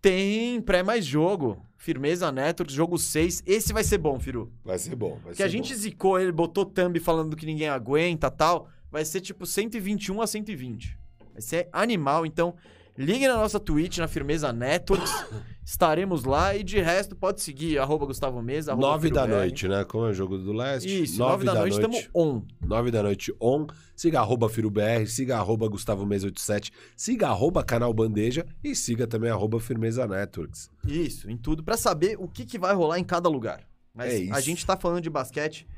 tem 0.00 0.62
pré 0.62 0.82
mais 0.82 1.04
jogo. 1.04 1.62
Firmeza 1.76 2.32
Networks, 2.32 2.74
jogo 2.74 2.96
6. 2.96 3.42
Esse 3.46 3.70
vai 3.74 3.84
ser 3.84 3.98
bom, 3.98 4.18
Firu. 4.18 4.50
Vai 4.64 4.78
ser 4.78 4.96
bom. 4.96 5.10
Vai 5.16 5.20
Porque 5.24 5.34
ser 5.36 5.42
a 5.42 5.48
gente 5.48 5.74
bom. 5.74 5.78
zicou 5.80 6.18
ele, 6.18 6.32
botou 6.32 6.64
thumb 6.64 6.98
falando 7.00 7.36
que 7.36 7.44
ninguém 7.44 7.68
aguenta 7.68 8.30
tal. 8.30 8.66
Vai 8.90 9.04
ser 9.04 9.20
tipo 9.20 9.44
121 9.44 10.22
a 10.22 10.26
120. 10.26 10.98
Vai 11.34 11.42
ser 11.42 11.68
animal, 11.70 12.24
então 12.24 12.54
ligue 12.96 13.28
na 13.28 13.36
nossa 13.36 13.60
Twitch, 13.60 13.98
na 13.98 14.08
Firmeza 14.08 14.54
Networks. 14.54 15.12
Estaremos 15.68 16.24
lá 16.24 16.56
e 16.56 16.64
de 16.64 16.80
resto 16.80 17.14
pode 17.14 17.42
seguir, 17.42 17.78
arroba 17.78 18.06
Gustavo 18.06 18.40
Mesa, 18.40 18.72
arroba 18.72 18.86
Nove 18.86 19.10
da 19.10 19.26
noite, 19.26 19.68
né? 19.68 19.84
Como 19.84 20.06
é 20.06 20.08
o 20.08 20.14
jogo 20.14 20.38
do 20.38 20.50
leste? 20.50 21.02
Isso, 21.02 21.18
9 21.18 21.44
da, 21.44 21.52
noite 21.56 21.74
estamos 21.74 22.08
on. 22.14 22.42
9 22.62 22.90
da 22.90 23.02
noite 23.02 23.34
on. 23.38 23.66
Siga 23.94 24.20
arroba 24.20 24.48
FiroBR, 24.48 25.06
siga 25.06 25.36
arroba 25.36 25.68
Gustavo 25.68 26.06
Mesa 26.06 26.24
87, 26.28 26.72
siga 26.96 27.28
arroba 27.28 27.62
Canal 27.62 27.92
Bandeja 27.92 28.46
e 28.64 28.74
siga 28.74 29.06
também 29.06 29.30
arroba 29.30 29.60
Firmeza 29.60 30.06
Networks. 30.06 30.70
Isso, 30.86 31.30
em 31.30 31.36
tudo, 31.36 31.62
pra 31.62 31.76
saber 31.76 32.16
o 32.18 32.26
que, 32.26 32.46
que 32.46 32.58
vai 32.58 32.74
rolar 32.74 32.98
em 32.98 33.04
cada 33.04 33.28
lugar. 33.28 33.68
Mas 33.92 34.14
É 34.14 34.18
isso. 34.20 34.34
a 34.34 34.40
gente 34.40 34.64
tá 34.64 34.74
falando 34.74 35.02
de 35.02 35.10
basquete 35.10 35.68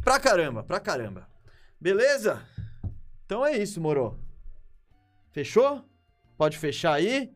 pra 0.00 0.18
caramba, 0.18 0.64
pra 0.64 0.80
caramba. 0.80 1.28
Beleza? 1.78 2.40
Então 3.26 3.44
é 3.44 3.58
isso, 3.58 3.78
moro. 3.78 4.18
Fechou? 5.32 5.84
Pode 6.38 6.56
fechar 6.56 6.94
aí. 6.94 7.30